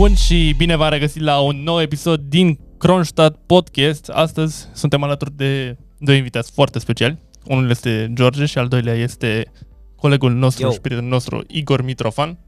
bun 0.00 0.14
și 0.14 0.54
bine 0.56 0.76
v-am 0.76 0.90
regăsit 0.90 1.22
la 1.22 1.40
un 1.40 1.62
nou 1.62 1.80
episod 1.80 2.20
din 2.20 2.58
Kronstadt 2.78 3.38
Podcast. 3.46 4.08
Astăzi 4.08 4.68
suntem 4.72 5.02
alături 5.02 5.36
de 5.36 5.76
doi 5.98 6.16
invitați 6.16 6.52
foarte 6.52 6.78
speciali. 6.78 7.18
Unul 7.46 7.70
este 7.70 8.10
George 8.14 8.44
și 8.44 8.58
al 8.58 8.68
doilea 8.68 8.94
este 8.94 9.52
colegul 9.96 10.32
nostru 10.32 10.64
Eu. 10.64 10.72
și 10.72 10.80
prietenul 10.80 11.10
nostru 11.10 11.42
Igor 11.46 11.82
Mitrofan. 11.82 12.38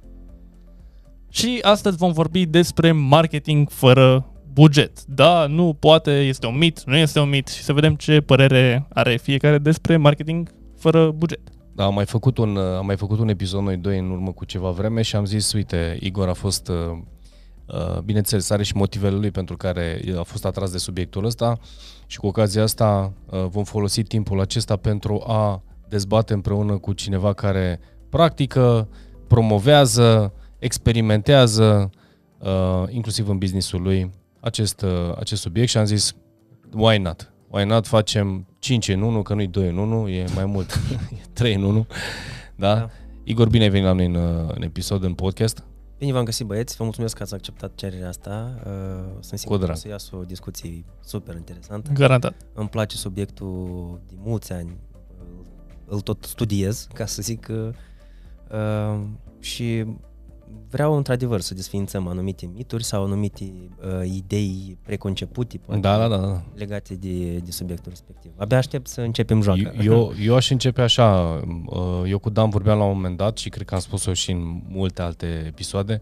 Și 1.31 1.59
astăzi 1.63 1.97
vom 1.97 2.13
vorbi 2.13 2.47
despre 2.47 2.93
marketing 2.93 3.71
fără 3.71 4.27
buget. 4.53 5.05
Da, 5.05 5.47
nu 5.47 5.77
poate, 5.81 6.11
este 6.11 6.47
un 6.47 6.59
mit, 6.59 6.83
nu 6.85 6.97
este 6.97 7.21
un 7.21 7.29
mit 7.29 7.49
și 7.49 7.63
să 7.63 7.73
vedem 7.73 7.95
ce 7.95 8.21
părere 8.21 8.87
are 8.93 9.17
fiecare 9.17 9.59
despre 9.59 9.97
marketing 9.97 10.55
fără 10.79 11.11
buget. 11.11 11.41
Da, 11.75 11.85
am 11.85 11.95
mai 11.95 12.07
făcut 12.07 12.39
un, 12.39 12.57
am 12.57 12.87
mai 12.87 12.97
făcut 12.97 13.19
un 13.19 13.29
episod 13.29 13.63
noi 13.63 13.77
doi 13.77 13.99
în 13.99 14.11
urmă 14.11 14.33
cu 14.33 14.45
ceva 14.45 14.71
vreme 14.71 15.03
și 15.03 15.17
am 15.17 15.25
zis, 15.25 15.53
uite, 15.53 15.97
Igor 16.01 16.29
a 16.29 16.35
fost, 16.35 16.69
uh, 16.69 16.77
uh, 16.77 16.99
bineînțeles, 18.05 18.51
are 18.51 18.63
și 18.63 18.77
motivele 18.77 19.17
lui 19.17 19.31
pentru 19.31 19.57
care 19.57 20.03
a 20.19 20.23
fost 20.23 20.45
atras 20.45 20.71
de 20.71 20.79
subiectul 20.79 21.25
ăsta 21.25 21.59
și 22.07 22.19
cu 22.19 22.27
ocazia 22.27 22.63
asta 22.63 23.13
uh, 23.31 23.45
vom 23.49 23.65
folosi 23.65 24.03
timpul 24.03 24.41
acesta 24.41 24.77
pentru 24.77 25.25
a 25.27 25.63
dezbate 25.89 26.33
împreună 26.33 26.79
cu 26.79 26.93
cineva 26.93 27.33
care 27.33 27.81
practică, 28.09 28.89
promovează, 29.27 30.33
experimentează, 30.59 31.91
uh, 32.39 32.83
inclusiv 32.89 33.29
în 33.29 33.39
businessul 33.39 33.83
lui, 33.83 34.11
acest, 34.41 34.83
uh, 34.83 35.17
acest 35.19 35.41
subiect 35.41 35.69
și 35.69 35.77
am 35.77 35.85
zis, 35.85 36.13
why 36.75 36.99
not? 36.99 37.33
Why 37.49 37.65
not 37.65 37.87
facem 37.87 38.47
5 38.59 38.89
în 38.89 39.03
1, 39.03 39.23
că 39.23 39.35
nu-i 39.35 39.47
2 39.47 39.69
în 39.69 39.77
1, 39.77 40.09
e 40.09 40.25
mai 40.35 40.45
mult, 40.45 40.81
e 41.23 41.27
3 41.33 41.55
în 41.55 41.63
1. 41.63 41.87
Da? 42.57 42.75
Da. 42.75 42.91
Igor, 43.25 43.49
bine 43.49 43.65
ai 43.65 43.71
venit 43.71 43.87
la 43.87 43.93
noi 43.93 44.07
în, 44.07 44.15
uh, 44.15 44.51
în 44.55 44.63
episod, 44.63 45.03
în 45.03 45.15
podcast. 45.15 45.65
Bine 46.03 46.15
v-am 46.15 46.25
găsit 46.25 46.47
băieți, 46.47 46.77
vă 46.77 46.85
mulțumesc 46.85 47.17
că 47.17 47.23
ați 47.23 47.35
acceptat 47.35 47.75
cererea 47.75 48.09
asta. 48.09 48.55
Uh, 48.67 49.13
Sunt 49.21 49.39
sigur 49.39 49.53
Cu 49.53 49.59
că 49.59 49.63
o 49.63 49.67
drag. 49.67 49.77
să 49.77 49.89
iasă 49.89 50.17
o 50.17 50.23
discuție 50.25 50.85
super 51.05 51.35
interesantă. 51.37 51.91
Garantat. 51.93 52.35
Îmi 52.55 52.69
place 52.69 52.97
subiectul 52.97 54.01
de 54.09 54.15
mulți 54.19 54.53
ani, 54.53 54.77
îl- 55.19 55.47
îl 55.87 56.01
tot 56.01 56.25
studiez, 56.25 56.89
ca 56.95 57.07
să 57.07 57.23
zic, 57.23 57.49
uh, 57.51 57.69
uh, 58.53 59.01
și 59.41 59.85
vreau 60.73 60.97
într-adevăr 60.97 61.41
să 61.41 61.55
desființăm 61.55 62.07
anumite 62.07 62.51
mituri 62.55 62.85
sau 62.85 63.05
anumite 63.05 63.45
uh, 63.45 64.13
idei 64.15 64.79
preconcepute, 64.83 65.59
poate, 65.59 65.81
Da, 65.81 65.99
da, 65.99 66.09
da. 66.09 66.17
da. 66.17 66.43
legate 66.55 66.95
de, 66.95 67.37
de 67.37 67.51
subiectul 67.51 67.91
respectiv. 67.91 68.31
Abia 68.37 68.57
aștept 68.57 68.87
să 68.87 69.01
începem 69.01 69.43
joaca. 69.43 69.73
Eu, 69.83 70.13
eu 70.23 70.35
aș 70.35 70.51
începe 70.51 70.83
așa, 70.83 71.41
uh, 71.67 72.03
eu 72.07 72.19
cu 72.19 72.31
Dan 72.31 72.51
vorbeam 72.51 72.79
la 72.79 72.85
un 72.85 72.95
moment 72.95 73.17
dat 73.17 73.39
și 73.39 73.49
cred 73.49 73.67
că 73.67 73.75
am 73.75 73.81
spus-o 73.81 74.13
și 74.13 74.31
în 74.31 74.63
multe 74.69 75.03
alte 75.03 75.45
episoade, 75.47 76.01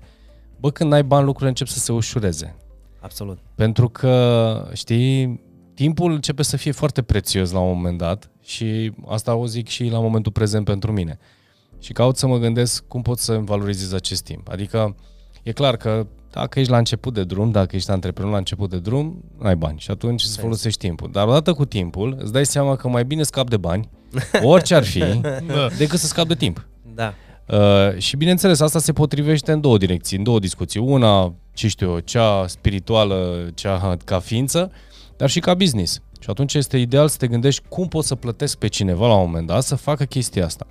bă, 0.61 0.71
când 0.71 0.93
ai 0.93 1.03
bani, 1.03 1.25
lucrurile 1.25 1.49
încep 1.49 1.67
să 1.67 1.79
se 1.79 1.93
ușureze. 1.93 2.57
Absolut. 3.01 3.39
Pentru 3.55 3.89
că, 3.89 4.69
știi, 4.73 5.41
timpul 5.75 6.13
începe 6.13 6.43
să 6.43 6.57
fie 6.57 6.73
foarte 6.73 7.03
prețios 7.03 7.51
la 7.51 7.61
un 7.61 7.77
moment 7.77 7.99
dat 7.99 8.31
și 8.43 8.93
asta 9.07 9.35
o 9.35 9.47
zic 9.47 9.69
și 9.69 9.85
la 9.89 10.01
momentul 10.01 10.33
prezent 10.33 10.65
pentru 10.65 10.93
mine. 10.93 11.19
Și 11.81 11.93
caut 11.93 12.17
să 12.17 12.27
mă 12.27 12.39
gândesc 12.39 12.85
cum 12.89 13.03
pot 13.03 13.19
să 13.19 13.33
valorizez 13.45 13.93
acest 13.93 14.23
timp. 14.25 14.49
Adică 14.49 14.97
e 15.43 15.53
clar 15.53 15.77
că 15.77 16.07
dacă 16.31 16.59
ești 16.61 16.71
la 16.71 16.79
început 16.79 17.15
de 17.15 17.25
drum, 17.25 17.51
dacă 17.51 17.77
ești 17.77 17.91
antreprenor 17.91 18.31
la 18.33 18.39
început 18.39 18.71
de 18.71 18.79
drum, 18.79 19.25
nu 19.39 19.47
ai 19.47 19.57
bani 19.57 19.79
și 19.79 19.91
atunci 19.91 20.23
îți 20.23 20.37
Da. 20.37 20.43
folosești 20.43 20.79
timpul. 20.87 21.11
Dar 21.13 21.27
odată 21.27 21.53
cu 21.53 21.65
timpul 21.65 22.17
îți 22.21 22.33
dai 22.33 22.47
seama 22.47 22.77
că 22.77 22.89
mai 22.89 23.05
bine 23.05 23.23
scap 23.23 23.49
de 23.49 23.57
bani, 23.57 23.89
orice 24.43 24.75
ar 24.75 24.85
fi, 24.85 24.99
Da. 25.47 25.69
decât 25.79 25.99
să 25.99 26.07
scap 26.07 26.27
de 26.27 26.35
timp. 26.35 26.67
Da. 26.95 27.15
Uh, 27.47 27.99
și 27.99 28.17
bineînțeles, 28.17 28.61
asta 28.61 28.79
se 28.79 28.93
potrivește 28.93 29.53
în 29.53 29.61
două 29.61 29.79
direcții, 29.79 30.17
în 30.17 30.23
două 30.23 30.39
discuții. 30.39 30.81
Una, 30.81 31.35
ce 31.53 31.69
știu 31.69 31.91
eu, 31.91 31.99
cea 31.99 32.47
spirituală, 32.47 33.49
cea 33.55 33.97
ca 34.05 34.19
ființă, 34.19 34.71
dar 35.17 35.29
și 35.31 35.41
ca 35.41 35.55
business. 35.55 36.01
Și 36.21 36.31
atunci 36.31 36.55
este 36.55 36.77
ideal 36.77 37.09
să 37.09 37.17
te 37.17 37.27
gândești 37.27 37.63
cum 37.69 37.89
pot 37.89 38.05
să 38.05 38.15
plătesc 38.15 38.59
pe 38.59 38.67
cineva 38.69 39.07
la 39.07 39.15
un 39.15 39.27
moment 39.27 39.47
dat 39.47 39.63
să 39.63 39.75
facă 39.75 40.05
chestia 40.05 40.45
asta. 40.45 40.67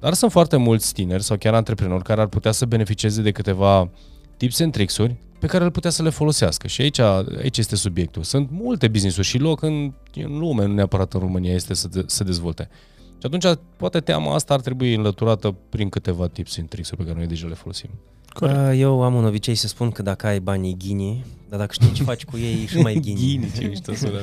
Dar 0.00 0.14
sunt 0.14 0.30
foarte 0.30 0.56
mulți 0.56 0.92
tineri 0.92 1.22
sau 1.22 1.36
chiar 1.36 1.54
antreprenori 1.54 2.02
care 2.04 2.20
ar 2.20 2.26
putea 2.26 2.52
să 2.52 2.66
beneficieze 2.66 3.22
de 3.22 3.30
câteva 3.30 3.90
tips 4.36 4.60
and 4.60 4.72
tricks-uri 4.72 5.16
pe 5.38 5.46
care 5.46 5.64
ar 5.64 5.70
putea 5.70 5.90
să 5.90 6.02
le 6.02 6.10
folosească. 6.10 6.66
Și 6.66 6.80
aici, 6.80 6.98
aici 6.98 7.58
este 7.58 7.76
subiectul. 7.76 8.22
Sunt 8.22 8.48
multe 8.50 8.88
business-uri 8.88 9.26
și 9.26 9.38
loc 9.38 9.62
în, 9.62 9.92
în 10.14 10.38
lume, 10.38 10.66
nu 10.66 10.72
neapărat 10.72 11.12
în 11.12 11.20
România, 11.20 11.52
este 11.54 11.74
să 11.74 11.88
de, 11.88 12.04
să 12.06 12.24
dezvolte. 12.24 12.68
Și 12.96 13.26
atunci, 13.26 13.58
poate 13.76 14.00
teama 14.00 14.34
asta 14.34 14.54
ar 14.54 14.60
trebui 14.60 14.94
înlăturată 14.94 15.56
prin 15.68 15.88
câteva 15.88 16.26
tips 16.26 16.58
and 16.58 16.68
tricks-uri 16.68 17.00
pe 17.00 17.06
care 17.06 17.18
noi 17.18 17.26
deja 17.26 17.46
le 17.46 17.54
folosim. 17.54 17.90
Corect. 18.34 18.58
Uh, 18.72 18.78
Eu 18.78 19.02
am 19.02 19.14
un 19.14 19.24
obicei 19.24 19.54
să 19.54 19.66
spun 19.66 19.90
că 19.90 20.02
dacă 20.02 20.26
ai 20.26 20.40
bani, 20.40 20.70
e 20.70 20.72
ghini, 20.72 21.24
dar 21.48 21.58
dacă 21.58 21.72
știi 21.72 21.92
ce 21.92 22.02
faci 22.02 22.24
cu 22.24 22.38
ei, 22.38 22.62
e 22.62 22.66
și 22.66 22.78
mai 22.78 22.94
ghini. 23.04 23.50
ce 23.58 23.66
mișto 23.66 23.94
sună. 23.94 24.20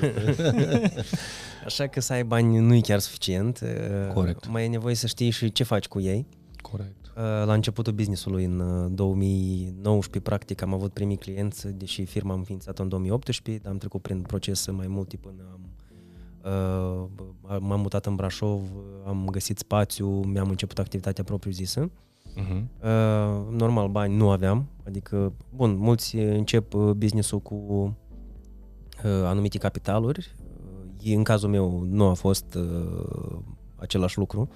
Așa 1.66 1.88
că 1.88 2.01
să 2.01 2.13
ai 2.13 2.23
bani 2.23 2.57
nu 2.57 2.73
e 2.73 2.79
chiar 2.79 3.00
suficient. 3.00 3.59
Uh, 3.63 4.13
Corect. 4.13 4.47
Mai 4.47 4.63
e 4.63 4.68
nevoie 4.68 4.95
să 4.95 5.07
știi 5.07 5.29
și 5.29 5.51
ce 5.51 5.63
faci 5.63 5.88
cu 5.88 6.00
ei. 6.00 6.25
Corect. 6.62 7.06
Uh, 7.06 7.23
La 7.45 7.53
începutul 7.53 7.94
business-ului, 7.94 8.44
în 8.44 8.59
uh, 8.59 8.91
2019, 8.91 10.19
practic, 10.29 10.62
am 10.62 10.74
avut 10.74 10.94
primii 10.94 11.18
clienți, 11.18 11.68
deși 11.68 12.06
firma 12.06 12.31
am 12.34 12.38
înființat 12.39 12.79
în 12.79 12.88
2018, 12.89 13.63
dar 13.63 13.72
am 13.72 13.78
trecut 13.78 14.01
prin 14.01 14.22
proces 14.22 14.68
mai 14.68 14.88
multe 14.88 15.18
până 15.18 15.41
am 15.51 15.59
uh, 16.44 17.57
m-am 17.59 17.79
mutat 17.79 18.06
în 18.06 18.16
Brașov, 18.16 18.62
am 19.07 19.28
găsit 19.31 19.57
spațiu, 19.57 20.07
mi-am 20.07 20.50
început 20.50 20.79
activitatea 20.79 21.24
propriu-zisă. 21.24 21.89
Uh-huh. 22.37 22.61
Uh, 22.83 23.57
normal, 23.57 23.87
bani 23.87 24.15
nu 24.15 24.29
aveam, 24.29 24.65
adică, 24.87 25.33
bun, 25.55 25.75
mulți 25.77 26.15
încep 26.15 26.73
uh, 26.73 26.91
business-ul 26.91 27.39
cu 27.39 27.55
uh, 29.03 29.11
anumite 29.25 29.57
capitaluri. 29.57 30.35
Uh, 31.03 31.15
în 31.15 31.23
cazul 31.23 31.49
meu 31.49 31.83
nu 31.89 32.05
a 32.07 32.13
fost 32.13 32.55
uh, 32.55 33.37
același 33.75 34.17
lucru. 34.17 34.49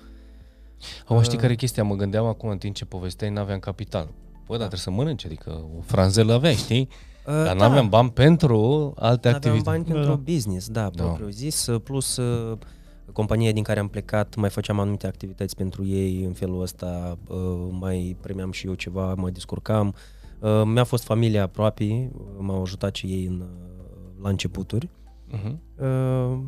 Acum 1.04 1.22
știi 1.22 1.38
care 1.38 1.52
e 1.52 1.56
chestia? 1.56 1.84
Mă 1.84 1.96
gândeam 1.96 2.26
acum 2.26 2.50
în 2.50 2.58
timp 2.58 2.76
ce 2.76 2.86
povesteai, 2.86 3.32
n-aveam 3.32 3.60
capital. 3.60 4.08
Bă, 4.34 4.58
dar 4.58 4.68
trebuie 4.68 4.80
să 4.80 4.92
mănânci, 4.92 5.26
adică 5.26 5.50
o 5.78 5.82
franzelă 5.82 6.34
aveai, 6.34 6.54
știi? 6.56 6.88
Uh, 7.28 7.34
Dar 7.44 7.56
n-aveam 7.56 7.90
bani 7.90 8.10
pentru 8.12 8.94
alte 8.96 9.28
Aveam 9.28 9.36
activități. 9.36 9.64
bani 9.64 9.84
Da. 9.86 9.94
pentru 9.94 10.16
business, 10.34 10.70
da, 10.70 10.90
Da. 10.94 11.04
propriu 11.04 11.30
zis, 11.30 11.66
uh, 11.68 11.82
plus 11.84 12.18
uh, 12.18 12.58
compania 13.14 13.52
din 13.52 13.64
care 13.64 13.80
am 13.80 13.88
plecat, 13.88 14.36
mai 14.36 14.50
făceam 14.50 14.80
anumite 14.80 15.08
activități 15.08 15.56
pentru 15.56 15.86
ei, 15.86 16.24
în 16.24 16.34
felul 16.34 16.62
ăsta 16.62 17.18
uh, 17.28 17.38
mai 17.80 18.18
primeam 18.22 18.52
și 18.52 18.68
eu 18.68 18.74
ceva, 18.74 19.14
mă 19.14 19.30
descurcam. 19.30 19.94
Uh, 20.40 20.62
Mi-a 20.66 20.84
fost 20.84 21.04
familia 21.04 21.44
aproape, 21.44 22.12
uh, 22.14 22.22
m-au 22.38 22.62
ajutat 22.62 22.96
și 22.96 23.06
ei 23.06 23.26
în, 23.26 23.40
uh, 23.40 23.48
la 24.22 24.30
începuturi. 24.30 24.90
Uh-huh. 25.32 25.54
Uh, 25.80 26.40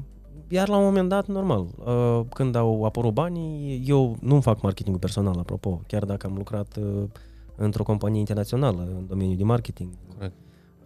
Iar 0.47 0.68
la 0.68 0.78
un 0.78 0.84
moment 0.84 1.09
dat, 1.09 1.28
normal, 1.28 1.68
uh, 1.85 2.22
când 2.34 2.56
au 2.56 2.84
apărut 2.85 3.13
banii, 3.13 3.84
eu 3.85 4.18
nu 4.22 4.41
fac 4.41 4.62
marketingul 4.62 5.00
personal, 5.00 5.40
apropo, 5.40 5.81
chiar 5.88 6.06
dacă 6.06 6.28
am 6.28 6.35
lucrat 6.35 6.78
uh, 6.78 7.03
într-o 7.56 7.84
companie 7.84 8.19
internațională 8.19 8.88
în 8.97 9.07
domeniul 9.07 9.38
de 9.38 9.44
marketing. 9.44 9.90
Corect. 10.16 10.35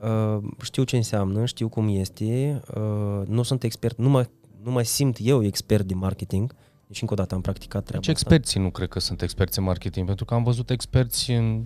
Uh, 0.01 0.43
știu 0.61 0.83
ce 0.83 0.95
înseamnă, 0.95 1.45
știu 1.45 1.69
cum 1.69 1.87
este, 1.87 2.61
uh, 2.75 3.27
nu 3.27 3.43
sunt 3.43 3.63
expert, 3.63 3.97
nu 3.97 4.09
mă, 4.09 4.25
nu 4.67 4.73
mă 4.73 4.81
simt 4.81 5.17
eu 5.21 5.43
expert 5.43 5.83
de 5.83 5.93
marketing, 5.93 6.55
deci 6.87 7.01
încă 7.01 7.13
o 7.13 7.15
dată 7.15 7.35
am 7.35 7.41
practicat 7.41 7.83
treaba 7.83 8.05
Deci 8.05 8.15
asta. 8.15 8.29
experții 8.29 8.59
nu 8.59 8.69
cred 8.69 8.87
că 8.87 8.99
sunt 8.99 9.21
experți 9.21 9.59
în 9.59 9.63
marketing, 9.63 10.05
pentru 10.05 10.25
că 10.25 10.33
am 10.33 10.43
văzut 10.43 10.69
experți 10.69 11.31
în 11.31 11.65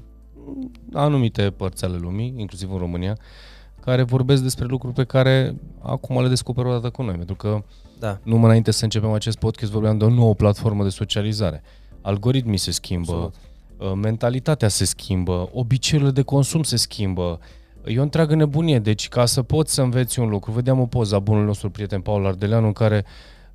anumite 0.93 1.51
părți 1.51 1.85
ale 1.85 1.97
lumii, 1.97 2.33
inclusiv 2.37 2.71
în 2.71 2.77
România, 2.77 3.17
care 3.79 4.03
vorbesc 4.03 4.41
despre 4.41 4.65
lucruri 4.65 4.93
pe 4.93 5.03
care 5.03 5.55
acum 5.81 6.21
le 6.21 6.27
descoperă 6.27 6.67
odată 6.67 6.89
cu 6.89 7.01
noi, 7.01 7.15
pentru 7.15 7.35
că 7.35 7.63
Da, 7.99 8.19
numai 8.23 8.45
înainte 8.45 8.71
să 8.71 8.83
începem 8.83 9.11
acest 9.11 9.37
podcast 9.37 9.71
vorbeam 9.71 9.97
de 9.97 10.03
o 10.05 10.09
nouă 10.09 10.35
platformă 10.35 10.83
de 10.83 10.89
socializare. 10.89 11.63
Algoritmii 12.01 12.57
se 12.57 12.71
schimbă, 12.71 13.11
Absolut. 13.11 13.35
uh, 13.77 13.99
mentalitatea 14.01 14.67
se 14.67 14.85
schimbă, 14.85 15.49
obiceiurile 15.53 16.11
de 16.13 16.21
consum 16.21 16.63
se 16.63 16.75
schimbă. 16.75 17.39
E 17.85 17.99
o 17.99 18.01
întreagă 18.01 18.35
nebunie, 18.35 18.79
deci 18.79 19.09
ca 19.09 19.25
să 19.25 19.41
poți 19.41 19.73
să 19.73 19.81
înveți 19.81 20.19
un 20.19 20.29
lucru, 20.29 20.51
vedeam 20.51 20.79
o 20.79 20.85
poză 20.85 21.15
a 21.15 21.19
bunul 21.19 21.45
nostru 21.45 21.69
prieten 21.69 22.01
Paul 22.01 22.25
Ardeleanu 22.25 22.65
în 22.65 22.73
care, 22.73 23.05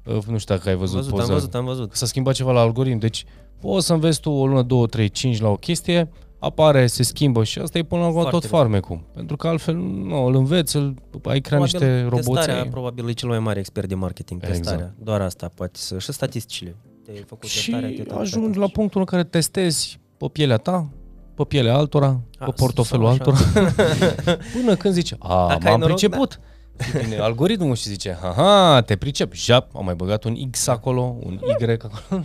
uh, 0.05 0.25
nu 0.26 0.38
știu 0.38 0.55
dacă 0.55 0.69
ai 0.69 0.75
am 0.75 0.81
văzut, 0.81 0.96
văzut, 0.96 1.11
poza, 1.12 1.23
am 1.25 1.32
văzut, 1.32 1.55
am 1.55 1.64
văzut. 1.64 1.94
s-a 1.94 2.06
schimbat 2.06 2.34
ceva 2.34 2.52
la 2.52 2.61
algoritm, 2.61 2.99
deci 2.99 3.25
poți 3.61 3.87
să 3.87 3.93
înveți 3.93 4.20
tu 4.20 4.31
o 4.31 4.46
lună, 4.46 4.62
două, 4.62 4.87
trei, 4.87 5.08
cinci 5.08 5.40
la 5.40 5.49
o 5.49 5.56
chestie, 5.56 6.08
apare, 6.38 6.87
se 6.87 7.02
schimbă 7.02 7.44
și 7.44 7.58
asta 7.58 7.78
e 7.78 7.82
până 7.82 8.00
la 8.00 8.06
urmă 8.06 8.20
Foarte 8.20 8.38
tot 8.38 8.46
bine. 8.49 8.58
farmecul. 8.61 9.00
Pentru 9.14 9.37
că 9.37 9.49
altfel 9.49 9.75
nu, 9.76 10.25
îl 10.25 10.34
înveți, 10.34 10.76
îl, 10.76 10.94
ai 11.25 11.40
crea 11.40 11.58
niște 11.58 11.78
Testarea 11.78 12.08
roboței. 12.08 12.69
probabil 12.70 13.08
e 13.08 13.12
cel 13.12 13.28
mai 13.28 13.38
mare 13.38 13.58
expert 13.58 13.88
de 13.88 13.94
marketing, 13.94 14.40
Exact. 14.43 14.62
testarea. 14.62 14.94
Doar 15.02 15.20
asta 15.20 15.50
poate 15.55 15.78
să... 15.78 15.99
Și 15.99 16.12
statisticile. 16.12 16.76
Te-ai 17.05 17.25
făcut 17.26 17.40
testarea, 17.52 17.88
Și 17.88 17.94
te-ai 17.94 18.06
dat 18.06 18.19
ajungi 18.19 18.40
la 18.46 18.50
statistici. 18.50 18.75
punctul 18.75 19.00
în 19.00 19.06
care 19.06 19.25
testezi 19.25 19.99
pe 20.17 20.26
pielea 20.32 20.56
ta, 20.56 20.88
pe 21.36 21.44
pielea 21.44 21.74
altora, 21.76 22.20
A, 22.38 22.44
pe 22.44 22.50
portofelul 22.56 23.14
sau 23.16 23.32
așa. 23.32 23.40
altora, 23.50 24.36
până 24.54 24.74
când 24.76 24.94
zice, 24.94 25.16
a, 25.18 25.46
Dacă 25.48 25.64
ai 25.64 25.70
m-am 25.70 25.80
noroc, 25.80 25.96
priceput. 25.96 26.40
Și 26.84 26.90
vine 26.98 27.16
algoritmul 27.18 27.74
și 27.74 27.88
zice, 27.88 28.18
haha, 28.20 28.80
te 28.80 28.96
pricep. 28.96 29.32
Jap, 29.34 29.76
am 29.76 29.84
mai 29.84 29.94
băgat 29.94 30.24
un 30.24 30.50
X 30.50 30.66
acolo, 30.66 31.16
un 31.22 31.40
Y 31.60 31.64
acolo. 31.70 32.22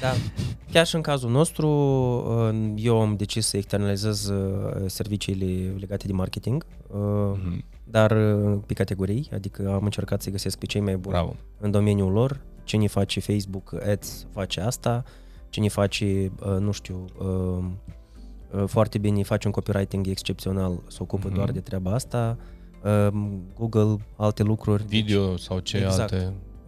Da. 0.00 0.12
Chiar 0.72 0.86
și 0.86 0.94
în 0.94 1.00
cazul 1.00 1.30
nostru, 1.30 1.68
uh, 1.68 2.72
eu 2.76 3.00
am 3.00 3.16
decis 3.16 3.46
să 3.46 3.56
externalizez 3.56 4.28
uh, 4.28 4.72
serviciile 4.86 5.74
legate 5.78 6.06
de 6.06 6.12
marketing, 6.12 6.66
uh, 6.88 6.98
Mhm. 7.32 7.64
dar 7.84 8.10
uh, 8.10 8.58
pe 8.66 8.74
categorii, 8.74 9.28
adică 9.34 9.70
am 9.74 9.84
încercat 9.84 10.22
să 10.22 10.30
găsesc 10.30 10.58
pe 10.58 10.66
cei 10.66 10.80
mai 10.80 10.96
buni 10.96 11.14
Bravo. 11.14 11.34
în 11.60 11.70
domeniul 11.70 12.12
lor. 12.12 12.40
Cine 12.64 12.86
face 12.86 13.20
Facebook 13.20 13.74
Ads 13.90 14.26
face 14.32 14.60
asta, 14.60 15.04
cine 15.48 15.68
face, 15.68 16.32
uh, 16.40 16.56
nu 16.58 16.70
știu, 16.72 17.04
uh, 17.18 17.26
uh, 17.26 17.64
foarte 18.66 18.98
bine 18.98 19.22
face 19.22 19.46
un 19.46 19.52
copywriting 19.52 20.06
excepțional, 20.06 20.82
se 20.88 20.98
ocupă 21.00 21.26
Mhm. 21.26 21.34
doar 21.36 21.50
de 21.50 21.60
treaba 21.60 21.92
asta, 21.92 22.38
uh, 22.84 23.08
Google, 23.58 23.96
alte 24.16 24.42
lucruri. 24.42 24.84
Video 24.86 25.36
sau 25.36 25.58
ce 25.58 25.76
Exact. 25.76 26.12
alte 26.12 26.16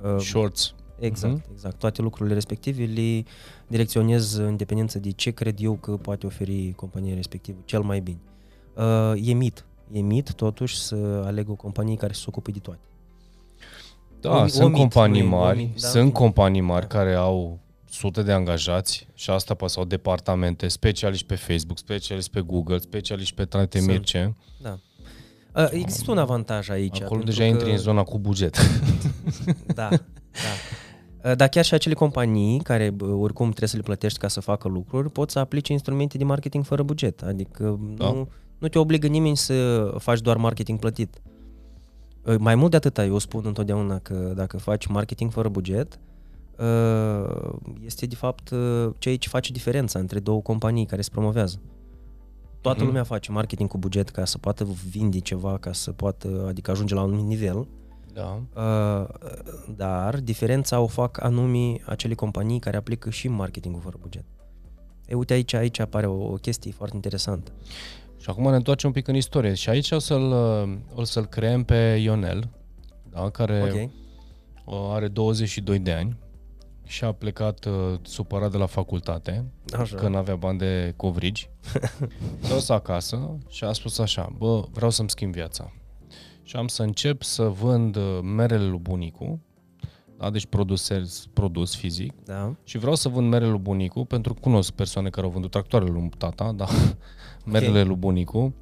Deci, 0.03 0.11
uh, 0.15 0.21
shorts. 0.21 0.75
Exact, 0.99 1.35
Mhm. 1.35 1.45
exact. 1.53 1.79
Toate 1.79 2.03
lucrurile 2.03 2.35
respective 2.35 2.85
le 2.85 3.25
direcționez 3.67 4.35
în 4.35 4.57
dependență 4.57 4.99
de 4.99 5.11
ce 5.11 5.31
cred 5.31 5.57
eu 5.61 5.75
că 5.75 5.91
poate 5.97 6.27
oferi 6.27 6.73
compania 6.77 7.15
respectivă 7.15 7.59
cel 7.65 7.81
mai 7.83 8.01
bine. 8.01 8.19
Uh, 8.75 9.29
e 9.29 9.33
mit. 9.33 9.65
E 9.93 10.01
mit, 10.01 10.33
totuși, 10.35 10.79
să 10.81 11.23
aleg 11.25 11.51
o 11.51 11.55
companie 11.55 11.97
care 11.97 12.13
se 12.13 12.25
ocupă 12.27 12.51
de 12.51 12.59
toate. 12.59 12.81
Da, 14.21 14.31
Omit- 14.41 14.51
sunt 14.51 14.65
omit, 14.65 14.79
companii 14.79 15.21
nu 15.21 15.27
e- 15.27 15.31
mari, 15.31 15.59
omit, 15.59 15.81
da, 15.81 15.89
sunt 15.89 16.09
ok. 16.09 16.15
companii 16.15 16.61
mari 16.61 16.87
Da. 16.89 16.99
care 16.99 17.15
au 17.15 17.59
sute 17.90 18.23
de 18.23 18.32
angajați 18.32 19.08
și 19.14 19.31
asta 19.31 19.55
poate 19.55 19.73
sau 19.73 19.85
departamente, 19.85 20.69
specialiști 20.69 21.26
pe 21.26 21.35
Facebook, 21.35 21.79
specialiști 21.79 22.31
pe 22.31 22.40
Google, 22.40 22.79
specialiști 22.79 23.35
pe 23.35 23.44
toate 23.44 23.79
Sunt. 23.79 23.90
mirce. 23.90 24.37
Da. 24.62 24.79
Uh, 25.55 25.69
există 25.73 26.11
un 26.11 26.19
avantaj 26.19 26.69
aici. 26.69 26.94
Acolo 27.00 27.08
pentru 27.08 27.25
deja 27.31 27.43
că- 27.43 27.49
intri 27.49 27.70
în 27.70 27.76
zona 27.79 28.02
cu 28.02 28.19
buget. 28.19 28.56
Da, 29.75 29.88
da. 29.88 29.99
Uh, 31.31 31.37
Dar 31.37 31.49
chiar 31.49 31.64
și 31.64 31.75
acele 31.75 31.94
companii 31.94 32.61
care 32.61 32.90
bă, 32.90 33.05
oricum 33.06 33.46
trebuie 33.49 33.69
să 33.69 33.76
le 33.76 33.82
plătești 33.82 34.19
ca 34.19 34.29
să 34.29 34.40
facă 34.40 34.69
lucruri, 34.69 35.11
pot 35.11 35.31
să 35.31 35.38
aplice 35.38 35.73
instrumente 35.73 36.19
de 36.19 36.25
marketing 36.25 36.64
fără 36.64 36.82
buget. 36.82 37.23
Adică 37.23 37.81
Da. 37.96 38.05
nu, 38.11 38.29
nu 38.58 38.69
te 38.69 38.79
obligă 38.79 39.06
nimeni 39.06 39.37
să 39.37 39.88
faci 39.99 40.20
doar 40.20 40.37
marketing 40.37 40.79
plătit. 40.79 41.20
Uh, 42.25 42.35
Mai 42.38 42.55
mult 42.55 42.70
de 42.70 42.76
atâta, 42.76 43.05
eu 43.05 43.19
spun 43.19 43.43
întotdeauna 43.46 43.99
că 43.99 44.32
dacă 44.37 44.56
faci 44.58 44.87
marketing 44.87 45.31
fără 45.32 45.49
buget, 45.49 45.93
uh, 45.94 46.00
este 47.85 48.07
de 48.07 48.15
fapt 48.15 48.51
uh, 48.51 48.91
ceea 48.99 49.17
ce 49.17 49.29
face 49.29 49.53
diferența 49.53 49.99
între 49.99 50.19
două 50.19 50.41
companii 50.41 50.87
care 50.87 51.03
se 51.03 51.09
promovează. 51.13 51.61
Toată 52.61 52.79
Mhm. 52.79 52.87
lumea 52.87 53.03
face 53.05 53.31
marketing 53.33 53.69
cu 53.69 53.79
buget 53.79 54.09
ca 54.09 54.25
să 54.25 54.39
poată 54.39 54.67
vinde 54.91 55.19
ceva, 55.19 55.59
ca 55.59 55.73
să 55.73 55.93
poată, 55.93 56.45
adică 56.49 56.71
ajunge 56.71 56.95
la 56.95 57.01
un 57.03 57.07
anumit 57.09 57.27
nivel, 57.27 57.67
Da. 58.13 58.41
Uh, 58.55 59.09
dar 59.77 60.21
diferența 60.21 60.81
o 60.81 60.87
fac 60.87 61.23
anume 61.23 61.77
acele 61.87 62.15
companii 62.15 62.59
care 62.59 62.77
aplică 62.77 63.11
și 63.11 63.29
marketingul 63.29 63.81
fără 63.81 63.97
buget. 64.01 64.25
E, 65.07 65.15
uite 65.15 65.33
aici, 65.33 65.53
aici 65.53 65.79
apare 65.79 66.07
o, 66.07 66.33
o 66.33 66.35
chestie 66.35 66.71
foarte 66.73 66.95
interesantă. 66.97 67.51
Și 68.17 68.31
acum 68.31 68.51
ne 68.51 68.57
întoarcem 68.57 68.89
un 68.89 68.95
pic 68.95 69.09
în 69.09 69.15
istorie. 69.15 69.55
Și 69.55 69.69
aici 69.69 69.91
o 69.91 69.99
să-l, 69.99 70.33
o 70.95 71.05
să-l 71.05 71.27
creăm 71.27 71.65
pe 71.65 71.99
Ionel, 72.03 72.49
da, 73.11 73.31
care 73.31 73.63
Ok. 73.63 73.91
uh, 74.75 74.91
are 74.95 75.09
22 75.09 75.79
de 75.79 75.93
ani 75.93 76.17
și 76.88 77.05
a 77.05 77.12
plecat 77.12 77.64
uh, 77.64 77.73
supărat 78.02 78.50
de 78.50 78.56
la 78.56 78.67
facultate, 78.67 79.44
Așa. 79.79 79.96
că 79.96 80.08
n-avea 80.08 80.37
bani 80.37 80.58
de 80.58 80.93
covrigi. 80.96 81.50
S-a 82.40 82.55
dus 82.55 82.69
acasă 82.69 83.38
și 83.49 83.64
a 83.64 83.73
spus 83.73 83.99
așa, 83.99 84.32
bă, 84.38 84.64
vreau 84.73 84.90
să-mi 84.90 85.11
schimb 85.11 85.32
viața. 85.32 85.73
Și 86.43 86.56
am 86.56 86.69
să 86.69 86.82
încep 86.82 87.23
să 87.23 87.43
vând 87.43 87.96
uh, 87.96 88.19
merele 88.23 88.64
lui 88.67 88.79
bunicu, 88.79 89.40
da, 90.19 90.31
deci 90.31 90.46
produs, 90.46 90.90
produs 91.32 91.75
fizic, 91.76 92.12
Da. 92.25 92.55
și 92.64 92.79
vreau 92.79 92.94
să 92.94 93.08
vând 93.08 93.29
merele 93.29 93.50
lui 93.50 93.58
bunicu, 93.61 94.05
pentru 94.05 94.35
că 94.35 94.40
cunosc 94.40 94.73
persoane 94.73 95.11
care 95.11 95.26
au 95.26 95.32
vândut 95.32 95.50
tractoarele 95.50 95.90
lui 95.90 96.11
tata, 96.19 96.52
da, 96.52 96.67
merele 97.44 97.82
lui 97.82 97.96
bunicu, 97.96 98.55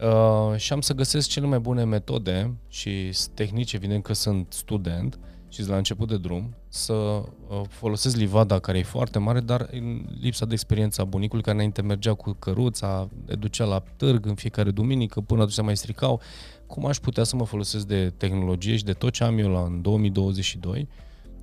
uh, 0.00 0.56
și 0.56 0.72
am 0.72 0.80
să 0.80 0.94
găsesc 0.94 1.28
cele 1.28 1.46
mai 1.46 1.58
bune 1.58 1.84
metode 1.84 2.54
și 2.68 3.12
s- 3.12 3.26
tehnici, 3.34 3.72
evident 3.72 4.02
că 4.02 4.12
sunt 4.12 4.46
student 4.52 5.18
și 5.48 5.56
sunt 5.58 5.68
la 5.70 5.76
început 5.76 6.08
de 6.08 6.16
drum, 6.18 6.54
să 6.72 6.92
uh, 6.92 7.60
folosesc 7.68 8.16
livada 8.16 8.58
care 8.58 8.78
e 8.78 8.82
foarte 8.82 9.18
mare, 9.18 9.40
dar 9.40 9.68
în 9.70 10.04
lipsa 10.20 10.46
de 10.46 10.52
experiență 10.52 11.00
a 11.00 11.04
bunicului 11.04 11.42
care 11.42 11.56
înainte 11.56 11.82
mergea 11.82 12.14
cu 12.14 12.32
căruța, 12.32 13.08
le 13.26 13.34
ducea 13.34 13.64
la 13.64 13.82
târg 13.96 14.26
în 14.26 14.34
fiecare 14.34 14.70
duminică, 14.70 15.20
până 15.20 15.40
atunci 15.40 15.54
se 15.54 15.62
mai 15.62 15.76
stricau, 15.76 16.20
cum 16.66 16.86
aș 16.86 16.98
putea 16.98 17.24
să 17.24 17.36
mă 17.36 17.44
folosesc 17.44 17.86
de 17.86 18.10
tehnologie 18.16 18.76
și 18.76 18.84
de 18.84 18.92
tot 18.92 19.12
ce 19.12 19.24
am 19.24 19.38
eu 19.38 19.48
la 19.48 19.60
în 19.60 19.82
2022 19.82 20.88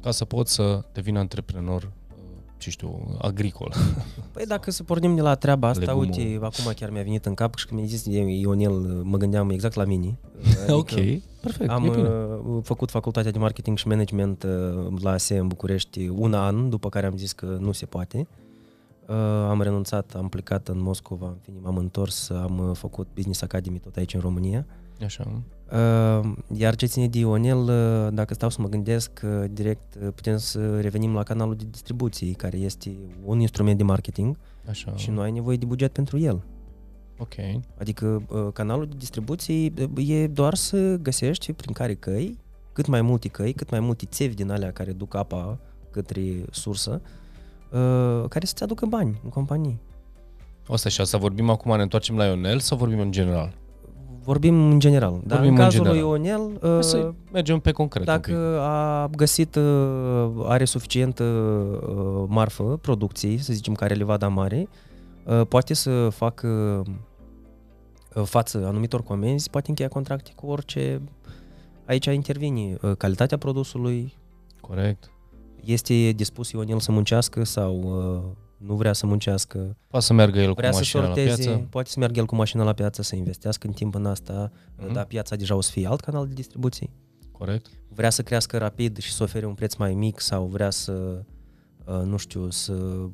ca 0.02 0.12
să 0.12 0.26
pot 0.26 0.48
să 0.48 0.84
devin 0.94 1.18
antreprenor, 1.18 1.84
uh, 1.84 2.07
ce 2.58 2.70
știu, 2.70 3.18
agricol. 3.22 3.74
Păi 4.32 4.46
dacă 4.46 4.72
să 4.72 4.84
pornim 4.84 5.16
de 5.16 5.22
la 5.22 5.36
treaba 5.36 5.68
asta, 5.68 5.86
Legumul. 5.86 6.10
uite, 6.18 6.46
acum 6.46 6.72
chiar 6.76 6.90
mi-a 6.90 7.02
venit 7.04 7.26
în 7.26 7.34
cap 7.34 7.56
și 7.56 7.66
când 7.66 7.80
mi-a 7.80 7.90
zis 7.90 8.04
de 8.04 8.18
Ionel, 8.20 8.72
mă 9.04 9.18
gândeam 9.18 9.50
exact 9.50 9.76
la 9.76 9.84
mine. 9.84 10.18
Adică 10.68 11.02
perfect, 11.42 11.70
Am 11.70 11.84
e 11.86 11.90
bine. 11.90 12.08
uh, 12.08 12.60
făcut 12.64 12.90
facultatea 12.90 13.32
de 13.32 13.40
marketing 13.40 13.78
și 13.78 13.88
management 13.88 14.44
uh, 14.44 15.02
la 15.02 15.12
ASE 15.12 15.38
în 15.38 15.48
București 15.48 16.08
un 16.08 16.34
an, 16.34 16.70
după 16.70 16.90
care 16.90 17.06
am 17.06 17.18
zis 17.18 17.32
că 17.32 17.58
nu 17.60 17.72
se 17.72 17.86
poate. 17.86 18.28
Uh, 19.08 19.16
am 19.50 19.62
renunțat, 19.62 20.14
am 20.16 20.30
plecat 20.30 20.68
în 20.68 20.82
Moscova, 20.82 21.28
în 21.28 21.38
fine, 21.42 21.58
m-am 21.62 21.78
întors, 21.78 22.30
am 22.30 22.58
uh, 22.70 22.76
făcut 22.76 23.08
Business 23.14 23.42
Academy 23.42 23.80
tot 23.80 23.96
aici 23.96 24.14
în 24.14 24.20
România. 24.20 24.66
Așa. 25.04 25.42
Uh, 25.72 26.34
iar 26.54 26.76
ce 26.76 26.86
ține 26.86 27.08
de 27.08 27.20
Ionel, 27.20 27.58
uh, 27.58 28.14
dacă 28.14 28.34
stau 28.34 28.50
să 28.50 28.62
mă 28.62 28.68
gândesc, 28.68 29.22
uh, 29.24 29.46
direct 29.52 29.96
uh, 29.96 30.08
putem 30.16 30.38
să 30.38 30.80
revenim 30.80 31.14
la 31.14 31.24
canalul 31.24 31.56
de 31.56 31.66
distribuție, 31.70 32.32
care 32.32 32.58
este 32.58 32.96
un 33.24 33.40
instrument 33.40 33.78
de 33.78 33.84
marketing 33.84 34.38
Așa. 34.70 34.96
și 34.96 35.10
nu 35.10 35.22
ai 35.22 35.32
nevoie 35.32 35.58
de 35.58 35.66
buget 35.66 35.92
pentru 35.92 36.18
el. 36.18 36.44
Ok. 37.18 37.34
Adică 37.80 38.24
uh, 38.30 38.48
canalul 38.54 38.86
de 38.86 38.96
distribuție 38.98 39.74
uh, 39.96 40.10
e 40.10 40.28
doar 40.28 40.54
să 40.54 40.96
găsești 40.96 41.54
prin 41.54 41.74
care 41.74 41.94
căi, 41.94 42.38
cât 42.74 42.88
mai 42.88 43.02
multe 43.02 43.28
căi, 43.28 43.54
cât 43.54 43.70
mai 43.70 43.80
multe 43.80 44.06
țevi 44.06 44.36
din 44.36 44.52
alea 44.52 44.72
care 44.72 44.92
duc 44.92 45.16
apa 45.16 45.60
către 45.92 46.46
sursă, 46.52 47.02
uh, 47.72 48.26
care 48.30 48.46
să-ți 48.46 48.64
aducă 48.64 48.86
bani 48.86 49.20
în 49.24 49.30
companie. 49.30 49.78
Asta 50.68 50.90
și 50.90 51.02
asta 51.02 51.18
vorbim 51.18 51.50
acum, 51.50 51.76
ne 51.76 51.82
întoarcem 51.82 52.18
la 52.18 52.26
Ionel 52.26 52.60
sau 52.60 52.78
vorbim 52.78 53.00
în 53.00 53.12
general? 53.12 53.54
Vorbim 54.28 54.70
în 54.72 54.80
general. 54.80 55.20
Dar 55.26 55.38
Vorbim 55.38 55.56
în 55.56 55.60
în 55.60 55.64
cazul 55.70 55.84
lui 55.86 55.94
general. 55.94 56.16
Ionel, 56.16 56.58
Hai 56.62 56.78
uh, 56.78 56.84
să 56.84 57.14
mergem 57.32 57.60
pe 57.60 57.72
concret 57.72 58.08
un 58.08 58.14
pic. 58.14 58.26
dacă 58.26 58.60
a 58.62 59.10
găsit, 59.16 59.56
uh, 59.56 60.30
are 60.44 60.66
suficientă 60.66 61.24
uh, 61.24 62.24
marfă, 62.28 62.64
producție, 62.64 63.38
să 63.38 63.54
zicem, 63.54 63.74
care 63.74 63.94
livada 63.94 64.28
mare, 64.28 64.68
uh, 65.26 65.42
poate 65.48 65.74
să 65.74 66.10
facă 66.10 66.48
uh, 68.16 68.24
față 68.24 68.66
anumitor 68.66 69.04
comenzi, 69.04 69.50
poate 69.50 69.70
încheia 69.70 69.90
contracte 69.90 70.32
cu 70.36 70.48
orice. 70.48 71.02
Aici 71.86 72.06
intervine 72.06 72.78
uh, 72.82 72.92
calitatea 72.98 73.38
produsului, 73.38 74.14
Corect. 74.62 75.12
este 75.64 76.12
dispus 76.12 76.52
Ionel 76.52 76.80
să 76.80 76.92
muncească 76.92 77.44
sau 77.44 77.76
uh, 77.84 78.47
nu 78.58 78.76
vrea 78.76 78.94
să 78.94 79.06
muncească, 79.06 79.78
Poate 79.88 80.06
să 80.06 80.14
meargă 80.14 80.40
el 80.40 80.54
vrea 80.54 80.70
cu 80.70 80.76
să 80.76 80.80
mașina 80.82 81.02
la 81.02 81.08
sorteze, 81.08 81.44
piață. 81.44 81.68
poate 81.70 81.90
să 81.90 81.96
meargă 82.00 82.20
el 82.20 82.26
cu 82.26 82.36
mașina 82.36 82.64
la 82.64 82.74
piață, 82.74 83.02
să 83.02 83.16
investească 83.16 83.68
în 83.68 83.74
timp 83.74 83.96
în 83.96 84.06
asta, 84.06 84.52
Mhm. 84.78 84.88
uh 84.88 84.94
dar 84.94 85.06
piața 85.06 85.36
deja 85.36 85.56
o 85.56 85.62
să 85.62 85.72
fie 85.72 85.88
alt 85.88 86.00
canal 86.00 86.28
de 86.28 86.34
distribuție. 86.34 86.90
Corect. 87.32 87.68
vrea 87.90 88.10
să 88.10 88.22
crească 88.22 88.58
rapid 88.58 88.98
și 88.98 89.12
să 89.14 89.24
ofere 89.24 89.46
un 89.46 89.54
preț 89.54 89.76
mai 89.76 89.94
mic 89.94 90.20
sau 90.20 90.46
vrea 90.46 90.70
să, 90.70 91.24
uh, 91.86 92.02
nu 92.06 92.18
știu, 92.18 92.50
să 92.50 92.74
uh, 92.74 93.10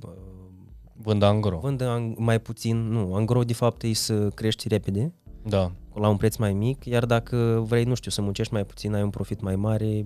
Vând 0.94 1.22
angro. 1.22 1.60
vândă 1.60 1.98
ang- 1.98 2.18
mai 2.18 2.40
puțin, 2.40 2.78
nu, 2.78 3.14
angro 3.16 3.44
de 3.44 3.54
fapt 3.54 3.84
e 3.84 3.94
să 3.94 4.28
crești 4.30 4.68
repede, 4.68 5.14
Da. 5.46 5.72
la 5.94 6.08
un 6.08 6.18
preț 6.18 6.36
mai 6.36 6.54
mic, 6.54 6.86
iar 6.86 7.06
dacă 7.06 7.64
vrei, 7.68 7.84
nu 7.84 7.94
știu, 7.94 8.12
să 8.12 8.22
muncești 8.22 8.54
mai 8.54 8.66
puțin, 8.66 8.94
ai 8.94 9.02
un 9.04 9.10
profit 9.10 9.42
mai 9.42 9.56
mare, 9.56 9.86
uh, 9.86 10.06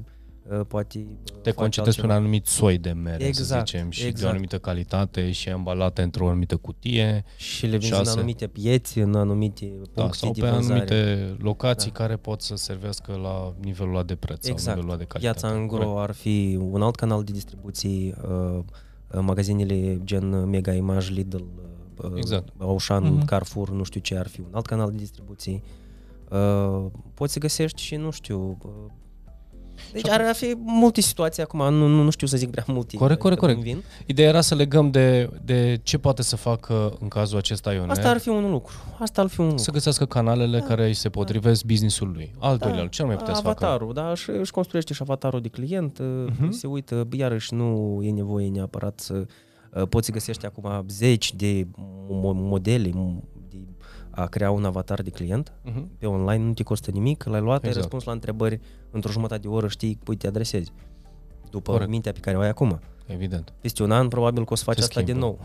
poate 0.68 0.98
uh, 1.00 1.40
Te 1.42 1.50
faci 1.50 1.56
concentrezi 1.60 1.98
pe 2.00 2.04
un 2.06 2.10
altceva. 2.12 2.14
anumit 2.14 2.46
soi 2.46 2.78
de 2.78 2.92
mere, 2.92 3.22
să 3.22 3.28
Exact, 3.28 3.68
zicem, 3.68 3.90
și 3.90 4.00
de 4.00 4.06
o 4.06 4.10
exact. 4.10 4.32
anumită 4.32 4.58
calitate 4.60 5.32
și 5.32 5.50
ambalate 5.50 6.02
într-o 6.02 6.28
anumită 6.28 6.58
cutie 6.58 7.24
Și 7.38 7.66
le 7.66 7.78
vinzi 7.78 7.88
șase. 7.88 8.10
în 8.12 8.18
anumite 8.18 8.48
pieți, 8.48 9.00
în 9.00 9.16
anumite 9.16 9.66
da, 9.94 10.02
puncte 10.02 10.18
sau 10.18 10.32
de 10.32 10.42
pe 10.42 10.50
vânzare. 10.50 10.74
anumite 10.74 11.36
locații 11.44 11.92
Da. 11.92 11.98
care 12.00 12.16
pot 12.16 12.42
să 12.42 12.56
servească 12.56 13.12
la 13.24 13.54
nivelul 13.62 13.94
ăla 13.94 14.04
de 14.04 14.16
preț 14.16 14.44
sau 14.44 14.52
Exact. 14.54 14.68
nivelul 14.76 14.90
ăla 14.96 15.00
de 15.00 15.06
calitate. 15.08 15.40
Piața 15.40 15.56
Corect. 15.56 15.72
Angro 15.74 16.00
ar 16.00 16.12
fi 16.12 16.60
un 16.72 16.82
alt 16.82 16.96
canal 16.96 17.24
de 17.24 17.32
distribuție, 17.32 18.16
uh, 18.24 18.60
uh, 19.12 19.20
magazinele 19.22 20.00
gen 20.04 20.50
Mega 20.50 20.74
Image, 20.74 21.12
Lidl, 21.12 21.38
uh, 22.04 22.12
Exact. 22.16 22.48
Auchan, 22.58 23.04
Mhm. 23.04 23.26
Carrefour, 23.26 23.70
nu 23.70 23.84
știu 23.84 24.00
ce 24.00 24.18
ar 24.18 24.28
fi 24.28 24.40
un 24.40 24.48
alt 24.52 24.66
canal 24.66 24.90
de 24.92 24.98
distribuție. 24.98 25.62
Uh, 26.30 26.86
poți 27.14 27.34
să 27.34 27.40
găsești 27.40 27.82
și, 27.82 27.96
nu 27.96 28.12
știu, 28.12 28.58
uh, 28.66 28.72
Deci 29.92 30.10
ar 30.10 30.36
fi 30.36 30.56
multe 30.58 31.02
situații 31.02 31.44
acum, 31.44 31.60
nu, 31.74 31.88
nu, 31.88 32.04
nu 32.04 32.10
știu 32.10 32.28
să 32.28 32.38
zic 32.38 32.50
prea 32.50 32.64
multe. 32.68 32.98
Corect, 32.98 33.20
corect, 33.20 33.40
că 33.40 33.46
corect. 33.46 33.66
îmi 33.66 33.74
Vin. 33.74 33.84
Ideea 34.06 34.28
era 34.28 34.42
să 34.42 34.56
legăm 34.56 34.92
de, 34.92 35.30
de 35.46 35.80
ce 35.84 35.98
poate 35.98 36.22
să 36.22 36.36
facă 36.36 36.98
în 37.00 37.08
cazul 37.08 37.38
acesta 37.38 37.74
Ioner. 37.74 37.90
Asta 37.90 38.10
ar 38.10 38.18
fi 38.18 38.30
un 38.30 38.52
lucru. 38.52 38.74
Asta 39.00 39.22
ar 39.22 39.28
fi 39.28 39.40
un 39.40 39.46
lucru. 39.46 39.64
Să 39.64 39.72
găsească 39.72 40.06
canalele 40.06 40.60
da. 40.60 40.66
care 40.66 40.86
îi 40.86 40.94
se 40.94 41.10
potrivesc 41.10 41.64
business-ul 41.64 42.12
lui. 42.14 42.34
Al 42.40 42.58
doilea, 42.58 42.82
da. 42.82 42.88
ce 42.88 43.02
ar 43.02 43.08
mai 43.08 43.18
putea 43.18 43.34
să 43.34 43.42
facă? 43.42 43.66
avatarul, 43.66 43.94
da, 43.94 44.14
și 44.14 44.30
își 44.30 44.52
construiește 44.52 44.94
și 44.94 45.02
avatarul 45.02 45.42
de 45.42 45.48
client, 45.48 46.02
uh-huh. 46.02 46.50
se 46.50 46.68
uită, 46.68 47.08
iarăși 47.12 47.54
nu 47.54 48.00
e 48.04 48.12
nevoie 48.12 48.50
neapărat 48.50 49.00
să 49.00 49.26
uh, 49.74 49.88
poți 49.90 50.06
să 50.06 50.12
găsești 50.12 50.46
acum 50.46 50.86
zeci 50.88 51.34
de 51.34 51.68
mo- 52.08 52.36
modele 52.36 52.90
de 52.90 52.94
a 54.20 54.26
crea 54.26 54.52
un 54.52 54.66
avatar 54.66 55.02
de 55.02 55.10
client 55.10 55.54
Uh-huh. 55.66 55.84
pe 55.98 56.06
online, 56.06 56.44
nu 56.44 56.54
te 56.54 56.64
costă 56.64 56.92
nimic, 56.92 57.24
l-ai 57.24 57.42
luat, 57.42 57.62
ai 57.64 57.68
Exact. 57.68 57.76
răspuns 57.78 58.04
la 58.04 58.12
întrebări 58.12 58.60
într-o 58.92 59.12
jumătate 59.12 59.42
de 59.42 59.48
oră, 59.48 59.68
știi 59.68 60.00
cui 60.06 60.16
te 60.16 60.28
adresezi. 60.28 60.72
După 61.50 61.72
Corect. 61.72 61.90
mintea 61.90 62.12
pe 62.12 62.20
care 62.20 62.38
o 62.38 62.40
ai 62.40 62.50
acum. 62.50 62.80
Evident. 63.08 63.54
Peste 63.62 63.84
un 63.84 63.92
an, 63.92 64.08
probabil 64.08 64.46
că 64.46 64.54
o 64.54 64.56
să 64.56 64.64
faci 64.64 64.78
Se 64.78 64.82
asta 64.84 65.02
din 65.02 65.16
schimbă. 65.16 65.26
nou. 65.26 65.40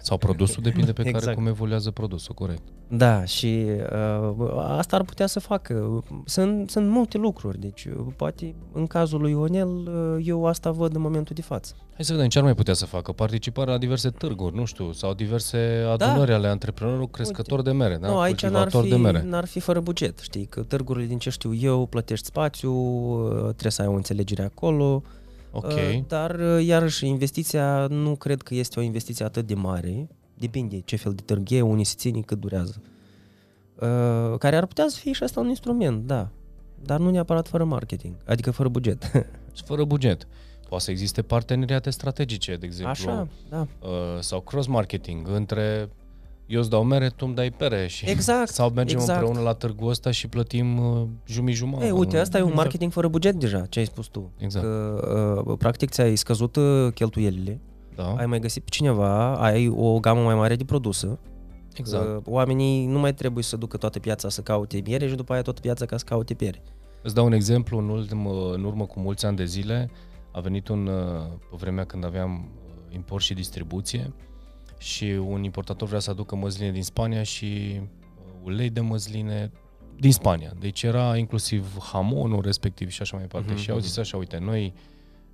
Sau 0.00 0.16
produsul, 0.16 0.62
depinde 0.62 0.92
pe 0.92 1.02
care 1.02 1.16
Exact. 1.16 1.36
cum 1.36 1.46
evoluează 1.46 1.90
produsul, 1.90 2.34
corect. 2.34 2.62
Da, 2.88 3.24
și 3.24 3.64
uh, 3.92 4.50
asta 4.78 4.96
ar 4.96 5.02
putea 5.02 5.26
să 5.26 5.40
facă. 5.40 6.04
Sunt, 6.24 6.70
sunt 6.70 6.88
multe 6.90 7.18
lucruri, 7.18 7.60
deci 7.60 7.84
uh, 7.84 8.06
poate 8.16 8.54
în 8.72 8.86
cazul 8.86 9.20
lui 9.20 9.30
Ionel 9.30 9.68
uh, 9.68 10.22
eu 10.26 10.46
asta 10.46 10.70
văd 10.70 10.94
în 10.94 11.00
momentul 11.00 11.34
de 11.34 11.42
față. 11.42 11.74
Hai 11.94 12.04
să 12.04 12.12
vedem 12.12 12.28
ce 12.28 12.38
ar 12.38 12.44
mai 12.44 12.54
putea 12.54 12.74
să 12.74 12.86
facă. 12.86 13.12
Participarea 13.12 13.72
la 13.72 13.78
diverse 13.78 14.10
târguri, 14.10 14.54
nu 14.56 14.64
știu, 14.64 14.92
sau 14.92 15.14
diverse 15.14 15.58
adunări 15.92 16.32
ale 16.32 16.48
antreprenorilor 16.48 17.08
crescători 17.10 17.64
de 17.64 17.72
mere, 17.72 17.94
da? 17.96 18.06
Da. 18.06 18.12
nu, 18.12 18.18
aici 18.18 18.42
n-ar 18.42 18.52
Cultivatori 18.52 18.84
fi, 18.84 18.90
de 18.90 18.96
mere. 18.96 19.22
n-ar 19.28 19.44
fi 19.46 19.60
fără 19.60 19.80
buget, 19.80 20.18
știi, 20.18 20.44
că 20.46 20.60
târgurile 20.62 21.06
din 21.06 21.18
ce 21.18 21.30
știu 21.30 21.54
eu 21.54 21.86
plătești 21.86 22.26
spațiu, 22.26 22.72
uh, 22.72 23.40
trebuie 23.40 23.72
să 23.72 23.82
ai 23.82 23.88
o 23.88 23.92
înțelegere 23.92 24.42
acolo, 24.44 25.02
Ok. 25.56 25.64
uh, 25.64 26.00
dar 26.06 26.34
uh, 26.34 26.64
iarăși 26.66 27.06
investiția 27.06 27.86
nu 27.86 28.16
cred 28.16 28.42
că 28.42 28.54
este 28.54 28.78
o 28.78 28.82
investiție 28.82 29.24
atât 29.24 29.46
de 29.46 29.54
mare, 29.54 30.08
depinde 30.34 30.80
ce 30.80 30.96
fel 30.96 31.12
de 31.12 31.22
târg 31.22 31.50
e, 31.50 31.60
unii 31.60 31.84
se 31.84 31.94
ține, 31.96 32.20
cât 32.20 32.40
durează. 32.40 32.82
Uh, 33.74 34.38
care 34.38 34.56
ar 34.56 34.66
putea 34.66 34.84
să 34.88 34.98
fie 34.98 35.12
și 35.12 35.22
asta 35.22 35.40
un 35.40 35.48
instrument, 35.48 36.06
da, 36.06 36.28
dar 36.82 36.98
nu 36.98 37.10
neapărat 37.10 37.48
fără 37.48 37.64
marketing, 37.64 38.14
adică 38.26 38.50
fără 38.50 38.68
buget. 38.68 39.10
Fără 39.66 39.84
buget. 39.84 40.26
Poate 40.68 40.84
să 40.84 40.90
existe 40.90 41.22
parteneriate 41.22 41.90
strategice, 41.90 42.56
de 42.56 42.66
exemplu, 42.66 43.10
Așa, 43.10 43.28
da. 43.48 43.66
uh, 43.80 43.88
sau 44.20 44.40
cross-marketing 44.40 45.28
între 45.28 45.88
eu 46.46 46.60
îți 46.60 46.70
dau 46.70 46.84
mere, 46.84 47.08
tu 47.08 47.24
îmi 47.26 47.34
dai 47.34 47.50
pere 47.50 47.86
și 47.86 48.10
Exact, 48.10 48.48
sau 48.48 48.70
mergem 48.70 48.98
exact. 48.98 49.18
împreună 49.20 49.44
la 49.48 49.52
târgul 49.54 49.88
ăsta 49.88 50.10
și 50.10 50.28
plătim 50.28 50.78
uh, 50.78 51.06
jumii-jumătate. 51.26 51.84
Ei, 51.86 51.90
uite, 51.90 52.18
asta 52.18 52.38
e 52.38 52.40
un 52.40 52.46
Exact. 52.46 52.62
marketing 52.64 52.92
fără 52.92 53.08
buget 53.08 53.34
deja, 53.34 53.66
ce 53.66 53.78
ai 53.78 53.84
spus 53.84 54.06
tu. 54.06 54.30
Exact. 54.38 54.64
Că, 54.64 55.42
uh, 55.46 55.58
practic 55.58 55.90
ți-ai 55.90 56.16
scăzut 56.16 56.56
uh, 56.56 56.92
cheltuielile, 56.94 57.60
Da, 57.94 58.14
ai 58.16 58.26
mai 58.26 58.38
găsit 58.38 58.62
pe 58.62 58.68
cineva, 58.70 59.36
ai 59.36 59.68
o 59.68 59.98
gamă 60.00 60.22
mai 60.22 60.34
mare 60.34 60.56
de 60.56 60.64
produse. 60.64 61.18
exact. 61.74 62.04
Că 62.04 62.20
oamenii 62.24 62.86
nu 62.86 62.98
mai 62.98 63.14
trebuie 63.14 63.44
să 63.44 63.56
ducă 63.56 63.76
toată 63.76 63.98
piața 63.98 64.28
să 64.28 64.40
caute 64.40 64.82
miere 64.86 65.08
și 65.08 65.14
după 65.14 65.32
aia 65.32 65.42
toată 65.42 65.60
piața 65.60 65.86
ca 65.86 65.96
să 65.96 66.04
caute 66.04 66.34
piere. 66.34 66.62
Îți 67.02 67.14
dau 67.14 67.24
un 67.24 67.32
exemplu, 67.32 67.78
în, 67.78 67.88
ultim, 67.88 68.26
în 68.52 68.64
urmă 68.64 68.84
cu 68.86 69.00
mulți 69.00 69.26
ani 69.26 69.36
de 69.36 69.44
zile 69.44 69.90
a 70.32 70.40
venit 70.40 70.68
un, 70.68 70.86
uh, 70.86 71.22
pe 71.50 71.56
vremea 71.56 71.84
când 71.84 72.04
aveam 72.04 72.48
uh, 72.64 72.94
import 72.94 73.22
și 73.22 73.34
distribuție 73.34 74.12
și 74.78 75.04
un 75.04 75.42
importator 75.42 75.88
vrea 75.88 76.00
să 76.00 76.10
aducă 76.10 76.36
măsline 76.36 76.70
din 76.70 76.82
Spania 76.82 77.22
și 77.22 77.80
uh, 77.80 77.86
ulei 78.44 78.70
de 78.70 78.80
măsline 78.80 79.50
din 80.00 80.12
Spania. 80.12 80.52
Deci 80.58 80.82
era 80.82 81.16
inclusiv 81.16 81.78
hamonul 81.92 82.42
respectiv 82.42 82.88
și 82.90 83.02
așa 83.02 83.16
mai 83.16 83.26
departe. 83.26 83.52
Mhm, 83.52 83.60
Și 83.60 83.70
au 83.70 83.76
mhm. 83.76 83.84
zis 83.84 83.96
așa, 83.96 84.16
uite, 84.16 84.38
noi 84.38 84.72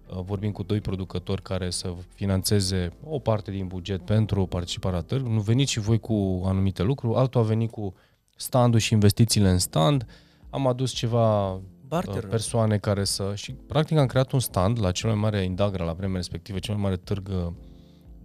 uh, 0.08 0.20
vorbim 0.24 0.52
cu 0.52 0.62
doi 0.62 0.80
producători 0.80 1.42
care 1.42 1.70
să 1.70 1.94
financeze 2.14 2.92
o 3.04 3.18
parte 3.18 3.50
din 3.50 3.66
buget 3.66 4.04
pentru 4.04 4.46
participarea 4.46 4.98
la 4.98 5.04
târg. 5.04 5.26
Nu 5.26 5.40
veniți 5.40 5.72
și 5.72 5.80
voi 5.80 5.98
cu 5.98 6.42
anumite 6.44 6.82
lucruri, 6.82 7.18
altul 7.18 7.40
a 7.40 7.44
venit 7.44 7.70
cu 7.70 7.94
standul 8.36 8.80
și 8.80 8.92
investițiile 8.92 9.50
în 9.50 9.58
stand. 9.58 10.06
Am 10.50 10.66
adus 10.66 10.92
ceva 10.92 11.60
Barter. 11.86 12.22
uh, 12.22 12.28
persoane 12.30 12.78
care 12.78 13.04
să... 13.04 13.32
Și 13.34 13.52
practic 13.52 13.96
am 13.96 14.06
creat 14.06 14.32
un 14.32 14.40
stand 14.40 14.80
la 14.80 14.90
cel 14.90 15.10
mai 15.10 15.18
mare 15.18 15.44
Indagra 15.44 15.84
la 15.84 15.92
vremea 15.92 16.16
respectivă, 16.16 16.58
cel 16.58 16.74
mai 16.74 16.82
mare 16.82 16.96
târg 16.96 17.28
uh, 17.28 17.52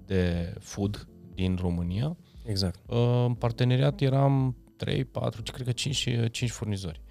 de 0.07 0.53
food 0.59 1.07
din 1.33 1.57
România. 1.61 2.17
Exact. 2.45 2.79
Uh, 2.87 3.23
În 3.25 3.33
parteneriat 3.33 4.01
eram 4.01 4.55
3, 4.75 5.05
4, 5.05 5.41
cred 5.51 5.65
că 5.65 5.71
5, 5.71 6.09
5 6.31 6.51
furnizori. 6.51 7.01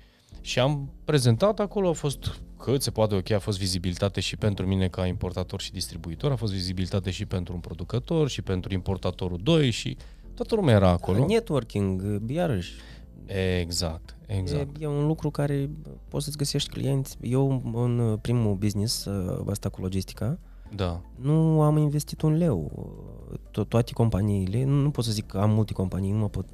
Și 0.40 0.58
am 0.58 0.92
prezentat 1.04 1.60
acolo, 1.60 1.88
a 1.88 1.92
fost 1.92 2.40
cât 2.58 2.82
se 2.82 2.90
poate 2.90 3.14
ok, 3.14 3.30
a 3.30 3.38
fost 3.38 3.58
vizibilitate 3.58 4.20
și 4.20 4.36
pentru 4.36 4.66
mine 4.66 4.88
ca 4.88 5.06
importator 5.06 5.60
și 5.60 5.72
distribuitor, 5.72 6.30
a 6.30 6.36
fost 6.36 6.52
vizibilitate 6.52 7.10
și 7.10 7.26
pentru 7.26 7.54
un 7.54 7.60
producător 7.60 8.28
și 8.28 8.42
pentru 8.42 8.72
importatorul 8.72 9.40
2 9.42 9.70
și 9.70 9.96
toată 10.34 10.54
lumea 10.54 10.74
era 10.74 10.88
acolo. 10.88 11.26
Networking, 11.26 12.02
uh, 12.02 12.20
iarăși. 12.26 12.72
Exact, 13.60 14.16
exact. 14.26 14.76
E, 14.76 14.84
e 14.84 14.86
un 14.86 15.06
lucru 15.06 15.30
care 15.30 15.70
poți 16.08 16.24
să-ți 16.24 16.36
găsești 16.36 16.70
clienți. 16.70 17.16
Eu 17.20 17.62
în 17.74 17.98
uh, 17.98 18.18
primul 18.20 18.54
business, 18.54 19.04
uh, 19.04 19.44
ăsta 19.46 19.68
cu 19.68 19.80
logistica, 19.80 20.38
Da, 20.74 21.00
nu 21.20 21.62
am 21.62 21.76
investit 21.76 22.22
un 22.22 22.32
leu. 22.36 22.70
To- 23.50 23.68
toate 23.68 23.92
companiile, 23.92 24.64
nu, 24.64 24.74
nu 24.74 24.90
pot 24.90 25.04
să 25.04 25.10
zic 25.10 25.26
că 25.26 25.38
am 25.38 25.50
multe 25.50 25.72
companii, 25.72 26.10
nu 26.12 26.18
mă 26.18 26.28
pot 26.28 26.46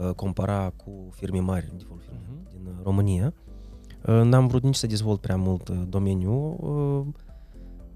uh, 0.00 0.10
compara 0.14 0.72
cu 0.84 0.90
firme 1.10 1.38
mari 1.40 1.72
de 1.76 1.84
fapt, 1.88 2.00
firme 2.02 2.20
Mhm. 2.28 2.48
din 2.50 2.66
uh, 2.66 2.74
România. 2.84 3.32
Uh, 4.06 4.20
n-am 4.22 4.46
vrut 4.46 4.62
nici 4.62 4.74
să 4.74 4.86
dezvolt 4.86 5.20
prea 5.20 5.36
mult 5.36 5.68
uh, 5.68 5.82
domeniul. 5.88 6.56
Uh, 6.60 7.14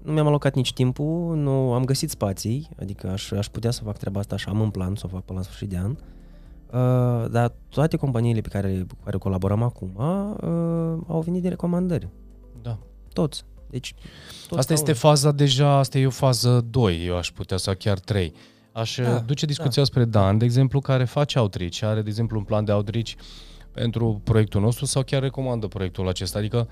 nu 0.03 0.11
mi-am 0.11 0.27
alocat 0.27 0.55
nici 0.55 0.73
timpul, 0.73 1.35
nu 1.35 1.73
am 1.73 1.83
găsit 1.85 2.09
spații, 2.09 2.69
adică 2.79 3.09
aș, 3.09 3.31
aș 3.31 3.47
putea 3.47 3.71
să 3.71 3.83
fac 3.83 3.97
treaba 3.97 4.19
asta 4.19 4.35
și 4.37 4.49
am 4.49 4.61
în 4.61 4.69
plan 4.69 4.95
să 4.95 5.03
o 5.05 5.09
fac 5.09 5.23
până 5.23 5.39
la 5.39 5.43
sfârșit 5.45 5.69
de 5.69 5.77
an. 5.77 5.91
Uh, 5.91 7.31
dar 7.31 7.53
toate 7.69 7.97
companiile 7.97 8.41
pe 8.41 8.49
care, 8.49 8.85
cu 8.89 8.95
care 9.03 9.17
colaborăm 9.17 9.61
acum 9.61 9.91
uh, 9.95 10.97
au 11.07 11.21
venit 11.25 11.41
de 11.41 11.49
recomandări. 11.49 12.09
da. 12.61 12.77
Toți. 13.13 13.45
Deci, 13.71 13.93
toți 14.47 14.59
Asta 14.59 14.73
au- 14.73 14.79
este 14.79 14.93
faza 14.93 15.31
deja, 15.31 15.77
asta 15.77 15.97
e 15.97 16.05
o 16.05 16.09
fază 16.09 16.65
2, 16.69 17.05
eu 17.05 17.17
aș 17.17 17.31
putea 17.31 17.57
sau 17.57 17.73
chiar 17.77 17.99
3. 17.99 18.33
Aș 18.71 18.95
Da, 18.95 19.03
da, 19.03 19.19
duce 19.19 19.45
discuția 19.45 19.81
da. 19.81 19.87
spre 19.87 20.05
Dan, 20.05 20.37
de 20.37 20.45
exemplu, 20.45 20.79
care 20.79 21.03
face 21.05 21.39
outreach, 21.39 21.81
are, 21.83 22.01
de 22.01 22.09
exemplu, 22.09 22.37
un 22.37 22.43
plan 22.43 22.65
de 22.65 22.71
outreach 22.71 23.09
pentru 23.71 24.21
proiectul 24.23 24.61
nostru 24.61 24.85
sau 24.85 25.01
chiar 25.03 25.21
recomandă 25.21 25.67
proiectul 25.67 26.07
acesta. 26.07 26.37
Adică, 26.39 26.67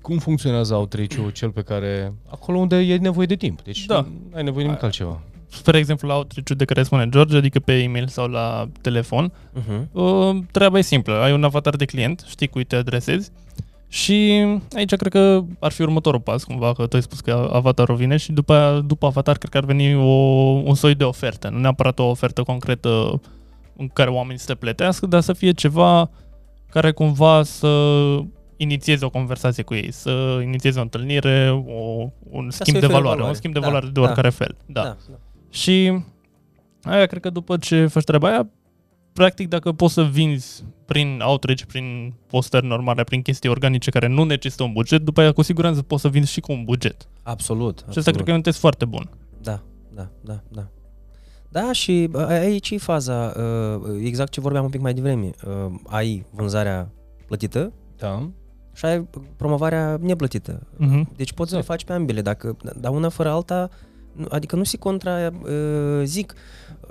cum 0.00 0.18
funcționează 0.18 0.74
outreach-ul 0.74 1.30
cel 1.30 1.50
pe 1.50 1.62
care... 1.62 2.12
Acolo 2.30 2.58
unde 2.58 2.76
e 2.76 2.96
nevoie 2.96 3.26
de 3.26 3.36
timp. 3.36 3.62
Deci 3.62 3.84
Da. 3.86 4.00
nu 4.00 4.36
ai 4.36 4.42
nevoie 4.42 4.62
de 4.62 4.68
nimic 4.68 4.82
altceva. 4.82 5.22
Spre 5.50 5.78
exemplu, 5.78 6.08
la 6.08 6.14
outreach 6.14 6.50
de 6.56 6.64
care 6.64 6.82
spune 6.82 7.08
George, 7.08 7.36
adică 7.36 7.58
pe 7.60 7.72
e-mail 7.82 8.06
sau 8.08 8.26
la 8.28 8.68
telefon, 8.80 9.32
Uh-huh. 9.32 9.86
uh, 9.92 10.36
treaba 10.50 10.78
e 10.78 10.80
simplă. 10.82 11.14
Ai 11.14 11.32
un 11.32 11.44
avatar 11.44 11.76
de 11.76 11.84
client, 11.84 12.24
știi 12.28 12.46
cui 12.48 12.64
te 12.64 12.76
adresezi 12.76 13.30
și 13.88 14.44
aici 14.76 14.94
cred 14.94 15.12
că 15.12 15.44
ar 15.58 15.72
fi 15.72 15.82
următorul 15.82 16.20
pas, 16.20 16.44
cumva, 16.44 16.72
că 16.72 16.86
tu 16.86 16.96
ai 16.96 17.02
spus 17.02 17.20
că 17.20 17.50
avatarul 17.52 17.96
vine 17.96 18.16
și 18.16 18.32
după, 18.32 18.52
aia, 18.52 18.80
după 18.80 19.06
avatar 19.06 19.38
cred 19.38 19.50
că 19.50 19.56
ar 19.56 19.64
veni 19.64 19.94
o, 19.94 20.02
un 20.64 20.74
soi 20.74 20.94
de 20.94 21.04
ofertă, 21.04 21.48
nu 21.48 21.58
neapărat 21.58 21.98
o 21.98 22.04
ofertă 22.04 22.42
concretă 22.42 23.20
în 23.76 23.88
care 23.88 24.10
oamenii 24.10 24.38
să 24.38 24.46
te 24.46 24.54
plătească, 24.54 25.06
dar 25.06 25.20
să 25.20 25.32
fie 25.32 25.50
ceva 25.52 26.10
care 26.70 26.92
cumva 26.92 27.42
să 27.42 27.68
inițieze 28.56 29.04
o 29.04 29.10
conversație 29.10 29.62
cu 29.62 29.74
ei, 29.74 29.92
să 29.92 30.40
inițieze 30.42 30.78
o 30.78 30.82
întâlnire, 30.82 31.62
o, 31.66 32.08
un 32.30 32.50
să 32.50 32.58
schimb 32.60 32.78
fie 32.78 32.86
de 32.86 32.86
fel 32.86 32.86
de 32.86 32.92
valoare, 32.92 33.08
un 33.08 33.16
valoare. 33.16 33.34
schimb 33.36 33.54
de 33.54 33.60
Da, 33.60 33.66
valoare 33.66 33.86
de 33.86 33.92
da. 33.92 34.00
oricare 34.00 34.30
fel. 34.30 34.56
Da. 34.66 34.82
da. 34.82 34.96
da. 35.10 35.16
Și 35.50 36.02
aia 36.82 37.06
cred 37.06 37.20
că 37.22 37.30
după 37.30 37.56
ce 37.56 37.86
faci 37.86 38.04
treaba 38.04 38.28
aia, 38.28 38.48
practic 39.16 39.48
dacă 39.48 39.72
poți 39.72 39.94
să 39.94 40.02
vinzi 40.02 40.64
prin 40.84 41.20
outreach, 41.24 41.62
prin 41.62 42.14
postări 42.26 42.66
normale, 42.66 43.04
prin 43.04 43.22
chestii 43.22 43.48
organice 43.48 43.90
care 43.90 44.06
nu 44.06 44.24
necesită 44.24 44.62
un 44.62 44.72
buget, 44.72 45.02
după 45.02 45.20
aia 45.20 45.32
cu 45.32 45.42
siguranță 45.42 45.82
poți 45.82 46.02
să 46.02 46.08
vinzi 46.08 46.32
și 46.32 46.40
cu 46.40 46.52
un 46.52 46.64
buget. 46.64 47.08
Absolut. 47.22 47.78
Și 47.78 47.84
absolut. 47.86 47.96
asta 47.96 48.10
cred 48.10 48.24
că 48.24 48.30
e 48.30 48.34
un 48.34 48.40
test 48.42 48.58
foarte 48.58 48.84
bun. 48.84 49.08
Da, 49.42 49.60
da, 49.94 50.08
da, 50.20 50.40
da. 50.48 50.68
Da, 51.48 51.72
și 51.72 52.06
bă, 52.10 52.18
aici 52.26 52.70
e 52.70 52.78
faza, 52.78 53.32
uh, 53.36 53.96
exact 54.04 54.32
ce 54.32 54.40
vorbeam 54.40 54.64
un 54.64 54.70
pic 54.70 54.80
mai 54.80 54.94
devreme. 54.94 55.30
Uh, 55.46 55.74
Ai 55.86 56.26
vânzarea 56.30 56.90
plătită 57.26 57.72
Da. 57.98 58.28
și 58.74 58.84
ai 58.84 59.06
promovarea 59.36 59.98
neplătită. 60.00 60.66
Uh-huh. 60.74 61.02
Deci 61.16 61.32
poți 61.32 61.50
să 61.50 61.56
Exact. 61.56 61.68
le 61.68 61.74
faci 61.74 61.84
pe 61.84 61.92
ambele, 61.92 62.20
dacă, 62.20 62.56
dar 62.80 62.92
una 62.92 63.08
fără 63.08 63.28
alta, 63.30 63.68
nu- 64.12 64.26
adică 64.30 64.56
nu 64.56 64.64
se 64.64 64.76
contra 64.78 65.30
uh, 65.42 66.02
zic. 66.04 66.34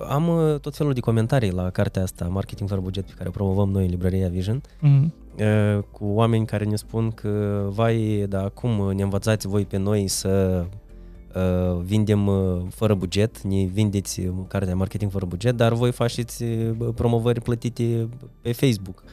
Am 0.09 0.27
uh, 0.27 0.59
tot 0.59 0.75
felul 0.75 0.93
de 0.93 0.99
comentarii 0.99 1.51
la 1.51 1.69
cartea 1.69 2.03
asta, 2.03 2.25
Marketing 2.27 2.69
fără 2.69 2.81
buget, 2.81 3.05
pe 3.05 3.13
care 3.17 3.29
o 3.29 3.31
promovăm 3.31 3.69
noi 3.69 3.83
în 3.83 3.89
librăria 3.89 4.27
Vision, 4.27 4.61
Uh-huh. 4.61 5.05
uh, 5.39 5.83
cu 5.91 6.05
oameni 6.05 6.45
care 6.45 6.65
ne 6.65 6.75
spun 6.75 7.11
că, 7.11 7.65
vai, 7.69 8.25
dar 8.29 8.49
cum 8.49 8.91
ne 8.95 9.03
învățați 9.03 9.47
voi 9.47 9.65
pe 9.65 9.77
noi 9.77 10.07
să 10.07 10.65
uh, 11.35 11.81
vindem 11.83 12.27
uh, 12.27 12.61
fără 12.69 12.93
buget, 12.95 13.41
ne 13.41 13.63
vindeți 13.63 14.19
uh, 14.19 14.33
cartea 14.47 14.75
Marketing 14.75 15.11
fără 15.11 15.25
buget, 15.25 15.55
dar 15.55 15.73
voi 15.73 15.91
faceți 15.91 16.43
uh, 16.43 16.75
promovări 16.95 17.41
plătite 17.41 18.09
pe 18.41 18.51
Facebook. 18.51 19.03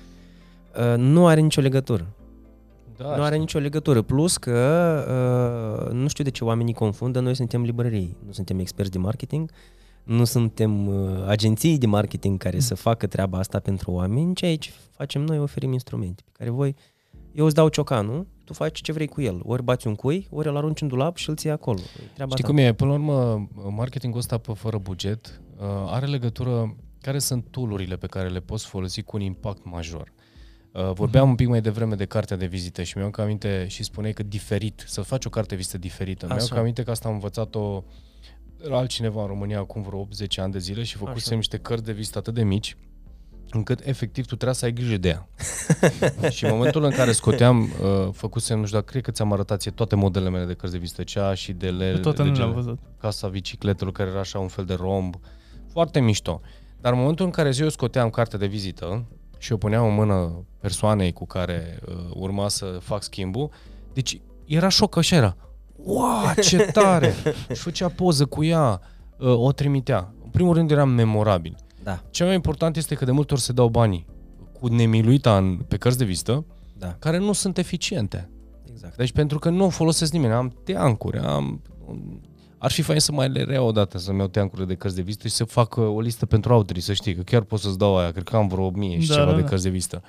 Uh, 0.78 0.98
nu 0.98 1.26
are 1.26 1.40
nicio 1.40 1.60
legătură. 1.60 2.06
Da, 2.96 3.04
nu 3.16 3.22
are 3.22 3.26
știu. 3.28 3.38
nicio 3.40 3.58
legătură. 3.58 4.02
Plus 4.02 4.36
că, 4.36 5.84
uh, 5.88 5.92
nu 5.92 6.08
știu 6.08 6.24
de 6.24 6.30
ce 6.30 6.44
oamenii 6.44 6.74
confundă, 6.74 7.20
noi 7.20 7.34
suntem 7.36 7.62
librării, 7.62 8.16
nu 8.26 8.32
suntem 8.32 8.58
experți 8.58 8.90
de 8.90 8.98
marketing, 8.98 9.50
nu 10.02 10.24
suntem 10.24 10.86
uh, 10.86 11.24
agenții 11.26 11.78
de 11.78 11.86
marketing 11.86 12.38
care 12.38 12.58
să 12.58 12.74
facă 12.74 13.06
treaba 13.06 13.38
asta 13.38 13.58
pentru 13.58 13.90
oameni, 13.90 14.34
ce 14.34 14.46
aici 14.46 14.72
facem 14.90 15.22
noi, 15.22 15.38
oferim 15.38 15.72
instrumente 15.72 16.22
pe 16.24 16.30
care 16.32 16.50
voi, 16.50 16.76
eu 17.32 17.44
îți 17.44 17.54
dau 17.54 17.68
ciocanul, 17.68 18.26
tu 18.44 18.52
faci 18.52 18.80
ce 18.80 18.92
vrei 18.92 19.06
cu 19.06 19.20
el. 19.20 19.40
Ori 19.42 19.62
bați 19.62 19.86
un 19.86 19.94
cui, 19.94 20.26
ori 20.30 20.48
îl 20.48 20.56
arunci 20.56 20.80
în 20.80 20.88
dulap 20.88 21.16
și 21.16 21.28
îl 21.28 21.36
ții 21.36 21.50
acolo. 21.50 21.78
E 21.78 22.10
Treaba 22.14 22.30
Știi 22.30 22.44
ta. 22.44 22.50
cum 22.50 22.58
e? 22.58 22.72
Până 22.72 22.90
la 22.90 22.96
urmă, 22.96 23.48
marketingul 23.70 24.18
ăsta 24.18 24.38
pe 24.38 24.52
fără 24.52 24.78
buget 24.78 25.40
uh, 25.56 25.66
are 25.86 26.06
legătură 26.06 26.76
care 27.00 27.18
sunt 27.18 27.46
tool-urile 27.50 27.96
pe 27.96 28.06
care 28.06 28.28
le 28.28 28.40
poți 28.40 28.66
folosi 28.66 29.02
cu 29.02 29.16
un 29.16 29.22
impact 29.22 29.64
major. 29.64 30.12
Uh, 30.72 30.92
vorbeam 30.92 31.28
un 31.28 31.34
pic 31.34 31.48
mai 31.48 31.60
devreme 31.60 31.94
de 31.94 32.04
cartea 32.04 32.36
de 32.36 32.46
vizită 32.46 32.82
și 32.82 32.98
mi-am 32.98 33.10
că 33.10 33.22
aminte 33.22 33.66
și 33.68 33.82
spuneai 33.82 34.12
că 34.12 34.22
diferit, 34.22 34.84
să 34.86 35.02
faci 35.02 35.24
o 35.24 35.28
carte 35.28 35.48
de 35.48 35.56
vizită 35.56 35.78
diferită. 35.78 36.26
Mi-am 36.26 36.38
Așa. 36.38 36.54
că 36.54 36.60
aminte 36.60 36.82
că 36.82 36.90
asta 36.90 37.08
am 37.08 37.14
învățat-o 37.14 37.84
la 38.68 38.76
altcineva 38.76 39.20
în 39.20 39.26
România 39.26 39.58
acum 39.58 39.82
vreo 39.82 40.08
10 40.12 40.40
ani 40.40 40.52
de 40.52 40.58
zile 40.58 40.82
și 40.82 40.96
făcusem 40.96 41.22
Așa. 41.26 41.34
niște 41.36 41.56
cărți 41.58 41.84
de 41.84 41.92
vizită 41.92 42.18
atât 42.18 42.34
de 42.34 42.42
mici 42.42 42.76
încât 43.50 43.80
efectiv 43.86 44.24
tu 44.24 44.34
trebuia 44.34 44.52
să 44.52 44.64
ai 44.64 44.72
grijă 44.72 44.96
de 44.96 45.08
ea. 45.08 45.28
și 46.36 46.44
în 46.44 46.50
momentul 46.50 46.84
în 46.84 46.90
care 46.90 47.12
scoteam, 47.12 47.62
uh, 47.62 48.08
făcusem, 48.12 48.58
nu 48.58 48.64
știu 48.66 48.78
dacă 48.78 48.90
cred 48.90 49.02
că 49.02 49.10
ți-am 49.10 49.32
arătat 49.32 49.60
ție 49.60 49.70
toate 49.70 49.94
modelele 49.96 50.30
mele 50.30 50.44
de 50.44 50.54
cărți 50.54 50.74
de 50.74 50.80
vizită, 50.80 51.02
cea 51.02 51.34
și 51.34 51.52
de 51.52 51.70
le, 51.70 51.98
Toate 51.98 52.22
nu 52.22 52.28
legele- 52.28 52.44
le-am 52.46 52.56
văzut. 52.56 52.78
casa 53.00 53.28
bicicletelor, 53.28 53.92
care 53.92 54.10
era 54.10 54.20
așa 54.20 54.38
un 54.38 54.48
fel 54.48 54.64
de 54.64 54.74
romb. 54.74 55.14
Foarte 55.70 56.00
mișto. 56.00 56.40
Dar 56.80 56.92
în 56.92 56.98
momentul 56.98 57.24
în 57.24 57.30
care 57.30 57.50
eu 57.58 57.68
scoteam 57.68 58.10
cartea 58.10 58.38
de 58.38 58.46
vizită 58.46 59.04
și 59.38 59.52
o 59.52 59.56
puneam 59.56 59.86
în 59.86 59.94
mână 59.94 60.44
persoanei 60.60 61.12
cu 61.12 61.26
care 61.26 61.78
uh, 61.88 61.94
urma 62.14 62.48
să 62.48 62.64
fac 62.80 63.02
schimbul, 63.02 63.50
deci 63.92 64.20
era 64.44 64.68
șoc, 64.68 64.96
așa 64.96 65.16
era. 65.16 65.36
Wow, 65.84 66.22
ce 66.42 66.56
tare! 66.56 67.14
și 67.54 67.60
făcea 67.60 67.88
poză 67.88 68.24
cu 68.26 68.44
ea, 68.44 68.80
uh, 69.18 69.34
o 69.38 69.52
trimitea. 69.52 70.14
În 70.24 70.30
primul 70.30 70.54
rând 70.54 70.70
era 70.70 70.84
memorabil. 70.84 71.56
Da, 71.82 72.02
Cel 72.10 72.26
mai 72.26 72.34
important 72.34 72.76
este 72.76 72.94
că 72.94 73.04
de 73.04 73.10
multe 73.10 73.32
ori 73.32 73.42
se 73.42 73.52
dau 73.52 73.68
banii 73.68 74.06
cu 74.60 74.66
nemiluita 74.68 75.36
în, 75.36 75.56
pe 75.68 75.76
cărți 75.76 75.98
de 75.98 76.04
vizită, 76.04 76.44
da, 76.78 76.96
care 76.98 77.18
nu 77.18 77.32
sunt 77.32 77.58
eficiente. 77.58 78.30
exact. 78.72 78.96
Deci 78.96 79.12
pentru 79.12 79.38
că 79.38 79.50
nu 79.50 79.64
o 79.64 79.68
folosesc 79.68 80.12
nimeni, 80.12 80.32
am 80.32 80.56
teancuri, 80.64 81.18
am... 81.18 81.62
Ar 82.58 82.70
fi 82.70 82.82
fain 82.82 82.98
să 82.98 83.12
mai 83.12 83.28
le 83.28 83.42
rea 83.42 83.62
odată, 83.62 83.98
să-mi 83.98 84.18
iau 84.18 84.26
teancuri 84.28 84.66
de 84.66 84.74
cărți 84.74 84.96
de 84.96 85.02
vizită 85.02 85.28
și 85.28 85.34
să 85.34 85.44
fac 85.44 85.76
uh, 85.76 85.84
o 85.86 86.00
listă 86.00 86.26
pentru 86.26 86.52
autorii, 86.52 86.82
să 86.82 86.92
știi, 86.92 87.14
că 87.14 87.22
chiar 87.22 87.42
pot 87.42 87.58
să-ți 87.58 87.78
dau 87.78 87.98
aia, 87.98 88.10
cred 88.10 88.24
că 88.28 88.36
am 88.36 88.48
vreo 88.48 88.70
mie 88.70 89.00
și 89.00 89.08
Da, 89.08 89.14
ceva 89.14 89.26
da, 89.30 89.34
de 89.34 89.40
da. 89.40 89.48
cărți 89.48 89.64
de 89.64 89.70
vizită, 89.70 90.02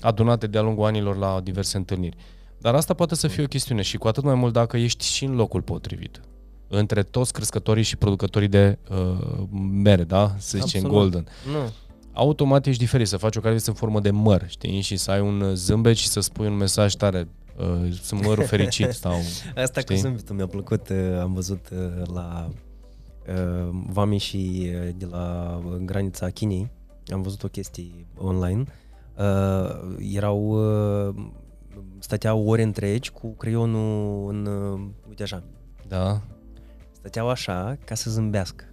adunate 0.00 0.46
de-a 0.46 0.60
lungul 0.60 0.84
anilor 0.84 1.16
la 1.16 1.40
diverse 1.42 1.76
întâlniri. 1.76 2.16
Dar 2.58 2.74
asta 2.74 2.94
poate 2.94 3.14
să 3.14 3.28
fie 3.28 3.42
o 3.42 3.46
chestiune 3.46 3.82
și 3.82 3.96
cu 3.96 4.08
atât 4.08 4.22
mai 4.22 4.34
mult 4.34 4.52
dacă 4.52 4.76
ești 4.76 5.04
și 5.04 5.24
în 5.24 5.34
locul 5.34 5.62
potrivit. 5.62 6.20
Între 6.68 7.02
toți 7.02 7.32
crescătorii 7.32 7.82
și 7.82 7.96
producătorii 7.96 8.48
de 8.48 8.78
uh, 8.90 9.44
mere, 9.70 10.04
da? 10.04 10.34
Să 10.38 10.58
zicem 10.58 10.84
Absolut. 10.84 10.90
golden. 10.90 11.26
Nu, 11.52 11.70
Automat 12.12 12.66
ești 12.66 12.80
diferit, 12.80 13.06
să 13.08 13.16
faci 13.16 13.36
o 13.36 13.40
carte 13.40 13.62
în 13.66 13.74
formă 13.74 14.00
de 14.00 14.10
măr, 14.10 14.44
știi? 14.48 14.80
Și 14.80 14.96
să 14.96 15.10
ai 15.10 15.20
un 15.20 15.40
uh, 15.40 15.52
zâmbet 15.54 15.96
și 15.96 16.08
să 16.08 16.20
spui 16.20 16.46
un 16.46 16.56
mesaj 16.56 16.94
tare. 16.94 17.28
Uh, 17.58 17.92
sunt 18.02 18.24
mărul 18.24 18.44
fericit 18.54 18.90
sau... 18.90 19.12
Asta 19.56 19.80
Știi? 19.80 19.94
cu 19.94 20.00
zâmbetul 20.00 20.34
mi-a 20.36 20.46
plăcut, 20.46 20.88
uh, 20.88 21.20
am 21.20 21.32
văzut 21.32 21.68
uh, 21.72 22.06
la 22.14 22.50
uh, 23.28 23.68
Vami 23.86 24.18
și 24.18 24.70
uh, 24.74 24.88
de 24.96 25.06
la 25.10 25.56
uh, 25.66 25.72
granița 25.84 26.30
Chinei, 26.30 26.70
am 27.12 27.22
văzut 27.22 27.42
o 27.42 27.48
chestie 27.48 28.06
online, 28.18 28.64
uh, 29.18 29.96
erau, 30.12 30.48
uh, 31.08 31.14
stăteau 31.98 32.46
ore 32.48 32.62
întregi 32.62 33.10
cu 33.10 33.34
creionul 33.34 34.28
în, 34.28 34.46
uh, 34.46 34.80
uite 35.08 35.22
așa, 35.22 35.42
Da? 35.88 36.20
stăteau 36.92 37.28
așa 37.28 37.76
ca 37.84 37.94
să 37.94 38.10
zâmbească. 38.10 38.64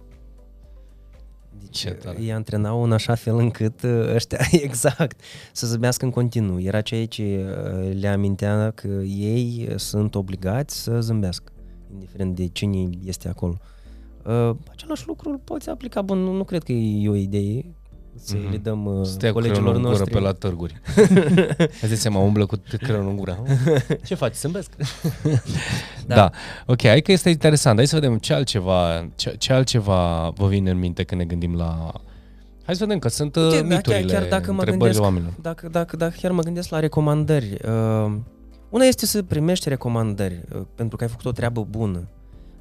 Deci 1.58 1.78
Ce 1.78 1.90
tare. 1.90 2.18
îi 2.18 2.32
antrenau 2.32 2.82
în 2.82 2.92
așa 2.92 3.14
fel 3.14 3.36
încât 3.38 3.82
uh, 3.82 4.14
ăștia, 4.14 4.38
exact, 4.68 5.20
să 5.52 5.66
zâmbească 5.66 6.04
în 6.04 6.10
continuu. 6.10 6.60
Era 6.60 6.80
ceea 6.80 7.06
ce 7.06 7.44
uh, 7.46 7.96
le 8.00 8.08
amintea 8.08 8.70
că 8.70 8.88
ei 9.06 9.72
sunt 9.76 10.14
obligați 10.14 10.82
să 10.82 11.00
zâmbească, 11.00 11.52
indiferent 11.92 12.34
de 12.36 12.46
cine 12.46 12.88
este 13.04 13.28
acolo. 13.28 13.56
Uh, 14.26 14.56
același 14.70 15.06
lucru 15.06 15.30
îl 15.30 15.38
poți 15.38 15.68
aplica, 15.68 16.02
bun, 16.02 16.18
nu, 16.18 16.32
nu 16.32 16.44
cred 16.44 16.62
că 16.62 16.72
e 16.72 17.08
o 17.08 17.14
idee 17.14 17.74
să 18.16 18.36
Mhm. 18.36 18.50
le 18.50 18.56
dăm 18.56 18.84
uh, 18.86 19.06
Stea 19.06 19.28
cu 19.32 19.34
colegilor 19.34 19.62
creionul 19.62 19.74
în 19.76 19.82
gură 19.82 19.98
noștri. 19.98 20.10
pe 20.14 20.20
la 20.20 20.32
târguri. 20.32 20.80
Îți 21.82 21.94
seama, 22.00 22.18
umblă 22.20 22.46
cu 22.46 22.56
creionul 22.78 23.08
în 23.10 23.16
gură. 23.16 23.42
Ce 24.04 24.14
faci? 24.14 24.34
Zâmbesc? 24.34 24.70
da. 26.06 26.14
da. 26.14 26.30
Ok, 26.66 26.82
hai 26.86 27.00
că 27.00 27.12
este 27.12 27.30
interesant. 27.30 27.76
Hai 27.76 27.86
să 27.86 27.94
vedem 27.98 28.18
ce 28.18 28.32
altceva, 28.32 29.08
ce, 29.16 29.34
ce 29.38 29.52
altceva 29.52 30.28
vă 30.36 30.46
vine 30.46 30.70
în 30.70 30.78
minte 30.78 31.02
când 31.02 31.20
ne 31.20 31.26
gândim 31.26 31.54
la... 31.56 31.92
Hai 32.64 32.74
să 32.74 32.84
vedem 32.84 32.98
că 32.98 33.08
sunt 33.08 33.36
Uite, 33.36 33.48
uh, 33.60 33.66
da, 33.68 33.74
miturile, 33.74 34.00
chiar- 34.02 34.20
chiar 34.20 34.28
dacă 34.28 34.52
mă 34.52 34.58
întrebările 34.58 34.76
gândesc- 34.98 35.00
oamenilor. 35.02 35.32
Dacă, 35.42 35.68
dacă, 35.68 35.96
dacă 35.96 36.14
chiar 36.20 36.30
mă 36.30 36.42
gândesc 36.42 36.68
la 36.70 36.78
recomandări, 36.80 37.58
uh, 37.68 38.12
una 38.70 38.84
este 38.84 39.06
să 39.06 39.22
primești 39.22 39.68
recomandări 39.68 40.40
uh, 40.54 40.60
pentru 40.74 40.96
că 40.96 41.02
ai 41.04 41.10
făcut 41.10 41.24
o 41.24 41.32
treabă 41.32 41.66
bună. 41.70 42.08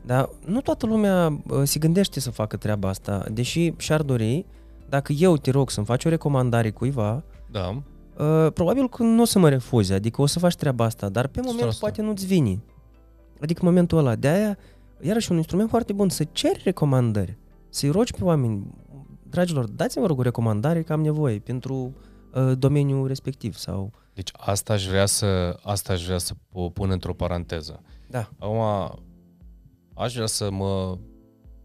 Dar 0.05 0.29
nu 0.45 0.61
toată 0.61 0.85
lumea 0.85 1.41
uh, 1.47 1.61
se 1.63 1.79
gândește 1.79 2.19
să 2.19 2.31
facă 2.31 2.57
treaba 2.57 2.89
asta, 2.89 3.25
deși 3.31 3.73
și-ar 3.77 4.01
dori, 4.01 4.45
dacă 4.93 5.11
eu 5.11 5.37
te 5.37 5.51
rog 5.51 5.69
să-mi 5.69 5.85
faci 5.85 6.05
o 6.05 6.09
recomandare 6.09 6.69
cuiva, 6.71 7.23
Da. 7.51 7.81
uh, 8.17 8.51
probabil 8.53 8.89
că 8.89 9.03
nu 9.03 9.21
o 9.21 9.25
să 9.25 9.39
mă 9.39 9.49
refuzi, 9.49 9.93
adică 9.93 10.21
o 10.21 10.25
să 10.25 10.39
faci 10.39 10.55
treaba 10.55 10.83
asta, 10.85 11.09
dar 11.09 11.27
pe 11.27 11.41
moment 11.45 11.71
100%. 11.73 11.79
poate 11.79 12.01
nu-ți 12.01 12.25
vine. 12.25 12.63
Adică 13.41 13.59
în 13.63 13.67
momentul 13.67 13.97
ăla, 13.97 14.15
de 14.15 14.27
aia, 14.27 14.57
iarăși 15.01 15.31
un 15.31 15.37
instrument 15.37 15.69
foarte 15.69 15.93
bun, 15.93 16.09
să 16.09 16.23
ceri 16.23 16.61
recomandări, 16.63 17.37
să-i 17.69 17.89
rogi 17.89 18.13
pe 18.13 18.23
oameni, 18.23 18.73
dragilor, 19.29 19.67
dați-mi 19.67 20.03
vă 20.03 20.09
rog 20.09 20.19
o 20.19 20.21
recomandare 20.21 20.81
că 20.83 20.93
am 20.93 21.01
nevoie 21.01 21.39
pentru 21.39 21.95
uh, 22.33 22.51
domeniul 22.57 23.07
respectiv 23.07 23.55
sau... 23.55 23.91
Deci 24.13 24.29
asta 24.37 24.73
aș 24.73 24.87
vrea 24.87 25.05
să, 25.05 25.57
asta 25.63 25.93
aș 25.93 26.05
vrea 26.05 26.17
să 26.17 26.33
o 26.51 26.69
pun 26.69 26.89
într-o 26.89 27.13
paranteză. 27.13 27.81
Da, 28.09 28.29
Acum, 28.39 28.61
aș 29.95 30.13
vrea 30.13 30.25
să 30.25 30.51
mă 30.51 30.97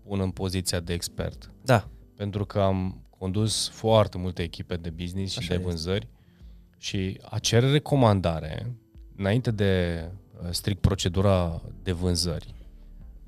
pun 0.03 0.21
în 0.21 0.31
poziția 0.31 0.81
de 0.81 0.93
expert. 0.93 1.53
da, 1.65 1.89
pentru 2.17 2.45
că 2.45 2.61
am 2.61 3.03
condus 3.19 3.69
foarte 3.69 4.19
multe 4.19 4.43
echipe 4.43 4.77
de 4.77 4.91
business 4.91 5.33
și 5.33 5.39
Așa 5.39 5.49
de 5.49 5.55
este. 5.55 5.67
vânzări 5.67 6.09
și 6.79 7.21
a 7.23 7.39
cere 7.39 7.71
recomandare 7.71 8.73
înainte 9.17 9.51
de 9.51 10.05
uh, 10.43 10.49
strict 10.51 10.81
procedura 10.81 11.63
de 11.83 11.93
vânzări 11.93 12.55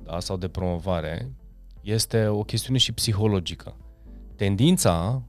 da, 0.02 0.20
sau 0.20 0.36
de 0.36 0.48
promovare 0.48 1.32
este 1.80 2.26
o 2.26 2.42
chestiune 2.42 2.78
și 2.78 2.92
psihologică. 2.92 3.76
Tendința 4.36 5.22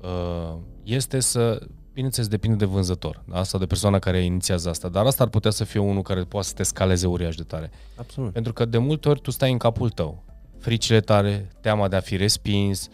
uh, 0.00 0.56
este 0.82 1.20
să, 1.20 1.66
bineînțeles, 1.92 2.28
depinde 2.28 2.56
de 2.56 2.64
vânzător 2.64 3.22
da, 3.28 3.42
sau 3.42 3.60
de 3.60 3.66
persoana 3.66 3.98
care 3.98 4.24
inițiază 4.24 4.68
asta, 4.68 4.88
dar 4.88 5.06
asta 5.06 5.22
ar 5.22 5.28
putea 5.28 5.50
să 5.50 5.64
fie 5.64 5.80
unul 5.80 6.02
care 6.02 6.22
poate 6.22 6.46
să 6.46 6.54
te 6.54 6.62
scaleze 6.62 7.06
uriaș 7.06 7.36
de 7.36 7.42
tare. 7.42 7.70
absolut. 7.96 8.32
Pentru 8.32 8.52
că 8.52 8.64
de 8.64 8.78
multe 8.78 9.08
ori 9.08 9.20
tu 9.20 9.30
stai 9.30 9.52
în 9.52 9.58
capul 9.58 9.90
tău. 9.90 10.24
Fricile 10.58 11.00
tale, 11.00 11.50
teama 11.60 11.88
de 11.88 11.96
a 11.96 12.00
fi 12.00 12.16
respins, 12.16 12.86
uh, 12.86 12.92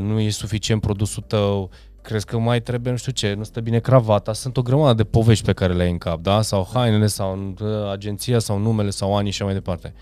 nu 0.00 0.20
e 0.20 0.30
suficient 0.30 0.80
produsul 0.80 1.22
tău, 1.22 1.70
crezi 2.02 2.26
că 2.26 2.38
mai 2.38 2.62
trebuie 2.62 2.92
nu 2.92 2.98
știu 2.98 3.12
ce, 3.12 3.34
nu 3.34 3.42
stă 3.42 3.60
bine 3.60 3.78
cravata, 3.78 4.32
sunt 4.32 4.56
o 4.56 4.62
grămadă 4.62 4.94
de 4.94 5.04
povești 5.04 5.44
pe 5.44 5.52
care 5.52 5.72
le 5.72 5.82
ai 5.82 5.90
în 5.90 5.98
cap, 5.98 6.20
da? 6.20 6.42
Sau 6.42 6.68
hainele, 6.72 7.06
sau 7.06 7.54
uh, 7.60 7.90
agenția, 7.90 8.38
sau 8.38 8.58
numele, 8.58 8.90
sau 8.90 9.16
anii 9.16 9.30
și 9.30 9.36
așa 9.36 9.44
mai 9.44 9.54
departe. 9.54 9.94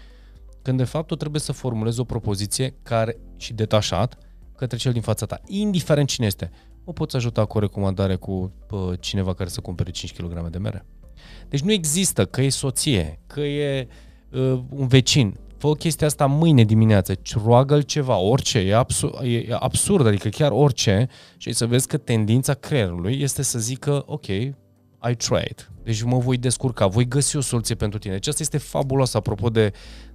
Când 0.63 0.79
de 0.79 0.85
fapt 0.85 1.07
tu 1.07 1.17
trebuie 1.17 1.41
să 1.41 1.53
formulezi 1.53 2.01
o 2.01 2.05
propoziție 2.05 2.75
care 2.83 3.17
și 3.37 3.53
detașat 3.53 4.19
către 4.57 4.77
cel 4.77 4.93
din 4.93 5.03
fața 5.03 5.27
ta, 5.27 5.41
indiferent 5.47 6.09
cine 6.09 6.27
este. 6.27 6.51
O 6.85 6.93
poți 6.93 7.17
ajuta 7.17 7.45
cu 7.45 7.57
o 7.57 7.61
recomandare 7.61 8.15
cu 8.15 8.53
pă, 8.67 8.97
cineva 9.01 9.35
care 9.35 9.49
să 9.49 9.61
cumpere 9.61 9.91
5 9.91 10.13
kg 10.13 10.49
de 10.49 10.59
mere. 10.59 10.87
Deci 11.49 11.61
nu 11.61 11.73
există 11.73 12.25
că 12.25 12.43
e 12.43 12.49
soție, 12.49 13.21
că 13.27 13.41
e 13.41 13.89
uh, 14.31 14.61
un 14.69 14.87
vecin. 14.87 15.39
Fă 15.63 15.75
chestia 15.75 16.07
asta 16.07 16.27
mâine 16.27 16.65
dimineață, 16.65 17.15
ci 17.15 17.37
roagă-l 17.45 17.83
ceva, 17.83 18.17
orice, 18.17 18.59
e, 18.59 18.77
absur- 18.77 19.23
e 19.23 19.47
absurd, 19.59 20.07
adică 20.07 20.29
chiar 20.29 20.51
orice 20.51 21.09
și 21.37 21.53
să 21.53 21.67
vezi 21.67 21.87
că 21.87 21.97
tendința 21.97 22.55
creierului 22.55 23.21
este 23.21 23.43
să 23.43 23.59
zică, 23.59 24.03
ok, 24.07 24.27
I 24.27 25.15
tried, 25.17 25.71
deci 25.83 26.03
mă 26.03 26.19
voi 26.19 26.37
descurca, 26.37 26.87
voi 26.87 27.09
găsi 27.09 27.37
o 27.37 27.41
soluție 27.41 27.75
pentru 27.75 27.99
tine. 27.99 28.13
Deci 28.13 28.27
asta 28.27 28.43
este 28.43 28.59
fabulos 28.59 29.15
apropo 29.15 29.49
de 29.49 29.73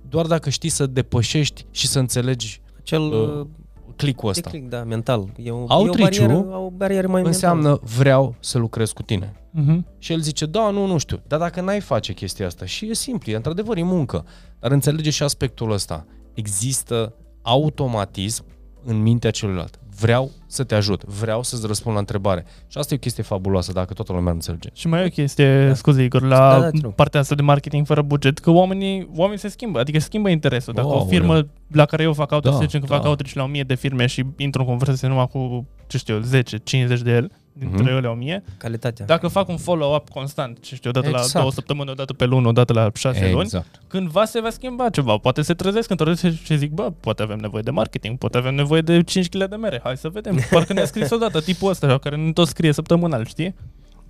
doar 0.10 0.26
dacă 0.26 0.50
știi 0.50 0.70
să 0.70 0.86
depășești 0.86 1.66
și 1.72 1.88
să 1.88 2.00
înțelegi 2.00 2.62
Cel 2.84 3.02
uh, 3.02 3.40
uh, 3.40 3.48
clicul 3.96 4.30
ăsta. 4.30 4.50
click, 4.50 4.70
da, 4.70 4.84
mental. 4.84 5.30
E 5.44 5.52
o, 5.52 5.58
e 5.58 5.60
o 5.60 5.66
Outreach-ul 5.68 6.28
barieră, 6.28 6.58
o 6.58 6.70
barieră 6.70 7.08
mai 7.08 7.22
mentală. 7.22 7.54
Înseamnă 7.54 7.80
vreau 7.98 8.36
să 8.40 8.58
lucrez 8.58 8.92
cu 8.92 9.02
tine. 9.02 9.34
Uh-huh. 9.34 9.98
Și 9.98 10.12
el 10.12 10.20
zice, 10.20 10.46
da, 10.46 10.70
nu, 10.70 10.86
nu 10.86 10.98
știu. 10.98 11.20
Dar 11.28 11.40
dacă 11.40 11.62
n-ai 11.62 11.80
face 11.80 12.14
chestia 12.14 12.46
asta, 12.46 12.66
și 12.66 12.90
e 12.90 12.94
simplu, 12.94 13.32
e 13.32 13.36
într-adevăr, 13.36 13.78
e 13.78 13.84
muncă. 13.84 14.26
Dar 14.60 14.72
înțelege 14.72 15.10
și 15.10 15.24
aspectul 15.24 15.72
ăsta. 15.72 16.06
Există 16.34 17.14
automatism 17.42 18.46
în 18.86 19.02
mintea 19.02 19.32
celuilalt. 19.32 19.80
Vreau 20.00 20.32
să 20.48 20.64
te 20.64 20.76
ajut, 20.76 21.04
vreau 21.04 21.44
să-ți 21.44 21.68
răspund 21.68 21.94
la 21.94 22.00
întrebare. 22.00 22.46
Și 22.68 22.78
asta 22.78 22.94
e 22.94 22.98
o 22.98 23.00
chestie 23.00 23.24
fabuloasă, 23.24 23.72
dacă 23.72 23.94
toată 23.94 24.14
lumea 24.14 24.34
înțelege. 24.34 24.70
Și 24.74 24.88
mai 24.88 25.02
e 25.02 25.06
o 25.06 25.10
chestie, 25.10 25.68
da. 25.68 25.74
scuze 25.74 26.04
Igor, 26.04 26.22
la 26.22 26.28
Da, 26.38 26.50
da, 26.54 26.60
da, 26.60 26.70
te 26.70 26.78
da, 26.78 26.82
rog. 26.84 26.94
partea 26.94 27.20
asta 27.20 27.36
de 27.36 27.42
marketing 27.42 27.86
fără 27.86 28.02
buget, 28.02 28.38
că 28.38 28.50
oamenii, 28.52 29.10
oamenii 29.16 29.40
se 29.40 29.48
schimbă, 29.48 29.80
adică 29.80 30.00
se 30.00 30.06
schimbă 30.06 30.30
interesul. 30.30 30.74
Dacă 30.74 30.88
Wow, 30.88 31.00
o 31.02 31.06
firmă 31.06 31.48
la 31.72 31.86
care 31.86 32.04
eu 32.04 32.14
fac 32.14 32.32
outreach, 32.32 32.56
Da, 32.58 32.62
să 32.62 32.68
zicem 32.68 32.82
că 32.82 32.88
da. 32.88 32.96
fac 32.96 33.06
outreach 33.06 33.34
la 33.36 33.44
1000 33.44 33.64
de 33.64 33.76
firme 33.76 34.06
și 34.06 34.26
intru 34.38 34.62
în 34.62 34.68
conversație 34.68 35.08
numai 35.08 35.28
cu, 35.28 35.68
ce 35.88 35.98
știu 35.98 36.14
eu, 36.16 36.22
10, 36.22 36.58
50 36.58 37.02
de 37.02 37.12
ele, 37.12 37.30
dintre 37.60 37.84
Mhm. 37.84 37.92
ele 37.96 38.08
1000, 38.08 38.44
Calitatea. 38.58 39.06
dacă 39.06 39.28
fac 39.28 39.48
un 39.48 39.58
follow-up 39.58 40.10
constant, 40.10 40.60
ce 40.60 40.76
știu, 40.76 40.90
odată 40.90 41.10
la 41.10 41.18
Exact. 41.18 41.38
două 41.40 41.52
săptămâni, 41.52 41.90
odată 41.90 42.14
pe 42.14 42.26
lună, 42.26 42.48
odată 42.48 42.74
la 42.74 42.90
șase 42.94 43.30
luni, 43.32 43.42
Exact. 43.42 43.82
cândva 43.88 44.26
se 44.26 44.42
va 44.42 44.50
schimba 44.50 44.90
ceva. 44.90 45.18
Poate 45.18 45.42
se 45.42 45.54
trezesc 45.54 45.90
într-o 45.90 46.14
zi 46.14 46.36
și 46.44 46.58
zic, 46.58 46.72
bă, 46.72 46.92
poate 47.00 47.22
avem 47.24 47.38
nevoie 47.38 47.62
de 47.62 47.72
marketing, 47.72 48.18
poate 48.18 48.38
avem 48.38 48.56
nevoie 48.56 48.82
de 48.82 49.04
5 49.04 49.30
kg 49.30 49.46
de 49.50 49.56
mere, 49.56 49.80
hai 49.84 49.98
să 49.98 50.10
vedem. 50.10 50.38
Parcă 50.52 50.74
ne-a 50.74 50.86
scris 50.86 51.10
odată 51.12 51.42
tipul 51.42 51.70
ăsta, 51.70 51.98
care 51.98 52.16
ne 52.16 52.32
tot 52.32 52.48
scrie 52.48 52.72
săptămânal, 52.72 53.26
știi? 53.26 53.56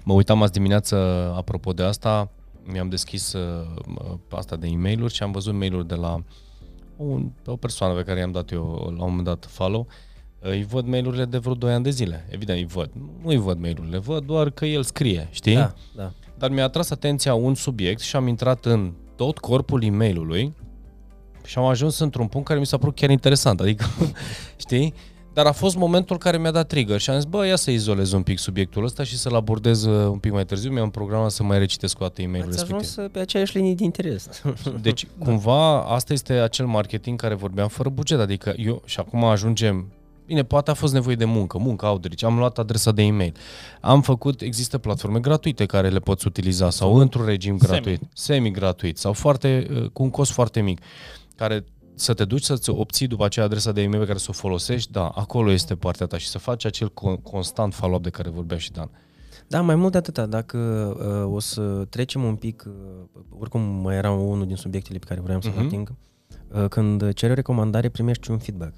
Mă 0.03 0.13
uitam 0.13 0.41
azi 0.41 0.51
dimineață, 0.51 0.95
apropo 1.38 1.71
de 1.73 1.83
asta, 1.83 2.29
mi-am 2.71 2.89
deschis 2.89 3.33
uh, 3.33 3.65
asta 4.31 4.55
de 4.55 4.67
e 4.67 4.75
mail 4.75 5.10
și 5.10 5.23
am 5.23 5.31
văzut 5.31 5.53
mail-uri 5.53 5.88
de 5.88 5.95
la 5.95 6.23
un, 6.97 7.29
o 7.45 7.55
persoană 7.55 7.93
pe 7.93 8.01
care 8.03 8.19
i-am 8.19 8.31
dat 8.31 8.51
eu 8.51 8.93
la 8.97 9.03
un 9.03 9.10
moment 9.10 9.23
dat 9.25 9.45
follow. 9.49 9.88
Uh, 10.47 10.53
Îi 10.53 10.63
văd 10.63 10.86
mail-urile 10.86 11.25
de 11.25 11.38
vreo 11.38 11.53
2 11.53 11.73
ani 11.73 11.83
de 11.83 11.89
zile. 11.89 12.27
Evident, 12.29 12.60
îi 12.60 12.65
văd. 12.65 12.89
Nu 13.21 13.29
îi 13.29 13.38
văd 13.38 13.60
mail-urile, 13.60 13.97
văd 13.97 14.25
doar 14.25 14.49
că 14.49 14.65
el 14.65 14.83
scrie, 14.83 15.27
știi? 15.31 15.55
Da, 15.55 15.73
da. 15.95 16.12
Dar 16.38 16.49
mi-a 16.49 16.63
atras 16.63 16.89
atenția 16.89 17.33
un 17.33 17.55
subiect 17.55 17.99
și 17.99 18.15
am 18.15 18.27
intrat 18.27 18.65
în 18.65 18.93
tot 19.15 19.38
corpul 19.38 19.83
e 19.83 19.89
mail 19.89 20.53
și 21.47 21.57
am 21.57 21.65
ajuns 21.65 21.99
într-un 21.99 22.27
punct 22.27 22.47
care 22.47 22.60
mi 22.60 22.65
s-a 22.65 22.77
părut 22.77 22.95
chiar 22.95 23.10
interesant, 23.10 23.60
adică, 23.60 23.86
știi? 24.65 24.93
Dar 25.33 25.45
a 25.45 25.51
fost 25.51 25.75
momentul 25.75 26.17
care 26.17 26.38
mi-a 26.38 26.51
dat 26.51 26.67
trigger 26.67 26.99
și 26.99 27.10
am 27.10 27.15
zis, 27.15 27.25
bă, 27.25 27.45
ia 27.45 27.55
să 27.55 27.71
izolez 27.71 28.12
un 28.12 28.21
pic 28.21 28.38
subiectul 28.38 28.83
ăsta 28.83 29.03
și 29.03 29.17
să-l 29.17 29.36
abordez 29.36 29.83
uh, 29.83 30.07
un 30.10 30.17
pic 30.17 30.31
mai 30.31 30.45
târziu. 30.45 30.71
Mi-am 30.71 30.89
programat 30.89 31.31
să 31.31 31.43
mai 31.43 31.57
recitesc 31.60 31.99
o 31.99 32.03
dată 32.03 32.21
e-mailul 32.21 32.49
Ați 32.49 32.60
respectiv. 32.60 32.89
ajuns 32.89 33.12
pe 33.12 33.19
aceeași 33.19 33.57
linie 33.57 33.75
de 33.75 33.83
interes. 33.83 34.41
Deci, 34.81 35.07
cumva, 35.19 35.81
asta 35.81 36.13
este 36.13 36.33
acel 36.33 36.65
marketing 36.65 37.19
care 37.19 37.33
vorbeam 37.33 37.67
fără 37.67 37.89
buget. 37.89 38.19
Adică 38.19 38.53
eu, 38.57 38.81
și 38.86 38.99
acum 38.99 39.23
ajungem 39.23 39.91
Bine, 40.27 40.43
poate 40.43 40.71
a 40.71 40.73
fost 40.73 40.93
nevoie 40.93 41.15
de 41.15 41.25
muncă, 41.25 41.57
muncă 41.57 41.85
outreach, 41.85 42.23
am 42.23 42.37
luat 42.37 42.57
adresa 42.57 42.91
de 42.91 43.01
e-mail. 43.03 43.33
Am 43.81 44.01
făcut, 44.01 44.41
există 44.41 44.77
platforme 44.77 45.19
gratuite 45.19 45.65
care 45.65 45.89
le 45.89 45.99
poți 45.99 46.27
utiliza 46.27 46.69
sau 46.69 46.95
într-un 46.95 47.25
regim 47.25 47.57
Semi. 47.57 47.71
gratuit, 47.71 48.01
semi-gratuit 48.13 48.97
sau 48.97 49.13
foarte, 49.13 49.67
uh, 49.71 49.89
cu 49.93 50.03
un 50.03 50.09
cost 50.09 50.31
foarte 50.31 50.61
mic, 50.61 50.79
care 51.35 51.65
să 51.95 52.13
te 52.13 52.25
duci 52.25 52.43
să-ți 52.43 52.69
obții 52.69 53.07
după 53.07 53.25
aceea 53.25 53.45
adresa 53.45 53.71
de 53.71 53.81
e-mail 53.81 53.99
pe 54.01 54.07
care 54.07 54.17
să 54.19 54.27
o 54.29 54.33
folosești, 54.33 54.91
da, 54.91 55.07
acolo 55.07 55.51
este 55.51 55.75
partea 55.75 56.05
ta 56.05 56.17
și 56.17 56.27
să 56.27 56.37
faci 56.37 56.65
acel 56.65 56.89
con- 56.89 57.21
constant 57.23 57.73
follow-up 57.73 58.03
de 58.03 58.09
care 58.09 58.29
vorbea 58.29 58.57
și 58.57 58.71
Dan. 58.71 58.89
Da, 59.47 59.61
mai 59.61 59.75
mult 59.75 59.91
de 59.91 59.97
atâta, 59.97 60.25
dacă 60.25 60.57
uh, 61.27 61.33
o 61.35 61.39
să 61.39 61.61
trecem 61.89 62.23
un 62.23 62.35
pic, 62.35 62.63
uh, 62.67 62.73
oricum 63.39 63.61
mai 63.61 63.95
era 63.95 64.11
unul 64.11 64.45
din 64.47 64.55
subiectele 64.55 64.97
pe 64.99 65.05
care 65.05 65.19
vreau 65.21 65.41
să 65.41 65.47
Mhm. 65.49 65.57
uh-huh. 65.59 65.65
ating, 65.65 65.93
uh, 66.51 66.65
când 66.69 67.13
ceri 67.13 67.31
o 67.31 67.35
recomandare 67.35 67.89
primești 67.89 68.31
un 68.31 68.37
feedback. 68.37 68.73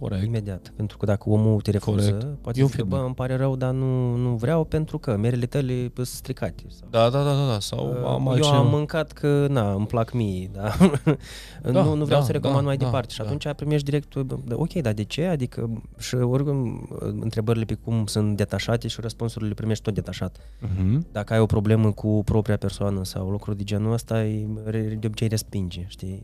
Corect. 0.00 0.24
Imediat. 0.24 0.72
Pentru 0.76 0.96
că 0.96 1.06
dacă 1.06 1.28
omul 1.28 1.60
te 1.60 1.70
refuză, 1.70 2.10
Corect. 2.10 2.38
poate 2.40 2.58
E 2.58 2.62
un 2.62 2.68
zice, 2.68 2.82
bă, 2.82 2.88
feedback. 2.88 3.06
îmi 3.06 3.14
pare 3.14 3.36
rău, 3.36 3.56
dar 3.56 3.72
nu, 3.72 4.14
nu 4.16 4.34
vreau 4.34 4.64
pentru 4.64 4.98
că 4.98 5.16
merele 5.16 5.46
tale 5.46 5.90
sunt 5.94 6.06
stricate. 6.06 6.62
Sau, 6.68 6.88
Da, 6.90 7.10
da, 7.10 7.22
da, 7.24 7.34
da, 7.34 7.46
da. 7.46 7.60
sau 7.60 7.88
uh, 7.88 7.96
am 8.06 8.22
eu 8.26 8.28
altceva. 8.32 8.56
am 8.56 8.66
mâncat 8.68 9.12
că, 9.12 9.46
na, 9.50 9.72
îmi 9.72 9.86
plac 9.86 10.12
mie, 10.12 10.50
da? 10.52 10.72
Da, 11.72 11.82
nu, 11.82 11.94
nu 11.94 12.04
vreau 12.04 12.20
da, 12.20 12.26
să 12.26 12.32
recomand 12.32 12.60
da, 12.60 12.66
mai 12.66 12.76
da, 12.76 12.84
departe. 12.84 13.12
Și 13.12 13.18
da. 13.18 13.24
atunci 13.24 13.46
primești 13.56 13.84
direct, 13.84 14.16
bă, 14.22 14.36
da, 14.44 14.54
ok, 14.58 14.72
dar 14.72 14.92
de 14.92 15.02
ce? 15.04 15.24
Adică, 15.26 15.82
și 15.98 16.14
oricum, 16.14 16.88
uh, 16.92 16.98
întrebările 17.20 17.64
pe 17.64 17.74
cum 17.74 18.06
sunt 18.06 18.36
detașate 18.36 18.88
și 18.88 19.00
răspunsurile 19.00 19.48
le 19.48 19.54
primești 19.54 19.82
tot 19.84 19.94
detașat. 19.94 20.36
Mhm. 20.60 21.06
Dacă 21.12 21.32
ai 21.32 21.38
o 21.40 21.46
problemă 21.46 21.92
cu 21.92 22.22
propria 22.24 22.56
persoană 22.56 23.04
sau 23.04 23.28
lucruri 23.30 23.56
de 23.56 23.62
genul 23.64 23.92
ăsta, 23.92 24.24
e- 24.24 24.46
re- 24.64 24.96
de 25.00 25.06
obicei 25.06 25.28
respinge, 25.28 25.84
știi? 25.88 26.22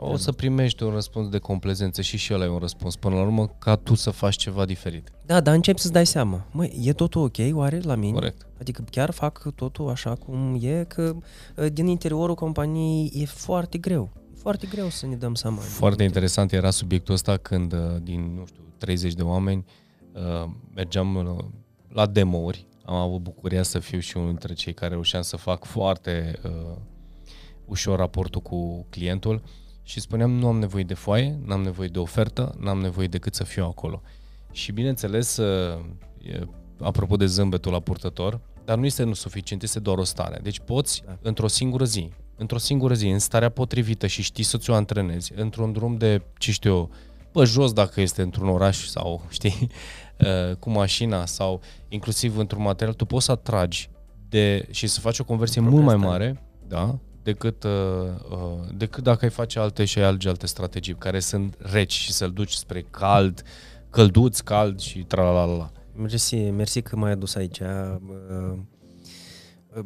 O 0.00 0.16
să 0.16 0.32
primești 0.32 0.82
un 0.82 0.90
răspuns 0.90 1.28
de 1.28 1.38
complezență 1.38 2.02
și 2.02 2.16
și 2.16 2.34
ăla 2.34 2.44
e 2.44 2.48
un 2.48 2.58
răspuns 2.58 2.96
până 2.96 3.14
la 3.14 3.20
urmă 3.20 3.46
ca 3.58 3.76
tu 3.76 3.94
să 3.94 4.10
faci 4.10 4.36
ceva 4.36 4.64
diferit. 4.64 5.12
Da, 5.26 5.40
dar 5.40 5.54
începi 5.54 5.80
să-ți 5.80 5.92
dai 5.92 6.06
seama. 6.06 6.46
Măi, 6.50 6.78
e 6.82 6.92
totul 6.92 7.22
ok, 7.22 7.36
oare, 7.52 7.80
la 7.82 7.94
mine? 7.94 8.12
Corect. 8.12 8.46
Adică 8.60 8.84
chiar 8.90 9.10
fac 9.10 9.54
totul 9.54 9.88
așa 9.88 10.14
cum 10.14 10.58
e, 10.60 10.84
că 10.88 11.16
uh, 11.56 11.66
din 11.72 11.86
interiorul 11.86 12.34
companiei 12.34 13.12
e 13.14 13.24
foarte 13.24 13.78
greu. 13.78 14.10
E 14.34 14.36
foarte 14.36 14.66
greu 14.70 14.88
să 14.88 15.06
ne 15.06 15.16
dăm 15.16 15.34
seama. 15.34 15.56
Foarte 15.56 16.02
interesant 16.02 16.52
era 16.52 16.70
subiectul 16.70 17.14
ăsta 17.14 17.36
când 17.36 17.72
uh, 17.72 17.78
din, 18.02 18.34
nu 18.38 18.46
știu, 18.46 18.62
30 18.78 19.12
de 19.12 19.22
oameni 19.22 19.64
uh, 20.12 20.50
mergeam 20.74 21.14
uh, 21.14 21.44
la 21.88 22.06
demo-uri. 22.06 22.66
Am 22.84 22.94
avut 22.94 23.22
bucuria 23.22 23.62
să 23.62 23.78
fiu 23.78 23.98
și 23.98 24.16
unul 24.16 24.28
dintre 24.28 24.52
cei 24.52 24.74
care 24.74 24.90
reușeam 24.90 25.22
să 25.22 25.36
fac 25.36 25.64
foarte 25.64 26.38
uh, 26.44 26.76
ușor 27.64 27.98
raportul 27.98 28.40
cu 28.40 28.86
clientul 28.90 29.42
și 29.88 30.00
spuneam 30.00 30.30
nu 30.30 30.46
am 30.46 30.58
nevoie 30.58 30.84
de 30.84 30.94
foaie, 30.94 31.38
n-am 31.44 31.62
nevoie 31.62 31.88
de 31.88 31.98
ofertă, 31.98 32.54
n-am 32.60 32.78
nevoie 32.78 33.06
decât 33.06 33.34
să 33.34 33.44
fiu 33.44 33.64
acolo. 33.64 34.02
Și 34.52 34.72
bineînțeles, 34.72 35.36
uh, 35.36 35.78
e, 36.22 36.46
apropo 36.80 37.16
de 37.16 37.26
zâmbetul 37.26 37.72
la 37.72 37.80
purtător, 37.80 38.40
dar 38.64 38.78
nu 38.78 38.84
este 38.84 39.02
nu 39.02 39.12
suficient, 39.14 39.62
este 39.62 39.78
doar 39.80 39.98
o 39.98 40.04
stare. 40.04 40.38
Deci 40.42 40.58
poți, 40.60 41.02
Da. 41.06 41.18
într-o 41.22 41.46
singură 41.46 41.84
zi, 41.84 42.10
într-o 42.36 42.58
singură 42.58 42.94
zi, 42.94 43.08
în 43.08 43.18
starea 43.18 43.48
potrivită 43.48 44.06
și 44.06 44.22
știi 44.22 44.44
să 44.44 44.58
ți-o 44.58 44.74
antrenezi, 44.74 45.32
într-un 45.36 45.72
drum 45.72 45.96
de, 45.96 46.22
ce 46.38 46.52
știu 46.52 46.70
eu, 46.70 46.90
pe 47.32 47.44
jos 47.44 47.72
dacă 47.72 48.00
este 48.00 48.22
într-un 48.22 48.48
oraș 48.48 48.86
sau, 48.86 49.22
știi, 49.36 49.68
uh, 50.18 50.56
cu 50.56 50.70
mașina 50.70 51.26
sau 51.26 51.60
inclusiv 51.88 52.36
într-un 52.36 52.62
material, 52.62 52.94
tu 52.94 53.04
poți 53.04 53.24
să 53.24 53.32
atragi 53.32 53.90
de, 54.28 54.68
și 54.70 54.86
să 54.86 55.00
faci 55.00 55.18
o 55.18 55.24
conversie 55.24 55.60
mult 55.60 55.84
mai 55.84 55.98
stare. 55.98 56.08
mare, 56.08 56.42
da, 56.66 56.98
decât, 57.32 57.62
uh, 57.62 57.70
uh, 58.30 58.68
decât 58.76 59.02
dacă 59.02 59.24
ai 59.24 59.30
face 59.30 59.58
alte 59.58 59.84
și 59.84 59.98
ai 59.98 60.04
alege 60.04 60.28
alte 60.28 60.46
strategii 60.46 60.94
care 60.94 61.20
sunt 61.20 61.56
reci 61.72 61.92
și 61.92 62.12
să-l 62.12 62.32
duci 62.32 62.52
spre 62.52 62.86
cald, 62.90 63.42
călduț, 63.90 64.40
cald 64.40 64.78
și 64.78 64.98
tralalala. 64.98 65.72
Mersi, 65.94 66.36
mersi 66.36 66.82
că 66.82 66.96
m-ai 66.96 67.12
adus 67.12 67.34
aici. 67.34 67.58
Uh, 67.58 67.96
uh, 69.76 69.84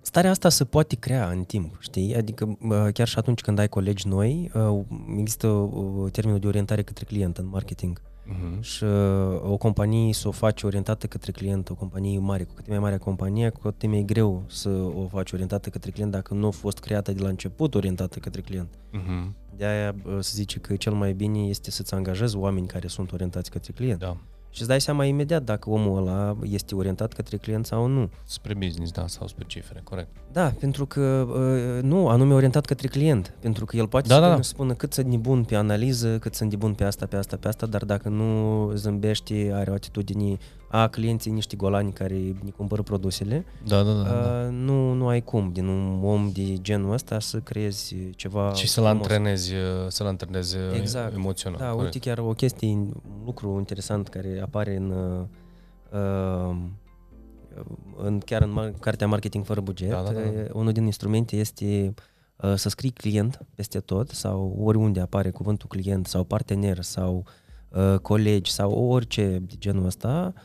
Starea 0.00 0.30
asta 0.30 0.48
se 0.48 0.64
poate 0.64 0.96
crea 0.96 1.28
în 1.28 1.44
timp, 1.44 1.76
știi? 1.80 2.16
Adică 2.16 2.56
uh, 2.60 2.88
chiar 2.92 3.08
și 3.08 3.18
atunci 3.18 3.40
când 3.40 3.58
ai 3.58 3.68
colegi 3.68 4.08
noi, 4.08 4.50
uh, 4.54 4.84
există 5.18 5.46
uh, 5.46 6.10
termenul 6.12 6.40
de 6.40 6.46
orientare 6.46 6.82
către 6.82 7.04
client 7.04 7.38
în 7.38 7.46
marketing. 7.46 8.00
Uh-huh. 8.24 8.60
Și 8.60 8.84
uh, 8.84 9.50
o 9.50 9.56
companie 9.56 10.12
să 10.12 10.28
o 10.28 10.30
faci 10.30 10.62
orientată 10.62 11.06
către 11.06 11.32
client, 11.32 11.70
o 11.70 11.74
companie 11.74 12.18
mare, 12.18 12.44
cu 12.44 12.52
cât 12.54 12.66
e 12.66 12.70
mai 12.70 12.78
mare 12.78 12.96
compania, 12.96 13.50
cu 13.50 13.68
atât 13.68 13.82
e 13.82 13.86
mai 13.86 14.02
greu 14.06 14.42
să 14.46 14.68
o 14.68 15.06
faci 15.10 15.32
orientată 15.32 15.70
către 15.70 15.90
client 15.90 16.10
dacă 16.10 16.34
nu 16.34 16.46
a 16.46 16.50
fost 16.50 16.78
creată 16.78 17.12
de 17.12 17.22
la 17.22 17.28
început 17.28 17.74
orientată 17.74 18.18
către 18.18 18.40
client. 18.40 18.68
Uh-huh. 18.68 19.32
De 19.56 19.64
aia 19.64 19.94
uh, 20.04 20.16
se 20.20 20.32
zice 20.34 20.58
că 20.58 20.76
cel 20.76 20.92
mai 20.92 21.12
bine 21.12 21.38
este 21.38 21.70
să-ți 21.70 21.94
angajezi 21.94 22.36
oameni 22.36 22.66
care 22.66 22.86
sunt 22.86 23.12
orientați 23.12 23.50
către 23.50 23.72
client. 23.72 23.98
Da. 23.98 24.16
Și 24.54 24.60
îți 24.60 24.68
dai 24.68 24.80
seama 24.80 25.04
imediat 25.04 25.42
dacă 25.42 25.70
omul 25.70 25.98
ăla 25.98 26.36
este 26.42 26.74
orientat 26.74 27.12
către 27.12 27.36
client 27.36 27.66
sau 27.66 27.86
nu. 27.86 28.10
Spre 28.24 28.54
business, 28.54 28.92
da, 28.92 29.06
sau 29.06 29.26
spre 29.26 29.44
cifre, 29.46 29.80
corect. 29.84 30.08
Da, 30.32 30.52
pentru 30.58 30.86
că 30.86 31.00
uh, 31.00 31.82
nu, 31.82 32.08
anume 32.08 32.34
orientat 32.34 32.64
către 32.64 32.88
client. 32.88 33.34
Pentru 33.40 33.64
că 33.64 33.76
el 33.76 33.88
poate 33.88 34.08
Da, 34.08 34.14
să 34.14 34.20
da, 34.20 34.26
vină 34.26 34.36
da. 34.36 34.42
să 34.42 34.48
spună 34.48 34.74
cât 34.74 34.92
sunt 34.92 35.06
nebun 35.06 35.44
pe 35.44 35.54
analiză, 35.54 36.18
cât 36.18 36.34
sunt 36.34 36.50
nebun 36.50 36.74
pe 36.74 36.84
asta, 36.84 37.06
pe 37.06 37.16
asta, 37.16 37.36
pe 37.36 37.48
asta, 37.48 37.66
dar 37.66 37.84
dacă 37.84 38.08
nu 38.08 38.70
zâmbește, 38.74 39.50
are 39.54 39.70
o 39.70 39.74
atitudine 39.74 40.36
a 40.76 40.88
clienții 40.88 41.30
niște 41.30 41.56
golani 41.56 41.92
care 41.92 42.14
ne 42.44 42.50
cumpără 42.56 42.82
produsele, 42.82 43.44
Da, 43.66 43.82
da, 43.82 43.92
da. 43.92 44.02
da. 44.02 44.44
uh, 44.46 44.48
nu, 44.50 44.92
nu 44.92 45.06
ai 45.08 45.22
cum 45.22 45.50
din 45.52 45.66
un 45.66 46.00
om 46.04 46.30
de 46.32 46.56
genul 46.60 46.92
ăsta 46.92 47.20
să 47.20 47.38
creezi 47.38 47.94
ceva 48.16 48.52
și 48.54 48.68
să-l 48.68 48.84
frumos. 48.84 49.00
antrenezi, 49.02 49.54
uh, 49.54 49.60
să-l 49.88 50.06
antrenezi 50.06 50.56
uh, 50.56 50.62
Exact. 50.78 51.14
emoțional. 51.14 51.58
Da, 51.58 51.68
corect. 51.70 51.94
uite 51.94 52.08
chiar 52.08 52.18
o 52.18 52.30
chestie, 52.32 52.68
un 52.68 52.92
lucru 53.24 53.54
interesant 53.58 54.08
care 54.08 54.40
apare 54.42 54.76
în, 54.76 54.90
uh, 55.92 56.56
în 57.96 58.18
chiar 58.18 58.42
în 58.42 58.50
mar- 58.58 58.78
cartea 58.80 59.06
Marketing 59.06 59.44
fără 59.44 59.60
buget. 59.60 59.90
Da, 59.90 60.02
da, 60.02 60.10
da. 60.10 60.18
uh, 60.18 60.50
Unul 60.52 60.72
din 60.72 60.84
instrumente 60.84 61.36
este 61.36 61.94
uh, 62.36 62.54
să 62.54 62.68
scrii 62.68 62.90
client 62.90 63.38
peste 63.54 63.78
tot 63.80 64.08
sau 64.10 64.56
oriunde 64.60 65.00
apare 65.00 65.30
cuvântul 65.30 65.68
client 65.68 66.06
sau 66.06 66.24
partener 66.24 66.82
sau 66.82 67.24
uh, 67.68 67.98
colegi 67.98 68.50
sau 68.52 68.72
orice 68.72 69.38
de 69.46 69.54
genul 69.58 69.84
ăsta 69.86 70.32
uh, 70.36 70.42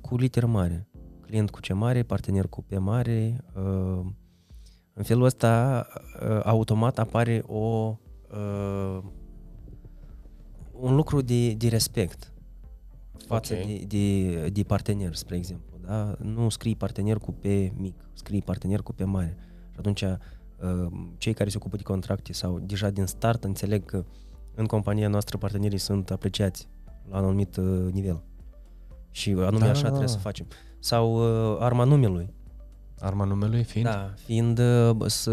cu 0.00 0.16
literă 0.16 0.46
mare. 0.46 0.88
Client 1.20 1.50
cu 1.50 1.60
ce 1.60 1.72
mare, 1.72 2.02
partener 2.02 2.46
cu 2.46 2.62
P 2.62 2.78
mare. 2.78 3.44
Uh, 3.54 4.06
în 4.94 5.02
felul 5.02 5.24
ăsta 5.24 5.86
uh, 6.22 6.40
automat 6.44 6.98
apare 6.98 7.42
o 7.46 7.96
uh, 8.30 9.02
un 10.72 10.94
lucru 10.94 11.20
de, 11.20 11.52
de 11.52 11.68
respect 11.68 12.32
față 13.26 13.54
Ok. 13.54 13.66
de, 13.66 13.84
de, 13.86 14.48
de 14.48 14.62
partener, 14.62 15.14
spre 15.14 15.36
exemplu. 15.36 15.78
Da? 15.86 16.14
Nu 16.18 16.48
scrii 16.48 16.76
partener 16.76 17.16
cu 17.16 17.32
P 17.32 17.44
mic, 17.76 17.94
scrii 18.12 18.42
partener 18.42 18.80
cu 18.80 18.92
P 18.92 19.04
mare. 19.04 19.36
Și 19.70 19.76
atunci 19.78 20.02
uh, 20.02 20.16
cei 21.16 21.32
care 21.32 21.50
se 21.50 21.56
ocupă 21.56 21.76
de 21.76 21.82
contracte 21.82 22.32
sau 22.32 22.58
deja 22.58 22.90
din 22.90 23.06
start 23.06 23.44
înțeleg 23.44 23.84
că 23.84 24.04
în 24.54 24.66
compania 24.66 25.08
noastră 25.08 25.38
partenerii 25.38 25.78
sunt 25.78 26.10
apreciați 26.10 26.68
la 27.10 27.18
un 27.18 27.24
anumit 27.24 27.56
uh, 27.56 27.92
nivel. 27.92 28.22
Și 29.14 29.30
anume 29.30 29.64
Da, 29.64 29.70
așa 29.70 29.74
da, 29.74 29.82
da. 29.82 29.88
trebuie 29.88 30.08
să 30.08 30.18
facem. 30.18 30.46
Sau 30.78 31.14
uh, 31.14 31.56
arma 31.60 31.84
numelui. 31.84 32.28
Arma 32.98 33.24
numelui 33.24 33.62
fiind? 33.62 33.86
Da, 33.88 34.12
fiind 34.24 34.58
uh, 34.58 34.96
să 35.06 35.30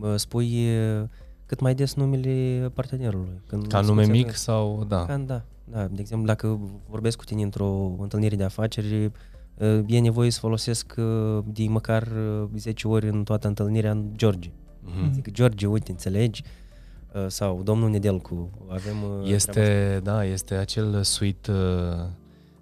uh, 0.00 0.14
spui 0.16 0.66
uh, 1.00 1.02
cât 1.46 1.60
mai 1.60 1.74
des 1.74 1.94
numele 1.94 2.68
partenerului. 2.74 3.40
Când 3.46 3.66
Ca 3.66 3.80
se 3.80 3.86
nume 3.86 4.02
consideră- 4.02 4.26
mic 4.26 4.36
sau... 4.36 4.84
Da. 4.88 5.04
Ca, 5.04 5.16
da, 5.16 5.42
da. 5.64 5.84
De 5.86 6.00
exemplu, 6.00 6.26
dacă 6.26 6.58
vorbesc 6.88 7.16
cu 7.18 7.24
tine 7.24 7.42
într-o 7.42 7.94
întâlnire 7.98 8.36
de 8.36 8.44
afaceri, 8.44 9.04
uh, 9.04 9.80
e 9.86 9.98
nevoie 10.00 10.30
să 10.30 10.38
folosesc 10.38 10.94
uh, 10.98 11.38
de 11.44 11.64
măcar 11.68 12.02
uh, 12.42 12.48
10 12.56 12.88
ori 12.88 13.08
în 13.08 13.24
toată 13.24 13.46
întâlnirea 13.48 13.90
în 13.90 14.04
George. 14.16 14.50
Mhm. 14.82 15.12
Zic, 15.12 15.30
George, 15.32 15.66
uite, 15.66 15.90
înțelegi? 15.90 16.42
Uh, 17.14 17.24
Sau 17.26 17.60
domnul 17.62 17.90
Nedelcu, 17.90 18.50
avem... 18.68 18.96
uh, 19.02 19.08
treaba 19.08 19.34
asta. 19.34 19.60
Este, 19.60 20.00
da, 20.02 20.24
este 20.24 20.54
acel 20.54 21.02
sweet, 21.02 21.46
uh, 21.46 21.54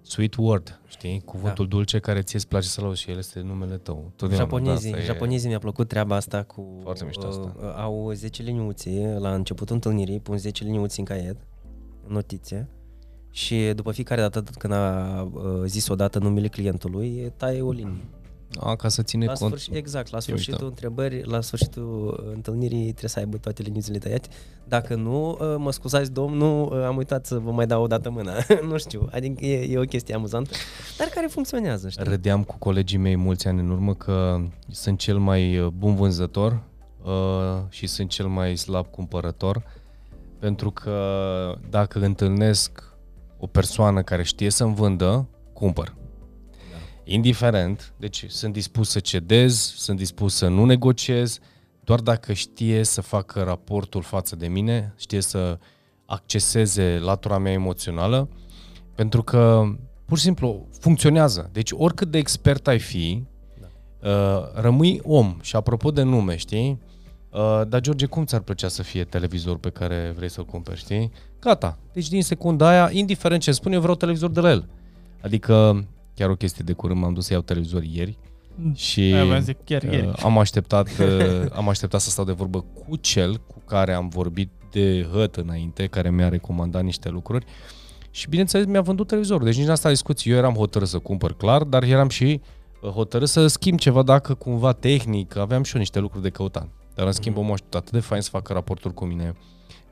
sweet 0.09 0.35
word, 0.35 0.81
știi? 0.87 1.21
Cuvântul 1.25 1.67
dulce 1.67 1.99
care 1.99 2.21
ție 2.21 2.37
îți 2.37 2.47
place 2.47 2.67
să-l 2.67 2.83
auzi 2.83 3.01
și 3.01 3.11
el 3.11 3.17
este 3.17 3.41
numele 3.41 3.77
tău. 3.77 4.11
Totdeauna, 4.15 4.45
Japonezii, 4.45 4.91
da, 4.91 4.97
asta 4.97 5.11
e- 5.11 5.13
japonezii 5.13 5.49
mi-a 5.49 5.59
plăcut 5.59 5.87
treaba 5.87 6.15
asta 6.15 6.43
cu... 6.43 6.79
Foarte 6.81 7.05
mișto 7.05 7.27
asta. 7.27 7.55
Uh, 7.59 7.73
au 7.75 8.11
10 8.13 8.43
liniuțe, 8.43 9.15
la 9.19 9.33
începutul 9.33 9.75
întâlnirii, 9.75 10.19
pun 10.19 10.37
10 10.37 10.63
liniuțe 10.63 10.99
în 10.99 11.05
caiet, 11.05 11.37
în 12.07 12.13
notițe, 12.13 12.69
și 13.31 13.71
după 13.75 13.91
fiecare 13.91 14.21
dată 14.21 14.43
când 14.57 14.73
a 14.73 15.21
uh, 15.33 15.63
zis 15.65 15.87
odată 15.87 16.19
numele 16.19 16.47
clientului, 16.47 17.33
taie 17.37 17.61
o 17.61 17.71
linie. 17.71 18.05
A, 18.59 18.75
ca 18.75 18.87
să 18.87 19.01
ține 19.01 19.25
La 19.25 19.33
cont. 19.33 19.51
sfârșit, 19.51 19.73
exact, 19.75 20.11
la 20.11 20.17
E 20.17 20.21
sfârșitul 20.21 20.51
mișto. 20.53 20.65
întrebării, 20.67 21.23
la 21.23 21.41
sfârșitul 21.41 22.23
întâlnirii 22.33 22.83
trebuie 22.83 23.09
să 23.09 23.19
aibă 23.19 23.37
toate 23.37 23.61
liniuțele 23.61 23.97
tăiate. 23.97 24.27
Dacă 24.67 24.95
nu, 24.95 25.29
uh, 25.31 25.55
mă 25.57 25.71
scuzați 25.71 26.11
domnul, 26.11 26.71
uh, 26.77 26.83
am 26.85 26.97
uitat 26.97 27.25
să 27.25 27.37
vă 27.37 27.51
mai 27.51 27.67
dau 27.67 27.83
o 27.83 27.87
dată 27.87 28.09
mâna. 28.09 28.33
nu 28.69 28.77
știu, 28.77 29.07
adică 29.11 29.45
e, 29.45 29.71
e 29.73 29.77
o 29.77 29.81
chestie 29.83 30.15
amuzantă, 30.15 30.49
dar 30.97 31.07
care 31.07 31.27
funcționează, 31.27 31.89
știi? 31.89 32.03
Râdeam 32.03 32.43
cu 32.43 32.55
colegii 32.57 32.97
mei 32.97 33.15
mulți 33.15 33.47
ani 33.47 33.59
în 33.59 33.69
urmă 33.69 33.93
că 33.93 34.41
sunt 34.69 34.99
cel 34.99 35.17
mai 35.17 35.59
uh, 35.59 35.67
bun 35.67 35.95
vânzător 35.95 36.61
uh, 37.03 37.11
și 37.69 37.87
sunt 37.87 38.09
cel 38.09 38.27
mai 38.27 38.55
slab 38.57 38.85
cumpărător 38.91 39.63
pentru 40.39 40.71
că 40.71 40.93
dacă 41.69 41.99
întâlnesc 41.99 42.83
o 43.39 43.47
persoană 43.47 44.01
care 44.01 44.23
știe 44.23 44.49
să-mi 44.49 44.75
vândă, 44.75 45.27
cumpăr. 45.53 45.95
Indiferent, 47.09 47.93
deci 47.97 48.25
sunt 48.27 48.53
dispus 48.53 48.89
să 48.89 48.99
cedez, 48.99 49.73
sunt 49.75 49.97
dispus 49.97 50.35
să 50.35 50.47
nu 50.47 50.65
negociez, 50.65 51.39
doar 51.83 51.99
dacă 51.99 52.33
știe 52.33 52.83
să 52.83 53.01
facă 53.01 53.41
raportul 53.41 54.01
față 54.01 54.35
de 54.35 54.47
mine, 54.47 54.93
știe 54.97 55.21
să 55.21 55.59
acceseze 56.05 56.99
latura 57.01 57.37
mea 57.37 57.51
emoțională, 57.51 58.29
pentru 58.95 59.23
că 59.23 59.63
pur 60.05 60.17
și 60.17 60.23
simplu 60.23 60.67
funcționează. 60.79 61.49
Deci 61.53 61.71
oricât 61.71 62.11
de 62.11 62.17
expert 62.17 62.67
ai 62.67 62.79
fi, 62.79 63.23
da. 63.59 63.67
uh, 64.09 64.61
rămâi 64.61 65.01
om. 65.03 65.37
Și 65.41 65.55
apropo 65.55 65.91
de 65.91 66.01
nume, 66.01 66.35
știi? 66.35 66.79
Uh, 67.29 67.61
dar 67.67 67.79
George, 67.81 68.05
cum 68.05 68.25
ți-ar 68.25 68.41
plăcea 68.41 68.67
să 68.67 68.83
fie 68.83 69.03
televizor 69.03 69.57
pe 69.57 69.69
care 69.69 70.13
vrei 70.15 70.29
să-l 70.29 70.45
cumperi, 70.45 70.79
știi? 70.79 71.11
Gata. 71.39 71.77
Deci 71.93 72.09
din 72.09 72.23
secunda 72.23 72.69
aia, 72.69 72.89
indiferent 72.91 73.41
ce 73.41 73.51
spune, 73.51 73.75
eu 73.75 73.81
vreau 73.81 73.95
televizor 73.95 74.29
de 74.29 74.39
la 74.39 74.49
el. 74.49 74.69
Adică, 75.21 75.85
chiar 76.17 76.29
o 76.29 76.35
chestie 76.35 76.63
de 76.65 76.73
curând, 76.73 76.99
m-am 76.99 77.13
dus 77.13 77.25
să 77.25 77.33
iau 77.33 77.41
televizor 77.41 77.83
ieri 77.83 78.17
și 78.73 79.01
Aia 79.01 79.23
vreau 79.23 79.39
să 79.39 79.45
zic, 79.45 79.57
chiar 79.63 79.83
uh, 79.83 79.91
ieri. 79.91 80.11
am, 80.23 80.37
așteptat, 80.37 80.87
uh, 80.99 81.51
am 81.51 81.69
așteptat 81.69 82.01
să 82.01 82.09
stau 82.09 82.25
de 82.25 82.31
vorbă 82.31 82.59
cu 82.59 82.95
cel 82.95 83.41
cu 83.47 83.61
care 83.65 83.93
am 83.93 84.07
vorbit 84.07 84.51
de 84.71 85.07
hăt 85.11 85.35
înainte, 85.35 85.87
care 85.87 86.11
mi-a 86.11 86.29
recomandat 86.29 86.83
niște 86.83 87.09
lucruri 87.09 87.45
și 88.11 88.29
bineînțeles 88.29 88.65
mi-a 88.65 88.81
vândut 88.81 89.07
televizorul. 89.07 89.45
Deci 89.45 89.57
nici 89.57 89.67
n-a 89.67 89.75
stat 89.75 89.91
discuții. 89.91 90.31
Eu 90.31 90.37
eram 90.37 90.53
hotărât 90.53 90.87
să 90.87 90.99
cumpăr 90.99 91.33
clar, 91.33 91.63
dar 91.63 91.83
eram 91.83 92.09
și 92.09 92.41
uh, 92.81 92.89
hotărât 92.89 93.27
să 93.27 93.47
schimb 93.47 93.79
ceva 93.79 94.01
dacă 94.01 94.33
cumva 94.33 94.71
tehnic, 94.71 95.35
aveam 95.35 95.63
și 95.63 95.73
eu 95.73 95.79
niște 95.79 95.99
lucruri 95.99 96.23
de 96.23 96.29
căutat. 96.29 96.69
Dar 96.95 97.05
în 97.05 97.11
schimb 97.11 97.37
omul 97.37 97.51
a 97.53 97.55
știut 97.55 97.75
atât 97.75 97.91
de 97.91 97.99
fain 97.99 98.21
să 98.21 98.29
facă 98.29 98.53
raporturi 98.53 98.93
cu 98.93 99.05
mine 99.05 99.33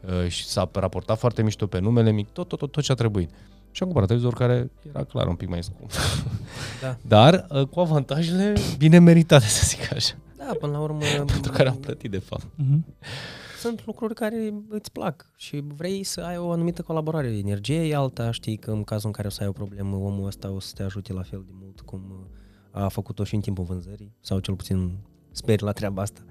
uh, 0.06 0.28
și 0.28 0.46
s-a 0.46 0.70
raportat 0.74 1.18
foarte 1.18 1.44
mișto 1.44 1.68
pe 1.68 1.80
numele 1.80 2.12
mic, 2.12 2.30
tot, 2.30 2.48
tot, 2.48 2.60
tot, 2.60 2.72
tot 2.72 2.84
ce 2.84 2.92
a 2.92 2.96
trebuit. 2.96 3.30
Și 3.76 3.84
am 3.84 3.90
cumpărat 3.90 4.08
televizor 4.08 4.34
care 4.34 4.72
era 4.90 5.04
clar 5.04 5.28
un 5.28 5.36
pic 5.36 5.50
mai 5.50 5.64
scump. 5.64 5.92
Da. 6.82 6.98
Dar 7.02 7.46
uh, 7.50 7.68
cu 7.68 7.80
avantajele 7.80 8.54
bine 8.78 9.00
meritate, 9.00 9.46
să 9.46 9.62
zic 9.66 9.94
așa. 9.94 10.16
Da, 10.38 10.52
până 10.60 10.72
la 10.72 10.80
urmă... 10.80 11.00
Pentru 11.34 11.52
care 11.52 11.70
am 11.70 11.78
plătit, 11.78 12.12
de 12.12 12.18
fapt. 12.18 12.46
Mhm. 12.56 12.86
sunt 13.60 13.86
lucruri 13.86 14.14
care 14.14 14.54
îți 14.70 14.92
plac 14.92 15.32
și 15.36 15.64
vrei 15.76 16.04
să 16.04 16.22
ai 16.22 16.38
o 16.38 16.52
anumită 16.52 16.82
colaborare. 16.82 17.38
Energie 17.38 17.88
e 17.88 17.96
alta, 17.96 18.32
știi 18.32 18.58
că 18.58 18.72
în 18.72 18.84
cazul 18.84 19.08
în 19.08 19.12
care 19.12 19.28
o 19.28 19.30
să 19.30 19.42
ai 19.42 19.48
o 19.48 19.52
problemă, 19.52 19.96
omul 19.96 20.26
ăsta 20.26 20.52
o 20.52 20.60
să 20.60 20.72
te 20.76 20.84
ajute 20.84 21.14
la 21.14 21.22
fel 21.22 21.44
de 21.46 21.52
mult 21.62 21.82
cum 21.82 22.02
a 22.72 22.88
făcut-o 22.88 23.24
și 23.24 23.36
în 23.36 23.42
timpul 23.42 23.64
vânzării, 23.64 24.16
sau 24.20 24.40
cel 24.40 24.56
puțin 24.56 24.98
speri 25.32 25.64
la 25.64 25.72
treaba 25.72 26.02
asta. 26.02 26.22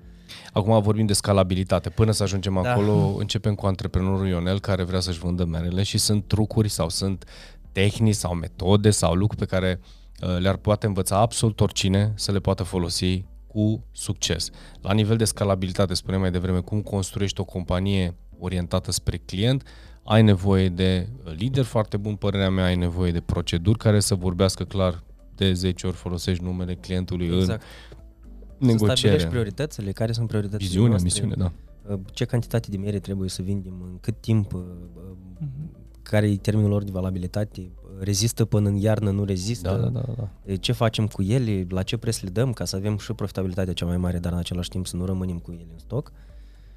Acum 0.52 0.82
vorbim 0.82 1.06
de 1.06 1.12
scalabilitate. 1.12 1.90
Până 1.90 2.10
să 2.10 2.22
ajungem 2.22 2.60
Da. 2.62 2.70
acolo, 2.72 3.14
începem 3.18 3.54
cu 3.54 3.66
antreprenorul 3.66 4.26
Ionel 4.28 4.60
care 4.60 4.82
vrea 4.82 5.00
să-și 5.00 5.18
vândă 5.18 5.44
merele 5.44 5.82
și 5.82 5.98
sunt 5.98 6.24
trucuri 6.26 6.68
sau 6.68 6.88
sunt 6.88 7.24
tehnici 7.72 8.14
sau 8.14 8.34
metode 8.34 8.90
sau 8.90 9.14
lucruri 9.14 9.46
pe 9.46 9.56
care 9.56 9.80
uh, 10.22 10.38
le-ar 10.38 10.56
poate 10.56 10.86
învăța 10.86 11.16
absolut 11.18 11.60
oricine 11.60 12.12
să 12.16 12.32
le 12.32 12.38
poată 12.38 12.62
folosi 12.62 13.24
cu 13.46 13.84
succes. 13.92 14.50
La 14.80 14.92
nivel 14.92 15.16
de 15.16 15.24
scalabilitate, 15.24 15.94
spuneam 15.94 16.20
mai 16.20 16.30
devreme, 16.30 16.60
cum 16.60 16.82
construiești 16.82 17.40
o 17.40 17.44
companie 17.44 18.16
orientată 18.38 18.90
spre 18.90 19.16
client, 19.16 19.62
ai 20.04 20.22
nevoie 20.22 20.68
de 20.68 21.08
lider 21.36 21.64
foarte 21.64 21.96
bun, 21.96 22.14
părerea 22.14 22.50
mea, 22.50 22.64
ai 22.64 22.76
nevoie 22.76 23.12
de 23.12 23.20
proceduri 23.20 23.78
care 23.78 24.00
să 24.00 24.14
vorbească 24.14 24.64
clar 24.64 25.02
de 25.34 25.52
10 25.52 25.86
ori 25.86 25.96
folosești 25.96 26.44
numele 26.44 26.74
clientului 26.74 27.26
Exact. 27.26 27.62
în 27.62 27.93
Să 28.58 28.64
negociere. 28.66 28.94
stabilești 28.96 29.28
prioritățile, 29.28 29.92
care 29.92 30.12
sunt 30.12 30.28
prioritățile 30.28 30.66
Viziune, 30.68 30.88
noastre, 30.88 31.08
misiune, 31.24 31.34
da. 31.38 31.52
uh, 31.92 31.98
ce 32.12 32.24
cantitate 32.24 32.70
de 32.70 32.76
mere 32.76 32.98
trebuie 32.98 33.28
să 33.28 33.42
vindem, 33.42 33.72
în 33.90 33.98
cât 34.00 34.14
timp, 34.20 34.52
uh, 34.52 34.60
uh, 34.94 35.02
Mhm. 35.38 35.76
care 36.02 36.30
e 36.30 36.36
termenul 36.36 36.70
lor 36.70 36.82
de 36.84 36.90
valabilitate, 36.90 37.60
uh, 37.60 37.90
rezistă 38.00 38.44
până 38.44 38.68
în 38.68 38.74
iarnă, 38.76 39.10
nu 39.10 39.24
rezistă, 39.24 39.68
Da, 39.70 39.76
da, 39.76 40.00
da, 40.06 40.12
da. 40.16 40.28
E, 40.44 40.54
ce 40.54 40.72
facem 40.72 41.06
cu 41.06 41.22
ele, 41.22 41.66
la 41.68 41.82
ce 41.82 41.96
preț 41.96 42.20
le 42.20 42.28
dăm 42.28 42.52
ca 42.52 42.64
să 42.64 42.76
avem 42.76 42.98
și 42.98 43.12
profitabilitatea 43.12 43.72
cea 43.72 43.86
mai 43.86 43.96
mare, 43.96 44.18
dar 44.18 44.32
în 44.32 44.38
același 44.38 44.68
timp 44.68 44.86
să 44.86 44.96
nu 44.96 45.04
rămânem 45.04 45.38
cu 45.38 45.52
ele 45.52 45.66
în 45.72 45.78
stoc. 45.78 46.12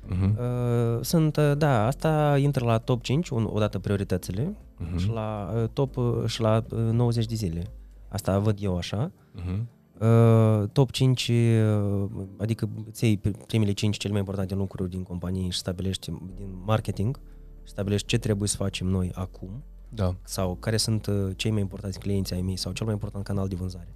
Uh-huh. 0.05 0.37
Uh, 0.37 0.99
sunt, 1.01 1.37
uh, 1.37 1.51
da, 1.57 1.85
asta 1.85 2.37
intră 2.37 2.65
la 2.65 2.77
top 2.77 3.01
5, 3.03 3.29
un, 3.29 3.47
odată 3.51 3.79
prioritățile 3.79 4.55
Mhm. 4.77 4.97
și 4.97 5.09
la 5.09 5.53
uh, 5.55 5.69
top 5.73 5.97
uh, 5.97 6.23
și 6.25 6.41
la 6.41 6.63
uh, 6.71 6.77
90 6.91 7.25
de 7.25 7.35
zile. 7.35 7.63
Asta 8.07 8.39
văd 8.39 8.57
eu 8.61 8.77
așa. 8.77 9.11
Uh-huh. 9.11 9.59
Uh, 10.01 10.69
top 10.71 10.91
5, 10.91 11.27
uh, 11.27 12.09
adică 12.37 12.69
îți 12.87 13.03
iei 13.05 13.17
pri- 13.17 13.45
primele 13.47 13.71
5 13.71 13.97
cele 13.97 14.11
mai 14.11 14.19
importante 14.21 14.55
lucruri 14.55 14.89
din 14.89 15.03
companie 15.03 15.49
și 15.49 15.57
stabilești 15.57 16.11
din 16.35 16.47
marketing, 16.65 17.19
stabilești 17.63 18.07
ce 18.07 18.17
trebuie 18.17 18.47
să 18.47 18.55
facem 18.55 18.87
noi 18.87 19.11
acum 19.13 19.63
Da. 19.89 20.15
sau 20.23 20.55
care 20.55 20.77
sunt 20.77 21.05
uh, 21.05 21.29
cei 21.35 21.51
mai 21.51 21.61
importanți 21.61 21.99
clienți 21.99 22.33
ai 22.33 22.41
mei 22.41 22.55
sau 22.55 22.71
cel 22.71 22.85
mai 22.85 22.93
important 22.95 23.23
canal 23.23 23.47
de 23.47 23.55
vânzare, 23.55 23.93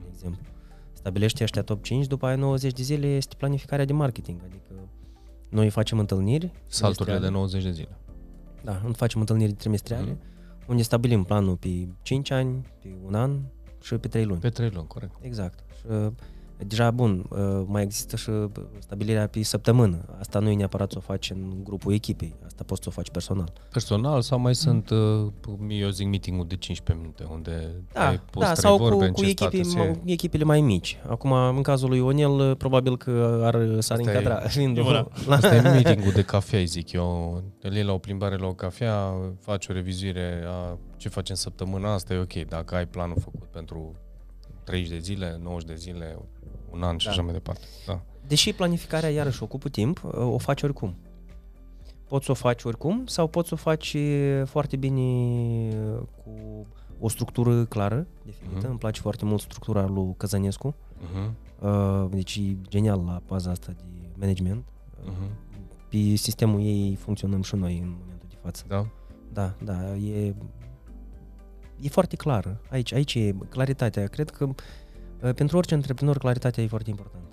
de 0.00 0.06
exemplu. 0.12 0.40
Stabilește 0.92 1.42
ăștia 1.42 1.62
top 1.62 1.82
5, 1.82 2.06
după 2.06 2.26
aia 2.26 2.36
90 2.36 2.72
de 2.72 2.82
zile 2.82 3.06
este 3.06 3.34
planificarea 3.38 3.84
de 3.84 3.92
marketing, 3.92 4.40
adică 4.44 4.72
noi 5.48 5.70
facem 5.70 5.98
întâlniri 5.98 6.52
Salturile 6.66 7.18
de 7.18 7.26
trimestriale. 7.26 7.36
90 7.36 7.62
de 7.62 7.70
zile. 7.70 7.96
Da, 8.64 8.82
facem 8.92 9.20
întâlniri 9.20 9.52
trimestriale, 9.52 10.10
Mhm. 10.10 10.20
unde 10.68 10.82
stabilim 10.82 11.22
planul 11.22 11.56
pe 11.56 11.88
5 12.02 12.30
ani, 12.30 12.66
pe 12.82 12.88
un 13.06 13.14
an 13.14 13.38
și 13.94 14.00
pe 14.00 14.08
3 14.08 14.24
luni. 14.24 14.40
Pe 14.40 14.48
3 14.48 14.70
luni, 14.70 14.86
corect. 14.86 15.12
Exact. 15.20 15.58
Și, 15.78 15.86
uh, 15.88 16.12
deja, 16.66 16.90
bun, 16.90 17.26
uh, 17.30 17.64
mai 17.66 17.82
există 17.82 18.16
și 18.16 18.30
uh, 18.30 18.50
stabilirea 18.78 19.26
pe 19.26 19.42
săptămână. 19.42 20.04
Asta 20.18 20.38
nu 20.38 20.50
e 20.50 20.54
neapărat 20.54 20.90
să 20.90 20.98
o 20.98 21.00
faci 21.00 21.30
în 21.30 21.54
grupul 21.64 21.92
echipei, 21.92 22.34
asta 22.46 22.64
poți 22.66 22.82
să 22.82 22.88
o 22.88 22.92
faci 22.92 23.10
personal. 23.10 23.52
Personal 23.72 24.20
sau 24.22 24.38
mai 24.38 24.54
sunt, 24.54 24.90
uh, 24.90 25.26
eu 25.68 25.88
zic, 25.88 26.06
meeting 26.06 26.44
de 26.46 26.56
15 26.56 27.04
minute, 27.04 27.24
unde 27.32 27.70
Da, 27.92 28.08
ai 28.08 28.20
pus 28.30 28.42
da 28.42 28.52
trei 28.52 28.62
sau 28.62 28.76
vorbe, 28.76 28.96
cu, 28.96 29.02
în 29.02 29.12
cu 29.12 29.20
ce 29.22 29.28
echipe, 29.28 29.62
status 29.62 29.74
e. 29.74 29.90
ma- 29.90 30.02
echipele 30.04 30.44
mai 30.44 30.60
mici. 30.60 30.98
Acum, 31.08 31.32
în 31.32 31.62
cazul 31.62 31.88
lui 31.88 31.98
Ionel, 31.98 32.56
probabil 32.56 32.96
că 32.96 33.40
ar 33.44 33.54
s-ar 33.80 33.98
Asta 33.98 34.10
e- 34.10 34.16
încadra. 34.16 34.34
Fiind 34.58 34.76
e 34.76 34.80
o- 34.80 34.86
una. 34.86 35.08
la, 35.26 35.34
Asta 35.34 35.54
e 35.54 35.60
meeting 35.82 36.12
de 36.12 36.22
cafea, 36.22 36.58
îi 36.58 36.66
zic 36.66 36.92
eu. 36.92 37.42
Îl 37.62 37.72
iei 37.72 37.84
la 37.84 37.92
o 37.92 37.98
plimbare 37.98 38.36
la 38.36 38.46
o 38.46 38.54
cafea, 38.54 39.12
faci 39.40 39.66
o 39.68 39.72
revizuire 39.72 40.42
a 40.46 40.78
ce 40.96 41.08
faci 41.08 41.28
în 41.28 41.34
săptămâna 41.36 41.92
asta, 41.94 42.14
e 42.14 42.18
ok. 42.18 42.32
Dacă 42.48 42.74
ai 42.74 42.86
planul 42.86 43.16
făcut 43.20 43.44
pentru 43.44 43.94
30 44.64 44.90
de 44.92 44.98
zile, 44.98 45.38
90 45.42 45.68
de 45.68 45.74
zile, 45.74 46.18
un 46.70 46.82
an 46.82 46.96
și 46.96 47.06
Da. 47.06 47.12
așa 47.12 47.22
mai 47.22 47.32
departe. 47.32 47.64
Da. 47.86 48.00
Deși 48.26 48.52
planificarea 48.52 49.08
iarăși 49.10 49.42
ocupă 49.42 49.68
timp, 49.68 50.00
o 50.12 50.38
faci 50.38 50.62
oricum. 50.62 50.94
Poți 52.08 52.24
să 52.24 52.30
o 52.30 52.34
faci 52.34 52.64
oricum 52.64 53.06
sau 53.06 53.26
poți 53.26 53.48
să 53.48 53.54
o 53.54 53.56
faci 53.56 53.92
e, 53.94 54.44
foarte 54.46 54.76
bine 54.76 55.00
e, 55.00 55.74
cu 56.24 56.66
o 57.00 57.08
structură 57.08 57.64
clară, 57.64 58.06
definită. 58.24 58.58
Mhm. 58.58 58.68
Îmi 58.68 58.78
place 58.78 59.00
foarte 59.00 59.24
mult 59.24 59.40
structura 59.40 59.86
lui 59.86 60.14
Căzănescu. 60.16 60.74
Uh-huh. 60.74 61.30
Uh, 61.60 62.06
Deci 62.10 62.36
e 62.36 62.56
genial 62.68 63.02
la 63.06 63.22
baza 63.26 63.50
asta 63.50 63.72
de 63.76 63.84
management. 64.14 64.64
Uh-huh. 64.64 65.30
Pe 65.88 66.14
sistemul 66.14 66.60
ei 66.60 66.94
funcționăm 66.94 67.42
și 67.42 67.54
noi 67.54 67.78
în 67.78 67.88
momentul 68.00 68.28
de 68.28 68.36
față. 68.42 68.64
Da? 68.68 68.86
Da, 69.32 69.54
da, 69.64 69.96
e, 69.96 70.34
e 71.80 71.88
foarte 71.88 72.16
clară. 72.16 72.60
Aici, 72.70 72.92
aici 72.92 73.14
e 73.14 73.34
claritatea. 73.48 74.06
Cred 74.06 74.30
că 74.30 74.44
uh, 74.44 74.54
pentru 75.34 75.56
orice 75.56 75.74
antreprenor 75.74 76.18
claritatea 76.18 76.62
e 76.62 76.66
foarte 76.66 76.90
importantă. 76.90 77.26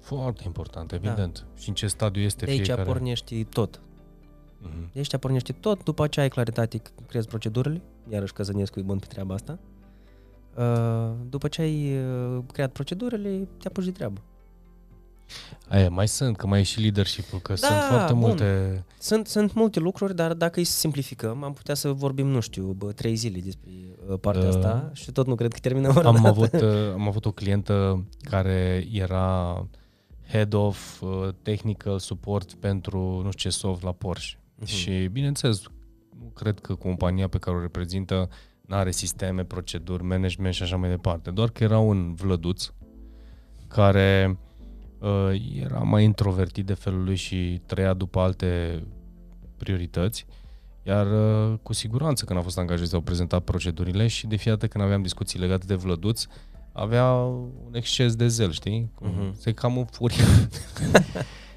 Foarte 0.00 0.42
important, 0.46 0.92
evident. 0.92 1.38
Da. 1.38 1.60
Și 1.60 1.68
în 1.68 1.74
ce 1.74 1.86
stadiu 1.86 2.22
este 2.22 2.44
De 2.44 2.50
aici 2.50 2.64
fiecare. 2.64 2.82
pornești 2.88 3.44
tot. 3.44 3.80
Mhm. 4.58 4.80
De 4.92 4.98
aici 4.98 5.16
pornești 5.16 5.52
tot, 5.52 5.82
după 5.82 6.06
ce 6.06 6.20
ai 6.20 6.28
claritate, 6.28 6.82
crezi 7.08 7.28
procedurile, 7.28 7.82
iarăși 8.08 8.32
Căzănescu 8.32 8.78
e 8.78 8.82
bun 8.82 8.98
pe 8.98 9.06
treaba 9.06 9.34
asta. 9.34 9.58
Uh, 10.56 11.12
După 11.28 11.48
ce 11.48 11.60
ai 11.62 11.96
uh, 11.98 12.38
creat 12.52 12.72
procedurile, 12.72 13.48
te 13.58 13.66
apuci 13.68 13.84
de 13.84 13.90
treabă. 13.90 14.20
Aia, 15.68 15.88
mai 15.88 16.08
sunt, 16.08 16.36
că 16.36 16.46
mai 16.46 16.60
e 16.60 16.62
și 16.62 16.80
leadership-ul, 16.80 17.38
că 17.38 17.52
Da, 17.52 17.66
sunt 17.66 17.80
foarte 17.88 18.12
bun. 18.12 18.20
multe... 18.22 18.84
Sunt, 18.98 19.26
sunt 19.26 19.54
multe 19.54 19.80
lucruri, 19.80 20.14
dar 20.14 20.32
dacă 20.34 20.58
îi 20.58 20.64
simplificăm, 20.64 21.42
am 21.42 21.52
putea 21.52 21.74
să 21.74 21.92
vorbim, 21.92 22.26
nu 22.26 22.40
știu, 22.40 22.64
bă, 22.64 22.92
trei 22.92 23.14
zile 23.14 23.38
despre 23.40 23.70
uh, 24.08 24.18
partea 24.20 24.48
Uh, 24.48 24.48
asta 24.48 24.90
și 24.92 25.12
tot 25.12 25.26
nu 25.26 25.34
cred 25.34 25.52
că 25.52 25.58
terminăm 25.58 25.96
ora 25.96 26.08
Am 26.08 26.14
dată. 26.14 26.28
avut, 26.28 26.52
uh, 26.62 26.92
am 26.92 27.08
avut 27.08 27.24
o 27.26 27.30
clientă 27.30 28.04
care 28.20 28.86
era 28.92 29.66
head 30.30 30.52
of 30.52 31.00
uh, 31.00 31.28
technical 31.42 31.98
support 31.98 32.52
pentru 32.54 32.98
nu 33.24 33.30
știu 33.30 33.50
ce 33.50 33.56
soft 33.56 33.82
la 33.82 33.92
Porsche. 33.92 34.38
Mhm. 34.54 34.66
Și 34.66 35.08
bineînțeles, 35.12 35.62
nu 36.20 36.30
cred 36.34 36.58
că 36.58 36.74
compania 36.74 37.28
pe 37.28 37.38
care 37.38 37.56
o 37.56 37.60
reprezintă 37.60 38.28
nu 38.60 38.76
are 38.76 38.90
sisteme, 38.90 39.44
proceduri, 39.44 40.02
management 40.02 40.54
și 40.54 40.62
așa 40.62 40.76
mai 40.76 40.88
departe. 40.88 41.30
Doar 41.30 41.50
că 41.50 41.64
era 41.64 41.78
un 41.78 42.14
vlăduț 42.14 42.70
care 43.68 44.26
uh, 44.30 44.36
era 45.60 45.78
mai 45.78 46.04
introvertit 46.04 46.66
de 46.66 46.74
felul 46.74 47.04
lui 47.04 47.16
și 47.16 47.60
trăia 47.66 47.94
după 47.94 48.20
alte 48.20 48.82
priorități. 49.56 50.26
Iar 50.82 51.06
uh, 51.06 51.58
cu 51.62 51.72
siguranță 51.72 52.24
când 52.24 52.38
a 52.38 52.42
fost 52.42 52.58
angajat 52.58 52.92
au 52.92 53.00
prezentat 53.00 53.42
procedurile 53.44 54.06
și 54.06 54.26
de 54.26 54.36
fiecare 54.36 54.56
dată 54.56 54.66
când 54.72 54.84
aveam 54.84 55.02
discuții 55.02 55.38
legate 55.38 55.66
de 55.66 55.74
vlăduț, 55.74 56.26
avea 56.72 57.12
un 57.64 57.72
exces 57.74 58.16
de 58.16 58.26
zel, 58.28 58.50
știi? 58.52 58.90
Cum 58.94 59.08
Mhm. 59.08 59.34
Se 59.40 59.52
cam 59.52 59.78
înfuria. 59.78 60.24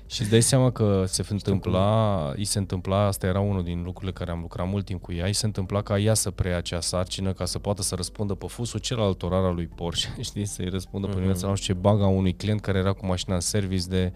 și 0.08 0.22
îți 0.22 0.30
dai 0.30 0.42
seama 0.42 0.72
că 0.72 1.04
se 1.08 1.24
întâmpla, 1.30 2.32
îi 2.36 2.44
se 2.46 2.58
întâmpla, 2.58 3.06
asta 3.06 3.28
era 3.28 3.40
unul 3.40 3.64
din 3.64 3.82
lucrurile 3.84 4.12
care 4.12 4.32
am 4.32 4.40
lucrat 4.42 4.68
mult 4.70 4.86
timp 4.86 5.02
cu 5.02 5.14
ea, 5.14 5.26
îi 5.26 5.34
se 5.34 5.46
întâmpla 5.46 5.82
ca 5.82 6.00
ea 6.00 6.14
să 6.14 6.32
preia 6.32 6.58
acea 6.58 6.82
sarcină 6.82 7.34
ca 7.34 7.46
să 7.46 7.60
poată 7.60 7.82
să 7.82 7.96
răspundă 7.96 8.34
pe 8.34 8.46
fusul 8.48 8.80
celălalt 8.80 9.24
orar 9.24 9.44
al 9.44 9.54
lui 9.56 9.68
Porsche, 9.76 10.10
știi, 10.22 10.46
să-i 10.46 10.70
răspundă 10.70 11.06
pe 11.08 11.12
Mhm. 11.12 11.22
dimineața, 11.22 11.48
nu 11.48 11.56
știu 11.56 11.74
ce 11.74 11.80
baga 11.80 12.06
unui 12.08 12.34
client 12.34 12.62
care 12.62 12.78
era 12.78 12.94
cu 12.94 13.06
mașina 13.06 13.36
în 13.36 13.42
service 13.42 13.88
de 13.88 14.14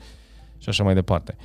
și 0.57 0.69
așa 0.69 0.83
mai 0.83 0.93
departe. 0.93 1.35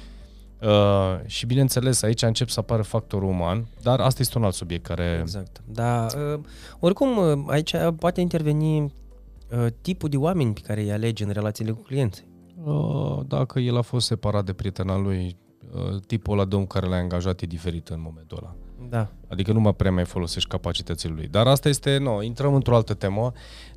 Uh, 0.63 1.17
și 1.27 1.47
bineînțeles, 1.47 2.03
aici 2.03 2.23
încep 2.23 2.49
să 2.49 2.61
apară 2.61 2.83
factorul 2.83 3.29
uman, 3.29 3.67
dar 3.83 4.01
asta 4.01 4.23
este 4.23 4.39
un 4.39 4.45
alt 4.45 4.55
subiect 4.55 4.85
care... 4.87 5.19
Exact. 5.21 5.63
Dar 5.65 6.13
uh, 6.35 6.41
oricum 6.81 7.17
uh, 7.17 7.45
aici 7.47 7.75
poate 7.99 8.21
interveni 8.21 8.81
uh, 8.83 9.67
tipul 9.81 10.09
de 10.09 10.17
oameni 10.17 10.53
pe 10.53 10.61
care 10.61 10.81
îi 10.81 10.93
alege 10.93 11.25
în 11.25 11.31
relațiile 11.31 11.71
cu 11.71 11.81
clienții. 11.83 12.25
Uh, 12.65 13.21
dacă 13.27 13.59
el 13.61 13.77
a 13.77 13.83
fost 13.83 14.07
separat 14.07 14.45
de 14.45 14.53
prietena 14.53 14.97
lui, 14.97 15.37
uh, 15.75 16.01
tipul 16.07 16.33
ăla 16.33 16.45
de 16.49 16.55
om 16.57 16.67
care 16.67 16.87
l-a 16.87 16.97
angajat 16.97 17.41
e 17.41 17.47
diferit 17.47 17.89
în 17.89 18.01
momentul 18.01 18.39
ăla. 18.43 18.55
Da. 18.89 19.09
Adică 19.29 19.53
nu 19.53 19.61
mai 19.61 19.75
prea 19.75 19.93
mai 19.93 20.05
folosești 20.05 20.49
capacitățile 20.49 21.13
lui. 21.13 21.27
Dar 21.29 21.47
asta 21.47 21.69
este, 21.69 21.99
nu, 21.99 22.23
intrăm 22.23 22.55
într-o 22.55 22.75
altă 22.77 22.95
temă, 22.95 23.33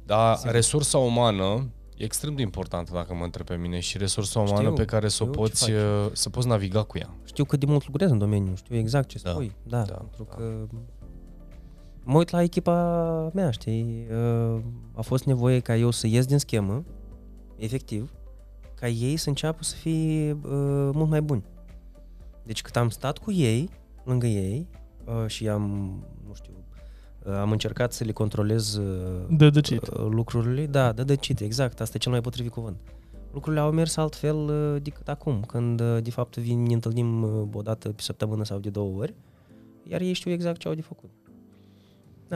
dar 0.05 0.35
Sigur. 0.35 0.51
resursa 0.53 0.97
umană 0.97 1.69
e 1.97 2.03
extrem 2.03 2.35
de 2.35 2.41
importantă 2.41 2.91
dacă 2.93 3.13
mă 3.13 3.23
întreb 3.23 3.45
pe 3.45 3.55
mine 3.55 3.79
și 3.79 3.97
resursa 3.97 4.39
umană 4.39 4.61
Știu, 4.61 4.73
pe 4.73 4.85
care 4.85 5.07
să 5.07 5.23
o 5.23 5.25
știu 5.25 5.31
ce 5.43 5.49
poți, 5.49 5.63
faci. 5.71 5.73
uh, 5.73 6.09
să 6.11 6.29
poți 6.29 6.47
naviga 6.47 6.83
cu 6.83 6.97
ea. 6.97 7.15
Știu 7.23 7.43
cât 7.45 7.59
de 7.59 7.65
mult 7.65 7.85
lucrez 7.85 8.09
în 8.11 8.17
domeniu, 8.17 8.55
știu 8.55 8.75
exact 8.75 9.07
ce 9.07 9.19
Da, 9.23 9.29
spui. 9.29 9.55
Da, 9.63 9.81
da, 9.81 9.93
pentru 9.93 10.23
da. 10.29 10.35
că 10.35 10.67
mă 12.03 12.17
uit 12.17 12.29
la 12.29 12.41
echipa 12.41 13.31
mea, 13.33 13.51
știi? 13.51 14.07
Uh, 14.11 14.59
A 14.93 15.01
fost 15.01 15.23
nevoie 15.25 15.59
ca 15.59 15.75
eu 15.75 15.89
să 15.89 16.07
ies 16.07 16.25
din 16.25 16.37
schemă, 16.37 16.83
efectiv, 17.57 18.11
ca 18.79 18.87
ei 18.87 19.17
să 19.17 19.29
înceapă 19.29 19.63
să 19.63 19.75
fie 19.75 20.31
uh, 20.31 20.89
mult 20.93 21.09
mai 21.09 21.21
buni. 21.21 21.43
Deci 22.43 22.61
cât 22.61 22.75
am 22.75 22.89
stat 22.89 23.17
cu 23.17 23.31
ei, 23.31 23.69
lângă 24.03 24.25
ei, 24.25 24.67
uh, 25.05 25.27
și 25.27 25.47
am, 25.49 25.63
nu 26.27 26.33
știu, 26.33 26.53
uh, 27.23 27.33
am 27.33 27.51
încercat 27.51 27.93
să 27.93 28.03
le 28.03 28.11
controlez 28.11 28.75
uh, 28.75 29.25
De 29.29 29.49
dăcit. 29.49 29.87
uh, 29.87 30.07
lucrurile, 30.09 30.65
da, 30.65 30.91
de 30.91 31.03
dăcit, 31.03 31.39
exact, 31.39 31.81
asta 31.81 31.93
e 31.95 31.99
cel 31.99 32.11
mai 32.11 32.21
potrivit 32.21 32.51
cuvânt. 32.51 32.77
Lucrurile 33.33 33.61
au 33.61 33.71
mers 33.71 33.97
altfel 33.97 34.35
uh, 34.37 34.81
decât 34.81 35.07
acum, 35.07 35.41
când 35.47 35.79
uh, 35.79 35.97
de 36.01 36.09
fapt 36.11 36.37
vin, 36.37 36.63
ne 36.63 36.73
întâlnim 36.73 37.23
uh, 37.23 37.47
o 37.53 37.61
dată 37.61 37.89
pe 37.89 38.01
săptămână 38.01 38.43
sau 38.43 38.59
de 38.59 38.69
două 38.69 38.99
ori, 38.99 39.15
iar 39.83 40.01
ei 40.01 40.13
știu 40.13 40.31
exact 40.31 40.59
ce 40.59 40.67
au 40.67 40.73
de 40.73 40.81
făcut. 40.81 41.09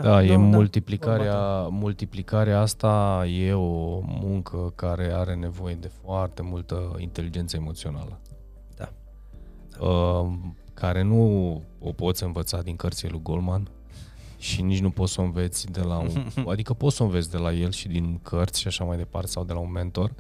Da, 0.01 0.23
e 0.23 0.35
nu, 0.35 0.41
multiplicarea, 0.41 1.61
vorba 1.61 1.67
multiplicarea 1.67 2.59
asta 2.59 3.25
e 3.27 3.53
o 3.53 3.99
muncă 4.01 4.71
care 4.75 5.11
are 5.13 5.35
nevoie 5.35 5.75
de 5.75 5.91
foarte 6.03 6.41
multă 6.41 6.95
inteligență 6.97 7.55
emoțională. 7.55 8.19
Da. 8.75 8.89
Uh, 9.85 10.33
care 10.73 11.01
nu 11.01 11.61
o 11.79 11.91
poți 11.91 12.23
învăța 12.23 12.61
din 12.61 12.75
cărțile 12.75 13.09
lui 13.11 13.21
Goldman 13.23 13.67
și 14.37 14.61
nici 14.61 14.79
nu 14.79 14.89
poți 14.89 15.13
să 15.13 15.21
o 15.21 15.23
înveți 15.23 15.71
de 15.71 15.81
la 15.81 15.97
un... 15.97 16.09
adică 16.51 16.73
poți 16.73 16.95
să 16.95 17.03
o 17.03 17.05
înveți 17.05 17.31
de 17.31 17.37
la 17.37 17.51
el 17.53 17.71
și 17.71 17.87
din 17.87 18.19
cărți 18.23 18.59
și 18.59 18.67
așa 18.67 18.83
mai 18.83 18.97
departe 18.97 19.27
sau 19.27 19.43
de 19.43 19.53
la 19.53 19.59
un 19.59 19.71
mentor, 19.71 20.13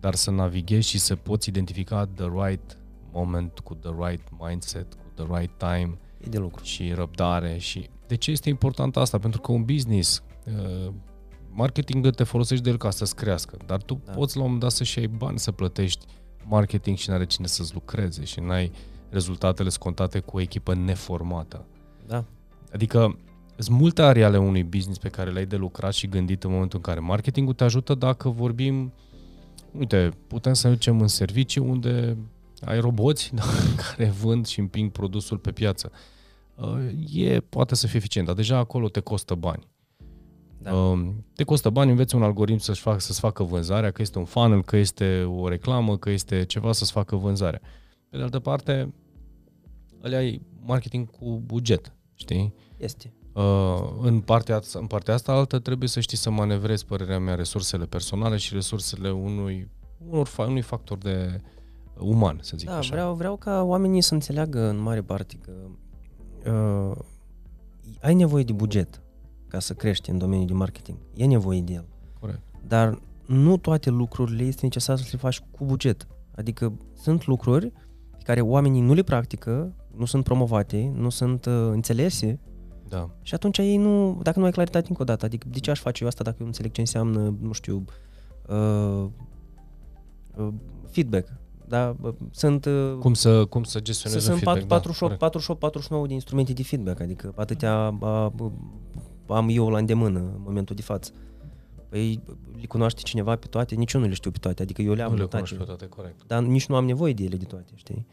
dar 0.00 0.14
să 0.14 0.30
navighezi 0.30 0.88
și 0.88 0.98
să 0.98 1.16
poți 1.16 1.48
identifica 1.48 2.08
the 2.14 2.26
right 2.44 2.78
moment 3.12 3.58
cu 3.58 3.74
the 3.74 3.90
right 4.06 4.28
mindset, 4.38 4.94
cu 4.94 5.22
the 5.24 5.38
right 5.38 5.58
time, 5.58 5.98
E 6.24 6.28
de 6.28 6.38
lucru. 6.38 6.64
și 6.64 6.92
răbdare 6.92 7.58
și 7.58 7.88
de 8.06 8.14
ce 8.14 8.30
este 8.30 8.48
important 8.48 8.96
asta? 8.96 9.18
Pentru 9.18 9.40
că 9.40 9.52
un 9.52 9.64
business 9.64 10.22
uh, 10.46 10.92
marketingul 11.50 12.10
te 12.10 12.24
folosești 12.24 12.64
de 12.64 12.70
el 12.70 12.76
ca 12.76 12.90
să-ți 12.90 13.14
crească, 13.14 13.56
dar 13.66 13.82
tu 13.82 13.94
Da. 13.94 14.00
da. 14.04 14.12
poți 14.12 14.36
la 14.36 14.42
un 14.42 14.46
moment 14.46 14.64
dat 14.64 14.72
să-și 14.72 14.98
ai 14.98 15.06
bani 15.06 15.38
să 15.38 15.52
plătești 15.52 16.06
marketing 16.44 16.96
și 16.96 17.10
n-are 17.10 17.26
cine 17.26 17.46
să-ți 17.46 17.74
lucreze 17.74 18.24
și 18.24 18.40
n-ai 18.40 18.72
rezultatele 19.10 19.68
scontate 19.68 20.18
cu 20.18 20.36
o 20.36 20.40
echipă 20.40 20.74
neformată. 20.74 21.66
Da. 22.06 22.24
Adică 22.72 23.18
sunt 23.56 23.78
multe 23.78 24.02
arii 24.02 24.24
ale 24.24 24.38
unui 24.38 24.62
business 24.64 24.98
pe 24.98 25.08
care 25.08 25.30
le-ai 25.30 25.46
de 25.46 25.56
lucrat 25.56 25.92
și 25.92 26.08
gândit 26.08 26.44
în 26.44 26.50
momentul 26.50 26.78
în 26.78 26.84
care 26.84 27.00
marketingul 27.00 27.54
te 27.54 27.64
ajută 27.64 27.94
dacă 27.94 28.28
vorbim, 28.28 28.92
uite, 29.78 30.10
putem 30.26 30.52
să 30.52 30.66
ne 30.66 30.72
ducem 30.72 31.00
în 31.00 31.08
servicii 31.08 31.60
unde 31.60 32.16
ai 32.64 32.80
roboți 32.80 33.30
da, 33.34 33.42
care 33.76 34.08
vând 34.08 34.46
și 34.46 34.60
împing 34.60 34.90
produsul 34.90 35.38
pe 35.38 35.52
piață. 35.52 35.92
Uh, 36.56 36.90
E, 37.12 37.40
poate 37.40 37.74
să 37.74 37.86
fie 37.86 37.98
eficient, 37.98 38.26
dar 38.26 38.36
deja 38.36 38.56
acolo 38.58 38.88
te 38.88 39.00
costă 39.00 39.34
bani. 39.34 39.68
Da. 40.58 40.74
Uh, 40.74 41.08
Te 41.34 41.44
costă 41.44 41.70
bani, 41.70 41.90
înveți 41.90 42.14
un 42.14 42.22
algoritm 42.22 42.58
să-și 42.58 42.80
facă, 42.80 42.98
să-ți 43.00 43.20
facă 43.20 43.42
vânzarea, 43.42 43.90
că 43.90 44.02
este 44.02 44.18
un 44.18 44.24
funnel, 44.24 44.62
că 44.62 44.76
este 44.76 45.22
o 45.22 45.48
reclamă, 45.48 45.96
că 45.98 46.10
este 46.10 46.44
ceva 46.44 46.72
să-ți 46.72 46.92
facă 46.92 47.16
vânzarea. 47.16 47.60
Pe 48.10 48.16
de 48.16 48.22
altă 48.22 48.38
parte, 48.38 48.94
ăla 50.04 50.22
e 50.22 50.40
marketing 50.60 51.10
cu 51.10 51.42
buget, 51.46 51.94
știi? 52.14 52.54
Este. 52.76 53.12
Uh, 53.32 53.78
în, 54.00 54.20
partea, 54.20 54.60
în 54.72 54.86
partea 54.86 55.14
asta 55.14 55.32
altă 55.32 55.58
trebuie 55.58 55.88
să 55.88 56.00
știi 56.00 56.16
să 56.16 56.30
manevrezi, 56.30 56.84
părerea 56.86 57.18
mea, 57.18 57.34
resursele 57.34 57.84
personale 57.84 58.36
și 58.36 58.54
resursele 58.54 59.10
unui, 59.10 59.70
unor, 60.08 60.28
fa- 60.28 60.46
unui 60.48 60.60
factor 60.62 60.98
de 60.98 61.40
uman, 61.98 62.38
să 62.42 62.56
zic 62.56 62.68
Da, 62.68 62.76
așa. 62.76 62.90
vreau, 62.94 63.14
vreau 63.14 63.36
ca 63.36 63.62
oamenii 63.62 64.00
să 64.00 64.14
înțeleagă 64.14 64.60
în 64.68 64.76
mare 64.78 65.02
parte 65.02 65.36
că 65.42 65.52
uh, 66.46 66.96
ai 68.00 68.14
nevoie 68.14 68.44
de 68.44 68.52
buget 68.52 69.02
ca 69.48 69.58
să 69.58 69.74
crești 69.74 70.10
în 70.10 70.18
domeniul 70.18 70.46
de 70.46 70.52
marketing. 70.52 70.98
E 71.14 71.24
nevoie 71.26 71.60
de 71.60 71.72
el. 71.72 71.84
Corect. 72.20 72.40
Dar 72.66 72.98
nu 73.26 73.56
toate 73.56 73.90
lucrurile 73.90 74.42
este 74.42 74.60
necesar 74.62 74.98
să 74.98 75.08
le 75.12 75.18
faci 75.18 75.40
cu 75.50 75.64
buget. 75.64 76.06
Adică 76.36 76.72
sunt 76.94 77.26
lucruri 77.26 77.72
pe 78.10 78.22
care 78.22 78.40
oamenii 78.40 78.80
nu 78.80 78.92
le 78.94 79.02
practică, 79.02 79.74
nu 79.96 80.04
sunt 80.04 80.24
promovate, 80.24 80.92
nu 80.94 81.08
sunt 81.08 81.44
uh, 81.44 81.68
înțelese 81.70 82.40
Da. 82.88 83.10
și 83.22 83.34
atunci 83.34 83.58
ei 83.58 83.76
nu, 83.76 84.20
dacă 84.22 84.38
nu 84.38 84.44
ai 84.44 84.50
claritate 84.50 84.86
încă 84.88 85.02
o 85.02 85.04
dată, 85.04 85.24
adică 85.24 85.46
de 85.50 85.58
ce 85.58 85.70
aș 85.70 85.80
face 85.80 86.02
eu 86.02 86.08
asta 86.08 86.24
dacă 86.24 86.36
eu 86.38 86.42
nu 86.44 86.50
înțeleg 86.50 86.72
ce 86.72 86.80
înseamnă, 86.80 87.34
nu 87.40 87.52
știu, 87.52 87.84
uh, 88.48 89.06
uh, 90.36 90.48
feedback. 90.90 91.32
Da, 91.68 91.96
uh, 92.00 92.14
sunt 92.30 92.64
uh, 92.64 92.96
Cum 93.00 93.14
să, 93.14 93.44
cum 93.44 93.62
să 93.62 93.70
să 93.70 93.80
gestionezi 93.80 94.24
sunt 94.24 94.36
un 94.36 94.42
feedback? 94.42 94.68
48, 94.68 95.00
da, 95.00 95.06
corect. 95.06 95.20
48, 95.20 95.58
49 95.58 96.06
de 96.06 96.12
instrumente 96.12 96.52
de 96.52 96.62
feedback, 96.62 97.00
adică 97.00 97.32
atâtea 97.36 97.98
a, 98.00 98.32
am 99.26 99.48
eu 99.50 99.68
la 99.68 99.78
îndemână 99.78 100.18
în 100.18 100.40
momentul 100.44 100.76
de 100.76 100.82
față. 100.82 101.12
Păi 101.88 102.22
le 102.60 102.66
cunoaște 102.66 103.02
cineva 103.02 103.36
pe 103.36 103.46
toate? 103.46 103.74
Nici 103.74 103.92
eu 103.92 104.00
nu 104.00 104.06
le 104.06 104.14
știu 104.14 104.30
pe 104.30 104.38
toate, 104.38 104.62
adică 104.62 104.82
eu 104.82 104.92
le 104.92 105.02
am 105.02 105.10
nu 105.10 105.14
le 105.14 105.20
notate, 105.20 105.42
cunoști 105.42 105.56
pe 105.56 105.64
toate, 105.64 105.86
corect. 105.86 106.26
dar 106.26 106.42
nici 106.42 106.66
nu 106.66 106.76
am 106.76 106.84
nevoie 106.84 107.12
de 107.12 107.24
ele 107.24 107.36
de 107.36 107.44
toate, 107.44 107.72
știi? 107.74 108.06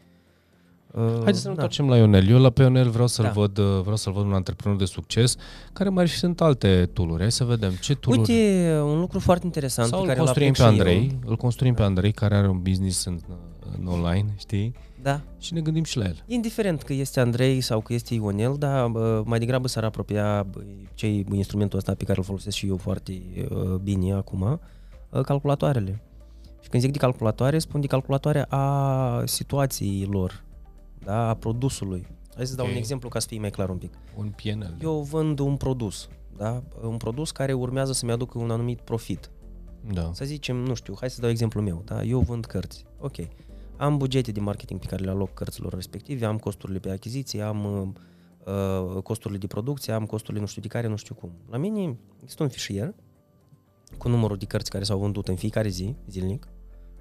Uh, 0.92 1.02
Haideți 1.12 1.38
să 1.38 1.44
ne 1.44 1.50
întoarcem 1.50 1.88
la 1.88 1.96
Ionel. 1.96 2.28
Eu 2.28 2.38
la 2.38 2.50
pe 2.50 2.62
Ionel 2.62 2.88
vreau 2.88 3.06
să-l, 3.06 3.24
Da. 3.24 3.30
văd, 3.30 3.58
uh, 3.58 3.80
vreau 3.80 3.96
să-l 3.96 4.12
văd 4.12 4.24
un 4.24 4.32
antreprenor 4.32 4.78
de 4.78 4.84
succes, 4.84 5.36
care 5.72 5.88
mai 5.88 6.06
și 6.06 6.16
sunt 6.16 6.40
alte 6.40 6.88
tooluri. 6.92 7.20
Hai 7.20 7.32
să 7.32 7.44
vedem 7.44 7.72
ce 7.80 7.94
tooluri... 7.94 8.32
Uite, 8.32 8.80
un 8.84 9.00
lucru 9.00 9.18
foarte 9.18 9.46
interesant 9.46 9.88
Sau 9.88 9.98
pe 9.98 10.02
îl 10.02 10.08
care 10.08 10.20
îl 10.20 10.24
construim 10.24 10.48
aplic 10.50 10.64
pe 10.64 10.70
și 10.70 10.78
Andrei, 10.78 11.18
eu. 11.22 11.30
îl 11.30 11.36
construim 11.36 11.74
pe 11.74 11.82
Andrei, 11.82 12.12
care 12.12 12.36
are 12.36 12.48
un 12.48 12.60
business 12.62 13.04
în, 13.04 13.18
în 13.78 13.86
online, 13.86 14.34
știi? 14.38 14.74
Da. 15.02 15.20
Și 15.38 15.52
ne 15.54 15.60
gândim 15.60 15.84
și 15.84 15.96
la 15.98 16.04
el. 16.04 16.22
Indiferent 16.26 16.82
că 16.82 16.92
este 16.92 17.20
Andrei 17.20 17.60
sau 17.60 17.80
că 17.80 17.92
este 17.92 18.14
Ionel, 18.14 18.54
dar 18.58 18.88
bă, 18.88 19.22
mai 19.26 19.38
degrabă 19.38 19.68
s-ar 19.68 19.84
apropia 19.84 20.42
bă, 20.50 20.60
cei 20.94 21.26
instrumentul 21.32 21.78
ăsta 21.78 21.94
pe 21.94 22.04
care 22.04 22.18
îl 22.18 22.24
folosesc 22.24 22.56
și 22.56 22.66
eu 22.66 22.76
foarte 22.76 23.22
uh, 23.50 23.74
bine 23.82 24.12
acum, 24.12 24.60
uh, 25.10 25.20
calculatoarele. 25.20 26.02
Și 26.62 26.68
când 26.68 26.82
zic 26.82 26.92
de 26.92 26.98
calculatoare, 26.98 27.58
spun 27.58 27.80
de 27.80 27.86
calculatoare 27.86 28.46
a 28.48 29.22
situațiilor, 29.24 30.42
da, 31.04 31.28
a 31.28 31.34
produsului. 31.34 32.06
Hai 32.36 32.46
să 32.46 32.54
dau 32.54 32.64
Ok. 32.64 32.70
un 32.72 32.76
exemplu 32.78 33.08
ca 33.08 33.18
să 33.18 33.26
fie 33.26 33.38
mai 33.38 33.50
clar 33.50 33.68
un 33.68 33.76
pic. 33.76 33.92
Un 34.16 34.32
PNL. 34.42 34.76
Eu 34.80 35.00
vând 35.00 35.38
un 35.38 35.56
produs, 35.56 36.08
da? 36.36 36.62
un 36.82 36.96
produs 36.96 37.30
care 37.30 37.52
urmează 37.52 37.92
să-mi 37.92 38.12
aducă 38.12 38.38
un 38.38 38.50
anumit 38.50 38.80
profit. 38.80 39.30
Da. 39.92 40.10
Să 40.12 40.24
zicem, 40.24 40.56
nu 40.56 40.74
știu, 40.74 40.94
hai 41.00 41.10
să 41.10 41.20
dau 41.20 41.30
exemplu 41.30 41.60
meu, 41.60 41.82
da? 41.84 42.02
Eu 42.02 42.20
vând 42.20 42.44
cărți. 42.44 42.84
Ok. 43.00 43.16
Am 43.76 43.96
bugete 43.96 44.32
de 44.32 44.40
marketing 44.40 44.80
pe 44.80 44.86
care 44.86 45.04
le 45.04 45.10
aloc 45.10 45.34
cărților 45.34 45.74
respective, 45.74 46.24
am 46.24 46.38
costurile 46.38 46.78
pe 46.78 46.90
achiziție, 46.90 47.42
am 47.42 47.64
uh, 47.64 47.88
uh, 48.94 49.02
costurile 49.02 49.38
de 49.38 49.46
producție, 49.46 49.92
am 49.92 50.06
costurile 50.06 50.40
nu 50.40 50.46
știu 50.46 50.62
de 50.62 50.68
care, 50.68 50.86
nu 50.86 50.96
știu 50.96 51.14
cum. 51.14 51.32
La 51.50 51.56
mine 51.56 51.98
este 52.24 52.42
un 52.42 52.48
fișier 52.48 52.94
cu 53.98 54.08
numărul 54.08 54.36
de 54.36 54.44
cărți 54.44 54.70
care 54.70 54.84
s-au 54.84 54.98
vândut 54.98 55.28
în 55.28 55.36
fiecare 55.36 55.68
zi, 55.68 55.96
zilnic, 56.08 56.48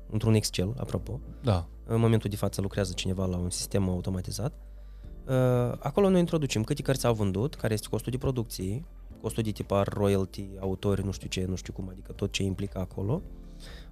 într-un 0.09 0.33
Excel, 0.33 0.73
apropo. 0.77 1.19
Da. 1.43 1.67
În 1.93 1.99
momentul 1.99 2.29
de 2.29 2.35
față 2.35 2.61
lucrează 2.61 2.93
cineva 2.95 3.25
la 3.25 3.37
un 3.37 3.49
sistem 3.49 3.89
automatizat. 3.89 4.53
Uh, 5.27 5.33
Acolo 5.79 6.09
noi 6.09 6.19
introducem 6.19 6.63
câte 6.63 6.81
cărți 6.81 7.05
au 7.05 7.13
vândut, 7.13 7.55
care 7.55 7.73
este 7.73 7.87
costul 7.89 8.11
de 8.11 8.17
producție, 8.17 8.85
costul 9.21 9.43
de 9.43 9.51
tipar, 9.51 9.87
royalty, 9.87 10.49
autori, 10.59 11.05
nu 11.05 11.11
știu 11.11 11.27
ce, 11.27 11.45
nu 11.45 11.55
știu 11.55 11.73
cum, 11.73 11.87
adică 11.89 12.11
tot 12.11 12.31
ce 12.31 12.43
implică 12.43 12.79
acolo. 12.79 13.21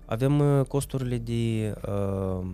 Avem 0.06 0.40
uh, 0.40 0.66
costurile 0.66 1.18
de 1.18 1.74
uh, 1.88 2.46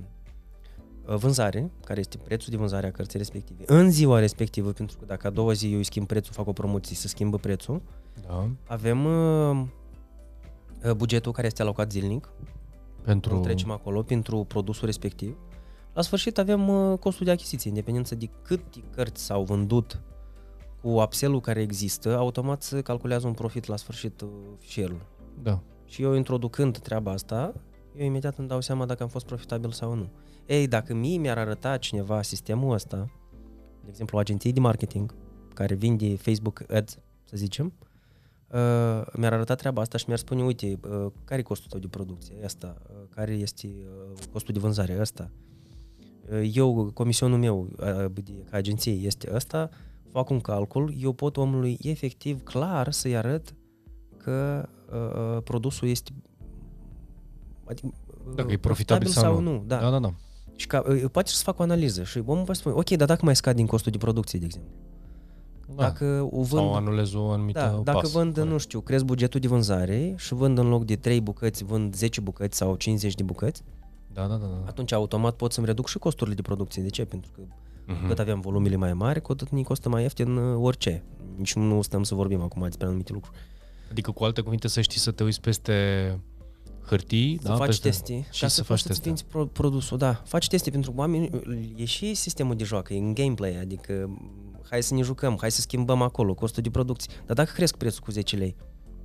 vânzare, 1.06 1.72
care 1.86 2.00
este 2.00 2.18
prețul 2.18 2.52
de 2.52 2.58
vânzare 2.58 2.88
a 2.88 2.92
cărții 2.92 3.18
respective. 3.18 3.64
În 3.68 3.92
ziua 3.92 4.20
respectivă, 4.20 4.72
pentru 4.72 4.98
că 4.98 5.06
dacă 5.06 5.28
a 5.28 5.30
doua 5.30 5.54
zi 5.54 5.72
eu 5.72 5.78
îi 5.78 5.84
schimb 5.84 6.08
prețul, 6.08 6.34
fac 6.34 6.48
o 6.48 6.54
promoție, 6.54 6.96
să 6.96 7.08
schimbă 7.08 7.38
prețul, 7.38 7.82
Da. 8.28 8.50
avem 8.68 9.06
uh, 9.06 9.62
uh, 10.86 10.92
bugetul 10.92 11.32
care 11.32 11.48
este 11.48 11.62
alocat 11.62 11.92
zilnic, 11.92 12.30
Pentru... 13.06 13.36
îl 13.36 13.42
trecem 13.42 13.72
acolo 13.72 14.02
pentru 14.02 14.44
produsul 14.44 14.86
respectiv. 14.86 15.38
La 15.94 16.02
sfârșit 16.02 16.38
avem 16.38 16.68
uh, 16.68 16.98
costul 17.00 17.26
de 17.26 17.32
achiziție, 17.32 17.70
independență 17.70 18.16
de 18.16 18.30
câte 18.42 18.84
cărți 18.96 19.24
s-au 19.24 19.44
vândut 19.44 20.02
cu 20.82 20.90
upsell-ul 20.90 21.42
care 21.42 21.62
există, 21.62 22.18
automat 22.18 22.64
se 22.64 22.82
calculează 22.82 23.28
un 23.28 23.34
profit 23.34 23.66
la 23.66 23.76
sfârșit 23.76 24.22
uh, 24.22 24.30
fișierului. 24.60 25.06
Da. 25.44 25.60
Și 25.86 26.02
eu 26.02 26.14
introducând 26.14 26.78
treaba 26.78 27.12
asta, 27.12 27.54
eu 27.96 28.06
imediat 28.06 28.38
îmi 28.38 28.48
dau 28.48 28.62
seama 28.62 28.86
dacă 28.86 29.04
am 29.04 29.10
fost 29.10 29.26
profitabil 29.26 29.72
sau 29.72 29.94
nu. 29.94 30.10
Ei, 30.46 30.68
dacă 30.68 30.94
mie 30.94 31.18
mi-ar 31.18 31.38
arăta 31.38 31.78
cineva 31.78 32.22
sistemul 32.22 32.74
ăsta, 32.74 32.98
de 33.82 33.90
exemplu 33.90 34.18
agenții 34.18 34.54
de 34.54 34.60
marketing, 34.60 35.16
care 35.54 35.76
vinde 35.76 36.16
Facebook 36.16 36.72
Ads, 36.72 37.00
să 37.24 37.38
zicem, 37.38 37.74
uh, 38.52 39.06
mi-ar 39.14 39.34
arăta 39.34 39.56
treaba 39.56 39.82
asta 39.82 39.98
și 39.98 40.04
mi-ar 40.08 40.20
spune, 40.20 40.44
uite, 40.44 40.80
uh, 40.90 41.12
care 41.24 41.40
e 41.40 41.44
costul 41.44 41.70
tău 41.70 41.80
de 41.80 41.88
producție, 41.88 42.36
ăsta, 42.44 42.76
uh, 42.90 42.96
care 43.10 43.34
este 43.34 43.68
uh, 43.68 44.20
costul 44.32 44.54
de 44.54 44.60
vânzare, 44.60 44.98
ăsta. 45.00 45.32
Uh, 46.32 46.52
eu, 46.54 46.92
comisionul 46.94 47.38
meu 47.38 47.70
uh, 47.80 48.06
de, 48.14 48.32
ca 48.50 48.58
agenție 48.58 48.92
este 48.94 49.32
ăsta, 49.34 49.70
fac 50.12 50.30
un 50.30 50.40
calcul, 50.40 50.94
eu 50.98 51.12
pot 51.14 51.38
omului 51.38 51.78
efectiv 51.82 52.44
clar 52.44 52.92
să-i 52.92 53.16
arăt 53.18 53.56
că 54.18 54.70
uh, 54.92 55.44
produsul 55.44 55.88
este 55.88 56.12
adică, 57.66 57.94
Dacă 58.36 58.52
e 58.52 58.58
profitabil 58.58 59.08
sau 59.08 59.40
nu. 59.40 59.52
nu. 59.52 59.64
Da. 59.68 59.80
Da, 59.80 59.90
da, 59.90 60.00
da. 60.00 60.14
Și 60.56 60.68
ca, 60.68 60.84
uh, 60.88 61.04
poate 61.12 61.30
să 61.30 61.44
fac 61.44 61.60
o 61.60 61.64
analiză 61.64 62.04
și 62.04 62.22
omul 62.26 62.44
va 62.44 62.54
spune, 62.54 62.76
ok, 62.76 62.90
dar 62.90 63.08
dacă 63.08 63.22
mai 63.26 63.36
scad 63.36 63.56
din 63.56 63.66
costul 63.66 63.92
de 63.92 63.98
producție, 63.98 64.40
de 64.40 64.46
exemplu. 64.46 64.72
Da. 65.76 65.84
Dacă 65.84 66.28
o 66.32 66.42
vând, 66.42 66.48
Sau 66.64 66.74
anulez 66.74 67.14
o 67.14 67.30
anumită 67.30 67.60
da, 67.60 67.82
dacă 67.84 67.98
pas. 68.00 68.12
vând, 68.12 68.34
Corect. 68.34 68.52
nu 68.52 68.58
știu, 68.58 68.80
cresc 68.80 69.04
bugetul 69.06 69.40
de 69.40 69.48
vânzare 69.48 70.14
și 70.18 70.34
vând 70.34 70.58
în 70.58 70.68
loc 70.70 70.86
de 70.86 70.96
3 70.96 71.22
bucăți, 71.22 71.64
vând 71.64 71.96
10 71.96 72.22
bucăți 72.22 72.58
sau 72.58 72.76
50 72.76 73.16
de 73.16 73.24
bucăți, 73.24 73.62
Da, 74.14 74.22
da, 74.22 74.36
da. 74.36 74.46
da. 74.46 74.64
atunci 74.68 74.92
automat 74.92 75.36
pot 75.36 75.52
să-mi 75.52 75.66
reduc 75.66 75.88
și 75.88 75.98
costurile 75.98 76.36
de 76.36 76.42
producție. 76.42 76.82
De 76.84 76.90
ce? 76.90 77.06
Pentru 77.06 77.32
că 77.36 77.42
Mhm. 77.88 78.08
cât 78.08 78.20
aveam 78.20 78.40
volumele 78.40 78.76
mai 78.76 78.94
mari, 78.94 79.22
cu 79.22 79.32
atât 79.32 79.50
ne 79.50 79.62
costă 79.62 79.90
mai 79.90 80.02
ieftin 80.02 80.36
uh, 80.36 80.58
orice. 80.62 81.04
Nici 81.38 81.54
nu 81.54 81.82
stăm 81.82 82.04
să 82.04 82.16
vorbim 82.16 82.42
acum 82.42 82.62
despre 82.64 82.88
anumite 82.88 83.14
lucruri. 83.14 83.38
Adică, 83.92 84.12
cu 84.12 84.24
alte 84.24 84.42
cuvinte, 84.42 84.68
să 84.68 84.82
știi 84.82 85.00
să 85.00 85.12
te 85.12 85.24
uiți 85.24 85.42
peste 85.42 85.74
hârtii, 86.86 87.40
Să 87.42 87.48
da? 87.48 87.56
faci 87.56 87.66
peste... 87.68 87.90
teste 87.90 88.28
și 88.32 88.42
ca 88.42 88.48
să 88.48 88.56
să 88.56 88.64
faci 88.64 88.68
poți 88.68 88.82
să-ți 88.82 88.88
teste. 88.88 89.08
vinzi 89.08 89.26
pro- 89.26 89.46
produsul, 89.46 89.98
da. 89.98 90.22
Faci 90.26 90.48
teste 90.48 90.70
pentru 90.70 90.94
oameni, 90.96 91.30
e 91.76 91.86
și 91.86 92.14
sistemul 92.14 92.56
de 92.56 92.64
joacă, 92.64 92.94
e 92.94 92.98
în 92.98 93.14
gameplay, 93.14 93.60
adică 93.60 93.94
m, 94.08 94.32
hai 94.70 94.84
să 94.84 94.94
ne 94.94 95.02
jucăm, 95.02 95.38
hai 95.40 95.52
să 95.52 95.62
schimbăm 95.62 96.02
acolo 96.02 96.34
costul 96.34 96.64
de 96.64 96.70
producție. 96.70 97.12
Dar 97.26 97.36
dacă 97.36 97.52
cresc 97.54 97.76
prețul 97.76 98.04
cu 98.04 98.12
10 98.12 98.36
lei, 98.36 98.56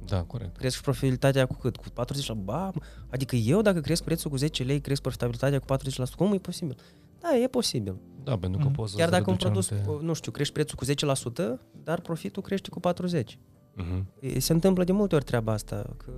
Da, 0.05 0.23
corect. 0.23 0.57
cresc 0.57 0.77
și 0.77 0.83
profitabilitatea 0.83 1.47
cu 1.47 1.55
cât? 1.55 1.77
Cu 1.77 1.85
40 1.95 2.27
la 2.29 2.35
ba, 2.35 2.71
adică 3.11 3.37
eu 3.37 3.63
dacă 3.63 3.81
cresc 3.81 4.03
prețul 4.03 4.31
cu 4.31 4.37
10 4.37 4.63
lei, 4.63 4.81
cresc 4.81 5.01
profitabilitatea 5.01 5.59
cu 5.59 5.67
40%, 5.67 6.17
cum 6.17 6.33
e 6.33 6.37
posibil? 6.39 6.77
Da, 7.21 7.37
e 7.37 7.47
posibil. 7.47 7.97
Da, 8.25 8.37
pentru 8.39 8.59
că 8.61 8.65
Mhm. 8.67 8.75
poți 8.75 8.91
să 8.91 8.97
Chiar 8.99 9.09
dacă 9.09 9.31
un 9.31 9.37
reduci 9.41 9.43
produs, 9.67 9.71
anumite- 9.71 10.05
nu 10.07 10.13
știu, 10.13 10.31
crești 10.33 10.53
prețul 10.53 10.77
cu 10.77 10.85
10%, 10.85 11.61
dar 11.85 12.01
profitul 12.01 12.43
crește 12.43 12.69
cu 12.71 12.81
40%. 12.81 13.39
Mhm. 13.75 14.07
E- 14.21 14.39
Se 14.39 14.53
întâmplă 14.53 14.85
de 14.85 14.93
multe 14.93 15.15
ori 15.15 15.25
treaba 15.25 15.53
asta. 15.53 15.95
Că... 15.97 16.11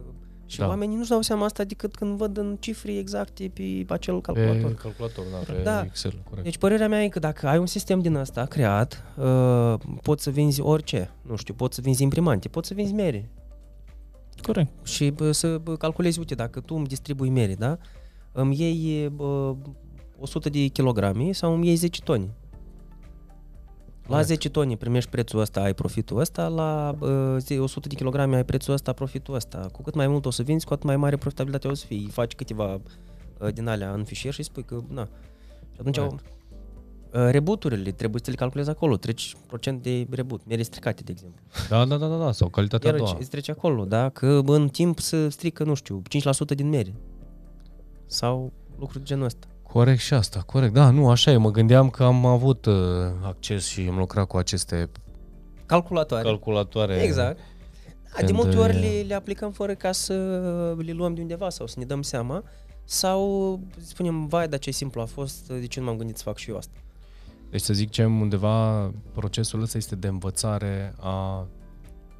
Și 0.53 0.59
Da. 0.59 0.65
da. 0.65 0.71
oamenii 0.71 0.97
nu-și 0.97 1.09
dau 1.09 1.21
seama 1.21 1.45
asta 1.45 1.65
decât 1.65 1.95
când 1.95 2.17
văd 2.17 2.37
în 2.37 2.57
cifre 2.61 2.97
exacte 2.97 3.51
pe 3.55 3.85
acel 3.89 4.15
Pe 4.15 4.21
calculator. 4.21 4.75
calculator, 4.75 5.25
da, 5.31 5.53
pe 5.53 5.63
Da. 5.63 5.83
Excel, 5.83 6.13
corect. 6.25 6.45
Deci 6.45 6.59
părerea 6.59 6.89
mea 6.89 7.03
e 7.05 7.09
că 7.09 7.19
dacă 7.19 7.49
ai 7.49 7.59
un 7.59 7.67
sistem 7.67 8.01
din 8.01 8.15
ăsta 8.15 8.45
creat, 8.45 9.05
uh, 9.19 9.75
poți 10.03 10.23
să 10.23 10.31
vinzi 10.31 10.61
orice. 10.61 11.11
Nu 11.23 11.37
știu, 11.37 11.55
poți 11.55 11.75
să 11.75 11.81
vinzi 11.81 12.03
imprimante, 12.03 12.49
poți 12.49 12.69
să 12.69 12.75
vinzi 12.75 12.93
mere. 12.93 13.31
Corect. 14.43 14.87
Și 14.87 15.11
bă, 15.11 15.33
să 15.33 15.59
bă, 15.63 15.77
calculezi, 15.77 16.19
uite, 16.19 16.35
dacă 16.35 16.61
tu 16.61 16.75
îmi 16.75 16.87
distribui 16.87 17.29
mere, 17.29 17.55
da? 17.55 17.79
Îmi 18.33 18.61
iei 18.61 19.09
bă, 19.09 19.55
100 20.19 20.49
de 20.49 20.67
kilograme 20.67 21.33
sau 21.33 21.55
îmi 21.55 21.67
iei 21.67 21.75
10 21.77 22.01
tone. 22.03 22.29
La 24.03 24.09
Corect. 24.09 24.27
10 24.29 24.51
tone 24.51 24.77
primești 24.77 25.11
prețul 25.11 25.41
ăsta, 25.41 25.61
ai 25.63 25.75
profitul 25.75 26.19
ăsta, 26.19 26.49
la 26.49 26.97
uh, 27.01 27.37
zi- 27.39 27.59
100 27.59 27.89
de 27.89 27.95
kilograme 27.95 28.37
ai 28.37 28.45
prețul 28.45 28.73
ăsta, 28.75 28.93
profitul 28.93 29.35
ăsta. 29.35 29.69
Cu 29.73 29.83
cât 29.83 29.95
mai 29.95 30.07
mult 30.07 30.27
o 30.27 30.31
să 30.31 30.43
vinzi, 30.43 30.65
cu 30.67 30.73
atât 30.73 30.85
mai 30.85 30.97
mare 30.97 31.17
profitabilitate 31.17 31.69
o 31.69 31.75
să 31.75 31.87
fie. 31.87 32.07
Faci 32.11 32.35
câteva 32.35 32.81
uh, 33.39 33.53
din 33.53 33.67
alea 33.69 33.93
în 33.93 34.05
fișier 34.05 34.33
și 34.33 34.39
îi 34.39 34.45
spui 34.45 34.63
că, 34.65 34.81
na. 34.89 35.09
Și 35.73 35.77
atunci 35.81 35.97
Corect. 35.99 36.25
uh, 37.13 37.29
rebuturile 37.31 37.91
trebuie 37.91 38.21
să 38.25 38.31
le 38.31 38.37
calculezi 38.37 38.71
acolo, 38.71 38.97
treci 38.97 39.37
procent 39.47 39.83
de 39.83 40.07
rebut, 40.11 40.41
mere 40.47 40.63
stricate, 40.63 41.03
de 41.03 41.13
exemplu. 41.13 41.41
Da, 41.69 41.85
da, 41.85 41.97
da, 41.97 42.07
da, 42.07 42.17
da, 42.17 42.33
sau 42.33 42.49
calitatea 42.49 42.91
a 42.91 42.93
Iar 42.93 43.03
doua. 43.03 43.17
îți 43.19 43.31
trece 43.31 43.51
acolo, 43.51 43.85
da? 43.85 44.09
Că 44.09 44.41
în 44.47 44.69
timp 44.69 44.99
să 44.99 45.29
strică, 45.29 45.65
nu 45.65 45.75
știu, 45.75 46.03
5% 46.53 46.55
din 46.55 46.69
mere. 46.69 46.95
Sau 48.07 48.53
lucruri 48.79 48.99
de 49.05 49.09
genul 49.09 49.25
ăsta. 49.25 49.47
Corect 49.73 50.01
și 50.01 50.15
asta, 50.15 50.43
corect. 50.47 50.73
Da, 50.73 50.91
nu, 50.91 51.11
așa 51.11 51.31
e. 51.31 51.37
Mă 51.37 51.51
gândeam 51.51 51.91
că 51.91 52.05
am 52.05 52.27
avut 52.27 52.67
uh, 52.67 52.75
acces 53.23 53.67
și 53.67 53.87
am 53.91 53.99
lucrat 53.99 54.27
cu 54.27 54.37
aceste 54.37 54.91
Calculatoare. 55.67 56.25
calculatoare. 56.25 56.95
Exact. 56.95 57.39
Da, 57.39 58.19
de 58.21 58.25
Când, 58.25 58.39
multe 58.39 58.57
ori 58.57 58.75
uh, 58.75 58.81
le, 58.81 59.05
le 59.07 59.15
aplicăm 59.15 59.51
fără 59.51 59.75
ca 59.75 59.93
să 59.93 60.15
le 60.79 60.93
luăm 60.93 61.15
de 61.15 61.21
undeva 61.21 61.51
sau 61.51 61.67
să 61.67 61.75
ne 61.79 61.85
dăm 61.85 62.03
seama 62.03 62.43
sau 62.85 63.61
spunem, 63.81 64.27
vai, 64.27 64.49
dar 64.49 64.59
ce 64.59 64.71
simplu 64.71 65.01
a 65.01 65.05
fost, 65.05 65.49
de 65.49 65.67
ce 65.67 65.81
nu 65.81 65.87
m-am 65.87 65.97
gândit 65.97 66.17
să 66.17 66.23
fac 66.23 66.37
și 66.37 66.51
eu 66.51 66.57
asta? 66.57 66.73
Deci 67.51 67.61
să 67.61 67.73
zicem 67.73 68.21
undeva 68.21 68.91
procesul 69.15 69.63
ăsta 69.63 69.79
este 69.79 69.97
de 69.97 70.07
învățare 70.07 70.95
a 71.01 71.47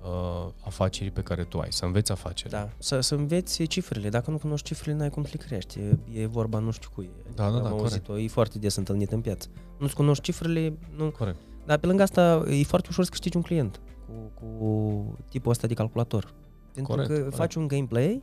uh, 0.03 0.53
afacerii 0.61 1.11
pe 1.11 1.23
care 1.23 1.45
tu 1.45 1.59
ai, 1.59 1.73
să 1.73 1.85
înveți 1.85 2.13
afaceri. 2.13 2.51
Da, 2.51 2.69
să, 2.79 3.01
să 3.01 3.15
înveți 3.15 3.63
cifrele. 3.63 4.09
Dacă 4.09 4.31
nu 4.31 4.39
cunoști 4.39 4.67
cifrele, 4.67 4.97
n-ai 4.97 5.11
cum 5.11 5.25
să 5.25 5.31
le 5.33 5.45
crești. 5.47 5.79
E, 5.79 5.99
e 6.13 6.27
vorba 6.27 6.59
nu 6.59 6.71
știu 6.71 6.89
cui. 6.95 7.11
Da, 7.35 7.51
da, 7.51 7.57
Am 7.57 7.63
da, 7.63 7.69
auzit-o, 7.69 8.19
e 8.19 8.29
foarte 8.29 8.59
des 8.59 8.77
întâlnit 8.77 9.13
în 9.13 9.21
piață. 9.21 9.49
Nu-ți 9.79 9.95
cunoști 9.95 10.23
cifrele, 10.23 10.79
nu, 10.97 11.11
Corect. 11.11 11.37
Dar 11.65 11.79
pe 11.79 11.87
lângă 11.87 12.03
asta 12.03 12.45
e 12.49 12.63
foarte 12.63 12.89
ușor 12.91 13.05
să 13.05 13.11
câștigi 13.11 13.37
un 13.37 13.43
client 13.43 13.81
cu, 14.07 14.45
cu 14.45 15.19
tipul 15.29 15.51
ăsta 15.51 15.67
de 15.67 15.75
calculator. 15.75 16.35
Pentru 16.75 16.93
Corect, 16.93 17.09
că 17.09 17.17
corect. 17.17 17.35
faci 17.35 17.55
un 17.55 17.67
gameplay, 17.67 18.23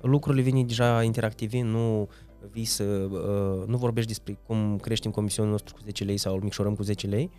lucrurile 0.00 0.42
vin 0.42 0.66
deja 0.66 1.02
interactive, 1.02 1.62
nu 1.62 2.08
vii 2.50 2.64
să, 2.64 2.84
uh, 2.84 3.66
nu 3.66 3.76
vorbești 3.76 4.08
despre 4.08 4.38
cum 4.46 4.78
creștem 4.78 5.10
comisionul 5.10 5.52
nostru 5.52 5.74
cu 5.74 5.80
10 5.84 6.04
lei 6.04 6.16
sau 6.16 6.34
îl 6.34 6.42
micșorăm 6.42 6.74
cu 6.74 6.82
10 6.82 7.06
lei, 7.06 7.30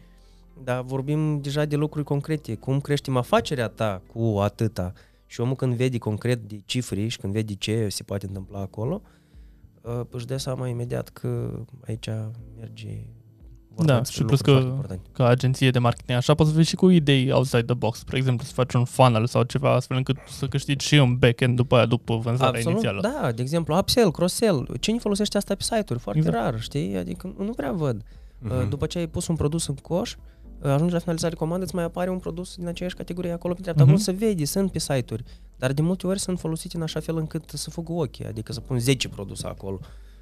dar 0.64 0.82
vorbim 0.82 1.42
deja 1.42 1.66
de 1.66 1.76
lucruri 1.76 2.06
concrete, 2.06 2.56
cum 2.56 2.80
creștem 2.80 3.18
afacerea 3.18 3.68
ta 3.68 4.02
cu 4.14 4.38
atâta 4.40 4.94
și 5.26 5.42
omul 5.42 5.56
când 5.56 5.74
vede 5.74 5.98
concret 5.98 6.40
de 6.48 6.60
cifre 6.66 7.08
și 7.08 7.18
când 7.18 7.34
vede 7.34 7.54
ce 7.54 7.88
se 7.90 8.04
poate 8.04 8.26
întâmpla 8.26 8.60
acolo, 8.60 9.02
uh, 9.82 10.02
își 10.10 10.26
dă 10.26 10.38
seama 10.38 10.68
imediat 10.68 11.10
că 11.10 11.60
aici 11.88 12.10
merge 12.60 12.90
Vorba 13.76 13.92
Da, 13.92 13.98
despre 13.98 14.18
și 14.18 14.24
plus 14.26 14.40
lucruri 14.40 14.64
că- 14.66 14.70
foarte 14.74 14.94
importante. 14.94 15.24
ca 15.24 15.28
agenție 15.28 15.70
de 15.72 15.80
marketing, 15.80 16.18
așa 16.18 16.34
poți 16.34 16.50
să 16.50 16.56
vii 16.56 16.66
și 16.66 16.76
cu 16.76 16.90
idei 16.90 17.32
outside 17.32 17.62
the 17.64 17.74
box. 17.74 17.98
Spre 18.00 18.18
exemplu, 18.18 18.46
să 18.46 18.54
faci 18.54 18.74
un 18.74 18.86
funnel 18.86 19.26
sau 19.28 19.44
ceva 19.44 19.74
astfel 19.74 19.98
încât 19.98 20.18
să 20.30 20.48
câștigi 20.48 20.86
și 20.88 20.96
un 20.96 21.18
backend 21.18 21.56
după 21.56 21.76
aia, 21.76 21.86
după 21.86 22.16
vânzarea 22.18 22.48
Absolut, 22.50 22.72
inițială. 22.72 23.02
da, 23.02 23.32
de 23.32 23.42
exemplu, 23.42 23.78
upsell, 23.78 24.12
cross-sell. 24.12 24.78
Cine 24.80 24.98
folosește 24.98 25.38
asta 25.38 25.56
pe 25.56 25.64
site-uri? 25.64 26.00
Foarte 26.00 26.20
Exact. 26.20 26.38
rar, 26.44 26.60
știi? 26.62 26.96
Adică 26.98 27.34
nu 27.38 27.52
prea 27.52 27.72
văd. 27.72 28.02
Mhm. 28.40 28.52
Uh, 28.60 28.68
După 28.70 28.86
ce 28.86 28.98
ai 28.98 29.08
pus 29.08 29.28
un 29.28 29.36
produs 29.36 29.68
în 29.68 29.76
coș, 29.76 30.14
uh, 30.14 30.20
ajungi 30.64 30.94
la 30.94 31.00
finalizare 31.00 31.36
comandă, 31.36 31.64
îți 31.64 31.76
mai 31.76 31.84
apare 31.84 32.10
un 32.10 32.18
produs 32.18 32.56
din 32.56 32.68
aceeași 32.68 32.96
categorie 32.96 33.32
acolo 33.32 33.54
pe 33.54 33.62
dreapta. 33.62 33.84
Mhm. 33.84 33.92
Acolo 33.92 34.04
se 34.06 34.26
vede, 34.26 34.46
sunt 34.46 34.72
pe 34.72 34.80
site-uri, 34.80 35.24
dar 35.58 35.72
de 35.74 35.82
multe 35.82 36.08
ori 36.08 36.20
sunt 36.20 36.40
folosite 36.40 36.78
în 36.78 36.84
așa 36.84 37.00
fel 37.00 37.18
încât 37.18 37.50
să 37.54 37.70
fugă 37.70 37.92
ochii, 37.92 38.26
adică 38.26 38.54
să 38.54 38.60
pun 38.60 38.80
10 38.80 39.10
produse 39.10 39.48
acolo. 39.48 39.80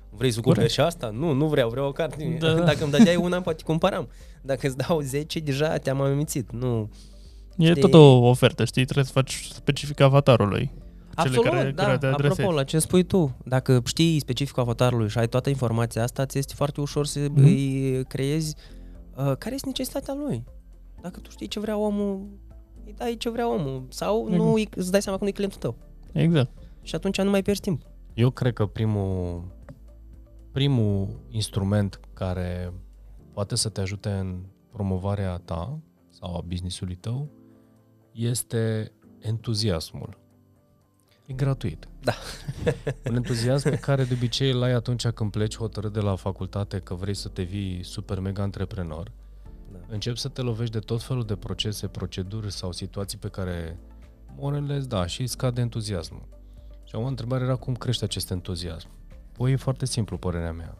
Vrei 0.10 0.32
să 0.32 0.40
cumperi 0.40 0.72
și 0.72 0.80
asta? 0.80 1.10
Nu, 1.14 1.32
nu 1.32 1.48
vreau, 1.48 1.70
vreau 1.70 1.88
o 1.88 1.92
carte. 1.92 2.38
Da. 2.40 2.54
Dacă 2.72 2.84
îmi 2.84 2.92
dădeai 2.92 3.16
una, 3.16 3.42
poate 3.42 3.64
cumpăram. 3.64 4.08
Dacă 4.42 4.68
îți 4.68 4.78
dau 4.78 5.00
10, 5.00 5.40
deja 5.40 5.78
te-am 5.78 6.02
amețit. 6.02 6.52
Nu. 6.52 6.90
E 7.58 7.66
știi? 7.70 7.82
tot 7.82 7.94
o 7.94 8.28
ofertă, 8.28 8.66
știi? 8.66 8.84
Trebuie 8.84 9.06
să 9.06 9.12
faci 9.12 9.48
specific 9.54 10.00
avatarului. 10.00 10.72
Absolut, 11.16 11.44
care, 11.44 11.72
da. 11.72 11.84
care 11.84 11.98
te 11.98 12.06
adresezi. 12.06 12.40
Apropo, 12.42 12.56
la 12.58 12.64
ce 12.64 12.80
spui 12.80 13.04
tu, 13.04 13.36
dacă 13.46 13.82
știi 13.86 14.20
specificul 14.20 14.62
avatarului 14.62 15.10
și 15.10 15.18
ai 15.18 15.28
toată 15.28 15.50
informația 15.50 16.04
asta, 16.04 16.26
ți 16.26 16.38
este 16.38 16.54
foarte 16.56 16.82
ușor 16.82 17.06
să 17.06 17.20
Mhm. 17.20 17.44
îi 17.44 18.04
creezi 18.08 18.56
uh, 18.58 18.79
care 19.38 19.56
este 19.56 19.68
necesitatea 19.68 20.14
lui. 20.14 20.44
Dacă 21.02 21.20
tu 21.20 21.30
știi 21.30 21.48
ce 21.48 21.60
vrea 21.60 21.78
omul, 21.78 22.28
îi 22.86 22.94
dai 22.98 23.16
ce 23.18 23.30
vrea 23.30 23.50
omul. 23.54 23.86
Sau 23.90 24.24
Mhm. 24.26 24.36
nu 24.36 24.54
îi- 24.54 24.70
îți 24.76 24.92
dai 24.92 25.02
seama 25.02 25.18
că 25.18 25.24
nu 25.24 25.30
e 25.30 25.34
clientul 25.34 25.60
tău. 25.60 25.76
Exact. 26.12 26.52
Și 26.82 26.96
atunci 26.96 27.22
nu 27.22 27.30
mai 27.30 27.42
pierzi 27.42 27.62
timp. 27.62 27.82
Eu 28.14 28.30
cred 28.30 28.54
că 28.54 28.66
primul, 28.66 29.44
primul 30.52 31.08
instrument 31.30 32.00
care 32.14 32.74
poate 33.34 33.56
să 33.56 33.70
te 33.70 33.82
ajute 33.82 34.10
în 34.10 34.44
promovarea 34.72 35.38
ta 35.38 35.80
sau 36.08 36.36
a 36.36 36.42
business-ului 36.48 36.96
tău 36.96 37.30
este 38.12 38.92
entuziasmul. 39.20 40.18
E 41.30 41.34
gratuit. 41.34 41.88
Da. 42.02 42.14
Un 43.10 43.16
entuziasm 43.16 43.70
pe 43.70 43.76
care 43.76 44.04
de 44.04 44.14
obicei 44.14 44.52
îl 44.52 44.64
ai 44.64 44.72
atunci 44.72 45.08
când 45.08 45.32
pleci 45.32 45.58
hotărât 45.58 45.94
de 45.94 46.00
la 46.00 46.16
facultate 46.16 46.80
că 46.80 46.94
vrei 46.94 47.14
să 47.14 47.28
te 47.28 47.42
vii 47.42 47.84
super 47.84 48.20
mega 48.20 48.44
antreprenor. 48.44 49.12
Da. 49.72 49.78
Începi 49.88 50.20
să 50.20 50.28
te 50.28 50.42
lovești 50.42 50.74
de 50.74 50.80
tot 50.80 51.04
felul 51.04 51.26
de 51.26 51.36
procese, 51.36 51.88
proceduri 51.88 52.52
sau 52.52 52.72
situații 52.72 53.18
pe 53.18 53.28
care 53.28 53.80
morele 54.36 54.80
da 54.80 55.06
și 55.06 55.22
îți 55.22 55.32
scade 55.32 55.62
entuziasmul. 55.62 56.28
Și 56.84 56.96
acum 56.96 57.08
întrebarea 57.08 57.46
era 57.46 57.56
cum 57.56 57.76
crește 57.76 58.04
acest 58.04 58.32
entuziasm. 58.32 58.88
Păi 59.32 59.52
e 59.52 59.56
foarte 59.56 59.86
simplu, 59.86 60.18
părerea 60.18 60.52
mea. 60.52 60.78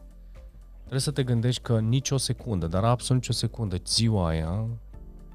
Trebuie 0.78 1.00
să 1.00 1.10
te 1.10 1.22
gândești 1.22 1.62
că 1.62 1.80
nici 1.80 2.10
o 2.10 2.16
secundă, 2.16 2.66
dar 2.66 2.84
absolut 2.84 3.22
nici 3.22 3.30
o 3.30 3.38
secundă, 3.38 3.76
ziua 3.86 4.28
aia 4.28 4.66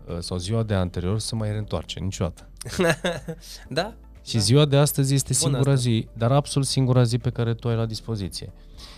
uh, 0.07 0.18
sau 0.20 0.38
ziua 0.38 0.63
de 0.63 0.74
anterior 0.74 1.20
să 1.20 1.36
mai 1.36 1.51
reîntoarce 1.51 1.99
niciodată. 1.99 2.49
da? 3.70 3.95
Și 4.26 4.39
ziua 4.39 4.65
de 4.65 4.78
astăzi 4.78 5.13
este 5.13 5.34
Bună 5.39 5.51
singura 5.53 5.71
asta. 5.71 5.89
zi, 5.89 6.07
dar 6.13 6.32
absolut 6.32 6.67
singura 6.67 7.03
zi 7.03 7.17
pe 7.17 7.30
care 7.30 7.53
tu 7.53 7.67
ai 7.67 7.76
la 7.76 7.86
dispoziție. 7.86 8.53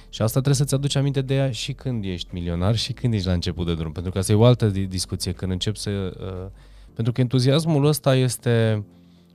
Și 0.09 0.21
asta 0.21 0.39
trebuie 0.39 0.55
să-ți 0.55 0.73
aduci 0.73 0.95
aminte 0.95 1.21
de 1.21 1.35
ea 1.35 1.51
și 1.51 1.73
când 1.73 2.03
ești 2.03 2.27
milionar 2.31 2.75
și 2.75 2.93
când 2.93 3.13
ești 3.13 3.27
la 3.27 3.33
început 3.33 3.65
de 3.65 3.75
drum. 3.75 3.91
Pentru 3.91 4.11
că 4.11 4.17
asta 4.17 4.31
e 4.31 4.35
o 4.35 4.43
altă 4.43 4.69
di- 4.69 4.85
discuție, 4.85 5.31
când 5.31 5.51
începi 5.51 5.79
să... 5.79 5.89
Uh, 5.89 6.49
pentru 6.93 7.13
că 7.13 7.21
entuziasmul 7.21 7.85
ăsta 7.85 8.15
este, 8.15 8.85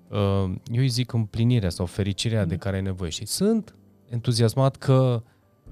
uh, 0.08 0.54
eu 0.72 0.80
îi 0.80 0.88
zic, 0.88 1.12
împlinirea 1.12 1.70
sau 1.70 1.86
fericirea 1.86 2.44
de 2.44 2.56
care 2.56 2.76
ai 2.76 2.82
nevoie. 2.82 3.10
Și 3.10 3.26
sunt 3.26 3.74
entuziasmat 4.08 4.76
că, 4.76 5.22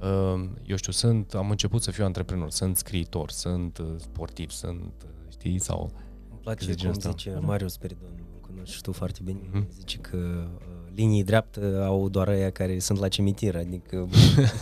uh, 0.01 0.49
eu 0.67 0.77
știu, 0.77 0.93
sunt, 0.93 1.33
am 1.35 1.51
început 1.51 1.83
să 1.83 1.91
fiu 1.91 2.05
antreprenor, 2.05 2.51
sunt 2.51 2.77
scriitor, 2.77 3.31
sunt 3.31 3.79
uh, 3.79 3.87
sportiv, 3.97 4.51
sunt, 4.51 4.93
uh, 5.05 5.11
știi, 5.31 5.59
sau... 5.59 5.91
Îmi 6.31 6.41
place 6.41 6.67
De 6.67 6.75
genul 6.75 6.95
cum 6.95 7.09
ăsta. 7.11 7.11
zice 7.11 7.39
Marius 7.47 7.77
Peridon, 7.77 8.09
îl 8.17 8.20
cunoști 8.53 8.75
și 8.75 8.81
tu 8.81 8.93
foarte 8.93 9.21
bine, 9.25 9.39
Mhm. 9.53 9.67
zice 9.79 9.97
că 9.99 10.17
uh, 10.17 10.69
linii 10.95 11.25
dreapte 11.25 11.61
au 11.83 12.09
doar 12.09 12.29
aia 12.29 12.51
care 12.51 12.79
sunt 12.79 12.99
la 12.99 13.09
cimitir, 13.09 13.57
adică 13.57 14.09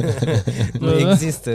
nu 0.80 0.90
Da. 1.00 1.10
există. 1.10 1.50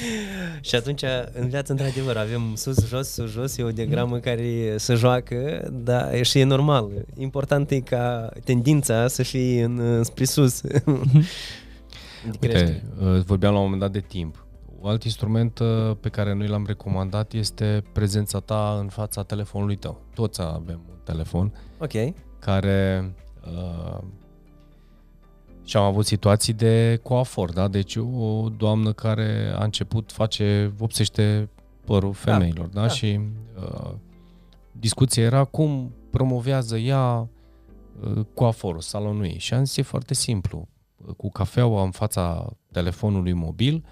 și 0.60 0.74
atunci, 0.74 1.02
în 1.32 1.48
viață, 1.48 1.72
într-adevăr, 1.72 2.16
avem 2.16 2.52
sus, 2.54 2.86
jos, 2.86 3.08
sus, 3.08 3.30
jos, 3.30 3.56
e 3.56 3.62
o 3.62 3.70
diagramă 3.70 4.18
care 4.18 4.74
se 4.76 4.94
joacă, 4.94 5.68
dar 5.72 6.24
și 6.24 6.38
e 6.38 6.44
normal. 6.44 6.90
Important 7.16 7.70
e 7.70 7.80
ca 7.80 8.30
tendința 8.44 9.08
să 9.08 9.22
fie 9.22 9.62
în, 9.64 10.04
spre 10.04 10.24
sus. 10.24 10.60
Adică 12.28 12.46
crește. 12.46 12.82
Uite, 13.00 13.16
uh, 13.18 13.24
vorbeam 13.24 13.52
la 13.52 13.58
un 13.58 13.64
moment 13.64 13.80
dat 13.82 13.92
de 13.92 14.00
timp. 14.08 14.46
Un 14.80 14.90
alt 14.90 15.04
instrument 15.04 15.58
uh, 15.58 15.96
pe 16.00 16.08
care 16.08 16.34
noi 16.34 16.46
l-am 16.46 16.66
recomandat 16.66 17.32
este 17.32 17.82
prezența 17.92 18.40
ta 18.40 18.76
în 18.80 18.88
fața 18.88 19.22
telefonului 19.22 19.76
tău. 19.76 20.00
Toți 20.14 20.42
avem 20.42 20.80
un 20.88 20.96
telefon 21.04 21.52
Ok. 21.78 21.92
care 22.38 23.14
uh, 23.46 23.98
și 25.64 25.76
am 25.76 25.82
avut 25.84 26.06
situații 26.06 26.52
de 26.52 27.00
coafor, 27.02 27.52
da? 27.52 27.68
Deci 27.68 27.96
o 27.96 28.48
doamnă 28.48 28.92
care 28.92 29.52
a 29.56 29.64
început 29.64 30.12
face, 30.12 30.72
vopsește 30.76 31.48
părul 31.84 32.12
femeilor, 32.12 32.66
da? 32.66 32.80
da. 32.80 32.88
Și 32.88 33.20
uh, 33.60 33.90
discuția 34.72 35.24
era 35.24 35.44
cum 35.44 35.92
promovează 36.10 36.76
ea 36.76 37.28
uh, 38.00 38.24
coaforul, 38.34 38.80
salonul 38.80 39.24
ei. 39.24 39.38
Și 39.38 39.54
am 39.54 39.64
zis, 39.64 39.76
e 39.76 39.82
foarte 39.82 40.14
simplu. 40.14 40.68
Cu 41.16 41.30
cafeaua 41.30 41.82
în 41.82 41.90
fața 41.90 42.52
telefonului 42.72 43.32
mobil, 43.32 43.84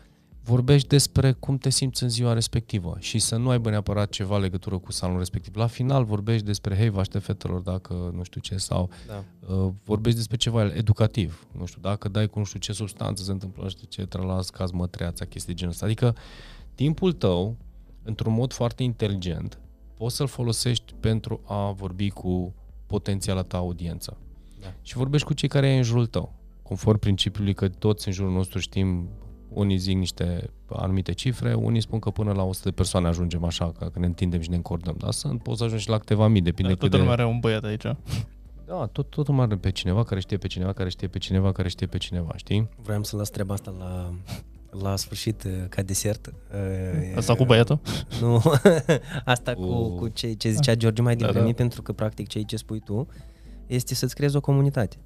vorbești 0.47 0.89
despre 0.89 1.33
cum 1.33 1.59
te 1.59 1.71
simți 1.71 2.03
în 2.03 2.09
ziua 2.09 2.33
respectivă 2.33 2.97
și 2.99 3.19
să 3.19 3.37
nu 3.37 3.49
aibă 3.49 3.71
neapărat 3.71 4.09
ceva 4.09 4.39
legătură 4.39 4.79
cu 4.79 4.93
salonul 4.93 5.21
respectiv. 5.21 5.57
La 5.57 5.67
final 5.67 6.05
vorbești 6.05 6.47
despre, 6.47 6.77
hei, 6.77 6.89
vă 6.89 7.01
aștept 7.01 7.25
fetelor 7.25 7.61
dacă 7.61 8.13
nu 8.15 8.23
știu 8.23 8.41
ce, 8.41 8.57
sau 8.57 8.91
Da. 9.07 9.25
uh, 9.55 9.73
vorbești 9.85 10.19
despre 10.19 10.37
ceva 10.37 10.65
educativ. 10.65 11.47
Nu 11.59 11.67
știu, 11.67 11.81
dacă 11.81 12.09
dai 12.09 12.29
cu 12.29 12.39
nu 12.39 12.45
știu 12.45 12.59
ce 12.59 12.73
substanță 12.73 13.23
se 13.23 13.31
întâmplă, 13.31 13.63
nu 13.63 13.69
știu 13.69 13.87
ce, 13.89 14.07
tralas, 14.07 14.51
caz 14.51 14.71
mătreața, 14.71 15.25
chestii 15.25 15.53
de 15.53 15.59
genul 15.59 15.73
ăsta. 15.73 15.85
Adică 15.85 16.15
timpul 16.75 17.13
tău, 17.13 17.57
într-un 18.03 18.33
mod 18.33 18.53
foarte 18.53 18.83
inteligent, 18.83 19.59
poți 19.95 20.17
să-l 20.17 20.27
folosești 20.27 20.95
pentru 21.01 21.41
a 21.47 21.71
vorbi 21.71 22.11
cu 22.11 22.55
potențiala 22.87 23.43
ta 23.43 23.57
audiență. 23.57 24.17
Da. 24.61 24.75
Și 24.83 24.97
vorbești 24.97 25.27
cu 25.27 25.33
cei 25.33 25.49
care 25.49 25.67
ai 25.67 25.77
în 25.77 25.83
jurul 25.83 26.07
tău. 26.07 26.35
Conform 26.63 26.99
principiului 26.99 27.55
că 27.55 27.69
toți 27.69 28.07
în 28.07 28.13
jurul 28.13 28.33
nostru 28.33 28.59
știm 28.59 29.09
unii 29.57 29.77
zic 29.77 29.97
niște 29.97 30.51
anumite 30.69 31.13
cifre, 31.13 31.55
unii 31.55 31.81
spun 31.81 31.99
că 31.99 32.11
până 32.11 32.33
la 32.33 32.43
100 32.43 32.69
de 32.69 32.75
persoane 32.75 33.07
ajungem 33.09 33.45
așa, 33.45 33.73
că 33.79 33.85
că 33.93 33.99
ne 33.99 34.07
întindem 34.07 34.41
și 34.41 34.51
ne 34.51 34.57
încordăm. 34.57 34.95
Dar 34.99 35.11
sunt, 35.13 35.43
poți 35.43 35.59
să 35.59 35.65
ajungi 35.65 35.83
și 35.85 35.91
la 35.91 35.99
câteva 35.99 36.29
mii, 36.29 36.41
depinde 36.41 36.71
Dar 36.73 36.79
cât 36.81 36.91
toată 36.91 36.97
de... 36.97 37.03
lumea 37.03 37.25
are 37.25 37.35
un 37.35 37.41
băiat 37.41 37.65
aici. 37.65 37.83
Da, 38.67 38.87
tot, 38.93 39.11
tot 39.11 39.29
mai 39.29 39.45
are 39.45 39.57
pe 39.57 39.71
cineva 39.71 40.05
care 40.05 40.21
știe 40.21 40.37
pe 40.37 40.47
cineva, 40.47 40.73
care 40.73 40.89
știe 40.89 41.09
pe 41.09 41.19
cineva, 41.19 41.53
care 41.53 41.69
știe 41.69 41.87
pe 41.87 41.99
cineva, 41.99 42.33
știi? 42.37 42.69
Vreau 42.83 43.03
să 43.03 43.17
las 43.17 43.31
treaba 43.31 43.55
asta 43.55 43.75
la, 43.79 44.13
la 44.83 44.97
sfârșit 44.97 45.45
uh, 45.45 45.53
ca 45.69 45.83
desert. 45.83 46.27
Uh, 46.27 47.17
Asta 47.17 47.35
cu 47.35 47.45
băiatul? 47.45 47.79
Nu, 48.21 48.43
asta 49.25 49.55
cu, 49.55 49.67
Cu- 49.67 49.95
cu 49.97 50.09
ce, 50.09 50.33
ce 50.33 50.51
zicea 50.51 50.75
George 50.75 51.03
mai 51.03 51.17
Da, 51.17 51.25
devreme, 51.27 51.47
da. 51.47 51.53
pentru 51.55 51.83
că 51.83 51.93
practic 51.93 52.29
ceea 52.29 52.45
ce 52.45 52.57
spui 52.57 52.81
tu 52.81 53.07
este 53.67 53.95
să-ți 53.95 54.15
creezi 54.15 54.37
o 54.37 54.41
comunitate. 54.41 54.97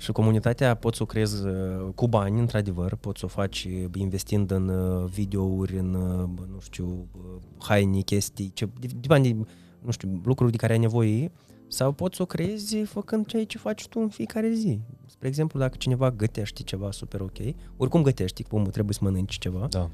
Da. 0.00 0.06
Și 0.06 0.12
comunitatea 0.12 0.74
poți 0.74 0.96
să 0.96 1.02
o 1.02 1.06
creezi 1.06 1.46
uh, 1.46 1.88
cu 1.94 2.08
bani, 2.08 2.40
într-adevăr, 2.40 2.94
poți 2.94 3.18
să 3.18 3.24
o 3.24 3.28
faci 3.28 3.64
uh, 3.64 3.84
investind 3.94 4.50
în 4.50 4.68
uh, 4.68 5.04
videouri, 5.10 5.78
în, 5.78 5.94
uh, 5.94 6.28
nu 6.52 6.60
știu, 6.60 7.08
uh, 7.12 7.42
haine, 7.58 8.00
chestii, 8.00 8.50
ce, 8.54 8.68
depinde, 9.00 9.46
nu 9.80 9.90
știu, 9.90 10.20
lucruri 10.24 10.50
de 10.50 10.56
care 10.56 10.72
ai 10.72 10.78
nevoie, 10.78 11.32
sau 11.68 11.92
poți 11.92 12.16
să 12.16 12.22
o 12.22 12.26
creezi 12.26 12.76
făcând 12.76 13.26
ceea 13.26 13.44
ce 13.46 13.58
faci 13.58 13.88
tu 13.88 14.00
în 14.00 14.08
fiecare 14.08 14.50
zi. 14.52 14.80
Spre 15.06 15.28
exemplu, 15.28 15.58
dacă 15.58 15.76
cineva 15.78 16.10
gătește 16.10 16.62
ceva 16.62 16.90
super 16.90 17.20
ok, 17.20 17.38
oricum 17.76 18.02
gătești, 18.02 18.42
cum 18.42 18.64
trebuie 18.64 18.94
să 18.94 19.00
mănânci 19.02 19.38
ceva, 19.38 19.66
Da. 19.70 19.80
în 19.80 19.88
Și 19.88 19.90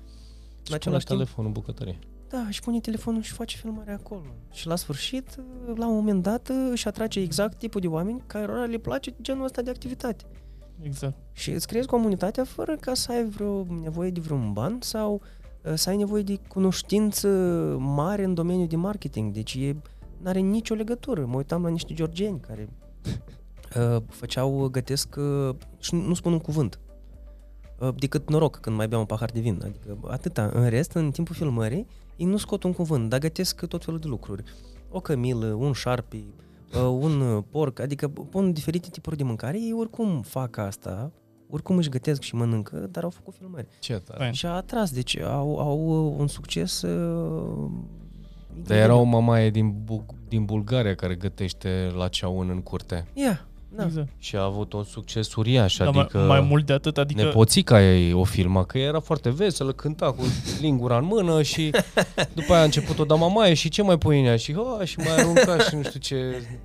pune 0.62 0.74
același 0.74 1.04
timp 1.04 1.18
telefonul 1.18 1.46
în 1.46 1.52
bucătărie. 1.52 1.98
Da, 2.28 2.50
și 2.50 2.60
pune 2.60 2.80
telefonul 2.80 3.22
și 3.22 3.32
face 3.32 3.56
filmarea 3.56 3.94
acolo. 3.94 4.34
Și 4.52 4.66
la 4.66 4.76
sfârșit, 4.76 5.36
la 5.74 5.86
un 5.86 5.94
moment 5.94 6.22
dat, 6.22 6.50
își 6.70 6.88
atrage 6.88 7.20
exact 7.20 7.58
tipul 7.58 7.80
de 7.80 7.86
oameni 7.86 8.22
care 8.26 8.66
le 8.66 8.78
place 8.78 9.14
genul 9.22 9.44
ăsta 9.44 9.62
de 9.62 9.70
activitate. 9.70 10.24
Exact. 10.80 11.16
Și 11.32 11.50
îți 11.50 11.66
creezi 11.66 11.86
comunitatea 11.86 12.44
fără 12.44 12.76
ca 12.76 12.94
să 12.94 13.12
ai 13.12 13.24
vreo 13.24 13.66
nevoie 13.82 14.10
de 14.10 14.20
vreun 14.20 14.52
ban 14.52 14.78
sau 14.80 15.20
uh, 15.62 15.72
să 15.74 15.88
ai 15.88 15.96
nevoie 15.96 16.22
de 16.22 16.38
cunoștință 16.48 17.28
mare 17.78 18.24
în 18.24 18.34
domeniul 18.34 18.68
de 18.68 18.76
marketing. 18.76 19.32
Deci 19.32 19.54
e, 19.54 19.76
n-are 20.22 20.38
nicio 20.38 20.74
legătură. 20.74 21.26
Mă 21.26 21.36
uitam 21.36 21.62
la 21.62 21.68
niște 21.68 21.94
georgieni 21.94 22.40
care 22.40 22.68
uh, 23.76 24.02
făceau, 24.08 24.68
gătesc 24.68 25.16
uh, 25.18 25.54
și 25.78 25.94
nu 25.94 26.14
spun 26.14 26.32
un 26.32 26.38
cuvânt. 26.38 26.80
Uh, 27.78 27.94
decât 27.96 28.30
noroc 28.30 28.56
când 28.56 28.76
mai 28.76 28.88
beau 28.88 29.00
un 29.00 29.06
pahar 29.06 29.30
de 29.30 29.40
vin. 29.40 29.60
Adică 29.64 29.98
atâta. 30.06 30.50
În 30.54 30.68
rest, 30.68 30.92
în 30.92 31.10
timpul 31.10 31.34
filmării, 31.34 31.86
ei 32.16 32.26
nu 32.26 32.36
scot 32.36 32.62
un 32.62 32.72
cuvânt, 32.72 33.08
dar 33.08 33.18
gătesc 33.18 33.66
tot 33.66 33.84
felul 33.84 34.00
de 34.00 34.08
lucruri. 34.08 34.42
O 34.90 35.00
cămilă, 35.00 35.46
un 35.46 35.72
șarpi, 35.72 36.24
uh, 36.74 36.80
un 36.80 37.20
uh, 37.20 37.42
porc, 37.50 37.80
adică 37.80 38.08
pun 38.08 38.52
diferite 38.52 38.88
tipuri 38.88 39.16
de 39.16 39.22
mâncare. 39.22 39.58
Ei 39.58 39.72
oricum 39.72 40.22
fac 40.22 40.56
asta 40.56 41.12
oricum 41.50 41.76
își 41.76 41.88
gătesc 41.88 42.20
și 42.20 42.34
mănâncă, 42.34 42.88
dar 42.90 43.04
au 43.04 43.10
făcut 43.10 43.34
filmări. 43.34 43.66
Ce 43.78 43.98
tare. 43.98 44.18
Fain. 44.18 44.32
Și 44.32 44.46
a 44.46 44.50
atras, 44.50 44.90
deci 44.90 45.18
au, 45.18 45.58
au 45.58 46.08
uh, 46.08 46.14
un 46.18 46.26
succes 46.26 46.82
uh, 46.82 47.70
Dar 48.66 48.76
era 48.76 48.94
o 48.94 49.02
mamaie 49.02 49.50
din, 49.50 49.74
Bu- 49.84 50.06
din 50.28 50.44
Bulgaria 50.44 50.94
care 50.94 51.14
gătește 51.14 51.92
la 51.96 52.08
ceaun 52.08 52.50
în 52.50 52.62
curte. 52.62 53.06
Ia, 53.14 53.46
da. 53.76 53.84
Exact. 53.84 54.08
Și 54.18 54.36
a 54.36 54.42
avut 54.42 54.72
un 54.72 54.84
succes 54.84 55.34
uriaș, 55.34 55.76
Dar 55.76 55.86
adică... 55.86 56.18
mai, 56.18 56.26
mai 56.26 56.40
mult 56.40 56.66
de 56.66 56.72
atât, 56.72 56.98
adică... 56.98 57.22
Nepoțica 57.22 57.82
ei 57.82 58.12
o 58.12 58.24
filma, 58.24 58.64
că 58.64 58.78
era 58.78 59.00
foarte 59.00 59.30
veselă, 59.30 59.72
cânta 59.72 60.12
cu 60.12 60.22
lingura 60.60 60.96
în 60.96 61.04
mână 61.04 61.42
și 61.42 61.70
după 62.32 62.52
aia 62.52 62.60
a 62.60 62.64
început 62.64 62.98
o 62.98 63.04
da 63.04 63.14
mamaie 63.14 63.54
și 63.54 63.68
ce 63.68 63.82
mai 63.82 63.98
pui 63.98 64.20
în 64.20 64.26
ea? 64.26 64.36
Și, 64.36 64.54
ha, 64.54 64.84
și 64.84 64.98
mai 64.98 65.16
arunca 65.16 65.58
și 65.58 65.74
nu 65.74 65.82
știu 65.82 66.00
ce... 66.00 66.16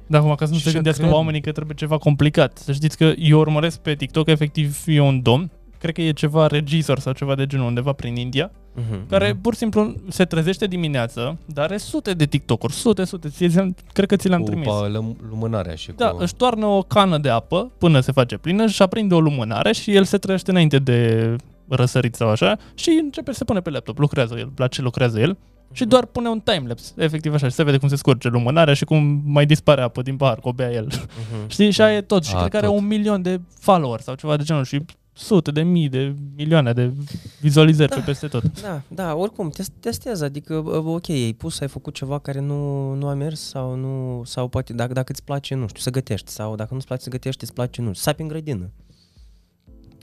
Da, 0.07 0.17
acum 0.17 0.35
ca 0.35 0.45
să 0.45 0.51
nu 0.51 0.57
Și 0.57 0.63
se 0.63 0.67
ce 0.69 0.75
gândească 0.75 1.01
cred. 1.01 1.13
oamenii 1.13 1.41
că 1.41 1.51
trebuie 1.51 1.75
ceva 1.75 1.97
complicat. 1.97 2.57
Să 2.57 2.71
știți 2.71 2.97
că 2.97 3.13
eu 3.17 3.39
urmăresc 3.39 3.79
pe 3.79 3.95
TikTok, 3.95 4.27
efectiv 4.27 4.83
e 4.85 4.99
un 4.99 5.21
domn, 5.21 5.51
cred 5.81 5.93
că 5.93 6.01
e 6.01 6.11
ceva 6.11 6.47
regizor 6.47 6.99
sau 6.99 7.13
ceva 7.13 7.35
de 7.35 7.45
genul 7.45 7.65
undeva 7.67 7.91
prin 7.91 8.15
India, 8.15 8.51
Mhm. 8.75 9.07
care 9.07 9.35
pur 9.41 9.53
și 9.53 9.59
simplu 9.59 9.95
se 10.09 10.25
trezește 10.25 10.65
dimineață, 10.67 11.37
dar 11.45 11.65
are 11.65 11.77
sute 11.77 12.13
de 12.13 12.25
TikTok-uri, 12.25 12.73
sute, 12.73 13.03
sute, 13.03 13.29
ți- 13.29 13.73
cred 13.93 14.07
că 14.07 14.15
ți 14.15 14.27
le-am 14.27 14.41
Cu 14.41 14.49
trimis. 14.49 14.67
pa- 14.67 14.87
lăm- 14.91 15.15
lumânarea 15.29 15.75
și 15.75 15.91
Da, 15.95 16.07
cu... 16.09 16.21
își 16.21 16.35
toarnă 16.35 16.65
o 16.65 16.81
cană 16.81 17.17
de 17.17 17.29
apă 17.29 17.71
până 17.77 17.99
se 17.99 18.11
face 18.11 18.37
plină 18.37 18.67
și 18.67 18.81
aprinde 18.81 19.13
o 19.15 19.19
lumânare 19.19 19.71
și 19.71 19.95
el 19.95 20.03
se 20.03 20.17
trezește 20.17 20.51
înainte 20.51 20.77
de 20.79 21.35
răsărit 21.67 22.15
sau 22.15 22.29
așa 22.29 22.57
și 22.73 22.99
începe 23.03 23.31
să 23.31 23.37
se 23.37 23.43
pune 23.43 23.59
pe 23.59 23.69
laptop, 23.69 23.97
lucrează 23.97 24.35
el, 24.37 24.51
la 24.55 24.67
ce 24.67 24.81
lucrează 24.81 25.19
el 25.19 25.37
și 25.73 25.85
doar 25.85 26.05
pune 26.05 26.29
un 26.29 26.39
timelapse, 26.39 26.93
efectiv 26.97 27.33
așa, 27.33 27.47
și 27.47 27.53
se 27.55 27.63
vede 27.63 27.77
cum 27.77 27.87
se 27.87 27.95
scurge 27.95 28.29
lumânarea 28.29 28.73
și 28.73 28.85
cum 28.85 29.21
mai 29.25 29.45
dispare 29.45 29.81
apă 29.81 30.01
din 30.01 30.17
pahar, 30.17 30.35
că 30.39 30.47
o 30.47 30.51
bea 30.53 30.71
el. 30.71 30.85
Mhm. 30.85 31.49
Știi? 31.49 31.71
Și 31.71 31.81
aia 31.81 31.95
e 31.95 32.01
tot. 32.01 32.23
Și 32.25 32.33
A, 32.35 32.37
cred 32.39 32.49
că 32.51 32.57
are 32.57 32.65
tot. 32.67 32.75
un 32.75 32.87
milion 32.87 33.21
de 33.21 33.41
followers 33.59 34.03
sau 34.03 34.15
ceva 34.15 34.35
de 34.37 34.43
genul 34.43 34.63
și 34.63 34.81
sute 35.13 35.51
de 35.51 35.61
mii 35.61 35.89
de 35.89 36.15
milioane 36.35 36.73
de 36.73 36.93
vizualizări 37.39 37.89
Da. 37.89 37.95
pe 37.95 38.01
peste 38.01 38.27
tot. 38.27 38.61
Da, 38.61 38.81
da, 38.87 39.15
oricum, 39.15 39.49
test, 39.49 39.71
testează, 39.79 40.23
adică, 40.25 40.61
bă, 40.61 40.77
ok, 40.77 41.09
ai 41.09 41.35
pus, 41.37 41.59
ai 41.59 41.67
făcut 41.67 41.93
ceva 41.93 42.19
care 42.19 42.39
nu, 42.39 42.93
nu 42.93 43.07
a 43.07 43.13
mers 43.13 43.41
sau 43.41 43.75
nu, 43.75 44.21
sau 44.25 44.47
poate 44.47 44.73
dacă, 44.73 44.93
dacă 44.93 45.11
îți 45.11 45.23
place, 45.23 45.55
nu 45.55 45.67
știu, 45.67 45.81
să 45.81 45.89
gătești 45.89 46.31
sau 46.31 46.55
dacă 46.55 46.73
nu-ți 46.73 46.85
place 46.85 47.01
să 47.03 47.09
gătești, 47.09 47.43
îți 47.43 47.53
place, 47.53 47.81
nu 47.81 47.87
știu, 47.93 48.01
sapi 48.01 48.21
în 48.21 48.27
grădină. 48.27 48.69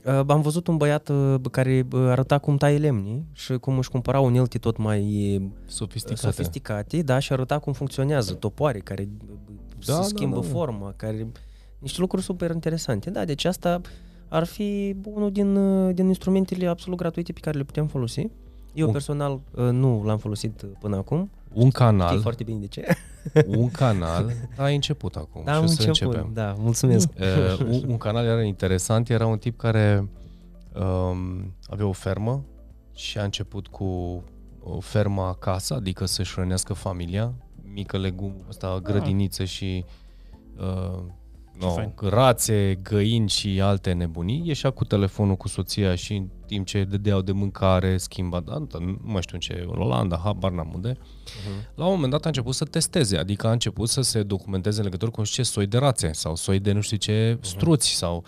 Uh, 0.05 0.21
Am 0.27 0.41
văzut 0.41 0.67
un 0.67 0.77
băiat 0.77 1.09
uh, 1.09 1.35
care 1.51 1.87
uh, 1.91 1.99
arăta 1.99 2.37
cum 2.37 2.57
taie 2.57 2.77
lemni 2.77 3.25
și 3.33 3.53
cum 3.57 3.77
își 3.77 3.89
cumpăra 3.89 4.19
unelte 4.19 4.57
tot 4.57 4.77
mai 4.77 5.35
uh, 5.35 5.41
Sofisticate. 5.65 6.19
sofisticate, 6.21 7.01
da, 7.01 7.19
și 7.19 7.33
arăta 7.33 7.59
cum 7.59 7.73
funcționează 7.73 8.33
topoare 8.33 8.79
care 8.79 9.09
uh, 9.21 9.37
Da, 9.85 9.93
se 9.93 9.99
da, 9.99 10.01
schimbă 10.01 10.35
da, 10.39 10.41
da. 10.41 10.47
forma, 10.47 10.93
care 10.95 11.27
niște 11.79 12.01
lucruri 12.01 12.23
super 12.23 12.51
interesante. 12.51 13.09
Da, 13.09 13.25
deci 13.25 13.45
asta 13.45 13.81
ar 14.29 14.43
fi 14.43 14.95
unul 15.03 15.31
din, 15.31 15.55
uh, 15.55 15.93
din 15.95 16.07
instrumentele 16.07 16.67
absolut 16.67 16.97
gratuite 16.97 17.31
pe 17.33 17.39
care 17.39 17.57
le 17.57 17.63
putem 17.63 17.87
folosi. 17.87 18.27
Eu 18.73 18.85
Un- 18.85 18.91
personal 18.91 19.31
uh, 19.55 19.69
nu 19.69 20.03
l-am 20.05 20.17
folosit 20.17 20.61
uh, 20.61 20.69
până 20.79 20.95
acum. 20.95 21.17
Un 21.53 21.59
Știi 21.59 21.71
canal, 21.71 22.19
foarte 22.21 22.43
bine 22.43 22.59
de 22.59 22.67
ce. 22.67 22.85
un 23.57 23.69
canal, 23.71 24.31
da, 24.57 24.63
ai 24.63 24.75
început 24.75 25.15
acum 25.15 25.41
Da, 25.45 25.51
și 25.51 25.57
am 25.57 25.63
o 25.63 25.67
să 25.67 25.81
început. 25.87 26.13
începem. 26.13 26.33
Da, 26.33 26.55
mulțumesc. 26.57 27.09
Uh, 27.19 27.59
un, 27.65 27.83
un 27.89 27.97
canal 27.97 28.25
era 28.25 28.41
interesant, 28.43 29.09
era 29.09 29.25
un 29.27 29.37
tip 29.37 29.57
care 29.57 30.09
um, 30.75 31.53
avea 31.67 31.85
o 31.85 31.91
fermă 31.91 32.43
și 32.93 33.17
a 33.17 33.23
început 33.23 33.67
cu 33.67 33.85
o 34.63 34.79
fermă 34.79 35.21
acasă, 35.21 35.73
adică 35.73 36.05
să-și 36.05 36.33
hrănească 36.33 36.73
familia, 36.73 37.33
mică 37.73 37.97
legum, 37.97 38.33
asta, 38.47 38.79
grădiniță 38.83 39.43
și 39.43 39.85
uh, 40.59 40.99
no, 41.59 41.69
fain. 41.69 41.93
rațe, 42.01 42.79
găini 42.83 43.29
și 43.29 43.61
alte 43.61 43.91
nebunii. 43.91 44.41
Ieșea 44.45 44.69
cu 44.69 44.83
telefonul 44.83 45.35
cu 45.35 45.47
soția 45.47 45.95
și 45.95 46.13
în 46.13 46.27
timp 46.45 46.65
ce 46.65 46.83
dădeau 46.83 47.21
de 47.21 47.31
mâncare, 47.31 47.97
schimba, 47.97 48.39
da, 48.39 48.57
nu 48.79 48.97
mai 49.01 49.21
știu 49.21 49.33
în 49.35 49.39
ce, 49.39 49.67
în 49.73 49.81
Olanda, 49.81 50.21
habar 50.23 50.51
n-am 50.51 50.71
unde, 50.73 50.97
Uh-huh. 51.29 51.75
la 51.75 51.85
un 51.85 51.91
moment 51.93 52.11
dat 52.11 52.23
a 52.25 52.27
început 52.27 52.55
să 52.55 52.65
testeze, 52.65 53.17
adică 53.17 53.47
a 53.47 53.51
început 53.51 53.89
să 53.89 54.01
se 54.01 54.23
documenteze 54.23 54.77
în 54.77 54.83
legătură 54.83 55.11
cu 55.11 55.23
ce 55.23 55.43
soi 55.43 55.65
de 55.67 55.77
rațe 55.77 56.11
sau 56.13 56.35
soi 56.35 56.59
de 56.59 56.71
nu 56.71 56.81
știu 56.81 56.97
ce 56.97 57.37
struți 57.41 57.87
sau... 57.89 58.23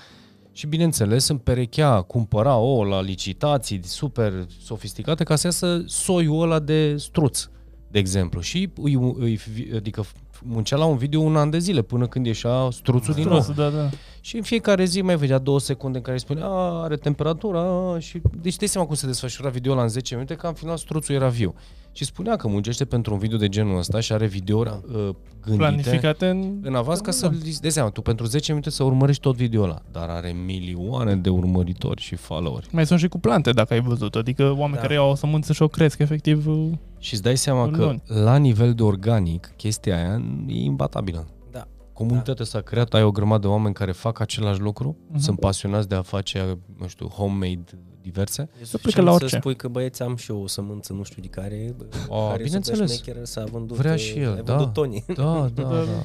Și 0.53 0.67
bineînțeles 0.67 1.27
împerechea, 1.27 2.01
cumpăra 2.01 2.55
ouă 2.55 2.85
la 2.85 3.01
licitații 3.01 3.79
super 3.83 4.45
sofisticate 4.61 5.23
ca 5.23 5.35
să 5.35 5.47
iasă 5.47 5.83
soiul 5.85 6.41
ăla 6.41 6.59
de 6.59 6.95
struț, 6.97 7.49
de 7.91 7.99
exemplu. 7.99 8.39
Și 8.39 8.69
îi, 8.81 8.93
îi, 9.19 9.39
adică 9.75 10.05
muncea 10.43 10.75
la 10.75 10.85
un 10.85 10.97
video 10.97 11.21
un 11.21 11.35
an 11.35 11.49
de 11.49 11.57
zile 11.57 11.81
până 11.81 12.07
când 12.07 12.25
ieșea 12.25 12.67
struțul 12.71 13.13
din 13.13 13.27
nou. 13.27 13.41
Struț, 13.41 13.55
da, 13.55 13.69
da. 13.69 13.89
Și 14.21 14.35
în 14.35 14.41
fiecare 14.41 14.83
zi 14.83 15.01
mai 15.01 15.15
vedea 15.15 15.37
două 15.37 15.59
secunde 15.59 15.97
în 15.97 16.03
care 16.03 16.15
îi 16.15 16.21
spunea, 16.21 16.45
a, 16.45 16.81
are 16.83 16.95
temperatura, 16.95 17.59
a, 17.59 17.99
și 17.99 18.21
deci 18.41 18.55
dai 18.55 18.67
seama 18.67 18.87
cum 18.87 18.95
se 18.95 19.05
desfășura 19.05 19.49
video 19.49 19.75
la 19.75 19.81
în 19.81 19.87
10 19.87 20.13
minute, 20.13 20.35
că 20.35 20.47
în 20.47 20.53
final 20.53 20.77
struțul 20.77 21.15
era 21.15 21.27
viu. 21.27 21.55
Și 21.93 22.05
spunea 22.05 22.35
că 22.35 22.47
muncește 22.47 22.85
pentru 22.85 23.13
un 23.13 23.19
video 23.19 23.37
de 23.37 23.47
genul 23.49 23.77
ăsta 23.77 23.99
și 23.99 24.13
are 24.13 24.25
video 24.27 24.63
Da. 24.63 24.81
uh, 24.87 24.93
gândite 25.41 25.55
Planificate 25.57 26.27
în... 26.27 26.59
în 26.63 26.75
avans 26.75 26.99
ca 26.99 27.05
Da. 27.05 27.11
să 27.11 27.31
dai 27.61 27.71
seama, 27.71 27.89
tu 27.89 28.01
pentru 28.01 28.25
10 28.25 28.51
minute 28.51 28.69
să 28.69 28.83
urmărești 28.83 29.21
tot 29.21 29.35
video 29.35 29.63
ăla, 29.63 29.81
dar 29.91 30.09
are 30.09 30.31
milioane 30.45 31.15
de 31.15 31.29
urmăritori 31.29 32.01
și 32.01 32.15
followeri. 32.15 32.67
Mai 32.71 32.85
sunt 32.85 32.99
și 32.99 33.07
cu 33.07 33.19
plante, 33.19 33.51
dacă 33.51 33.73
ai 33.73 33.81
văzut. 33.81 34.15
Adică 34.15 34.43
oameni 34.51 34.73
Da. 34.75 34.79
care 34.81 34.93
iau 34.93 35.09
o 35.09 35.15
sămânță 35.15 35.53
și 35.53 35.61
o 35.61 35.67
cresc, 35.67 35.99
efectiv. 35.99 36.47
uh, 36.47 36.69
Și 36.99 37.13
îți 37.13 37.23
dai 37.23 37.37
seama 37.37 37.63
În 37.63 37.71
că 37.71 37.83
luni. 37.83 38.01
la 38.05 38.37
nivel 38.37 38.73
de 38.73 38.83
organic, 38.83 39.53
chestia 39.57 39.95
aia 39.95 40.21
e 40.47 40.53
imbatabilă. 40.63 41.27
Da. 41.51 41.67
Comunitatea 41.93 42.45
s-a 42.45 42.61
creat, 42.61 42.93
ai 42.93 43.03
o 43.03 43.11
grămadă 43.11 43.41
de 43.41 43.47
oameni 43.47 43.73
care 43.73 43.91
fac 43.91 44.19
același 44.19 44.59
lucru, 44.59 44.97
Mhm. 45.09 45.19
sunt 45.19 45.39
pasionați 45.39 45.87
de 45.87 45.95
a 45.95 46.01
face, 46.01 46.57
nu 46.79 46.87
știu, 46.87 47.07
homemade 47.07 47.63
diverse. 48.01 48.41
E 48.41 48.47
plecă 48.53 48.65
suficient 48.65 49.05
la 49.07 49.13
să 49.13 49.23
orice. 49.23 49.37
spui 49.37 49.55
că 49.55 49.67
băieți 49.67 50.01
am 50.01 50.15
și 50.15 50.31
eu 50.31 50.41
o 50.41 50.47
sămânță, 50.47 50.93
nu 50.93 51.03
știu 51.03 51.21
de 51.21 51.27
care, 51.27 51.75
A, 52.09 52.27
care 52.29 52.43
bineînțeles. 52.43 52.79
super 52.79 52.95
șmecheră, 52.95 53.25
s-a 53.25 53.43
vândut, 53.43 53.77
Vrea 53.77 53.93
uh, 53.93 53.99
și 53.99 54.19
el, 54.19 54.33
ai 54.33 54.41
da. 54.41 54.55
vândut 54.55 54.73
Tony. 54.73 55.03
Da, 55.07 55.23
da, 55.23 55.49
Da, 55.63 55.69
da. 55.69 55.83
da. 55.83 56.03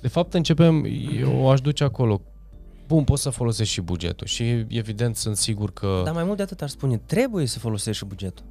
De 0.00 0.08
fapt, 0.08 0.34
începem, 0.34 0.86
eu 1.18 1.50
aș 1.50 1.60
duce 1.60 1.84
acolo. 1.84 2.20
Bun, 2.86 3.04
poți 3.04 3.22
să 3.22 3.30
folosești 3.30 3.72
și 3.72 3.80
bugetul 3.80 4.26
și 4.26 4.66
evident 4.68 5.16
sunt 5.16 5.36
sigur 5.36 5.72
că... 5.72 6.00
Dar 6.04 6.14
mai 6.14 6.24
mult 6.24 6.36
de 6.36 6.42
atât 6.42 6.62
ar 6.62 6.68
spune, 6.68 6.96
trebuie 6.96 7.46
să 7.46 7.58
folosești 7.58 8.02
și 8.02 8.08
bugetul. 8.08 8.44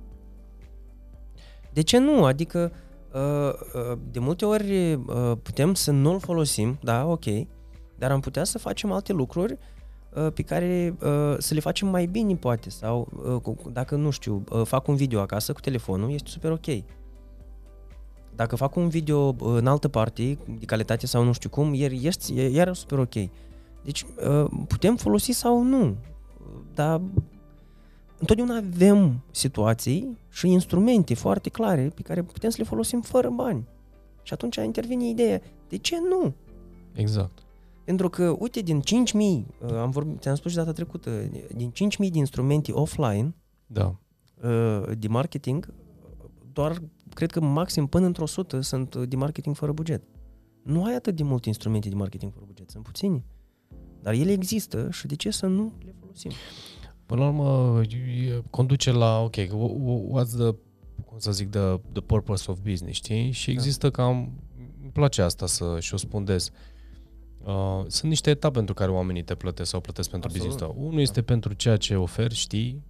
De 1.73 1.81
ce 1.81 1.97
nu? 1.97 2.25
Adică, 2.25 2.71
uh, 3.13 3.21
uh, 3.91 3.97
de 4.11 4.19
multe 4.19 4.45
ori 4.45 4.93
uh, 4.93 5.31
putem 5.43 5.73
să 5.73 5.91
nu-l 5.91 6.19
folosim, 6.19 6.79
da, 6.81 7.05
ok, 7.05 7.25
dar 7.97 8.11
am 8.11 8.19
putea 8.19 8.43
să 8.43 8.57
facem 8.57 8.91
alte 8.91 9.13
lucruri 9.13 9.51
uh, 9.51 9.59
pe 10.33 10.41
care 10.41 10.95
uh, 11.01 11.35
să 11.37 11.53
le 11.53 11.59
facem 11.59 11.87
mai 11.87 12.05
bine, 12.05 12.35
poate, 12.35 12.69
sau 12.69 13.07
uh, 13.33 13.41
cu- 13.41 13.69
dacă, 13.73 13.95
nu 13.95 14.09
știu, 14.09 14.43
uh, 14.51 14.61
fac 14.65 14.87
un 14.87 14.95
video 14.95 15.19
acasă 15.19 15.53
cu 15.53 15.59
telefonul, 15.59 16.11
este 16.11 16.29
super 16.29 16.51
ok. 16.51 16.83
Dacă 18.35 18.55
fac 18.55 18.75
un 18.75 18.87
video 18.89 19.19
uh, 19.27 19.35
în 19.39 19.67
altă 19.67 19.87
parte, 19.87 20.37
de 20.59 20.65
calitate 20.65 21.07
sau 21.07 21.23
nu 21.23 21.31
știu 21.31 21.49
cum, 21.49 21.73
iar 21.73 21.91
este 21.91 22.33
e- 22.33 22.49
iar 22.49 22.73
super 22.73 22.97
ok. 22.99 23.13
Deci 23.83 24.05
uh, 24.29 24.45
putem 24.67 24.95
folosi 24.95 25.31
sau 25.31 25.63
nu, 25.63 25.95
dar 26.73 27.01
întotdeauna 28.19 28.55
avem 28.55 29.19
situații 29.31 30.17
și 30.29 30.47
instrumente 30.47 31.13
foarte 31.13 31.49
clare 31.49 31.91
pe 31.95 32.01
care 32.01 32.23
putem 32.23 32.49
să 32.49 32.55
le 32.59 32.67
folosim 32.67 33.01
fără 33.01 33.29
bani. 33.29 33.67
Și 34.23 34.33
atunci 34.33 34.55
intervine 34.55 35.07
ideea, 35.07 35.41
de 35.69 35.77
ce 35.77 35.95
nu? 36.09 36.33
Exact. 36.93 37.39
Pentru 37.89 38.09
că, 38.09 38.35
uite, 38.39 38.61
din 38.61 38.81
5.000, 38.81 38.85
uh, 39.15 39.73
am 39.73 39.89
vorbit, 39.89 40.21
ți-am 40.21 40.35
spus 40.35 40.51
și 40.51 40.57
data 40.57 40.71
trecută, 40.71 41.29
din 41.55 41.71
5.000 41.71 42.09
de 42.11 42.17
instrumente 42.17 42.71
offline 42.71 43.35
Da. 43.67 43.95
uh, 44.43 44.83
de 44.97 45.07
marketing, 45.07 45.73
doar 46.53 46.81
cred 47.13 47.31
că 47.31 47.39
maxim 47.39 47.87
până 47.87 48.05
într-o 48.05 48.25
sută 48.25 48.61
sunt 48.61 48.93
uh, 48.93 49.07
de 49.07 49.15
marketing 49.15 49.55
fără 49.55 49.71
buget. 49.71 50.03
Nu 50.63 50.83
ai 50.83 50.95
atât 50.95 51.15
de 51.15 51.23
multe 51.23 51.47
instrumente 51.47 51.89
de 51.89 51.95
marketing 51.95 52.31
fără 52.31 52.45
buget, 52.47 52.69
sunt 52.69 52.83
puțini. 52.83 53.25
Dar 54.01 54.13
ele 54.13 54.31
există 54.31 54.87
și 54.91 55.07
de 55.07 55.15
ce 55.15 55.29
să 55.29 55.45
nu 55.45 55.73
le 55.85 55.95
folosim? 55.99 56.31
Până 57.05 57.21
la 57.21 57.27
urmă, 57.27 57.81
e- 57.91 58.41
conduce 58.49 58.91
la, 58.91 59.19
ok, 59.23 59.35
wh- 59.35 59.47
wh- 59.49 60.21
what's 60.23 60.37
the, 60.37 60.55
cum 61.05 61.17
să 61.17 61.31
zic, 61.31 61.49
the, 61.49 61.75
the 61.91 62.01
purpose 62.01 62.51
of 62.51 62.59
business, 62.59 62.97
știi? 62.97 63.31
Și 63.31 63.51
există 63.51 63.91
cam, 63.91 64.31
îmi 64.81 64.91
place 64.91 65.21
asta 65.21 65.45
să 65.45 65.77
și 65.79 65.93
o 65.93 65.97
spun 65.97 66.25
des. 66.25 66.47
Uh, 66.47 66.68
sunt 67.87 68.03
niște 68.09 68.29
etape 68.29 68.53
pentru 68.55 68.73
care 68.73 68.91
oamenii 68.91 69.23
te 69.23 69.35
plătesc 69.35 69.69
sau 69.69 69.79
plătesc 69.79 70.09
pentru 70.09 70.29
Absolut. 70.29 70.47
business 70.53 70.73
tău. 70.77 70.85
Unul 70.87 70.99
este 71.01 71.21
pentru 71.21 71.53
ceea 71.53 71.77
ce 71.77 71.95
oferi, 71.95 72.35
știi, 72.35 72.83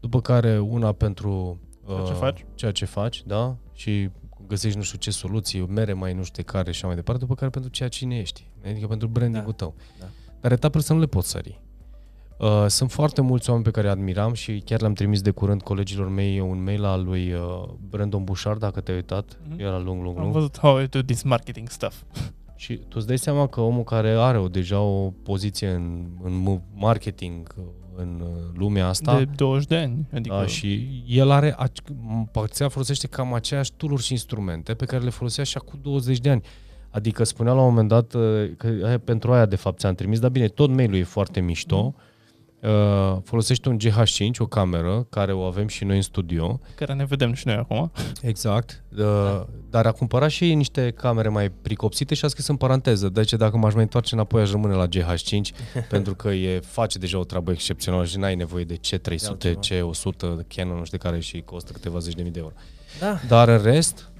după 0.00 0.20
care 0.20 0.58
una 0.58 0.92
pentru 0.92 1.58
uh, 1.86 1.94
Ceea 1.94 2.06
ce 2.06 2.12
faci. 2.12 2.44
ceea 2.54 2.72
ce 2.72 2.84
faci, 2.84 3.22
da, 3.26 3.56
și 3.72 4.10
găsești 4.46 4.76
nu 4.76 4.82
știu 4.82 4.98
ce 4.98 5.10
soluții, 5.10 5.60
mere 5.66 5.92
mai 5.92 6.12
nu 6.14 6.22
știu 6.22 6.42
care 6.42 6.70
și 6.70 6.76
așa 6.76 6.86
mai 6.86 6.96
departe, 6.96 7.20
după 7.20 7.34
care 7.34 7.50
pentru 7.50 7.70
ceea 7.70 7.88
cine 7.88 8.18
ești, 8.18 8.50
adică 8.66 8.86
pentru 8.86 9.08
branding-ul 9.08 9.50
Da. 9.50 9.56
tău. 9.56 9.74
Da. 10.00 10.06
Dar 10.40 10.52
etapele 10.52 10.82
să 10.82 10.92
nu 10.92 10.98
le 10.98 11.06
poți 11.06 11.28
sări. 11.28 11.60
Uh, 12.38 12.64
sunt 12.66 12.90
foarte 12.90 13.20
mulți 13.20 13.48
oameni 13.48 13.66
pe 13.66 13.72
care 13.72 13.86
îi 13.86 13.92
admiram 13.92 14.32
și 14.32 14.62
chiar 14.64 14.80
le-am 14.80 14.92
trimis 14.92 15.20
de 15.20 15.30
curând 15.30 15.62
colegilor 15.62 16.08
mei 16.08 16.40
un 16.40 16.62
mail 16.62 16.84
al 16.84 17.04
lui 17.04 17.32
uh, 17.32 17.40
Brandon 17.88 18.24
Bouchard, 18.24 18.58
dacă 18.60 18.80
te-ai 18.80 18.96
uitat, 18.96 19.38
Mhm. 19.48 19.60
era 19.60 19.78
lung, 19.78 20.02
lung, 20.02 20.16
Am 20.16 20.22
lung. 20.22 20.34
văzut 20.34 20.58
how 20.58 20.80
I 20.80 20.86
do 20.86 21.00
this 21.02 21.22
marketing 21.22 21.68
stuff. 21.68 22.02
Și 22.56 22.76
tu 22.76 22.94
îți 22.94 23.06
dai 23.06 23.18
seama 23.18 23.46
că 23.46 23.60
omul 23.60 23.84
care 23.84 24.10
are 24.10 24.38
o, 24.38 24.48
deja 24.48 24.80
o 24.80 25.10
poziție 25.10 25.68
în, 25.68 26.06
în 26.22 26.60
marketing, 26.74 27.54
în 27.96 28.22
uh, 28.22 28.28
lumea 28.54 28.86
asta, 28.86 29.18
De 29.18 29.24
20 29.36 29.66
de 29.66 29.76
ani. 29.76 30.06
Adică, 30.14 30.34
da, 30.34 30.46
și 30.46 31.02
el 31.06 31.30
are, 31.30 31.56
Paxea 32.32 32.68
folosește 32.68 33.06
cam 33.06 33.34
aceeași 33.34 33.72
tooluri 33.72 34.02
și 34.02 34.12
instrumente 34.12 34.74
pe 34.74 34.84
care 34.84 35.04
le 35.04 35.10
folosea 35.10 35.44
și 35.44 35.56
acum 35.56 35.78
20 35.82 36.18
de 36.18 36.30
ani. 36.30 36.42
Adică 36.90 37.24
spunea 37.24 37.52
la 37.52 37.60
un 37.60 37.68
moment 37.68 37.88
dat 37.88 38.14
uh, 38.14 38.50
că 38.56 38.66
aia, 38.84 38.98
pentru 38.98 39.32
aia 39.32 39.46
de 39.46 39.56
fapt 39.56 39.78
ți-am 39.78 39.94
trimis, 39.94 40.18
dar 40.18 40.30
bine, 40.30 40.48
tot 40.48 40.70
mailul 40.70 40.96
e 40.96 41.02
foarte 41.02 41.40
mișto. 41.40 41.82
Mm. 41.82 41.94
Uh, 42.66 43.16
folosește 43.24 43.68
un 43.68 43.78
GH5, 43.78 44.38
o 44.38 44.46
cameră, 44.46 45.06
care 45.10 45.32
o 45.32 45.42
avem 45.42 45.66
și 45.66 45.84
noi 45.84 45.96
în 45.96 46.02
studio. 46.02 46.60
Care 46.74 46.94
ne 46.94 47.04
vedem 47.04 47.32
și 47.32 47.46
noi 47.46 47.56
acum. 47.56 47.92
Exact. 48.22 48.84
Uh, 48.90 48.98
da. 48.98 49.46
Dar 49.70 49.86
a 49.86 49.92
cumpărat 49.92 50.30
și 50.30 50.54
niște 50.54 50.90
camere 50.90 51.28
mai 51.28 51.50
pricopsite 51.50 52.14
și 52.14 52.24
a 52.24 52.28
scris 52.28 52.46
în 52.46 52.56
paranteză. 52.56 53.08
Deci 53.08 53.32
dacă 53.32 53.56
m-aș 53.56 53.74
mai 53.74 53.82
întoarce 53.82 54.14
înapoi, 54.14 54.42
aș 54.42 54.50
rămâne 54.50 54.74
la 54.74 54.86
GH5, 54.86 55.40
pentru 55.88 56.14
că 56.14 56.28
e 56.28 56.60
face 56.60 56.98
deja 56.98 57.18
o 57.18 57.24
treabă 57.24 57.50
excepțională 57.50 58.04
și 58.04 58.18
n-ai 58.18 58.34
nevoie 58.34 58.64
de 58.64 58.74
C300, 58.74 59.50
C100, 59.50 60.46
Canon, 60.48 60.76
nu 60.76 60.84
știu 60.84 60.98
de 60.98 61.08
care 61.08 61.20
și 61.20 61.40
costă 61.40 61.72
câteva 61.72 61.98
zeci 61.98 62.14
de 62.14 62.22
mii 62.22 62.32
de 62.32 62.38
euro. 62.38 62.54
Da. 63.00 63.20
Dar 63.28 63.48
în 63.48 63.62
rest, 63.62 64.10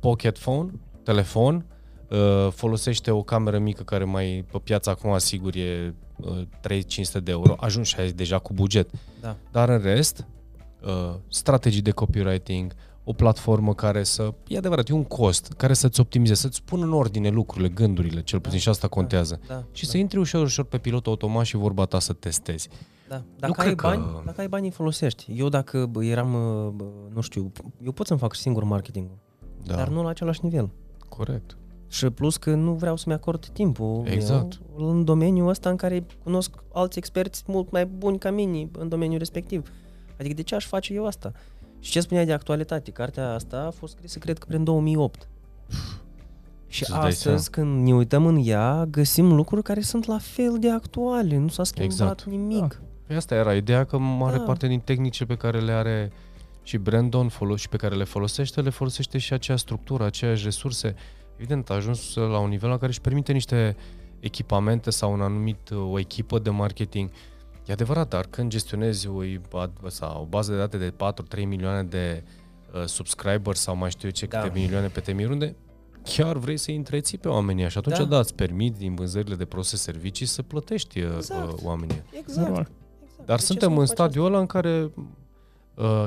pocket 0.00 0.38
phone, 0.38 0.70
telefon, 1.02 1.54
uh, 1.54 1.62
folosește 2.50 3.10
o 3.10 3.22
cameră 3.22 3.58
mică 3.58 3.82
care 3.82 4.04
mai 4.04 4.44
pe 4.52 4.58
piața 4.58 4.90
acum 4.90 5.10
asigur 5.10 5.54
e 5.54 5.94
3-500 6.68 7.22
de 7.22 7.30
euro, 7.30 7.54
ajungi 7.60 7.88
și 7.88 8.00
ai 8.00 8.10
deja 8.12 8.38
cu 8.38 8.52
buget. 8.52 8.90
Da. 9.20 9.36
Dar 9.50 9.68
în 9.68 9.80
rest, 9.80 10.26
uh, 10.84 11.14
strategii 11.28 11.82
de 11.82 11.90
copywriting, 11.90 12.72
o 13.04 13.12
platformă 13.12 13.74
care 13.74 14.02
să, 14.02 14.34
e 14.46 14.56
adevărat, 14.58 14.88
e 14.88 14.92
un 14.92 15.04
cost, 15.04 15.52
care 15.56 15.72
să-ți 15.72 16.00
optimizeze, 16.00 16.40
să-ți 16.40 16.62
pună 16.62 16.84
în 16.84 16.92
ordine 16.92 17.28
lucrurile, 17.28 17.68
gândurile, 17.68 18.22
cel 18.22 18.38
puțin 18.40 18.56
da, 18.56 18.62
și 18.62 18.68
asta 18.68 18.88
contează. 18.88 19.40
Da, 19.46 19.54
da, 19.54 19.64
și 19.72 19.84
da. 19.84 19.90
să 19.90 19.96
intri 19.96 20.18
ușor, 20.18 20.42
ușor 20.42 20.64
pe 20.64 20.78
pilot 20.78 21.06
automat 21.06 21.44
și 21.44 21.56
vorba 21.56 21.84
ta 21.84 21.98
să 21.98 22.12
testezi. 22.12 22.68
Da. 23.08 23.22
Dacă, 23.38 23.52
Nu 23.52 23.54
ai 23.56 23.64
cred 23.66 23.74
că- 23.74 23.86
bani, 23.86 24.22
dacă 24.24 24.40
ai 24.40 24.48
bani, 24.48 24.64
îi 24.64 24.70
folosești. 24.72 25.32
Eu 25.36 25.48
dacă 25.48 25.86
bă, 25.86 26.04
eram, 26.04 26.34
uh, 26.34 26.72
bă, 26.74 26.84
nu 27.14 27.20
știu, 27.20 27.52
eu 27.84 27.92
pot 27.92 28.06
să-mi 28.06 28.18
fac 28.18 28.34
singur 28.34 28.64
marketingul, 28.64 29.16
Da, 29.64 29.74
dar 29.74 29.88
nu 29.88 30.02
la 30.02 30.08
același 30.08 30.40
nivel. 30.42 30.70
corect. 31.08 31.56
Și 31.92 32.10
plus 32.10 32.36
că 32.36 32.54
nu 32.54 32.72
vreau 32.72 32.96
să-mi 32.96 33.14
acord 33.14 33.46
timpul 33.46 34.02
Exact. 34.06 34.60
meu 34.76 34.88
în 34.88 35.04
domeniul 35.04 35.48
ăsta 35.48 35.70
în 35.70 35.76
care 35.76 36.06
cunosc 36.22 36.54
alți 36.72 36.98
experți 36.98 37.42
mult 37.46 37.70
mai 37.70 37.86
buni 37.86 38.18
ca 38.18 38.30
mine 38.30 38.68
în 38.78 38.88
domeniul 38.88 39.18
respectiv. 39.18 39.70
Adică 40.18 40.34
de 40.34 40.42
ce 40.42 40.54
aș 40.54 40.66
face 40.66 40.94
eu 40.94 41.06
asta? 41.06 41.32
Și 41.78 41.90
ce 41.90 42.00
spuneai 42.00 42.26
de 42.26 42.32
actualitate? 42.32 42.90
Cartea 42.90 43.32
asta 43.32 43.56
a 43.66 43.70
fost 43.70 43.92
scrisă, 43.96 44.18
cred 44.18 44.38
că, 44.38 44.46
prin 44.48 44.64
2008. 44.64 45.28
Și 46.66 46.84
Să-ți 46.84 46.98
dai 46.98 47.08
astăzi, 47.08 47.50
când 47.50 47.86
ne 47.86 47.94
uităm 47.94 48.26
în 48.26 48.40
ea, 48.44 48.86
găsim 48.90 49.32
lucruri 49.34 49.62
care 49.62 49.80
sunt 49.80 50.04
la 50.06 50.18
fel 50.18 50.56
de 50.58 50.70
actuale. 50.70 51.36
Nu 51.36 51.48
s-a 51.48 51.64
schimbat 51.64 51.90
Exact. 51.92 52.24
nimic. 52.24 52.80
Păi 53.06 53.16
asta 53.16 53.34
era 53.34 53.54
ideea 53.54 53.84
că 53.84 53.98
mare 53.98 54.36
Da. 54.36 54.42
parte 54.42 54.66
din 54.66 54.80
tehnice 54.80 55.24
pe 55.24 55.34
care 55.36 55.60
le 55.60 55.72
are 55.72 56.12
și 56.62 56.76
Brandon 56.76 57.28
folo- 57.28 57.56
și 57.56 57.68
pe 57.68 57.76
care 57.76 57.94
le 57.94 58.04
folosește, 58.04 58.60
le 58.60 58.70
folosește 58.70 59.18
și 59.18 59.32
aceeași 59.32 59.62
structură, 59.62 60.04
aceeași 60.04 60.44
resurse. 60.44 60.94
Evident, 61.40 61.70
a 61.70 61.74
ajuns 61.74 62.14
la 62.14 62.38
un 62.38 62.48
nivel 62.48 62.68
la 62.68 62.74
care 62.76 62.90
își 62.90 63.00
permite 63.00 63.32
niște 63.32 63.76
echipamente 64.20 64.90
sau 64.90 65.12
un 65.12 65.20
anumit, 65.20 65.70
o 65.70 65.98
echipă 65.98 66.38
de 66.38 66.50
marketing. 66.50 67.10
E 67.66 67.72
adevărat, 67.72 68.08
dar 68.08 68.26
când 68.30 68.50
gestionezi 68.50 69.08
o, 69.08 69.22
ad- 69.66 69.86
sau 69.86 70.22
o 70.22 70.24
bază 70.24 70.52
de 70.52 70.58
date 70.58 70.76
de 70.78 70.92
4-3 71.40 71.44
milioane 71.46 71.82
de 71.82 72.22
uh, 72.74 72.84
subscribers 72.84 73.60
sau 73.60 73.76
mai 73.76 73.90
știu 73.90 74.08
eu 74.08 74.14
ce, 74.14 74.26
Da. 74.26 74.40
câte 74.40 74.58
milioane 74.58 74.86
pe 74.86 75.00
temiri, 75.00 75.30
unde 75.32 75.56
chiar 76.04 76.36
vrei 76.36 76.56
să-i 76.56 76.76
întreții 76.76 77.18
pe 77.18 77.28
oamenii 77.28 77.68
și 77.70 77.78
atunci 77.78 77.96
Da. 77.96 78.04
da, 78.04 78.18
îți 78.18 78.34
permit 78.34 78.76
din 78.76 78.94
vânzările 78.94 79.34
de 79.34 79.44
produse 79.44 79.76
servicii 79.76 80.26
să 80.26 80.42
plătești 80.42 81.00
uh, 81.00 81.12
Exact. 81.16 81.52
uh, 81.52 81.58
oamenii. 81.62 82.02
Exact. 82.12 82.38
Normal. 82.46 82.68
exact. 83.00 83.26
Dar 83.26 83.36
De 83.36 83.40
ce 83.42 83.46
suntem 83.46 83.68
să 83.68 83.74
nu 83.74 83.80
în 83.80 83.86
faci 83.86 83.96
stadiul 83.96 84.24
ăla 84.26 84.38
în 84.38 84.46
care 84.46 84.82
uh, 84.82 84.90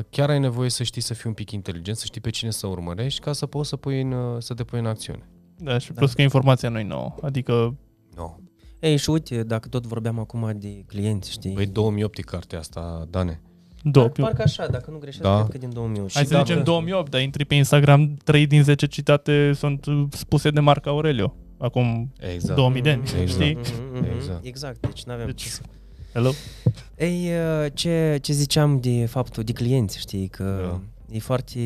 chiar 0.10 0.30
ai 0.30 0.40
nevoie 0.40 0.70
să 0.70 0.84
știi 0.84 1.02
să 1.02 1.14
fii 1.14 1.24
un 1.28 1.34
pic 1.34 1.52
inteligent, 1.52 1.98
să 1.98 2.06
știi 2.06 2.22
pe 2.22 2.30
cine 2.30 2.52
să 2.52 2.68
urmărești 2.68 3.20
ca 3.20 3.34
să 3.34 3.46
poți 3.46 3.70
să, 3.70 3.76
pui 3.76 4.02
în, 4.02 4.12
uh, 4.12 4.36
să 4.42 4.54
te 4.54 4.64
pui 4.64 4.80
în 4.80 4.86
acțiune. 4.86 5.30
Da, 5.58 5.78
și 5.78 5.88
Da. 5.88 5.94
plus 6.00 6.14
că 6.14 6.22
informația 6.22 6.70
nu-i 6.70 6.84
nouă. 6.84 7.16
Adică, 7.22 7.76
No. 8.16 8.36
Ei, 8.80 8.98
și 8.98 9.10
uite, 9.10 9.44
dacă 9.44 9.68
tot 9.68 9.86
vorbeam 9.86 10.20
acum 10.20 10.52
de 10.56 10.84
clienți, 10.88 11.32
știi? 11.32 11.54
Păi 11.54 11.66
2008 11.66 12.18
e 12.18 12.22
cartea 12.22 12.60
asta, 12.60 13.08
Dane. 13.10 13.42
două. 13.84 14.08
Par- 14.08 14.26
Parcă 14.26 14.42
așa, 14.42 14.68
dacă 14.68 14.92
nu 14.92 14.98
greșesc, 14.98 15.24
Da. 15.24 15.38
cred 15.40 15.50
că 15.52 15.58
din 15.58 15.74
2008. 15.74 16.14
Hai 16.14 16.22
Și 16.24 16.28
să 16.28 16.34
da, 16.34 16.40
zicem 16.42 16.58
bă, 16.58 16.64
2008, 16.64 17.12
dar 17.12 17.22
intri 17.22 17.46
pe 17.46 17.56
Instagram, 17.56 18.14
3 18.24 18.48
din 18.48 18.64
10 18.64 18.86
citate 18.88 19.52
sunt 19.54 19.86
uh, 19.86 20.04
spuse 20.10 20.50
de 20.50 20.60
Marc 20.60 20.86
Aurelio. 20.88 21.36
Acum 21.58 22.12
Exact. 22.34 22.56
2000 22.56 22.82
de 22.82 22.90
ani, 22.90 23.02
Mhm, 23.02 23.26
știi? 23.28 23.54
mhm, 23.54 23.96
mhm, 23.98 24.06
Exact. 24.16 24.46
Exact, 24.46 24.80
deci 24.80 25.04
n-avem 25.04 25.26
Deci- 25.26 25.42
ce 25.42 25.50
să... 25.50 25.62
Hello? 26.14 26.32
Ei, 26.98 27.30
uh, 27.30 27.72
ce, 27.74 28.18
ce 28.22 28.34
ziceam 28.34 28.80
de 28.80 29.06
faptul 29.06 29.44
de 29.44 29.52
clienți, 29.52 29.98
știi, 30.00 30.28
că 30.28 30.60
Da. 30.62 30.82
e 31.16 31.20
foarte... 31.20 31.60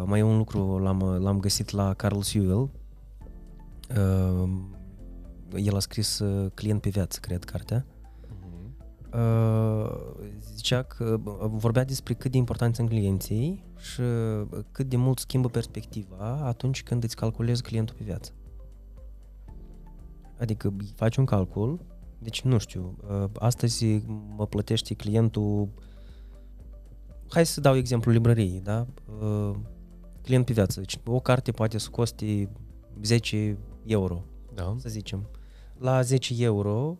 uh, 0.00 0.04
Mai 0.06 0.18
e 0.18 0.22
un 0.22 0.36
lucru, 0.36 0.78
l-am, 0.78 1.02
l-am 1.02 1.38
găsit 1.38 1.70
la 1.70 1.94
Carl 1.94 2.20
Sewell. 2.20 2.70
Uh, 3.90 4.48
El 5.54 5.76
a 5.76 5.78
scris 5.78 6.18
uh, 6.18 6.50
Client 6.54 6.80
pe 6.80 6.88
viață, 6.88 7.18
cred, 7.20 7.44
cartea. 7.44 7.86
Mhm. 8.40 8.76
Uh, 9.20 9.90
Zicea 10.54 10.82
că 10.82 11.16
bă, 11.22 11.48
vorbea 11.50 11.84
despre 11.84 12.14
cât 12.14 12.30
de 12.30 12.36
important 12.36 12.74
sunt 12.74 12.88
clienții 12.88 13.64
și 13.78 14.00
uh, 14.00 14.58
cât 14.72 14.88
de 14.88 14.96
mult 14.96 15.18
schimbă 15.18 15.48
perspectiva 15.48 16.40
atunci 16.44 16.82
când 16.82 17.04
îți 17.04 17.16
calculezi 17.16 17.62
clientul 17.62 17.94
pe 17.98 18.04
viață. 18.04 18.32
Adică 20.40 20.72
faci 20.94 21.16
un 21.16 21.24
calcul, 21.24 21.80
deci 22.18 22.42
nu 22.42 22.58
știu, 22.58 22.96
uh, 23.10 23.24
astăzi 23.38 24.02
mă 24.36 24.46
plătește 24.46 24.94
clientul, 24.94 25.68
hai 27.28 27.46
să 27.46 27.60
dau 27.60 27.76
exemplu 27.76 28.12
librăriei, 28.12 28.60
da? 28.64 28.86
Uh, 29.22 29.50
Client 30.22 30.44
pe 30.44 30.52
viață, 30.52 30.80
deci 30.80 30.98
o 31.06 31.20
carte 31.20 31.50
poate 31.52 31.78
să 31.78 31.88
coste 31.90 32.48
10 33.02 33.58
euro, 33.84 34.24
Da. 34.54 34.74
să 34.78 34.88
zicem. 34.88 35.28
La 35.78 36.02
10 36.02 36.34
euro, 36.42 36.96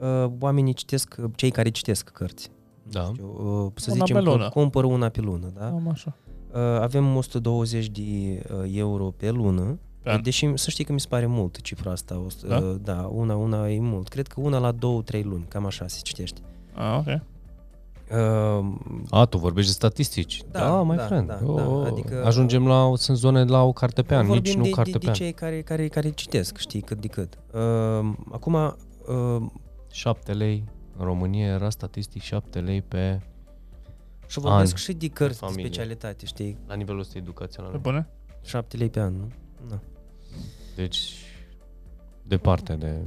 uh, 0.00 0.32
oamenii 0.40 0.72
citesc, 0.72 1.16
cei 1.34 1.50
care 1.50 1.68
citesc 1.70 2.08
cărți. 2.08 2.50
Da. 2.90 3.02
Nu 3.06 3.12
Știu, 3.12 3.26
uh, 3.64 3.72
să 3.74 3.90
Una 3.90 4.04
zicem 4.04 4.16
pe 4.16 4.22
că 4.22 4.30
lună. 4.30 4.48
cumpără 4.48 4.86
una 4.86 5.08
pe 5.08 5.20
lună, 5.20 5.52
da? 5.54 5.66
Am 5.66 5.88
așa. 5.88 6.16
Uh, 6.52 6.60
avem 6.60 7.16
120 7.16 7.88
de 7.88 8.00
uh, 8.02 8.70
euro 8.72 9.10
pe 9.10 9.30
lună, 9.30 9.78
Pe 10.04 10.10
an. 10.10 10.22
deși 10.22 10.50
să 10.56 10.70
știi 10.70 10.84
că 10.84 10.92
mi 10.92 11.00
se 11.00 11.06
pare 11.08 11.26
mult 11.26 11.60
cifra 11.60 11.90
asta. 11.90 12.16
O, 12.18 12.26
Da? 12.48 12.56
uh, 12.58 12.76
da, 12.82 13.08
una, 13.12 13.36
una 13.36 13.70
e 13.70 13.80
mult. 13.80 14.08
Cred 14.08 14.26
că 14.26 14.40
una 14.40 14.58
la 14.58 14.72
2-3 14.72 14.76
luni, 15.24 15.44
cam 15.48 15.66
așa 15.66 15.88
se 15.88 16.00
citește. 16.02 16.40
Ah, 16.74 16.96
ok. 16.98 17.20
Uh, 18.12 18.74
A, 19.10 19.24
tu 19.24 19.38
vorbești 19.38 19.68
de 19.70 19.74
statistici. 19.76 20.42
Da, 20.50 20.58
Da, 20.58 20.82
my 20.82 20.96
da, 20.96 21.02
friend. 21.06 21.26
da, 21.28 21.38
oh, 21.44 21.56
da, 21.56 21.68
oh. 21.68 21.86
adică- 21.86 22.24
Ajungem 22.26 22.66
la, 22.66 22.92
sunt 22.96 23.16
zone 23.16 23.44
la 23.44 23.62
o 23.62 23.72
carte 23.72 24.02
pe 24.02 24.14
an, 24.14 24.26
vorbim 24.26 24.42
nici 24.50 24.56
nu 24.56 24.62
de, 24.62 24.70
carte 24.70 24.90
de, 24.90 24.98
pe 24.98 25.04
de 25.04 25.10
an. 25.10 25.16
cei 25.16 25.32
care, 25.32 25.62
care, 25.62 25.88
care 25.88 26.10
citesc, 26.10 26.56
știi, 26.56 26.80
cât 26.80 27.00
de 27.00 27.06
cât. 27.06 27.38
Uh, 27.52 28.12
acum, 28.32 28.54
uh, 28.54 29.42
7 29.90 30.32
lei, 30.32 30.64
în 30.96 31.04
România 31.04 31.46
era 31.46 31.70
statistic 31.70 32.22
7 32.22 32.58
lei 32.60 32.82
pe, 32.82 33.20
și 34.26 34.38
vorbesc 34.38 34.72
An 34.72 34.78
și 34.78 34.92
de 34.92 35.08
cărți 35.08 35.40
de 35.40 35.46
familie. 35.46 35.64
specialitate, 35.64 36.26
știi, 36.26 36.56
la 36.66 36.74
nivelul 36.74 37.00
ăsta 37.00 37.18
educațional. 37.18 37.70
Pe 37.70 37.76
bune? 37.76 38.08
7 38.42 38.76
lei 38.76 38.88
pe 38.90 39.00
an, 39.00 39.12
nu? 39.16 39.28
Da. 39.68 39.78
Deci, 40.76 41.12
departe 42.22 42.72
de... 42.74 43.00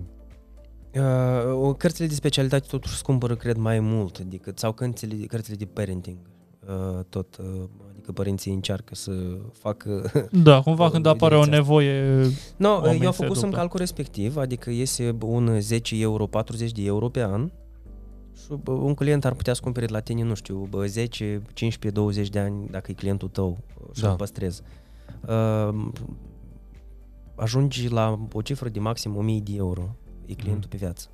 Uh, 0.99 1.75
cărțile 1.77 2.07
de 2.07 2.13
specialitate 2.13 2.65
totuși 2.69 2.95
se 2.95 3.01
cumpără, 3.03 3.35
cred, 3.35 3.55
mai 3.55 3.79
mult 3.79 4.19
decât, 4.19 4.59
sau 4.59 4.71
cărțile, 4.71 5.25
cărțile 5.25 5.55
de 5.55 5.65
parenting. 5.65 6.17
Uh, 6.67 7.03
tot, 7.09 7.37
uh, 7.37 7.63
adică 7.91 8.11
părinții 8.11 8.53
încearcă 8.53 8.95
să 8.95 9.11
facă... 9.53 10.11
Da, 10.43 10.61
cumva 10.61 10.85
O 10.85 10.89
când 10.89 11.05
apare 11.05 11.35
o 11.35 11.43
direcție. 11.43 11.59
nevoie... 11.59 12.25
no, 12.57 12.69
Oamenii 12.69 13.01
eu 13.01 13.07
am 13.07 13.13
se 13.13 13.23
făcut 13.23 13.35
un 13.35 13.41
duc, 13.41 13.51
da. 13.51 13.57
calcul 13.57 13.79
respectiv, 13.79 14.37
adică 14.37 14.69
iese 14.69 15.15
un 15.21 15.59
10 15.59 16.01
euro, 16.01 16.25
40 16.25 16.71
de 16.71 16.83
euro 16.85 17.09
pe 17.09 17.23
an 17.23 17.51
și 18.35 18.53
bă, 18.63 18.71
un 18.71 18.93
client 18.93 19.25
ar 19.25 19.33
putea 19.33 19.53
să 19.53 19.61
cumpere 19.63 19.85
de 19.85 19.91
la 19.91 19.99
tine, 19.99 20.23
nu 20.23 20.33
știu, 20.33 20.67
bă, 20.69 20.85
10, 20.85 21.41
15, 21.53 21.99
20 22.01 22.29
de 22.29 22.39
ani, 22.39 22.67
dacă 22.71 22.91
e 22.91 22.93
clientul 22.93 23.27
tău 23.29 23.57
și 23.93 24.01
Da. 24.01 24.09
îl 24.09 24.15
păstrezi. 24.15 24.61
Uh, 25.27 25.87
ajungi 27.37 27.87
la 27.89 28.19
o 28.33 28.41
cifră 28.41 28.69
de 28.69 28.79
maxim 28.79 29.15
1000 29.15 29.39
de 29.39 29.53
euro, 29.55 29.95
e 30.25 30.33
clientul 30.33 30.69
pe 30.69 30.77
viață. 30.77 31.07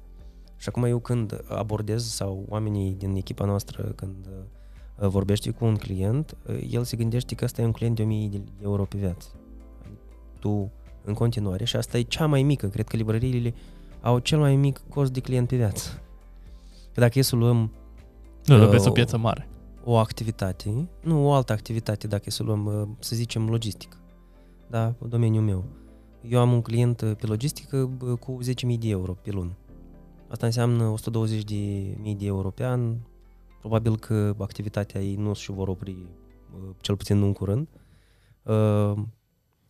Și 0.57 0.69
acum 0.69 0.83
eu 0.83 0.99
când 0.99 1.43
abordez 1.47 2.05
sau 2.05 2.45
oamenii 2.49 2.93
din 2.93 3.15
echipa 3.15 3.45
noastră 3.45 3.83
când 3.83 4.27
uh, 4.99 5.07
vorbește 5.07 5.49
cu 5.49 5.65
un 5.65 5.75
client, 5.75 6.37
uh, 6.47 6.67
el 6.69 6.83
se 6.83 6.97
gândește 6.97 7.35
că 7.35 7.45
ăsta 7.45 7.61
e 7.61 7.65
un 7.65 7.71
client 7.71 7.95
de 7.95 8.03
1000 8.03 8.27
de 8.27 8.41
euro 8.61 8.83
pe 8.83 8.97
viață. 8.97 9.27
Tu 10.39 10.71
în 11.03 11.13
continuare 11.13 11.65
și 11.65 11.75
asta 11.75 11.97
e 11.97 12.01
cea 12.01 12.25
mai 12.25 12.43
mică, 12.43 12.67
cred 12.67 12.87
că 12.87 12.97
librăriile 12.97 13.53
au 14.01 14.19
cel 14.19 14.39
mai 14.39 14.55
mic 14.55 14.81
cost 14.89 15.11
de 15.11 15.19
client 15.19 15.47
pe 15.47 15.55
viață. 15.55 16.01
Că 16.93 16.99
dacă 16.99 17.19
e 17.19 17.21
să 17.21 17.35
luăm 17.35 17.71
Nu, 18.45 18.63
Uh, 18.63 18.69
vezi 18.69 18.87
o 18.87 18.91
piață 18.91 19.17
mare. 19.17 19.47
o 19.83 19.97
activitate, 19.97 20.89
nu 21.01 21.27
o 21.27 21.33
altă 21.33 21.51
activitate, 21.51 22.07
dacă 22.07 22.23
e 22.25 22.29
să 22.29 22.43
luăm, 22.43 22.65
uh, 22.65 22.87
să 22.99 23.15
zicem, 23.15 23.49
logistic, 23.49 23.97
da, 24.67 24.93
domeniul 25.07 25.43
meu. 25.43 25.63
Eu 26.29 26.39
am 26.39 26.53
un 26.53 26.61
client 26.61 27.01
uh, 27.01 27.15
pe 27.15 27.25
logistică 27.25 27.85
bă, 27.97 28.15
cu 28.15 28.39
10.000 28.73 28.79
de 28.79 28.89
euro 28.89 29.13
pe 29.13 29.31
lună. 29.31 29.57
Asta 30.27 30.45
înseamnă 30.45 30.93
120.000 31.29 31.43
de 31.45 31.95
mii 32.01 32.15
de 32.15 32.25
euro 32.25 32.49
pe 32.49 32.63
an. 32.63 32.95
Probabil 33.59 33.97
că 33.97 34.35
activitatea 34.39 35.01
ei 35.01 35.15
nu 35.15 35.33
și 35.33 35.51
vor 35.51 35.67
opri, 35.67 35.91
uh, 35.91 36.75
cel 36.81 36.95
puțin 36.95 37.17
nu 37.17 37.25
în 37.25 37.33
curând. 37.33 37.67
Uh, 38.43 38.93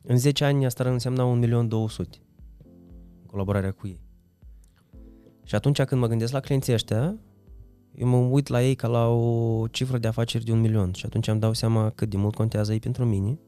În 0.02 0.18
10 0.18 0.44
ani 0.44 0.66
asta 0.66 0.84
ar 0.84 0.90
însemna 0.90 1.40
1.200.000 1.68 2.06
colaborarea 3.26 3.72
cu 3.72 3.88
ei. 3.88 4.00
Și 5.44 5.56
atunci 5.56 5.82
când 5.82 6.02
mă 6.02 6.08
gândesc 6.08 6.34
la 6.34 6.40
clienții 6.40 6.74
ăștia, 6.74 7.16
eu 7.96 8.08
mă 8.08 8.18
uit 8.18 8.48
la 8.48 8.64
ei 8.64 8.76
ca 8.76 8.88
la 8.88 9.08
o 9.08 9.68
cifră 9.68 9.98
de 9.98 10.08
afaceri 10.08 10.46
de 10.46 10.52
un 10.52 10.60
milion 10.60 10.92
și 10.92 11.06
atunci 11.06 11.28
îmi 11.28 11.40
dau 11.40 11.54
seama 11.54 11.90
cât 11.90 12.10
de 12.10 12.18
mult 12.18 12.36
contează 12.36 12.74
ei 12.74 12.80
pentru 12.80 13.06
mine 13.06 13.40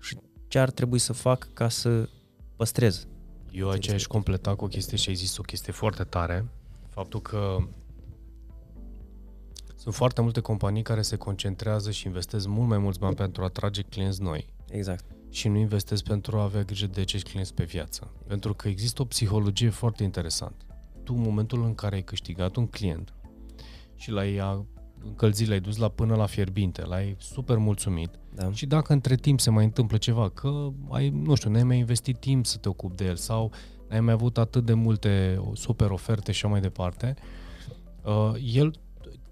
și 0.00 0.16
ce 0.48 0.58
ar 0.58 0.70
trebui 0.70 0.98
să 0.98 1.12
fac 1.12 1.48
ca 1.52 1.68
să 1.68 2.08
păstrez. 2.60 3.06
Eu 3.50 3.70
aici 3.70 3.88
aș 3.88 4.04
completa 4.04 4.54
cu 4.54 4.64
o 4.64 4.68
chestie 4.68 4.96
și 4.96 5.08
ai 5.08 5.14
zis 5.14 5.36
o 5.36 5.42
chestie 5.42 5.72
foarte 5.72 6.04
tare. 6.04 6.48
Faptul 6.88 7.20
că 7.20 7.56
sunt 9.76 9.94
foarte 9.94 10.20
multe 10.20 10.40
companii 10.40 10.82
care 10.82 11.02
se 11.02 11.16
concentrează 11.16 11.90
și 11.90 12.06
investesc 12.06 12.46
mult 12.46 12.68
mai 12.68 12.78
mulți 12.78 12.98
bani 12.98 13.14
pentru 13.14 13.42
a 13.42 13.44
atrage 13.44 13.82
clienți 13.82 14.22
noi 14.22 14.46
Exact. 14.70 15.04
și 15.30 15.48
nu 15.48 15.56
investesc 15.58 16.04
pentru 16.04 16.38
a 16.38 16.42
avea 16.42 16.62
grijă 16.62 16.86
de 16.86 17.00
acești 17.00 17.28
clienți 17.30 17.54
pe 17.54 17.64
viață. 17.64 18.12
Pentru 18.26 18.54
că 18.54 18.68
există 18.68 19.02
o 19.02 19.04
psihologie 19.04 19.70
foarte 19.70 20.02
interesantă. 20.02 20.64
Tu, 21.04 21.14
în 21.14 21.20
momentul 21.22 21.64
în 21.64 21.74
care 21.74 21.94
ai 21.94 22.02
câștigat 22.02 22.56
un 22.56 22.66
client 22.66 23.14
și 23.94 24.10
l-ai 24.10 24.36
a- 24.38 24.64
încălzit, 25.04 25.48
l-ai 25.48 25.60
dus 25.60 25.76
la 25.76 25.88
până 25.88 26.16
la 26.16 26.26
fierbinte, 26.26 26.84
l-ai 26.84 27.16
super 27.18 27.56
mulțumit, 27.56 28.10
Da. 28.34 28.52
și 28.52 28.66
dacă 28.66 28.92
între 28.92 29.14
timp 29.14 29.40
se 29.40 29.50
mai 29.50 29.64
întâmplă 29.64 29.96
ceva, 29.96 30.28
că 30.28 30.68
ai, 30.88 31.08
nu 31.08 31.34
știu, 31.34 31.50
n-ai 31.50 31.62
mai 31.62 31.78
investit 31.78 32.18
timp 32.18 32.46
să 32.46 32.56
te 32.56 32.68
ocupi 32.68 32.96
de 32.96 33.04
el 33.04 33.16
sau 33.16 33.50
n-ai 33.88 34.00
mai 34.00 34.12
avut 34.12 34.38
atât 34.38 34.64
de 34.64 34.74
multe 34.74 35.42
super 35.52 35.90
oferte 35.90 36.32
și 36.32 36.44
așa 36.44 36.52
mai 36.52 36.60
departe, 36.60 37.14
uh, 38.04 38.32
el, 38.54 38.74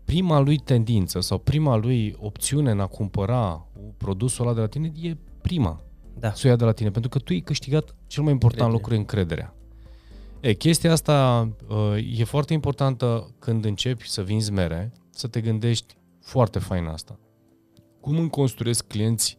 prima 0.05 0.38
lui 0.38 0.57
tendință 0.59 1.20
sau 1.20 1.38
prima 1.38 1.76
lui 1.76 2.16
opțiune 2.18 2.70
în 2.70 2.80
a 2.80 2.86
cumpăra 2.86 3.66
produsul 3.96 4.44
ăla 4.44 4.55
de 4.55 4.61
la 4.61 4.66
tine 4.66 4.92
e 5.03 5.16
prima 5.42 5.80
Da. 6.18 6.32
să 6.32 6.42
o 6.44 6.49
ia 6.49 6.57
de 6.57 6.64
la 6.64 6.72
tine, 6.72 6.90
pentru 6.90 7.11
că 7.11 7.18
tu 7.18 7.32
ai 7.32 7.40
câștigat 7.40 7.94
cel 8.07 8.22
mai 8.22 8.32
important 8.32 8.72
Încredere. 8.72 8.82
lucru, 8.82 8.94
încrederea. 8.94 9.55
E, 10.40 10.53
chestia 10.55 10.92
asta 10.92 11.49
uh, 11.68 12.18
e 12.18 12.24
foarte 12.24 12.53
importantă 12.53 13.34
când 13.38 13.64
începi 13.64 14.09
să 14.09 14.22
vinzi 14.22 14.53
mere, 14.53 14.92
să 15.11 15.26
te 15.26 15.40
gândești 15.40 15.96
foarte 16.20 16.59
fain 16.59 16.84
asta. 16.84 17.18
Cum 18.09 18.19
îmi 18.19 18.31
construiesc 18.31 18.87
clienți 18.87 19.39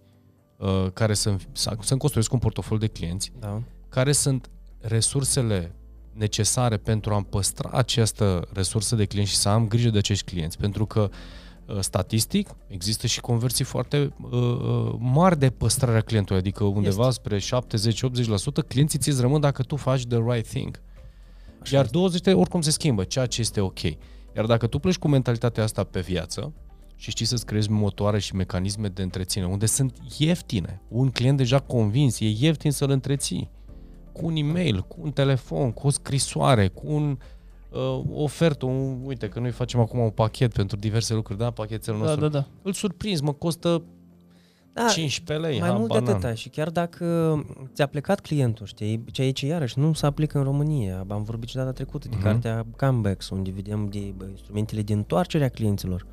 uh, 0.58 0.88
care 0.94 1.14
să, 1.14 1.36
să, 1.52 1.76
să-mi 1.82 2.00
construiesc 2.00 2.34
un 2.34 2.40
portofoliu 2.40 2.88
de 2.88 2.94
clienți, 2.94 3.32
Da. 3.40 3.62
care 3.90 4.12
sunt 4.12 4.50
resursele 4.80 5.76
necesare 6.14 6.78
pentru 6.78 7.14
a-mi 7.14 7.26
păstra 7.26 7.70
această 7.74 8.48
resursă 8.54 8.96
de 8.96 9.06
clienți 9.06 9.32
și 9.32 9.38
să 9.38 9.50
am 9.50 9.68
grijă 9.68 9.90
de 9.90 9.98
acești 9.98 10.32
clienți. 10.32 10.58
Pentru 10.58 10.86
că 10.86 11.10
uh, 11.66 11.80
statistic 11.80 12.50
există 12.68 13.08
și 13.08 13.22
conversii 13.22 13.66
foarte 13.66 14.14
uh, 14.22 14.32
uh, 14.32 14.96
mari 14.98 15.40
de 15.40 15.50
păstrarea 15.50 16.02
clientului, 16.02 16.42
adică 16.42 16.64
undeva 16.64 17.08
Este. 17.08 17.40
spre 17.40 17.62
70-80% 18.64 18.68
clienții 18.68 19.00
ți 19.00 19.22
rămân 19.22 19.42
dacă 19.42 19.64
tu 19.64 19.76
faci 19.76 20.06
the 20.06 20.18
right 20.18 20.48
thing. 20.48 20.82
Așa 21.62 21.76
Iar 21.76 21.86
este. 21.86 21.98
20 21.98 22.28
oricum 22.28 22.62
se 22.62 22.72
schimbă, 22.72 23.04
ceea 23.04 23.26
ce 23.26 23.42
este 23.42 23.62
ok. 23.62 23.82
Iar 24.36 24.46
dacă 24.46 24.68
tu 24.68 24.80
pleci 24.80 24.98
cu 24.98 25.08
mentalitatea 25.08 25.64
asta 25.64 25.84
pe 25.84 26.00
viață 26.00 26.54
și 27.02 27.10
știi 27.10 27.26
să-ți 27.26 27.46
creezi 27.46 27.70
motoare 27.72 28.20
și 28.20 28.36
mecanisme 28.36 28.88
de 28.88 29.02
întreținere, 29.02 29.52
unde 29.52 29.66
sunt 29.66 29.98
ieftine, 30.18 30.82
un 30.88 31.10
client 31.10 31.38
deja 31.38 31.60
convins, 31.60 32.20
e 32.20 32.26
ieftin 32.40 32.72
să-l 32.72 32.90
întreții, 32.90 33.50
cu 34.12 34.26
un 34.26 34.36
e-mail, 34.36 34.82
cu 34.82 34.96
un 35.02 35.12
telefon, 35.12 35.72
cu 35.72 35.88
o 35.88 35.90
scrisoare, 35.90 36.68
cu 36.68 36.82
un 36.92 37.18
uh, 37.70 38.02
ofertă, 38.14 38.66
un, 38.66 39.00
uite 39.06 39.30
că 39.30 39.40
noi 39.40 39.52
facem 39.52 39.80
acum 39.80 40.00
un 40.00 40.10
pachet 40.10 40.54
pentru 40.54 40.78
diverse 40.78 41.14
lucruri, 41.14 41.40
da, 41.40 41.50
pachetul 41.52 41.94
Da, 41.94 42.00
nostru. 42.00 42.20
da, 42.20 42.28
da. 42.28 42.48
Îl 42.62 42.74
surprins, 42.74 43.20
mă 43.22 43.34
costă 43.34 43.84
Da, 44.74 44.86
15 44.88 45.48
lei, 45.48 45.60
mai 45.60 45.70
mult 45.72 45.88
de 45.88 45.94
habar 45.94 46.08
n-am. 46.10 46.16
atâta 46.18 46.34
și 46.34 46.50
chiar 46.50 46.70
dacă 46.70 47.06
ți-a 47.74 47.86
plecat 47.86 48.20
clientul, 48.20 48.66
știi, 48.66 49.04
ce 49.12 49.22
aici 49.22 49.42
iarăși 49.42 49.80
nu 49.80 49.94
se 49.94 50.06
aplică 50.06 50.38
în 50.38 50.44
România. 50.44 51.06
Am 51.08 51.24
vorbit 51.24 51.50
și 51.50 51.56
data 51.56 51.72
trecută 51.72 52.08
de 52.08 52.16
Mhm. 52.16 52.24
cartea 52.24 52.66
Comebacks, 52.78 53.30
unde 53.30 53.52
vedem 53.52 53.88
de 53.90 54.14
bă, 54.18 54.26
instrumentele 54.30 54.82
de 54.82 54.94
întoarcere 54.94 55.44
a 55.44 55.50
clienților. 55.50 56.06
Da. 56.06 56.08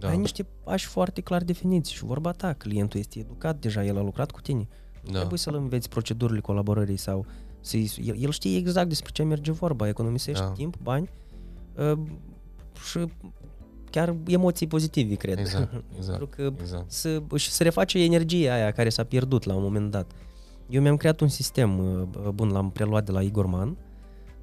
Da, 0.00 0.08
Ai 0.08 0.16
niște 0.16 0.46
pași 0.64 0.86
foarte 0.86 1.20
clar 1.20 1.42
definiți 1.44 1.92
și 1.92 2.04
vorba 2.04 2.30
ta, 2.32 2.52
clientul 2.52 3.00
este 3.00 3.18
educat 3.18 3.58
deja, 3.58 3.84
el 3.84 3.98
a 3.98 4.02
lucrat 4.02 4.30
cu 4.30 4.40
tine. 4.40 4.68
Da. 5.04 5.10
da. 5.12 5.18
Trebuie 5.18 5.38
să-l 5.38 5.54
înveți 5.54 5.88
procedurile 5.88 6.40
colaborării 6.40 6.96
sau 6.96 7.26
să 7.60 7.76
el, 7.76 8.16
el 8.18 8.30
știe 8.30 8.56
exact 8.56 8.88
despre 8.88 9.10
ce 9.12 9.22
merge 9.22 9.52
vorba, 9.52 9.88
economisești 9.88 10.40
Da. 10.42 10.46
da. 10.46 10.52
timp, 10.52 10.76
bani 10.82 11.10
uh, 11.76 11.98
și 12.90 12.98
chiar 13.90 14.14
emoții 14.26 14.66
pozitive, 14.66 15.14
cred. 15.14 15.38
Exact, 15.38 15.70
Pentru 15.70 15.84
exact, 15.96 16.34
că 16.34 16.52
exact. 16.60 16.90
să, 16.90 17.22
și 17.36 17.50
să 17.50 17.62
reface 17.62 18.02
energia 18.02 18.52
aia 18.52 18.70
care 18.70 18.88
s-a 18.88 19.04
pierdut 19.04 19.44
la 19.44 19.54
un 19.54 19.62
moment 19.62 19.90
dat. 19.90 20.10
Eu 20.68 20.82
mi-am 20.82 20.96
creat 20.96 21.20
un 21.20 21.28
sistem 21.28 21.78
uh, 21.78 22.28
bun, 22.28 22.48
l-am 22.48 22.70
preluat 22.70 23.04
de 23.04 23.12
la 23.12 23.22
Igor 23.22 23.46
Man, 23.46 23.68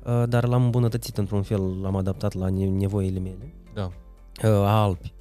uh, 0.06 0.24
dar 0.28 0.48
l-am 0.48 0.64
îmbunătățit 0.64 1.18
într-un 1.18 1.42
fel, 1.42 1.82
l-am 1.82 1.96
adaptat 1.96 2.34
la 2.34 2.50
ne- 2.50 2.66
nevoile 2.66 3.20
mele. 3.20 3.54
Da. 3.74 3.92
Uh, 4.44 4.50
A 4.50 4.82
Alpi. 4.82 5.14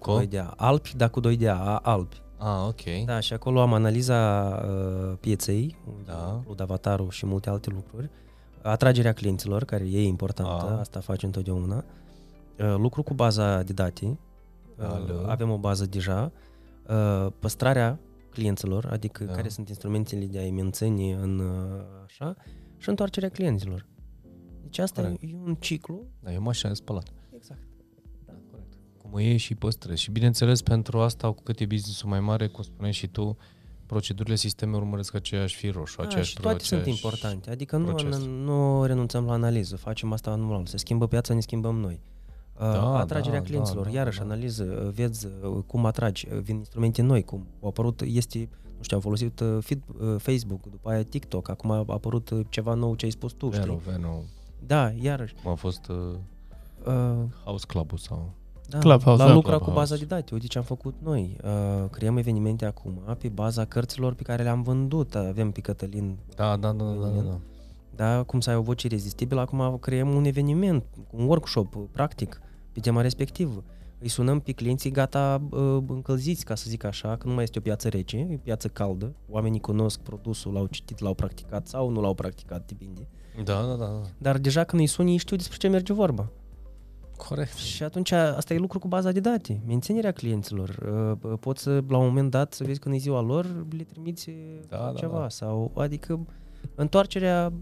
Cu? 0.00 0.10
2 0.10 0.26
de 0.26 0.38
A. 0.38 0.52
Alpi, 0.56 0.96
dar 0.96 1.10
cu 1.10 1.20
2 1.20 1.36
de 1.36 1.48
A. 1.48 1.54
A 1.56 1.76
Alpi. 1.76 2.22
Ah, 2.38 2.66
ok. 2.68 3.04
Da, 3.04 3.20
și 3.20 3.32
acolo 3.32 3.60
am 3.60 3.72
analiza 3.74 4.48
uh, 4.64 5.16
pieței, 5.20 5.76
unde 5.86 6.02
Da. 6.06 6.32
includ 6.36 6.60
avatarul 6.60 7.10
și 7.10 7.26
multe 7.26 7.50
alte 7.50 7.70
lucruri, 7.70 8.10
atragerea 8.62 9.12
clienților, 9.12 9.64
care 9.64 9.84
e 9.84 10.02
importantă, 10.02 10.70
A. 10.70 10.78
asta 10.78 11.00
face 11.00 11.26
întotdeauna, 11.26 11.84
uh, 12.58 12.74
lucru 12.76 13.02
cu 13.02 13.14
baza 13.14 13.62
de 13.62 13.72
date, 13.72 14.04
uh, 14.78 14.84
Alo. 14.84 15.24
avem 15.30 15.50
o 15.50 15.58
bază 15.58 15.86
deja, 15.86 16.32
uh, 16.88 17.26
păstrarea 17.38 17.98
clienților, 18.30 18.86
adică 18.92 19.24
Da. 19.24 19.32
care 19.32 19.48
sunt 19.48 19.68
instrumentele 19.68 20.24
de 20.24 20.38
a-i 20.38 20.50
menține 20.50 21.12
în 21.12 21.38
uh, 21.38 21.80
așa, 22.04 22.34
și 22.76 22.88
întoarcerea 22.88 23.28
clienților. 23.28 23.86
Deci 24.62 24.78
asta 24.78 25.02
Corect. 25.02 25.22
e 25.22 25.36
un 25.44 25.54
ciclu. 25.54 26.02
Da, 26.20 26.32
e 26.32 26.36
o 26.36 26.42
mașină 26.42 26.68
de 26.72 26.74
spălat. 26.76 27.08
Exact. 29.12 29.18
Da, 29.18 29.18
corect. 29.18 29.18
Cum 29.18 29.18
o 29.18 29.18
iei 29.20 29.36
și 29.36 29.54
păstrezi. 29.54 30.02
Și 30.02 30.10
bineînțeles, 30.10 30.62
pentru 30.62 31.00
asta, 31.00 31.32
cu 31.32 31.42
cât 31.42 31.58
e 31.60 31.64
business-ul 31.66 32.08
mai 32.08 32.20
mare, 32.20 32.46
cum 32.46 32.62
spuneai 32.62 32.92
și 32.92 33.06
tu, 33.06 33.36
procedurile 33.86 34.34
sisteme 34.36 34.76
urmăresc 34.76 35.14
aceeași 35.14 35.56
fir 35.56 35.74
roșu, 35.74 35.96
Da, 35.96 36.02
aceeași 36.02 36.30
și 36.30 36.40
toate 36.40 36.64
sunt 36.64 36.80
aceeași 36.80 37.02
importante, 37.04 37.50
adică 37.50 37.76
nu, 37.76 37.84
proces. 37.84 38.18
nu 38.18 38.84
renunțăm 38.84 39.24
la 39.24 39.32
analiză, 39.32 39.76
facem 39.76 40.12
asta 40.12 40.30
anual, 40.30 40.66
se 40.66 40.76
schimbă 40.76 41.06
piața, 41.08 41.34
ne 41.34 41.40
schimbăm 41.40 41.76
noi. 41.76 42.00
Da, 42.58 42.72
Da, 42.72 42.98
Atragerea 42.98 43.38
da, 43.40 43.44
clienților, 43.44 43.84
da, 43.84 43.90
da, 43.90 43.96
iarăși 43.96 44.18
da. 44.18 44.24
analiză, 44.24 44.82
uh, 44.86 44.92
vezi 44.92 45.26
uh, 45.26 45.58
cum 45.66 45.86
atragi, 45.86 46.26
uh, 46.32 46.38
vin 46.38 46.56
instrumente 46.56 47.02
noi, 47.02 47.22
cum 47.24 47.46
au 47.62 47.68
apărut, 47.68 48.00
este, 48.04 48.38
nu 48.76 48.82
știu, 48.82 48.96
am 48.96 49.02
folosit 49.02 49.40
uh, 49.40 49.58
feed, 49.60 49.82
uh, 50.00 50.14
Facebook, 50.18 50.70
după 50.70 50.90
aia 50.90 51.02
TikTok, 51.02 51.48
acum 51.48 51.70
a 51.70 51.84
apărut 51.86 52.30
uh, 52.30 52.46
ceva 52.48 52.74
nou 52.74 52.94
ce 52.94 53.04
ai 53.04 53.10
spus 53.10 53.32
tu, 53.32 53.46
Vero, 53.46 53.62
știi? 53.78 53.92
Veno, 53.92 54.22
Da, 54.66 54.90
iarăși. 55.00 55.34
cum 55.42 55.50
a 55.50 55.54
fost 55.54 55.88
uh, 55.88 55.96
Uh, 56.86 57.16
House 57.44 57.66
Club-ul 57.66 57.98
sau... 57.98 58.32
da, 58.70 58.78
Clubhouse, 58.78 59.22
la 59.22 59.28
da, 59.28 59.34
lucra 59.34 59.56
cu 59.56 59.64
Clubhouse. 59.64 59.92
baza 59.92 59.96
de 59.96 60.14
date, 60.14 60.34
uite 60.34 60.46
ce 60.46 60.58
am 60.58 60.64
făcut 60.64 60.94
noi. 61.02 61.36
Uh, 61.44 61.88
creăm 61.90 62.16
evenimente 62.16 62.64
acum 62.64 63.00
pe 63.18 63.28
baza 63.28 63.64
cărților 63.64 64.14
pe 64.14 64.22
care 64.22 64.42
le-am 64.42 64.62
vândut. 64.62 65.14
Avem 65.14 65.50
pe 65.50 65.60
Cătălin 65.60 66.16
Da, 66.36 66.56
da, 66.56 66.72
da, 66.72 66.84
da, 66.84 67.06
da, 67.06 67.20
da. 67.20 67.38
da, 67.96 68.22
cum 68.22 68.40
să 68.40 68.50
ai 68.50 68.56
o 68.56 68.62
voce 68.62 68.88
rezistibilă, 68.88 69.40
acum 69.40 69.78
creăm 69.80 70.14
un 70.14 70.24
eveniment, 70.24 70.84
un 71.10 71.24
workshop 71.26 71.74
uh, 71.74 71.82
practic 71.92 72.40
pe 72.72 72.80
tema 72.80 73.00
respectivă. 73.00 73.64
Îi 74.02 74.08
sunăm 74.08 74.40
pe 74.40 74.52
clienții 74.52 74.90
gata 74.90 75.42
uh, 75.50 75.82
încălziți, 75.86 76.44
ca 76.44 76.54
să 76.54 76.64
zic 76.68 76.84
așa, 76.84 77.16
că 77.16 77.28
nu 77.28 77.34
mai 77.34 77.42
este 77.42 77.58
o 77.58 77.62
piață 77.62 77.88
rece, 77.88 78.16
e 78.16 78.34
o 78.34 78.38
piață 78.42 78.68
caldă. 78.68 79.12
Oamenii 79.28 79.60
cunosc 79.60 80.00
produsul, 80.00 80.52
l-au 80.52 80.66
citit, 80.66 80.98
l-au 81.00 81.14
practicat 81.14 81.66
sau 81.66 81.88
nu 81.88 82.00
l-au 82.00 82.14
practicat, 82.14 82.66
depinde. 82.66 83.08
Da, 83.44 83.60
da, 83.60 83.74
da, 83.74 83.84
da. 83.84 84.00
Dar 84.18 84.38
deja 84.38 84.64
când 84.64 84.80
îi 84.80 84.86
suni, 84.88 85.10
ei 85.10 85.16
știu 85.16 85.36
despre 85.36 85.56
ce 85.56 85.68
merge 85.68 85.92
vorba. 85.92 86.30
Corect. 87.28 87.54
Și 87.56 87.82
atunci 87.82 88.10
asta 88.12 88.54
e 88.54 88.58
lucru 88.58 88.78
cu 88.78 88.88
baza 88.88 89.12
de 89.12 89.20
date, 89.20 89.60
menținerea 89.66 90.12
clienților. 90.12 90.68
Uh, 91.22 91.32
Poți 91.40 91.62
să, 91.62 91.82
la 91.88 91.96
un 91.98 92.06
moment 92.06 92.30
dat, 92.30 92.52
să 92.52 92.64
vezi 92.64 92.78
când 92.78 92.94
e 92.94 92.98
ziua 92.98 93.20
lor, 93.20 93.66
le 93.76 93.82
trimiți 93.82 94.30
Da, 94.68 94.76
da, 94.76 94.84
da, 94.84 94.92
ceva. 94.98 95.18
da. 95.18 95.28
Sau, 95.28 95.70
adică, 95.74 96.26
întoarcerea 96.74 97.52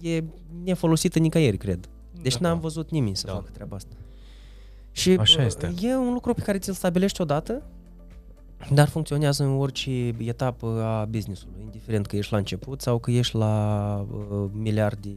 uh, 0.00 0.10
e 0.12 0.24
nefolosită 0.64 1.18
nicăieri, 1.18 1.56
cred. 1.56 1.88
Deci 2.22 2.36
Da. 2.38 2.48
n-am 2.48 2.60
văzut 2.60 2.90
nimeni 2.90 3.16
să 3.16 3.26
Da. 3.26 3.32
facă 3.32 3.50
treaba 3.52 3.76
asta. 3.76 3.94
Și 4.90 5.10
Așa 5.10 5.40
uh, 5.40 5.46
este. 5.46 5.74
e 5.80 5.94
un 5.96 6.12
lucru 6.12 6.34
pe 6.34 6.42
care 6.42 6.58
ți-l 6.58 6.72
stabilești 6.72 7.20
odată, 7.20 7.62
dar 8.72 8.88
funcționează 8.88 9.42
în 9.44 9.50
orice 9.58 10.14
etapă 10.18 10.66
a 10.82 11.04
business-ului, 11.04 11.62
indiferent 11.62 12.06
că 12.06 12.16
ești 12.16 12.32
la 12.32 12.38
început 12.38 12.80
sau 12.80 12.98
că 12.98 13.10
ești 13.10 13.36
la 13.36 14.06
uh, 14.10 14.50
miliarde 14.52 15.16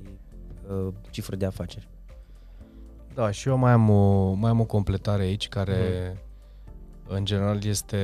uh, 0.87 0.93
cifre 1.09 1.35
de 1.35 1.45
afaceri. 1.45 1.87
Da, 3.19 3.31
și 3.31 3.47
eu 3.47 3.57
mai 3.57 3.71
am 3.71 3.89
o, 3.89 4.31
mai 4.33 4.49
am 4.49 4.59
o 4.59 4.65
completare 4.65 5.21
aici 5.23 5.47
care 5.49 6.11
Mhm. 6.13 7.15
în 7.15 7.25
general 7.25 7.63
este 7.63 7.97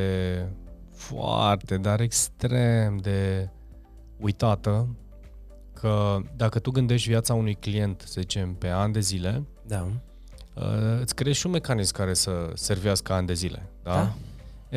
foarte, 0.93 1.78
dar 1.78 1.99
extrem 1.99 2.97
de 2.97 3.49
uitată 4.20 4.95
că 5.74 6.18
dacă 6.36 6.59
tu 6.59 6.72
gândești 6.72 7.09
viața 7.09 7.34
unui 7.34 7.53
client, 7.55 8.01
să 8.05 8.22
zicem, 8.22 8.53
pe 8.53 8.68
ani 8.68 8.93
de 8.93 8.99
zile, 8.99 9.43
Da. 9.68 9.88
uh, 10.55 10.99
îți 11.01 11.16
creezi 11.16 11.39
și 11.39 11.45
un 11.45 11.51
mecanism 11.51 11.93
care 11.93 12.13
să 12.13 12.51
servească 12.53 13.13
ani 13.13 13.28
de 13.28 13.34
zile. 13.34 13.70
Da? 13.84 13.91
Da. 13.93 14.13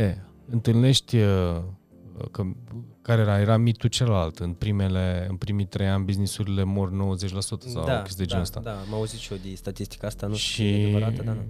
E, 0.00 0.18
întâlnești 0.50 1.16
uh, 1.16 1.60
că, 2.30 2.42
care 3.08 3.20
era, 3.20 3.40
era 3.40 3.56
mitul 3.56 3.88
celălalt. 3.88 4.38
În, 4.38 4.52
primele, 4.52 5.26
în 5.28 5.36
primii 5.36 5.64
trei 5.64 5.88
ani 5.88 6.04
businessurile 6.04 6.62
mor 6.62 7.16
90% 7.16 7.18
sau 7.58 7.84
da, 7.84 8.02
chestii 8.02 8.16
de 8.16 8.22
da, 8.22 8.28
genul 8.28 8.42
ăsta. 8.42 8.60
Da, 8.60 8.70
am 8.70 8.94
auzit 8.94 9.18
și 9.18 9.32
eu 9.32 9.38
de 9.42 9.54
statistica 9.54 10.06
asta, 10.06 10.26
nu 10.26 10.34
și 10.34 10.52
știu 10.52 10.64
și... 10.64 10.70
e 10.70 10.84
adevărată, 10.84 11.22
dar 11.22 11.34
nu. 11.34 11.42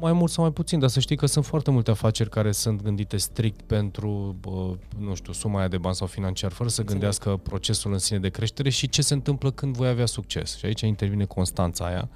mai 0.00 0.12
mult 0.12 0.30
sau 0.30 0.42
mai 0.44 0.52
puțin, 0.52 0.78
dar 0.78 0.88
să 0.88 1.00
știi 1.00 1.16
că 1.16 1.26
sunt 1.26 1.44
foarte 1.44 1.70
multe 1.70 1.90
afaceri 1.90 2.30
care 2.30 2.52
sunt 2.52 2.82
gândite 2.82 3.16
strict 3.16 3.62
pentru, 3.62 4.36
bă, 4.40 4.76
nu 4.98 5.14
știu, 5.14 5.32
suma 5.32 5.58
aia 5.58 5.68
de 5.68 5.78
bani 5.78 5.94
sau 5.94 6.06
financiar, 6.06 6.50
fără 6.50 6.68
să 6.68 6.80
Înțeleg. 6.80 7.00
gândească 7.00 7.36
procesul 7.36 7.92
în 7.92 7.98
sine 7.98 8.18
de 8.18 8.28
creștere 8.28 8.68
și 8.68 8.88
ce 8.88 9.02
se 9.02 9.14
întâmplă 9.14 9.50
când 9.50 9.76
voi 9.76 9.88
avea 9.88 10.06
succes. 10.06 10.56
Și 10.56 10.66
aici 10.66 10.80
intervine 10.80 11.24
constanța 11.24 11.86
aia. 11.86 12.08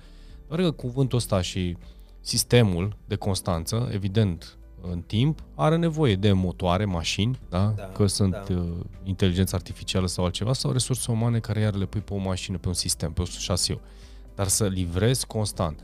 Doar 0.48 0.60
că 0.60 0.70
cuvântul 0.70 1.18
ăsta 1.18 1.40
și 1.40 1.76
sistemul 2.20 2.96
de 3.06 3.16
constanță, 3.16 3.88
evident, 3.92 4.56
în 4.90 5.00
timp, 5.00 5.42
are 5.54 5.76
nevoie 5.76 6.16
de 6.16 6.32
motoare, 6.32 6.84
mașini, 6.84 7.38
da? 7.48 7.72
Da, 7.76 7.82
că 7.82 8.06
sunt 8.06 8.32
da. 8.32 8.54
uh, 8.54 8.64
inteligență 9.04 9.54
artificială 9.54 10.06
sau 10.06 10.24
altceva, 10.24 10.52
sau 10.52 10.72
resurse 10.72 11.10
umane 11.10 11.38
care 11.38 11.60
iar 11.60 11.74
le 11.74 11.84
pui 11.84 12.00
pe 12.00 12.14
o 12.14 12.16
mașină, 12.16 12.58
pe 12.58 12.68
un 12.68 12.74
sistem, 12.74 13.12
pe 13.12 13.20
un 13.20 13.26
șasiu. 13.26 13.80
Dar 14.34 14.48
să 14.48 14.66
livrezi 14.66 15.26
constant. 15.26 15.80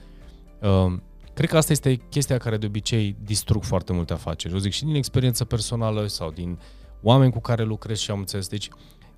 Uh, 0.60 0.92
Cred 1.38 1.50
că 1.50 1.56
asta 1.56 1.72
este 1.72 1.94
chestia 1.94 2.38
care 2.38 2.56
de 2.56 2.66
obicei 2.66 3.16
distrug 3.24 3.62
foarte 3.62 3.92
multe 3.92 4.12
afaceri. 4.12 4.54
Eu 4.54 4.58
zic 4.58 4.72
și 4.72 4.84
din 4.84 4.94
experiență 4.94 5.44
personală 5.44 6.06
sau 6.06 6.30
din 6.30 6.58
oameni 7.02 7.32
cu 7.32 7.40
care 7.40 7.62
lucrez 7.62 7.98
și 7.98 8.10
am 8.10 8.18
înțeles. 8.18 8.48
Deci, 8.48 8.68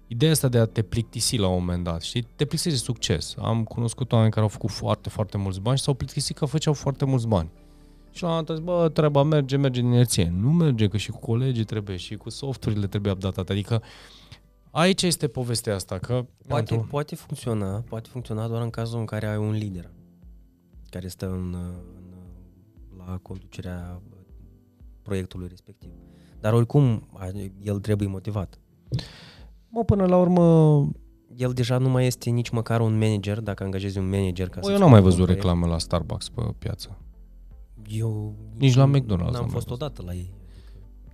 ideea 0.06 0.30
asta 0.30 0.48
de 0.48 0.58
a 0.58 0.64
te 0.64 0.82
plictisi 0.82 1.36
la 1.36 1.46
un 1.46 1.58
moment 1.58 1.84
dat, 1.84 2.02
știi? 2.02 2.22
Te 2.22 2.44
plictisi 2.44 2.68
de 2.68 2.76
succes. 2.76 3.34
Am 3.38 3.64
cunoscut 3.64 4.12
oameni 4.12 4.30
care 4.30 4.42
au 4.42 4.48
făcut 4.48 4.70
foarte, 4.70 5.08
foarte 5.08 5.36
mulți 5.36 5.60
bani 5.60 5.76
și 5.76 5.82
s-au 5.82 5.94
plictisit 5.94 6.36
că 6.36 6.44
făceau 6.44 6.72
foarte 6.72 7.04
mulți 7.04 7.26
bani. 7.26 7.50
Și 8.10 8.22
la 8.22 8.28
un 8.28 8.34
moment 8.34 8.46
dat, 8.46 8.56
zic, 8.56 8.64
bă, 8.64 8.88
treaba 8.92 9.22
merge, 9.22 9.56
merge 9.56 9.80
din 9.80 9.90
inerție. 9.90 10.32
Nu 10.40 10.52
merge, 10.52 10.88
că 10.88 10.96
și 10.96 11.10
cu 11.10 11.18
colegii 11.18 11.64
trebuie, 11.64 11.96
și 11.96 12.16
cu 12.16 12.30
softurile 12.30 12.86
trebuie 12.86 13.12
updatate. 13.12 13.52
Adică 13.52 13.82
aici 14.70 15.02
este 15.02 15.28
povestea 15.28 15.74
asta, 15.74 15.98
că... 15.98 16.24
Poate, 16.46 16.72
într-un- 16.74 16.88
poate 16.90 17.14
funcționa, 17.14 17.84
poate 17.88 18.08
funcționa 18.12 18.48
doar 18.48 18.62
în 18.62 18.70
cazul 18.70 18.98
în 18.98 19.04
care 19.04 19.26
ai 19.26 19.36
un 19.36 19.50
lider 19.50 19.90
care 20.88 21.08
stă 21.08 21.26
în, 21.26 21.54
în, 21.54 23.04
la 23.06 23.18
conducerea 23.22 24.02
proiectului 25.02 25.46
respectiv. 25.48 25.90
Dar 26.40 26.52
oricum, 26.52 27.08
a- 27.12 27.30
el 27.62 27.78
trebuie 27.78 28.08
motivat. 28.08 28.58
Mă, 29.68 29.84
până 29.84 30.06
la 30.06 30.16
urmă, 30.16 30.42
El 31.36 31.52
deja 31.52 31.78
nu 31.78 31.88
mai 31.88 32.06
este 32.06 32.30
nici 32.30 32.48
măcar 32.50 32.80
un 32.80 32.98
manager, 32.98 33.40
dacă 33.40 33.62
angajezi 33.64 33.98
un 33.98 34.08
manager 34.08 34.48
ca 34.48 34.60
bă, 34.60 34.66
să 34.66 34.72
eu 34.72 34.78
n-am 34.78 34.90
mai 34.90 35.00
văzut 35.00 35.22
proiect. 35.22 35.42
reclame 35.42 35.66
la 35.66 35.78
Starbucks 35.78 36.28
pe 36.28 36.42
piață. 36.58 36.98
Eu 37.90 38.34
Nici 38.58 38.74
la 38.74 38.90
McDonald's 38.90 39.04
N-am 39.18 39.32
n-am 39.32 39.48
fost 39.48 39.52
văzut. 39.66 39.70
odată 39.70 40.02
la 40.06 40.12
ei. 40.14 40.30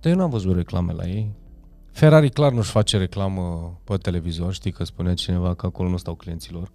Dar 0.01 0.11
eu 0.11 0.17
n-am 0.17 0.29
văzut 0.29 0.55
reclame 0.55 0.93
la 0.93 1.07
ei. 1.07 1.31
Ferrari 1.91 2.29
clar 2.29 2.51
nu-și 2.51 2.71
face 2.71 2.97
reclamă 2.97 3.77
pe 3.83 3.97
televizor, 3.97 4.53
știi 4.53 4.71
că 4.71 4.83
spunea 4.83 5.13
cineva 5.13 5.53
că 5.53 5.65
acolo 5.65 5.89
nu 5.89 5.97
stau 5.97 6.15
clienților. 6.15 6.71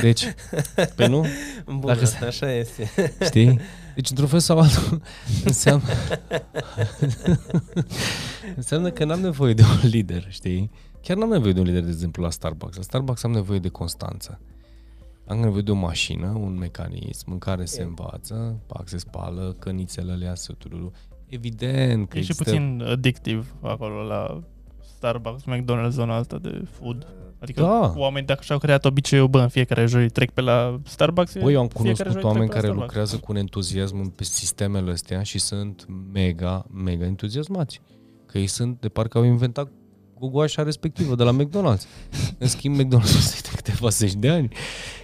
Deci, 0.00 0.24
pe 0.96 1.06
nu? 1.06 1.24
Bun, 1.66 1.80
Dacă 1.80 2.04
Dacă 2.04 2.24
așa 2.26 2.52
este. 2.52 2.90
Știi? 3.24 3.60
Deci, 3.94 4.10
într-un 4.10 4.28
fel 4.28 4.38
sau 4.38 4.58
altul, 4.58 5.00
înseamnă, 5.44 5.88
înseamnă 8.56 8.90
că 8.90 9.04
n-am 9.04 9.20
nevoie 9.20 9.54
de 9.54 9.62
un 9.62 9.88
lider, 9.88 10.26
știi? 10.28 10.70
Chiar 11.02 11.16
n-am 11.16 11.28
nevoie 11.28 11.52
de 11.52 11.60
un 11.60 11.66
lider, 11.66 11.82
de 11.82 11.90
exemplu, 11.90 12.22
la 12.22 12.30
Starbucks. 12.30 12.76
La 12.76 12.82
Starbucks 12.82 13.22
am 13.22 13.30
nevoie 13.30 13.58
de 13.58 13.68
constanță. 13.68 14.40
Am 15.26 15.38
nevoie 15.38 15.62
de 15.62 15.70
o 15.70 15.74
mașină, 15.74 16.26
un 16.28 16.58
mecanism 16.58 17.30
în 17.32 17.38
care 17.38 17.64
se 17.64 17.80
E. 17.80 17.84
învață, 17.84 18.60
pac, 18.66 18.88
se 18.88 18.98
spală, 18.98 19.56
cănițele 19.58 20.12
alea, 20.12 20.34
săturul. 20.34 20.92
Evident 21.26 22.08
că 22.08 22.18
E 22.18 22.20
și 22.22 22.30
există... 22.30 22.42
puțin 22.42 22.82
addictiv 22.90 23.54
acolo 23.62 24.02
la 24.02 24.40
Starbucks, 24.96 25.42
McDonald's, 25.42 25.90
zona 25.90 26.14
asta 26.16 26.38
de 26.38 26.62
food. 26.70 27.06
Adică 27.38 27.60
Da. 27.60 27.92
oameni 27.96 28.26
dacă 28.26 28.42
și-au 28.42 28.58
creat 28.58 28.84
obiceiul, 28.84 29.28
bă, 29.28 29.40
în 29.40 29.48
fiecare 29.48 29.86
joi 29.86 30.08
trec 30.10 30.30
pe 30.30 30.40
la 30.40 30.80
Starbucks. 30.84 31.36
Băi, 31.38 31.52
eu 31.52 31.60
am 31.60 31.68
fiecare 31.68 31.92
cunoscut 31.94 32.12
joi 32.12 32.22
oameni 32.22 32.48
trec 32.48 32.60
pe 32.60 32.66
la 32.66 32.72
care 32.72 32.72
Starbucks. 32.72 32.86
lucrează 32.86 33.16
cu 33.18 33.32
un 33.32 33.36
entuziasm 33.38 34.14
pe 34.14 34.24
sistemele 34.24 34.90
astea 34.90 35.22
și 35.22 35.38
sunt 35.38 35.86
mega, 36.12 36.66
mega 36.72 37.04
entuziasmați. 37.04 37.80
Că 38.26 38.38
ei 38.38 38.46
sunt 38.46 38.80
de 38.80 38.88
parcă 38.88 39.18
au 39.18 39.24
inventat 39.24 39.70
gogoașa 40.18 40.62
respectivă 40.62 41.14
de 41.14 41.22
la 41.22 41.36
McDonald's. 41.36 41.82
În 42.38 42.46
schimb, 42.46 42.76
McDonald's 42.80 43.16
este 43.16 43.40
de 43.42 43.56
câteva 43.56 43.88
zeci 43.88 44.14
de 44.14 44.28
ani 44.28 44.48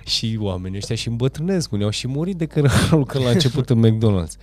și 0.05 0.39
oamenii 0.41 0.79
ăștia 0.79 0.97
și 0.97 1.09
îmbătrânesc. 1.09 1.73
Unii 1.73 1.85
au 1.85 1.91
și 1.91 2.07
murit 2.09 2.37
de 2.37 2.47
când 2.47 2.67
au 2.91 2.99
lucrat 2.99 3.23
la 3.23 3.31
început 3.31 3.71
în 3.71 3.87
McDonald's. 3.87 4.37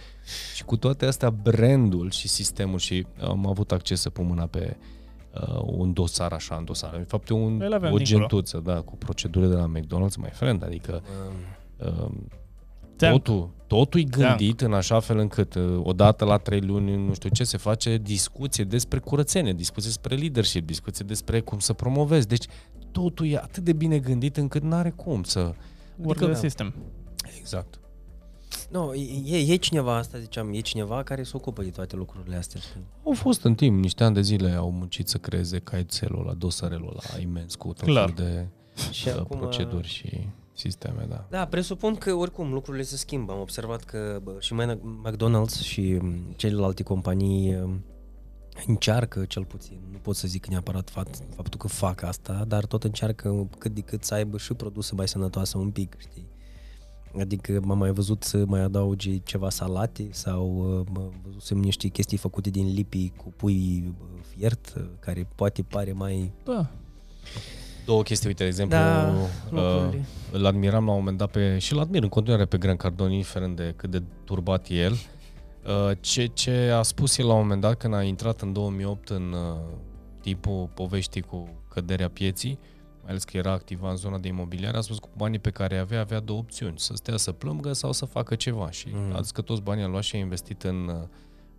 Și 0.56 0.64
cu 0.64 0.78
toate 0.78 1.06
astea, 1.06 1.30
brandul 1.30 2.12
și 2.12 2.28
sistemul 2.28 2.78
și 2.80 3.06
am 3.22 3.48
avut 3.48 3.72
acces 3.72 4.02
să 4.02 4.10
pun 4.10 4.26
mâna 4.26 4.46
pe 4.46 4.78
uh, 5.42 5.62
un 5.66 5.94
dosar 5.94 6.32
așa, 6.32 6.56
în 6.56 6.66
dosar. 6.66 6.98
De 6.98 7.04
fapt, 7.08 7.30
e 7.30 7.34
un, 7.34 7.62
Îl 7.62 7.74
avem 7.74 7.92
o 7.94 7.98
dincolo. 7.98 8.20
gentuță, 8.20 8.62
da, 8.66 8.82
cu 8.82 8.96
procedură 8.98 9.46
de 9.48 9.56
la 9.56 9.72
McDonald's, 9.78 10.16
mai 10.18 10.30
friend, 10.34 10.64
adică 10.64 11.02
uh, 11.78 12.12
Ți-am- 12.98 13.12
Totul, 13.12 13.50
totul 13.70 14.00
e 14.00 14.04
gândit 14.04 14.62
în 14.62 14.74
așa 14.74 15.00
fel 15.00 15.18
încât 15.18 15.56
uh, 15.56 15.80
odată 15.84 16.26
la 16.26 16.38
trei 16.38 16.62
luni, 16.62 17.06
nu 17.06 17.14
știu 17.14 17.30
ce, 17.30 17.44
se 17.44 17.58
face 17.58 17.98
discuție 17.98 18.64
despre 18.64 19.00
curățenie, 19.00 19.54
discuție 19.54 19.90
despre 19.90 20.16
leadership, 20.16 20.66
discuție 20.66 21.06
despre 21.08 21.40
cum 21.40 21.60
să 21.60 21.74
promovezi. 21.74 22.28
Deci 22.28 22.46
totul 22.92 23.28
e 23.28 23.38
atât 23.38 23.64
de 23.64 23.74
bine 23.74 24.00
gândit 24.00 24.38
încât 24.38 24.62
n-are 24.62 24.90
cum 24.90 25.24
să... 25.24 25.40
Work 25.40 26.22
Adică- 26.22 26.26
the 26.26 26.42
system. 26.42 26.74
Exact. 27.40 27.80
Nu, 28.70 28.94
e, 29.26 29.52
e 29.54 29.56
cineva, 29.56 29.98
asta 29.98 30.20
ziceam, 30.20 30.54
e 30.54 30.60
cineva 30.60 31.04
care 31.04 31.24
se 31.24 31.32
ocupă 31.36 31.64
de 31.64 31.70
toate 31.70 31.96
lucrurile 31.96 32.36
astea. 32.36 32.60
știi? 32.60 32.82
Au 33.06 33.14
fost 33.14 33.44
în 33.44 33.56
timp, 33.56 33.82
niște 33.82 34.04
ani 34.04 34.14
de 34.14 34.22
zile 34.22 34.52
au 34.52 34.72
muncit 34.72 35.08
să 35.08 35.18
creeze 35.18 35.60
caietelul 35.60 36.20
ăla, 36.20 36.34
dosarelul 36.34 36.90
ăla 36.90 37.22
imens 37.22 37.56
cu 37.56 37.68
tot 37.68 37.84
Clar. 37.88 38.14
felul 38.16 38.32
de 38.32 38.48
Și 38.92 39.08
uh, 39.08 39.16
acum, 39.20 39.38
proceduri 39.38 39.88
și 39.88 40.28
sisteme, 40.60 41.06
da. 41.10 41.26
Da, 41.30 41.46
presupun 41.46 41.96
că 41.96 42.14
oricum 42.14 42.54
lucrurile 42.54 42.84
se 42.84 42.98
schimbă. 42.98 43.32
Am 43.32 43.40
observat 43.40 43.84
că 43.84 44.20
bă, 44.24 44.36
și 44.40 44.54
mai 44.54 44.80
McDonald's 45.08 45.62
și 45.62 45.94
m, 45.94 46.34
celelalte 46.36 46.84
companii 46.84 47.56
m, 47.56 47.84
încearcă 48.68 49.26
cel 49.26 49.46
puțin, 49.46 49.80
nu 49.92 49.98
pot 49.98 50.16
să 50.16 50.28
zic 50.28 50.48
neapărat 50.48 50.90
fapt, 50.90 51.22
faptul 51.36 51.60
că 51.60 51.68
fac 51.68 52.02
asta, 52.04 52.44
dar 52.48 52.66
tot 52.66 52.84
încearcă 52.84 53.50
cât 53.58 53.74
de 53.74 53.82
cât 53.82 54.04
să 54.04 54.14
aibă 54.14 54.38
și 54.38 54.54
produse 54.54 54.96
mai 54.96 55.08
sănătoase 55.08 55.58
un 55.58 55.72
pic, 55.72 55.96
știi? 55.98 56.28
Adică 57.20 57.60
m-am 57.64 57.78
mai 57.78 57.92
văzut 57.92 58.24
să 58.24 58.46
mai 58.46 58.62
adauge 58.62 59.18
ceva 59.18 59.50
salate 59.50 60.08
sau 60.12 60.78
uh, 60.80 60.88
mă 60.94 61.10
văzusem 61.24 61.58
niște 61.58 61.88
chestii 61.88 62.18
făcute 62.18 62.50
din 62.50 62.74
lipi 62.74 63.12
cu 63.16 63.34
pui 63.36 63.84
uh, 63.88 64.20
fiert, 64.36 64.74
uh, 64.78 64.86
care 65.00 65.28
poate 65.36 65.62
pare 65.62 65.92
mai... 65.92 66.32
Da. 66.44 66.72
Două 67.90 68.02
chestii, 68.04 68.28
uite, 68.28 68.44
de 68.44 68.50
exemplu, 68.50 68.78
Da, 68.78 69.14
uh, 69.16 69.52
lucrurile. 69.52 70.06
îl 70.32 70.46
admiram 70.46 70.86
la 70.86 70.92
un 70.92 70.98
moment 70.98 71.18
dat 71.18 71.32
pe, 71.32 71.58
și 71.58 71.74
îl 71.74 71.80
admir 71.80 72.04
în 72.04 72.10
continuare 72.10 72.46
pe 72.46 72.58
Grant 72.58 72.78
Cardone, 72.80 73.12
indiferent 73.14 73.56
de 73.56 73.74
cât 73.76 73.90
de 73.90 74.04
turbat 74.24 74.68
e 74.68 74.74
el. 74.76 74.92
Uh, 74.92 75.92
Ce, 76.00 76.26
ce 76.26 76.52
a 76.76 76.82
spus 76.82 77.18
el 77.18 77.26
la 77.28 77.34
un 77.34 77.40
moment 77.42 77.62
dat 77.62 77.76
când 77.78 77.94
a 77.94 78.04
intrat 78.04 78.42
în 78.42 78.54
2008 78.54 79.10
în 79.10 79.32
uh, 79.34 79.58
tipul 80.22 80.70
poveștii 80.74 81.22
cu 81.22 81.50
căderea 81.70 82.10
pieții, 82.10 82.60
mai 83.02 83.10
ales 83.10 83.24
că 83.24 83.38
era 83.38 83.52
activa 83.52 83.90
în 83.90 83.96
zona 83.96 84.18
de 84.18 84.28
imobiliare, 84.28 84.78
a 84.78 84.82
spus 84.82 85.00
că 85.00 85.08
cu 85.12 85.16
banii 85.18 85.40
pe 85.40 85.50
care 85.50 85.78
avea, 85.78 86.00
avea 86.00 86.20
două 86.20 86.40
opțiuni, 86.40 86.80
să 86.80 86.94
stea 86.96 87.18
să 87.18 87.32
plângă 87.32 87.74
sau 87.74 87.92
să 87.92 88.06
facă 88.06 88.36
ceva. 88.36 88.72
Și 88.72 88.88
Mm. 88.94 89.16
a 89.16 89.22
zis 89.22 89.32
că 89.32 89.42
toți 89.42 89.62
banii 89.62 89.84
a 89.84 89.88
luat 89.88 90.04
și 90.04 90.16
a 90.16 90.20
investit 90.20 90.64
în 90.64 90.88
uh, 90.88 91.08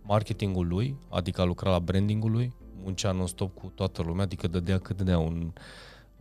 marketingul 0.03 0.67
lui, 0.67 0.95
adică 1.09 1.41
a 1.41 1.45
lucrat 1.45 1.71
la 1.73 1.79
brandingul 1.79 2.31
lui, 2.31 2.53
muncea 2.83 3.11
non-stop 3.11 3.53
cu 3.57 3.71
toată 3.75 4.01
lumea, 4.01 4.23
adică 4.23 4.47
dădea 4.47 4.77
cât 4.77 4.97
dădea 4.97 5.17
un, 5.17 5.51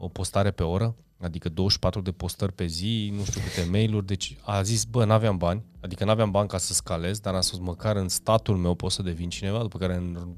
o 0.01 0.09
postare 0.09 0.51
pe 0.51 0.63
oră, 0.63 0.97
adică 1.21 1.49
24 1.49 2.01
de 2.01 2.13
postări 2.13 2.53
pe 2.53 2.67
zi, 2.67 3.13
nu 3.17 3.25
știu 3.25 3.41
câte 3.41 3.69
mail-uri, 3.71 4.07
deci 4.07 4.37
a 4.43 4.63
zis, 4.63 4.85
bă, 4.85 5.05
n-aveam 5.05 5.37
bani, 5.37 5.65
adică 5.81 6.05
n-aveam 6.05 6.31
bani 6.31 6.49
ca 6.49 6.59
să 6.59 6.73
scalez, 6.73 7.19
dar 7.19 7.35
a 7.35 7.41
spus, 7.41 7.59
măcar 7.59 7.97
în 7.97 8.09
statul 8.09 8.57
meu 8.57 8.75
pot 8.75 8.91
să 8.91 9.03
devin 9.03 9.29
cineva, 9.29 9.59
după 9.59 9.79
care 9.79 9.95
în 9.95 10.35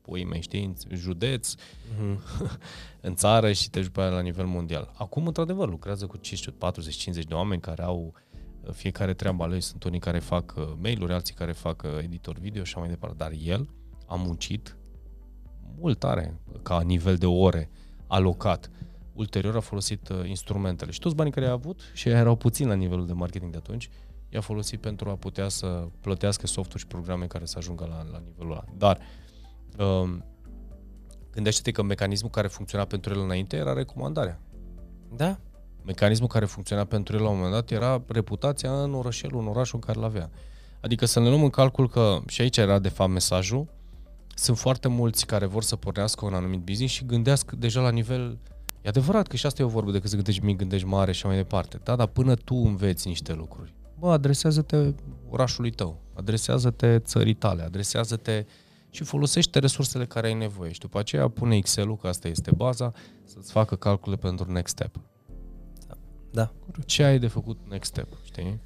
puii 0.00 0.24
mei, 0.24 0.40
știi, 0.40 0.64
în 0.64 0.96
județ, 0.96 1.54
Mhm. 1.98 2.20
în 3.00 3.14
țară 3.14 3.52
și 3.52 3.70
te 3.70 3.80
după 3.80 4.00
aia 4.00 4.10
la 4.10 4.20
nivel 4.20 4.46
mondial. 4.46 4.92
Acum, 4.96 5.26
într-adevăr, 5.26 5.68
lucrează 5.68 6.06
cu 6.06 6.18
40-50 6.18 7.26
de 7.28 7.34
oameni 7.34 7.60
care 7.60 7.82
au 7.82 8.14
uh, 8.60 8.72
fiecare 8.72 9.14
treaba 9.14 9.46
lui. 9.46 9.60
Sunt 9.60 9.84
unii 9.84 9.98
care 9.98 10.18
fac 10.18 10.54
uh, 10.56 10.72
mail-uri, 10.80 11.12
alții 11.12 11.34
care 11.34 11.52
fac 11.52 11.82
uh, 11.82 12.02
editor 12.02 12.38
video 12.38 12.64
și 12.64 12.72
așa 12.72 12.80
mai 12.80 12.88
departe. 12.88 13.16
Dar 13.16 13.32
el 13.44 13.68
a 14.06 14.14
muncit 14.14 14.76
mult 15.78 15.98
tare 15.98 16.40
ca 16.62 16.80
nivel 16.80 17.16
de 17.16 17.26
ore 17.26 17.70
alocat. 18.06 18.70
Ulterior 19.12 19.56
a 19.56 19.60
folosit 19.60 20.08
uh, 20.08 20.28
instrumentele 20.28 20.90
și 20.90 20.98
toți 20.98 21.14
banii 21.14 21.32
care 21.32 21.46
i-a 21.46 21.52
avut 21.52 21.80
și 21.92 22.08
erau 22.08 22.36
puțini 22.36 22.68
la 22.68 22.74
nivelul 22.74 23.06
de 23.06 23.12
marketing 23.12 23.50
de 23.50 23.56
atunci, 23.56 23.90
i-a 24.28 24.40
folosit 24.40 24.80
pentru 24.80 25.08
a 25.08 25.14
putea 25.14 25.48
să 25.48 25.88
plătească 26.00 26.46
softuri 26.46 26.82
și 26.82 26.86
programe 26.86 27.26
care 27.26 27.44
să 27.44 27.54
ajungă 27.58 27.86
la, 27.88 28.06
la 28.12 28.22
nivelul 28.24 28.52
ăla. 28.52 28.64
Dar 28.76 28.98
um, 29.78 30.24
Gândește-te 31.36 31.70
că 31.70 31.82
mecanismul 31.82 32.30
care 32.30 32.46
funcționa 32.46 32.84
pentru 32.84 33.12
el 33.12 33.20
înainte 33.20 33.56
era 33.56 33.72
recomandarea. 33.72 34.40
Da? 35.16 35.38
Mecanismul 35.84 36.28
care 36.28 36.44
funcționa 36.44 36.84
pentru 36.84 37.16
el 37.16 37.22
la 37.22 37.28
un 37.28 37.34
moment 37.34 37.52
dat 37.52 37.70
era 37.70 38.02
reputația 38.08 38.82
în 38.82 38.94
orășelul, 38.94 39.40
în 39.40 39.46
orașul 39.46 39.78
în 39.82 39.86
care 39.86 39.98
l-avea. 39.98 40.30
Adică 40.80 41.06
să 41.06 41.20
ne 41.20 41.28
luăm 41.28 41.42
în 41.42 41.50
calcul 41.50 41.88
că, 41.88 42.18
și 42.26 42.40
aici 42.40 42.56
era 42.56 42.78
de 42.78 42.88
fapt 42.88 43.10
mesajul, 43.10 43.66
sunt 44.38 44.58
foarte 44.58 44.88
mulți 44.88 45.26
care 45.26 45.46
vor 45.46 45.62
să 45.62 45.76
pornească 45.76 46.24
un 46.24 46.34
anumit 46.34 46.60
business 46.60 46.94
și 46.94 47.04
gândesc 47.04 47.52
deja 47.52 47.80
la 47.80 47.90
nivel... 47.90 48.38
E 48.82 48.88
adevărat 48.88 49.26
că 49.26 49.36
și 49.36 49.46
asta 49.46 49.62
e 49.62 49.64
o 49.64 49.68
vorbă 49.68 49.90
de 49.90 50.00
că 50.00 50.08
să 50.08 50.14
gândești 50.14 50.44
mic, 50.44 50.56
gândești 50.56 50.86
mare 50.86 51.12
și 51.12 51.26
mai 51.26 51.36
departe. 51.36 51.80
Da, 51.82 51.96
dar 51.96 52.06
până 52.06 52.34
tu 52.34 52.54
înveți 52.54 53.08
niște 53.08 53.32
lucruri. 53.32 53.74
Bă, 53.98 54.10
adresează-te 54.10 54.92
orașului 55.28 55.70
tău, 55.70 56.00
adresează-te 56.14 56.98
țării 56.98 57.34
tale, 57.34 57.62
adresează-te 57.62 58.44
și 58.90 59.04
folosește 59.04 59.58
resursele 59.58 60.06
care 60.06 60.26
ai 60.26 60.34
nevoie. 60.34 60.72
Și 60.72 60.80
după 60.80 60.98
aceea 60.98 61.28
pune 61.28 61.56
Excel-ul, 61.56 61.96
că 61.96 62.06
asta 62.06 62.28
este 62.28 62.50
baza, 62.56 62.92
să-ți 63.24 63.52
facă 63.52 63.76
calcule 63.76 64.16
pentru 64.16 64.52
next 64.52 64.72
step. 64.76 65.00
Da. 66.30 66.52
Ce 66.86 67.02
ai 67.02 67.18
de 67.18 67.26
făcut 67.26 67.58
next 67.68 67.90
step, 67.90 68.08
știi? 68.24 68.60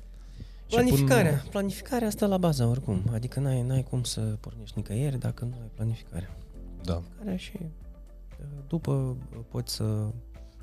Și 0.71 0.77
Planificarea. 0.77 1.31
până- 1.37 1.51
Planificarea 1.51 2.07
asta 2.07 2.27
la 2.27 2.39
bază 2.39 2.64
oricum. 2.64 3.03
Adică 3.12 3.41
n-ai, 3.41 3.62
n-ai 3.62 3.83
cum 3.83 4.03
să 4.03 4.21
pornești 4.21 4.79
nicăieri 4.79 5.18
dacă 5.18 5.45
nu 5.45 5.55
ai 5.61 5.71
planificare. 5.75 6.29
Da. 6.85 7.03
Care 7.25 7.37
și 7.37 7.53
uh, 7.61 8.47
după 8.68 8.91
uh, 8.93 9.16
poți 9.49 9.75
să... 9.75 9.85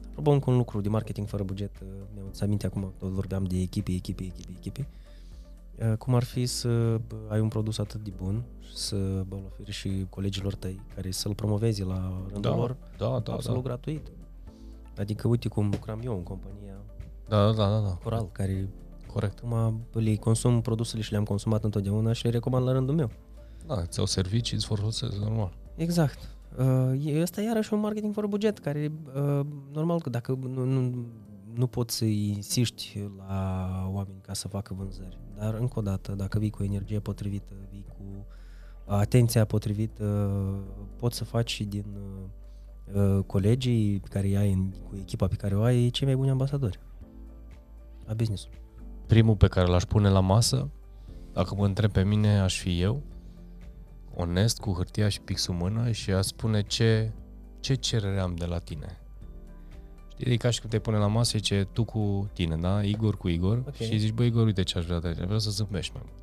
Apropo, 0.09 0.31
încă 0.31 0.49
un 0.49 0.57
lucru 0.57 0.81
de 0.81 0.89
marketing 0.89 1.27
fără 1.27 1.43
buget. 1.43 1.71
uh, 1.81 1.87
Mi-am 2.13 2.25
adus 2.27 2.41
aminte 2.41 2.65
acum 2.65 2.81
că 2.81 2.89
tot 2.97 3.09
vorbeam 3.09 3.43
de 3.43 3.57
echipe, 3.59 3.91
echipe, 3.91 4.23
echipe, 4.23 4.51
echipe. 4.57 4.87
Uh, 5.91 5.97
Cum 5.97 6.15
ar 6.15 6.23
fi 6.23 6.45
să 6.45 6.67
bă, 7.07 7.15
ai 7.29 7.39
un 7.39 7.47
produs 7.47 7.77
atât 7.77 8.03
de 8.03 8.11
bun 8.17 8.43
și 8.59 8.75
să 8.75 8.95
bă, 9.27 9.35
îl 9.35 9.41
oferi 9.51 9.71
și 9.71 10.05
colegilor 10.09 10.55
tăi 10.55 10.81
care 10.95 11.11
să-l 11.11 11.33
promoveze 11.35 11.83
la 11.83 12.21
rândul 12.31 12.51
Da, 12.51 12.55
lor 12.57 12.75
da, 12.97 13.19
da, 13.23 13.33
absolut 13.33 13.61
da. 13.63 13.67
gratuit. 13.69 14.07
Adică 14.97 15.27
uite 15.27 15.47
cum 15.47 15.69
lucram 15.69 15.99
eu 16.03 16.13
în 16.15 16.23
compania 16.23 16.75
Da, 17.27 17.45
da, 17.51 17.69
da, 17.69 17.79
da. 17.79 17.97
Coral, 18.03 18.29
care 18.31 18.69
Corect. 19.19 19.43
acum 19.43 19.81
le 19.91 20.15
consum 20.15 20.61
produsele 20.61 21.01
și 21.01 21.11
le-am 21.11 21.23
consumat 21.23 21.63
întotdeauna 21.63 22.13
și 22.13 22.23
le 22.23 22.29
recomand 22.29 22.65
la 22.65 22.71
rândul 22.71 22.95
meu. 22.95 23.09
Da, 23.67 23.85
ți-au 23.85 24.05
servicii, 24.05 24.55
îți 24.55 24.65
folosesc, 24.65 25.15
normal. 25.15 25.57
Exact. 25.75 26.29
Uh, 26.57 27.05
e- 27.05 27.21
ăsta 27.21 27.41
iarăși 27.41 27.73
un 27.73 27.79
marketing 27.79 28.13
fără 28.13 28.27
buget, 28.27 28.57
care 28.57 28.91
uh, 29.15 29.45
normal 29.71 30.01
că 30.01 30.09
dacă 30.09 30.39
nu, 30.41 30.63
nu, 30.63 31.05
nu 31.53 31.67
poți 31.67 31.95
să 31.95 32.05
insiști 32.05 33.09
la 33.17 33.89
oameni 33.91 34.21
ca 34.21 34.33
să 34.33 34.47
facă 34.47 34.73
vânzări, 34.77 35.17
dar 35.37 35.53
încă 35.53 35.79
o 35.79 35.81
dată, 35.81 36.11
dacă 36.11 36.39
vii 36.39 36.49
cu 36.49 36.63
energie 36.63 36.99
potrivită, 36.99 37.53
vii 37.71 37.85
cu 37.87 38.25
atenția 38.85 39.45
potrivită, 39.45 40.29
poți 40.95 41.17
să 41.17 41.23
faci 41.23 41.51
și 41.51 41.63
din 41.63 41.85
uh, 42.93 43.17
uh, 43.17 43.23
colegii 43.25 43.99
pe 43.99 44.07
care 44.07 44.27
îi 44.27 44.37
ai 44.37 44.51
în, 44.51 44.71
cu 44.89 44.95
echipa 44.95 45.27
pe 45.27 45.35
care 45.35 45.55
o 45.55 45.61
ai 45.61 45.89
cei 45.89 46.07
mai 46.07 46.15
buni 46.15 46.29
ambasadori 46.29 46.79
a 48.05 48.13
business 48.13 48.47
Primul 49.07 49.35
pe 49.35 49.47
care 49.47 49.67
l-aș 49.67 49.83
pune 49.83 50.09
la 50.09 50.19
masă, 50.19 50.69
dacă 51.33 51.55
mă 51.55 51.65
întreb 51.65 51.91
pe 51.91 52.03
mine, 52.03 52.39
aș 52.39 52.59
fi 52.59 52.81
eu, 52.81 53.01
onest, 54.15 54.59
cu 54.59 54.71
hârtia 54.73 55.09
și 55.09 55.21
pixul 55.21 55.53
în 55.53 55.59
mână 55.59 55.91
și 55.91 56.11
aș 56.11 56.25
spune 56.25 56.61
ce, 56.61 57.11
ce 57.59 57.73
cerere 57.73 58.19
am 58.19 58.35
de 58.35 58.45
la 58.45 58.57
tine. 58.59 58.97
Știi, 60.19 60.31
e 60.33 60.37
ca 60.37 60.49
și 60.49 60.61
cum 60.61 60.69
te 60.69 60.79
pune 60.79 60.97
la 60.97 61.07
masă, 61.07 61.37
zice 61.37 61.67
tu 61.71 61.83
cu 61.83 62.29
tine, 62.33 62.55
da? 62.55 62.83
Igor 62.83 63.17
cu 63.17 63.27
Igor 63.27 63.63
Ok. 63.67 63.75
și 63.75 63.97
zici, 63.97 64.11
băi 64.11 64.27
Igor, 64.27 64.45
uite 64.45 64.63
ce 64.63 64.77
aș 64.77 64.85
vrea 64.85 64.99
de 64.99 65.07
aici. 65.07 65.17
Vreau 65.17 65.39
să 65.39 65.49
zâmbești 65.49 65.93
mai 65.95 66.03
mult. 66.05 66.15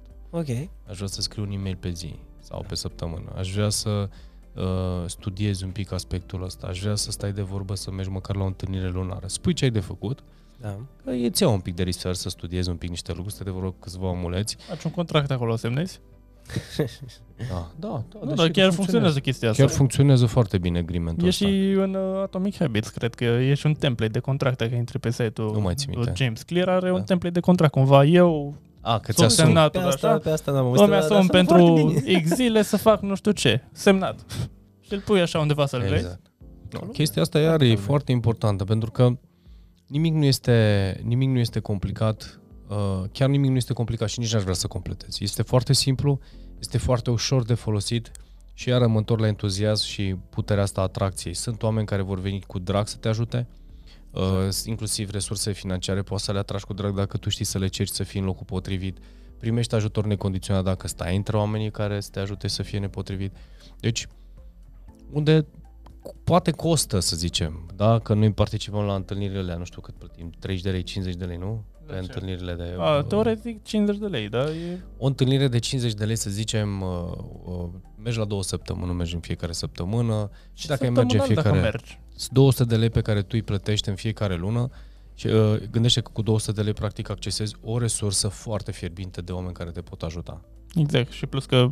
Ok. 0.49 0.68
Aș 0.89 0.97
vrea 0.97 1.09
să 1.09 1.20
scriu 1.20 1.43
un 1.43 1.51
e-mail 1.51 1.76
pe 1.76 1.91
zi 1.91 2.14
sau 2.41 2.64
pe 2.68 2.74
săptămână. 2.74 3.32
Aș 3.37 3.53
vrea 3.53 3.68
să 3.68 4.09
uh, 4.55 4.62
studiezi 5.07 5.64
un 5.64 5.70
pic 5.70 5.93
aspectul 5.93 6.43
ăsta. 6.43 6.66
Aș 6.66 6.80
vrea 6.80 6.95
să 6.95 7.11
stai 7.11 7.32
de 7.32 7.43
vorbă, 7.43 7.74
să 7.74 7.91
mergi 7.91 8.11
măcar 8.11 8.37
la 8.37 8.43
o 8.43 8.47
întâlnire 8.47 8.89
lunară. 8.89 9.26
Spui 9.26 9.53
ce 9.53 9.64
ai 9.64 9.70
de 9.70 9.80
făcut, 9.80 10.22
Da. 10.61 10.76
că 11.05 11.11
îți 11.11 11.42
iau 11.42 11.52
un 11.52 11.61
pic 11.61 11.74
de 11.74 11.82
research 11.82 12.18
să 12.18 12.28
studiezi 12.28 12.68
un 12.68 12.76
pic 12.76 12.88
niște 12.88 13.12
lucruri, 13.12 13.32
să 13.32 13.38
te 13.38 13.44
de 13.44 13.50
vorbă 13.50 13.68
cu 13.70 13.76
câțiva 13.80 14.09
omuleți. 14.09 14.57
Faci 14.68 14.82
un 14.84 14.90
contract 14.90 15.30
acolo, 15.30 15.57
semnezi? 15.57 16.00
Da, 17.50 17.70
da, 17.78 18.02
da. 18.12 18.18
Nu, 18.24 18.34
dar 18.34 18.48
chiar 18.48 18.72
funcționează 18.72 19.18
chestia 19.18 19.50
asta. 19.50 19.62
Chiar 19.64 19.72
funcționează 19.72 20.26
foarte 20.26 20.59
bine 20.59 20.78
agreementul 20.78 21.24
E 21.24 21.28
ăsta. 21.28 21.46
și 21.46 21.70
în 21.70 21.94
uh, 21.94 22.20
Atomic 22.22 22.57
Habits, 22.57 22.88
cred 22.88 23.14
că 23.14 23.24
e 23.24 23.55
și 23.55 23.66
un 23.66 23.74
template 23.74 24.12
de 24.12 24.18
contract 24.18 24.59
dacă 24.59 24.74
intri 24.74 24.98
pe 24.98 25.11
site-ul 25.11 25.52
Nu 25.52 25.61
mai 25.61 25.74
țin 25.74 25.90
minte. 25.90 26.07
lui 26.07 26.16
James 26.16 26.42
Clear 26.42 26.68
are 26.68 26.90
un 26.92 26.98
Da. 26.98 27.05
template 27.05 27.34
de 27.34 27.40
contract 27.40 27.72
cumva. 27.72 28.05
Eu 28.05 28.55
A, 28.80 28.98
că 28.98 29.12
Sunt 29.12 29.30
ți-a 29.30 29.44
semnat. 29.44 29.70
Pe 29.70 29.78
Semnatul, 29.78 29.96
asta, 29.96 30.09
așa? 30.09 30.18
pe 30.18 30.30
asta 30.30 30.52
n-am 30.52 30.66
îmi 30.66 30.76
dar 30.76 30.92
asum 30.92 31.16
sună 31.16 31.28
pentru 31.30 31.57
foarte 31.57 31.82
bine. 32.05 32.20
X 32.22 32.34
zile 32.34 32.62
să 32.62 32.76
fac 32.76 33.00
nu 33.00 33.14
știu 33.14 33.30
ce. 33.30 33.62
Semnat. 33.72 34.24
Și 34.80 34.92
îl 34.92 35.00
pui 35.00 35.20
așa 35.20 35.38
undeva 35.38 35.66
să-l 35.66 35.80
vezi. 35.80 35.94
Exact. 35.94 36.20
No, 36.70 36.78
chestia 36.80 37.22
asta 37.22 37.38
iar 37.38 37.61
e 37.61 37.74
foarte 37.74 38.12
importantă 38.12 38.64
pentru 38.64 38.90
că 38.90 39.11
nimic 39.87 40.12
nu 40.14 40.24
este, 40.24 41.01
nimic 41.05 41.28
nu 41.28 41.39
este 41.39 41.61
complicat, 41.61 42.41
uh, 42.68 43.03
chiar 43.12 43.28
nimic 43.28 43.51
nu 43.51 43.57
este 43.57 43.72
complicat 43.72 44.09
și 44.09 44.18
nici 44.18 44.32
n-aș 44.32 44.43
vrea 44.43 44.55
să 44.55 44.66
completezi. 44.66 45.24
Este 45.24 45.43
foarte 45.43 45.72
simplu, 45.72 46.18
este 46.59 46.78
foarte 46.78 47.11
ușor 47.11 47.45
de 47.45 47.55
folosit 47.55 48.11
și 48.55 48.68
iar 48.68 48.87
mă 48.87 48.99
întorc 48.99 49.20
la 49.20 49.26
entuziasm 49.26 49.87
și 49.87 50.16
puterea 50.30 50.62
asta 50.62 50.80
a 50.80 50.85
atracției. 50.85 51.35
Sunt 51.35 51.62
oameni 51.62 51.87
care 51.87 52.03
vor 52.03 52.20
veni 52.20 52.41
cu 52.47 52.59
drag 52.59 52.87
să 52.87 52.97
te 52.97 53.09
ajute, 53.09 53.49
uh, 54.11 54.49
inclusiv 54.64 55.11
resurse 55.11 55.53
financiare, 55.53 56.03
poți 56.03 56.24
să 56.24 56.32
le 56.32 56.39
atragi 56.39 56.64
cu 56.64 56.72
drag 56.72 56.95
dacă 56.95 57.16
tu 57.16 57.28
știi 57.28 57.45
să 57.45 57.59
le 57.59 57.66
ceri 57.66 57.91
să 57.91 58.03
fii 58.03 58.20
în 58.20 58.26
locul 58.26 58.45
potrivit. 58.45 58.99
Primești 59.39 59.74
ajutor 59.74 60.07
necondiționat 60.07 60.64
dacă 60.64 60.89
stai 60.89 61.16
între 61.16 61.37
oamenii 61.37 61.70
care 61.70 62.01
să 62.01 62.11
te 62.11 62.20
ajute 62.20 62.49
să 62.49 62.62
fie 62.62 62.78
nepotrivit. 62.78 63.37
Deci, 63.80 64.07
unde 65.11 65.47
poate 66.24 66.50
costă, 66.50 66.98
să 66.98 67.16
zicem, 67.16 67.66
da? 67.76 67.98
Că 67.98 68.14
noi 68.14 68.32
participăm 68.32 68.84
la 68.84 68.94
întâlnirile 68.94 69.38
alea, 69.38 69.57
nu 69.57 69.64
știu 69.64 69.80
cât 69.80 69.94
plătim, 69.94 70.30
30 70.38 70.64
de 70.64 70.70
lei, 70.70 70.82
50 70.82 71.14
de 71.14 71.24
lei, 71.24 71.36
nu? 71.36 71.64
Pe 71.86 71.92
ce? 71.92 71.98
întâlnirile 71.98 72.55
de... 72.55 72.76
A, 72.78 73.02
teoretic 73.02 73.62
50 73.62 73.98
de 73.98 74.07
lei, 74.07 74.28
da? 74.28 74.50
E... 74.50 74.80
O 74.98 75.07
întâlnire 75.07 75.48
de 75.48 75.59
50 75.59 75.94
de 75.94 76.05
lei, 76.05 76.16
să 76.16 76.30
zicem, 76.30 76.80
uh, 76.80 76.88
uh, 77.44 77.68
mergi 78.02 78.18
la 78.18 78.24
două 78.24 78.42
săptămâni, 78.42 78.86
nu 78.86 78.92
mergi 78.92 79.14
în 79.14 79.20
fiecare 79.20 79.52
săptămână 79.52 80.30
și 80.52 80.66
dacă 80.66 80.84
ai 80.84 80.90
merge 80.90 81.18
în 81.18 81.24
Săptămânal 81.26 81.42
fiecare... 81.42 81.61
Dacă 81.61 81.76
mergi. 81.76 82.00
Sunt 82.16 82.32
200 82.32 82.64
de 82.64 82.76
lei 82.76 82.90
pe 82.90 83.00
care 83.00 83.20
tu 83.20 83.30
îi 83.30 83.42
plătești 83.42 83.88
în 83.88 83.94
fiecare 83.94 84.34
lună 84.34 84.70
și 85.14 85.26
uh, 85.26 85.57
gândește 85.70 86.00
că 86.00 86.11
cu 86.12 86.22
200 86.22 86.52
de 86.52 86.62
lei 86.62 86.72
practic 86.72 87.11
accesezi 87.11 87.55
o 87.62 87.78
resursă 87.78 88.28
foarte 88.28 88.72
fierbinte 88.72 89.20
de 89.20 89.32
oameni 89.32 89.55
care 89.55 89.70
te 89.70 89.80
pot 89.80 90.02
ajuta. 90.02 90.44
Exact. 90.74 91.11
Și 91.11 91.26
plus 91.26 91.44
că 91.44 91.70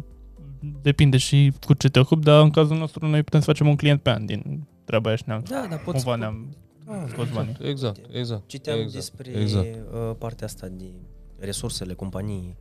depinde 0.82 1.16
și 1.16 1.52
cu 1.66 1.74
ce 1.74 1.88
te 1.88 1.98
ocupi, 1.98 2.24
dar 2.24 2.42
în 2.42 2.50
cazul 2.50 2.76
nostru 2.76 3.06
noi 3.06 3.22
putem 3.22 3.40
să 3.40 3.46
facem 3.46 3.68
un 3.68 3.76
client 3.76 4.02
pe 4.02 4.10
an 4.10 4.26
din 4.26 4.66
treaba 4.84 5.08
aia 5.08 5.16
și 5.16 5.24
ne-am, 5.26 5.42
Da, 5.48 5.66
dar 5.70 5.78
poți... 5.78 6.04
cumva 6.04 6.16
ne-am 6.18 6.56
Da, 6.86 7.04
scos 7.08 7.28
banii. 7.28 7.56
Exact, 7.60 8.00
exact. 8.12 8.48
Citeam 8.48 8.76
exact, 8.78 8.94
despre 8.94 9.30
Exact. 9.40 9.74
uh, 9.92 10.14
partea 10.18 10.46
asta 10.46 10.68
de 10.68 10.90
resursele 11.38 11.94
companiei. 11.94 12.56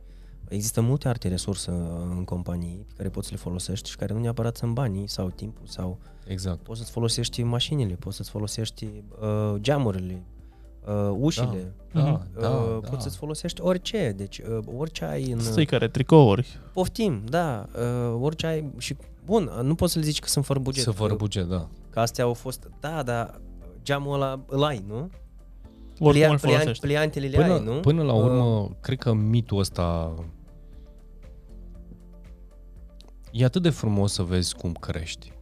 Există 0.48 0.80
multe 0.80 1.08
alte 1.08 1.28
resurse 1.28 1.70
în 2.10 2.24
companii 2.24 2.84
pe 2.88 2.92
care 2.96 3.08
poți 3.08 3.26
să 3.26 3.34
le 3.34 3.40
folosești 3.40 3.90
și 3.90 3.96
care 3.96 4.12
nu 4.12 4.20
neapărat 4.20 4.56
sunt 4.56 4.72
banii 4.74 5.08
sau 5.08 5.30
timpul 5.30 5.66
sau 5.66 5.98
Exact. 6.26 6.62
poți 6.62 6.78
să-ți 6.78 6.90
folosești 6.90 7.42
mașinile, 7.42 7.94
poți 7.94 8.16
să-ți 8.16 8.30
folosești 8.30 8.84
uh, 8.84 9.54
geamurile, 9.60 10.22
uh, 10.86 11.16
ușile, 11.18 11.74
Da, 11.92 12.00
Mhm. 12.00 12.40
da, 12.40 12.48
uh, 12.48 12.78
da. 12.82 12.88
poți 12.88 13.02
să-ți 13.02 13.16
folosești 13.16 13.60
orice, 13.60 14.12
deci 14.16 14.38
uh, 14.38 14.58
orice 14.76 15.04
ai 15.04 15.30
în... 15.30 15.40
Sticăre, 15.40 15.88
tricouri. 15.88 16.58
Poftim, 16.72 17.22
da, 17.28 17.66
uh, 17.74 18.16
orice 18.20 18.46
ai 18.46 18.70
și 18.78 18.96
bun, 19.24 19.50
nu 19.62 19.74
poți 19.74 19.92
să-l 19.92 20.02
zici 20.02 20.18
că 20.18 20.28
sunt 20.28 20.44
fără 20.44 20.58
buget. 20.58 20.82
Să 20.82 20.90
fără 20.90 21.10
că, 21.10 21.16
buget, 21.16 21.44
da. 21.44 21.68
că 21.90 22.00
astea 22.00 22.24
au 22.24 22.32
fost, 22.34 22.68
da, 22.80 23.02
dar 23.02 23.40
geamul 23.82 24.14
ăla 24.14 24.40
îl 24.46 24.62
ai, 24.64 24.84
nu? 24.88 25.10
Oricum 25.98 26.30
îl 26.30 26.36
Plia- 26.38 26.40
folosești. 26.40 26.80
pliantele 26.86 27.26
le 27.26 27.36
Până, 27.36 27.52
ai, 27.52 27.64
nu? 27.64 27.80
până 27.80 28.02
la 28.02 28.12
Uh, 28.12 28.22
urmă, 28.24 28.70
cred 28.80 28.98
că 28.98 29.12
mitul 29.12 29.58
ăsta 29.58 30.14
e 33.30 33.44
atât 33.44 33.62
de 33.62 33.70
frumos 33.70 34.12
să 34.12 34.22
vezi 34.22 34.54
cum 34.54 34.72
crești. 34.72 35.32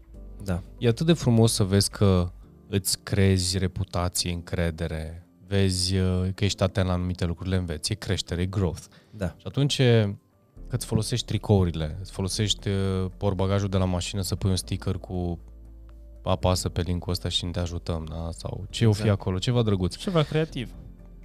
Da. 0.45 0.62
E 0.79 0.89
atât 0.89 1.07
de 1.07 1.12
frumos 1.12 1.53
să 1.53 1.65
vezi 1.65 1.91
că 1.91 2.31
îți 2.69 2.99
crezi 3.03 3.59
reputație, 3.59 4.33
încredere, 4.33 5.27
vezi 5.51 5.97
uh, 5.97 6.28
că 6.35 6.44
ești 6.44 6.62
atent 6.62 6.86
la 6.86 6.93
anumite 6.93 7.24
lucruri, 7.24 7.48
le 7.51 7.56
înveți, 7.56 7.93
e 7.93 7.94
creștere, 7.94 8.43
e 8.43 8.47
growth. 8.47 8.82
Da. 9.10 9.27
Și 9.27 9.44
atunci 9.47 9.77
că 9.77 10.77
îți 10.77 10.86
folosești 10.86 11.27
tricourile, 11.27 11.97
îți 12.01 12.10
folosești 12.12 12.68
uh, 12.68 13.10
portbagajul 13.16 13.68
de 13.68 13.77
la 13.77 13.85
mașină 13.85 14.22
să 14.22 14.36
pui 14.36 14.51
un 14.51 14.56
sticker 14.56 14.94
cu 14.94 15.39
apasă 16.22 16.68
pe 16.68 16.81
linkul 16.81 17.12
ăsta 17.12 17.28
și 17.28 17.47
te 17.47 17.59
ajutăm, 17.60 18.06
da? 18.10 18.28
Sau 18.32 18.66
ce 18.70 18.86
o 18.86 18.93
fi 18.93 19.01
Exact. 19.01 19.20
acolo, 19.20 19.39
ceva 19.39 19.62
drăguț. 19.62 19.97
Ceva 19.97 20.22
creativ. 20.22 20.70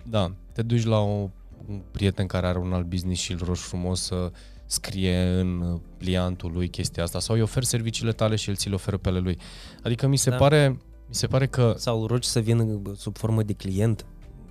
Da, 0.03 0.31
te 0.53 0.61
duci 0.61 0.85
la 0.85 0.99
o, 0.99 1.29
un 1.67 1.81
prieten 1.91 2.27
care 2.27 2.47
are 2.47 2.57
un 2.57 2.73
alt 2.73 2.85
business 2.85 3.21
și 3.21 3.31
îl 3.31 3.39
rogi 3.43 3.61
frumos 3.61 4.01
să 4.01 4.31
scrie 4.65 5.17
în 5.17 5.79
pliantul 5.97 6.51
lui 6.51 6.67
chestia 6.69 7.03
asta 7.03 7.19
sau 7.19 7.35
îi 7.35 7.41
oferi 7.41 7.65
serviciile 7.65 8.11
tale 8.11 8.35
și 8.35 8.49
el 8.49 8.55
ți 8.55 8.67
le 8.69 8.73
oferă 8.75 8.97
pe 8.97 9.09
ale 9.09 9.19
lui. 9.19 9.37
Adică 9.83 10.07
mi 10.07 10.17
se 10.17 10.29
Da. 10.29 10.35
pare 10.35 10.77
mi 11.07 11.15
se 11.15 11.27
pare 11.27 11.47
că 11.47 11.73
Sau 11.77 12.01
îl 12.01 12.07
rogi 12.07 12.27
să 12.27 12.39
vină 12.39 12.63
bă, 12.63 12.93
sub 12.95 13.17
formă 13.17 13.43
de 13.43 13.53
client 13.53 14.05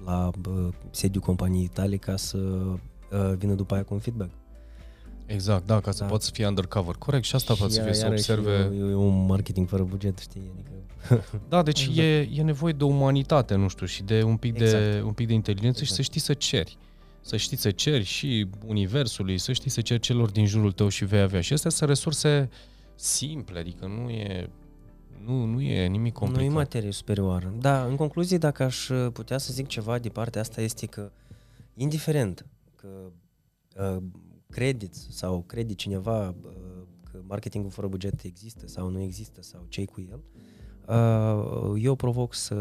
la 0.05 0.31
bă, 0.39 0.70
sediul 0.90 1.22
companiei 1.22 1.66
tale 1.66 1.97
ca 1.97 2.16
să 2.16 2.39
uh, 2.39 3.32
vină 3.36 3.55
după 3.55 3.74
aia 3.74 3.82
cu 3.82 3.94
un 3.94 4.01
feedback. 4.01 4.31
Exact, 5.26 5.66
da, 5.66 5.81
ca 5.81 5.90
să 5.90 6.02
Da. 6.02 6.09
poți 6.09 6.24
să 6.24 6.31
fii 6.35 6.44
undercover. 6.44 6.94
Corect, 6.94 7.24
și 7.24 7.35
asta 7.35 7.55
poate 7.55 7.72
să 7.72 7.78
Și 7.78 7.85
fie, 7.85 7.94
să 7.94 8.05
iarăși 8.05 8.31
observe... 8.31 8.70
E, 8.76 8.78
e 8.78 8.94
un 8.94 9.26
marketing 9.26 9.68
fără 9.68 9.82
buget, 9.82 10.18
știi? 10.18 10.51
Adică, 10.55 11.24
Da, 11.48 11.62
deci 11.62 11.81
Exact. 11.81 11.98
e, 11.98 12.28
e 12.35 12.43
nevoie 12.43 12.72
de 12.72 12.85
umanitate, 12.85 13.55
nu 13.55 13.68
știu, 13.68 13.86
și 13.86 14.02
de 14.02 14.22
un 14.22 14.36
pic, 14.36 14.59
de, 14.59 14.64
Exact. 14.64 15.02
un 15.05 15.12
pic 15.12 15.26
de 15.26 15.32
inteligență 15.32 15.85
și 15.85 15.90
Exact. 15.90 15.97
să 15.97 16.02
știi 16.02 16.20
să 16.20 16.35
ceri. 16.35 16.76
Să 17.20 17.36
știi 17.36 17.56
să 17.56 17.70
ceri 17.70 18.05
și 18.05 18.47
universului, 18.66 19.39
să 19.39 19.52
știi 19.52 19.70
să 19.70 19.81
ceri 19.81 20.01
celor 20.01 20.31
din 20.31 20.47
jurul 20.47 20.72
tău 20.72 20.89
și 20.89 21.05
vei 21.05 21.20
avea. 21.20 21.40
Și 21.40 21.52
astea 21.52 21.70
sunt 21.70 21.89
resurse 21.89 22.48
simple, 22.94 23.59
adică 23.59 23.86
nu 23.86 24.09
e, 24.10 24.51
nu, 25.24 25.45
nu 25.45 25.61
e 25.61 25.86
nimic 25.86 26.12
nu 26.12 26.24
e 26.24 26.27
complicat. 26.27 26.53
materie 26.55 26.91
superioară. 26.91 27.55
Da, 27.59 27.85
în 27.85 27.97
concluzie, 27.97 28.39
dacă 28.39 28.62
aș 28.62 28.91
putea 29.12 29.39
să 29.39 29.53
zic 29.53 29.66
ceva 29.66 29.99
de 29.99 30.09
partea 30.09 30.41
asta, 30.41 30.61
este 30.61 30.86
că, 30.86 31.11
indiferent 31.74 32.47
că 32.77 32.89
uh, 33.97 34.03
crediți 34.51 35.07
sau 35.11 35.45
crede 35.47 35.74
cineva 35.74 36.28
uh, 36.28 36.35
că 37.11 37.19
marketingul 37.27 37.70
fără 37.70 37.86
buget 37.86 38.23
există 38.23 38.66
sau 38.66 38.89
nu 38.89 39.01
există 39.01 39.43
sau 39.43 39.66
ce 39.69 39.85
cu 39.85 40.09
el, 40.11 40.20
uh, 40.89 41.82
eu 41.82 41.95
provoc 41.95 42.35
să, 42.35 42.55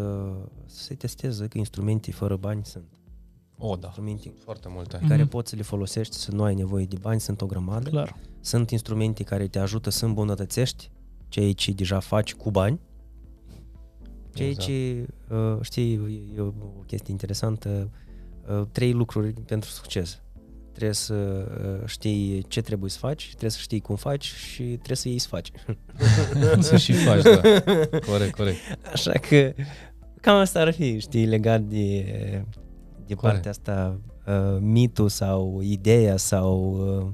să 0.66 0.84
se 0.84 0.96
testeze 0.96 1.48
că 1.48 1.58
instrumente 1.58 2.12
fără 2.12 2.36
bani 2.36 2.66
sunt. 2.66 2.86
O, 3.58 3.76
da, 3.76 3.88
Instrumente 3.88 4.34
foarte 4.44 4.68
multe. 4.70 4.98
Mhm. 4.98 5.08
care 5.08 5.26
poți 5.26 5.50
să 5.50 5.56
le 5.56 5.62
folosești, 5.62 6.16
să 6.16 6.32
nu 6.32 6.44
ai 6.44 6.56
nevoie 6.56 6.86
de 6.86 6.98
bani, 7.02 7.20
sunt 7.20 7.42
o 7.42 7.46
grămadă. 7.46 7.90
Clar. 7.90 8.16
Sunt 8.40 8.70
instrumente 8.70 9.24
care 9.24 9.48
te 9.48 9.60
ajută 9.60 9.90
să 9.90 10.06
îmbunătățești 10.06 10.92
ceea 11.34 11.54
ce 11.54 11.72
deja 11.72 12.00
faci 12.00 12.34
cu 12.34 12.52
bani. 12.52 12.80
Ceea 14.34 14.50
Exact. 14.50 14.68
ce, 14.68 15.06
uh, 15.30 15.58
știi, 15.62 15.94
e- 15.94 16.38
e 16.38 16.40
o 16.40 16.52
chestie 16.86 17.12
interesantă, 17.12 17.90
uh, 18.50 18.62
trei 18.72 18.92
lucruri 18.92 19.34
pentru 19.34 19.70
succes. 19.70 20.22
Trebuie 20.72 20.94
să 20.94 21.14
uh, 21.14 21.88
știi 21.88 22.44
ce 22.48 22.62
trebuie 22.62 22.90
să 22.90 22.98
faci, 22.98 23.28
trebuie 23.28 23.50
să 23.50 23.58
știi 23.60 23.80
cum 23.80 23.96
faci 23.96 24.26
și 24.26 24.64
trebuie 24.64 24.96
să 24.98 25.08
iei 25.08 25.18
să 25.20 25.28
faci. 25.28 25.52
să 26.70 26.78
și 26.78 26.94
faci, 26.94 27.22
da. 27.22 27.42
Corect, 28.00 28.36
corect. 28.36 28.58
Așa 28.94 29.12
că 29.12 29.54
cam 30.22 30.36
asta 30.36 30.60
ar 30.60 30.74
fi, 30.74 31.00
știi, 31.00 31.26
legat 31.26 31.62
de, 31.62 32.04
de 33.06 33.14
Corect. 33.14 33.22
partea 33.22 33.52
asta, 33.52 34.00
uh, 34.28 34.58
mitul 34.60 35.10
sau 35.10 35.60
ideea 35.62 36.18
sau 36.18 36.74
uh, 36.74 37.06
uh, 37.06 37.12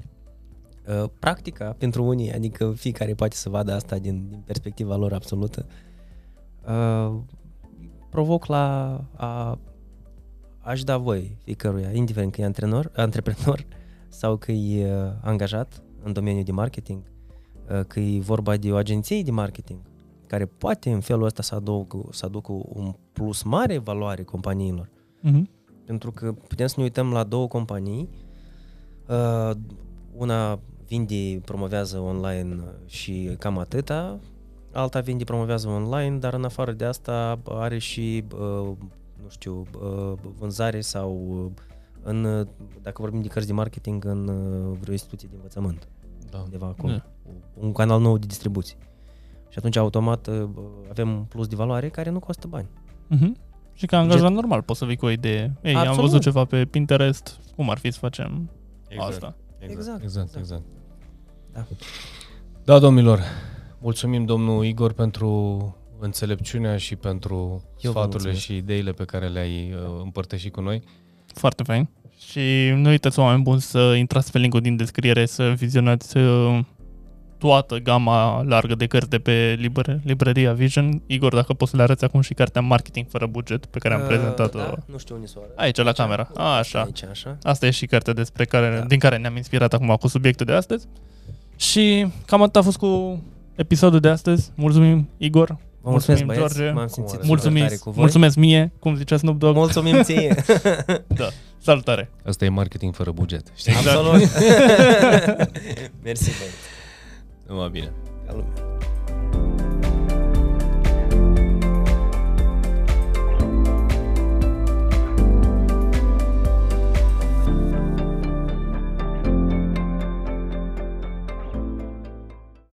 practica 1.18 1.74
pentru 1.78 2.04
unii, 2.04 2.32
adică 2.32 2.72
fiecare 2.76 3.14
poate 3.14 3.36
să 3.36 3.48
vadă 3.48 3.72
asta 3.72 3.98
din, 3.98 4.26
din 4.28 4.42
perspectiva 4.46 4.96
lor 4.96 5.12
absolută. 5.12 5.66
Uh, 6.68 7.18
provoc 8.10 8.46
la 8.46 9.00
a 9.16 9.58
aș 10.60 10.82
da 10.82 10.96
voi 10.96 11.36
fiecăruia, 11.42 11.90
indiferent 11.90 12.32
că 12.32 12.40
e 12.40 12.44
antrenor, 12.44 12.90
antreprenor 13.06 13.66
sau 14.08 14.36
că 14.36 14.52
e 14.52 14.94
uh, 14.94 15.12
angajat 15.22 15.82
în 16.02 16.12
domeniul 16.12 16.44
de 16.44 16.52
marketing, 16.52 17.02
uh, 17.70 17.84
că 17.86 18.00
e 18.00 18.20
vorba 18.20 18.56
de 18.56 18.72
o 18.72 18.76
agenție 18.76 19.22
de 19.22 19.30
marketing, 19.30 19.80
care 20.26 20.46
poate 20.46 20.90
în 20.90 21.00
felul 21.00 21.24
ăsta 21.24 21.42
să 21.42 21.54
aducă, 21.54 22.08
să 22.10 22.26
aducă 22.26 22.52
un 22.52 22.94
plus 23.12 23.42
mare 23.42 23.78
valoare 23.78 24.22
companiilor. 24.22 24.90
Mhm. 25.20 25.50
Pentru 25.84 26.12
că 26.12 26.32
putem 26.32 26.66
să 26.66 26.74
ne 26.76 26.82
uităm 26.82 27.12
la 27.12 27.24
două 27.24 27.48
companii, 27.48 28.08
uh, 29.08 29.56
una 30.16 30.60
vinde, 30.90 31.40
promovează 31.44 31.98
online 31.98 32.56
și 32.86 33.36
cam 33.38 33.58
atâta, 33.58 34.18
alta 34.72 35.00
vinde, 35.00 35.24
promovează 35.24 35.68
online, 35.68 36.18
dar 36.18 36.34
în 36.34 36.44
afară 36.44 36.72
de 36.72 36.84
asta 36.84 37.38
are 37.48 37.78
și, 37.78 38.24
uh, 38.34 38.72
nu 39.22 39.28
știu, 39.28 39.66
uh, 39.82 40.12
vânzare 40.38 40.80
sau 40.80 41.26
uh, 41.44 41.62
în, 42.02 42.24
uh, 42.24 42.46
dacă 42.82 43.02
vorbim 43.02 43.22
de 43.22 43.28
cărți 43.28 43.48
de 43.48 43.54
marketing, 43.54 44.04
în 44.04 44.28
uh, 44.28 44.76
vreo 44.80 44.92
instituție 44.92 45.28
de 45.30 45.34
învățământ, 45.36 45.88
Da. 46.30 46.38
undeva 46.38 46.66
acolo, 46.66 46.92
Da. 46.92 47.04
un 47.54 47.72
canal 47.72 48.00
nou 48.00 48.18
de 48.18 48.26
distribuție. 48.26 48.76
Și 49.48 49.58
atunci, 49.58 49.76
automat, 49.76 50.26
uh, 50.26 50.48
avem 50.90 51.08
un 51.08 51.22
plus 51.22 51.46
de 51.46 51.56
valoare 51.56 51.88
care 51.88 52.10
nu 52.10 52.18
costă 52.18 52.46
bani. 52.46 52.68
Mhm. 53.06 53.36
Și 53.72 53.86
ca 53.86 53.98
angajat 53.98 54.32
normal 54.32 54.62
poți 54.62 54.78
să 54.78 54.84
vii 54.84 54.96
cu 54.96 55.06
o 55.06 55.10
idee. 55.10 55.56
Ei, 55.62 55.74
am 55.74 55.80
Absolut. 55.80 56.00
văzut 56.00 56.20
ceva 56.22 56.44
pe 56.44 56.64
Pinterest, 56.64 57.40
cum 57.56 57.70
ar 57.70 57.78
fi 57.78 57.90
să 57.90 57.98
facem 57.98 58.50
Exact. 58.88 59.10
asta. 59.12 59.34
Exact, 59.58 59.78
Exact, 59.78 60.02
exact, 60.02 60.36
exact. 60.36 60.62
Exact. 61.50 61.68
Da. 62.64 62.72
Da, 62.72 62.78
domnilor, 62.78 63.20
mulțumim 63.78 64.24
domnul 64.24 64.64
Igor 64.64 64.92
pentru 64.92 65.74
înțelepciunea 65.98 66.76
și 66.76 66.96
pentru 66.96 67.34
Eu 67.80 67.92
vă 67.92 67.98
sfaturile 67.98 68.30
mulțumesc. 68.30 68.40
și 68.40 68.56
ideile 68.56 68.92
pe 68.92 69.04
care 69.04 69.26
le-ai 69.28 69.72
uh, 69.74 70.00
împărtășit 70.02 70.52
cu 70.52 70.60
noi. 70.60 70.82
Foarte 71.34 71.62
fain. 71.62 71.88
Și 72.30 72.70
nu 72.74 72.88
uitați, 72.88 73.18
oameni 73.18 73.42
buni, 73.42 73.60
să 73.60 73.78
intrați 73.78 74.32
pe 74.32 74.38
linkul 74.38 74.60
din 74.60 74.76
descriere, 74.76 75.26
să 75.26 75.48
vizionați 75.56 76.16
uh, 76.16 76.58
toată 77.38 77.76
gama 77.78 78.42
largă 78.42 78.74
de 78.74 78.86
cărți 78.86 79.08
de 79.10 79.18
pe 79.18 79.56
libre, 79.58 80.00
librăria 80.04 80.52
Vision. 80.52 81.02
Igor, 81.06 81.34
dacă 81.34 81.52
poți 81.52 81.70
să 81.70 81.76
le 81.76 81.82
arăți 81.82 82.04
acum 82.04 82.20
și 82.20 82.34
cartea 82.34 82.60
Marketing 82.60 83.06
fără 83.08 83.26
buget, 83.26 83.66
pe 83.66 83.78
care 83.78 83.94
am 83.94 84.00
Uh, 84.00 84.06
prezentat-o 84.06 84.58
Da, 84.58 84.74
nu 84.86 84.98
știu 84.98 85.14
unde 85.14 85.26
să 85.26 85.34
o 85.38 85.42
arăt. 85.42 85.58
aici, 85.58 85.76
la 85.76 85.92
camera. 85.92 86.30
A, 86.34 86.56
așa. 86.56 86.82
Aici, 86.82 87.02
așa. 87.04 87.38
Asta 87.42 87.66
e 87.66 87.70
și 87.70 87.86
cartea 87.86 88.12
despre 88.12 88.44
care, 88.44 88.76
Da. 88.78 88.84
din 88.84 88.98
care 88.98 89.16
ne-am 89.16 89.36
inspirat 89.36 89.72
acum 89.72 89.96
cu 90.00 90.08
subiectul 90.08 90.46
de 90.46 90.52
astăzi. 90.52 90.86
Și 91.60 92.06
cam 92.26 92.42
atât 92.42 92.56
a 92.56 92.62
fost 92.62 92.76
cu 92.76 93.22
episodul 93.54 94.00
de 94.00 94.08
astăzi. 94.08 94.50
Mulțumim, 94.54 95.08
Igor. 95.16 95.56
Vă 95.82 95.90
mulțumesc, 95.90 96.24
Mulțumim, 96.24 96.26
băieți. 96.26 96.54
George. 96.56 96.72
M-am 96.78 96.86
simțit 96.86 97.10
super 97.10 97.26
Mulțumim, 97.26 97.62
tare 97.62 97.76
cu 97.76 97.90
voi. 97.90 97.94
mulțumesc 98.00 98.36
mie, 98.36 98.72
cum 98.78 98.96
zicea 98.96 99.16
Snoop 99.16 99.38
Dogg. 99.38 99.54
Mulțumim 99.54 100.02
ție. 100.02 100.34
Salutare! 101.62 102.10
Asta 102.26 102.44
e 102.44 102.48
marketing 102.48 102.94
fără 102.94 103.10
buget. 103.10 103.46
Știi? 103.54 103.72
Exact. 103.72 103.96
Absolut. 103.96 104.22
Mersi, 106.04 106.30
băieți. 106.38 106.56
Numai 107.46 107.68
bine. 107.72 107.92
Ca 108.26 108.32
lumea. 108.32 108.69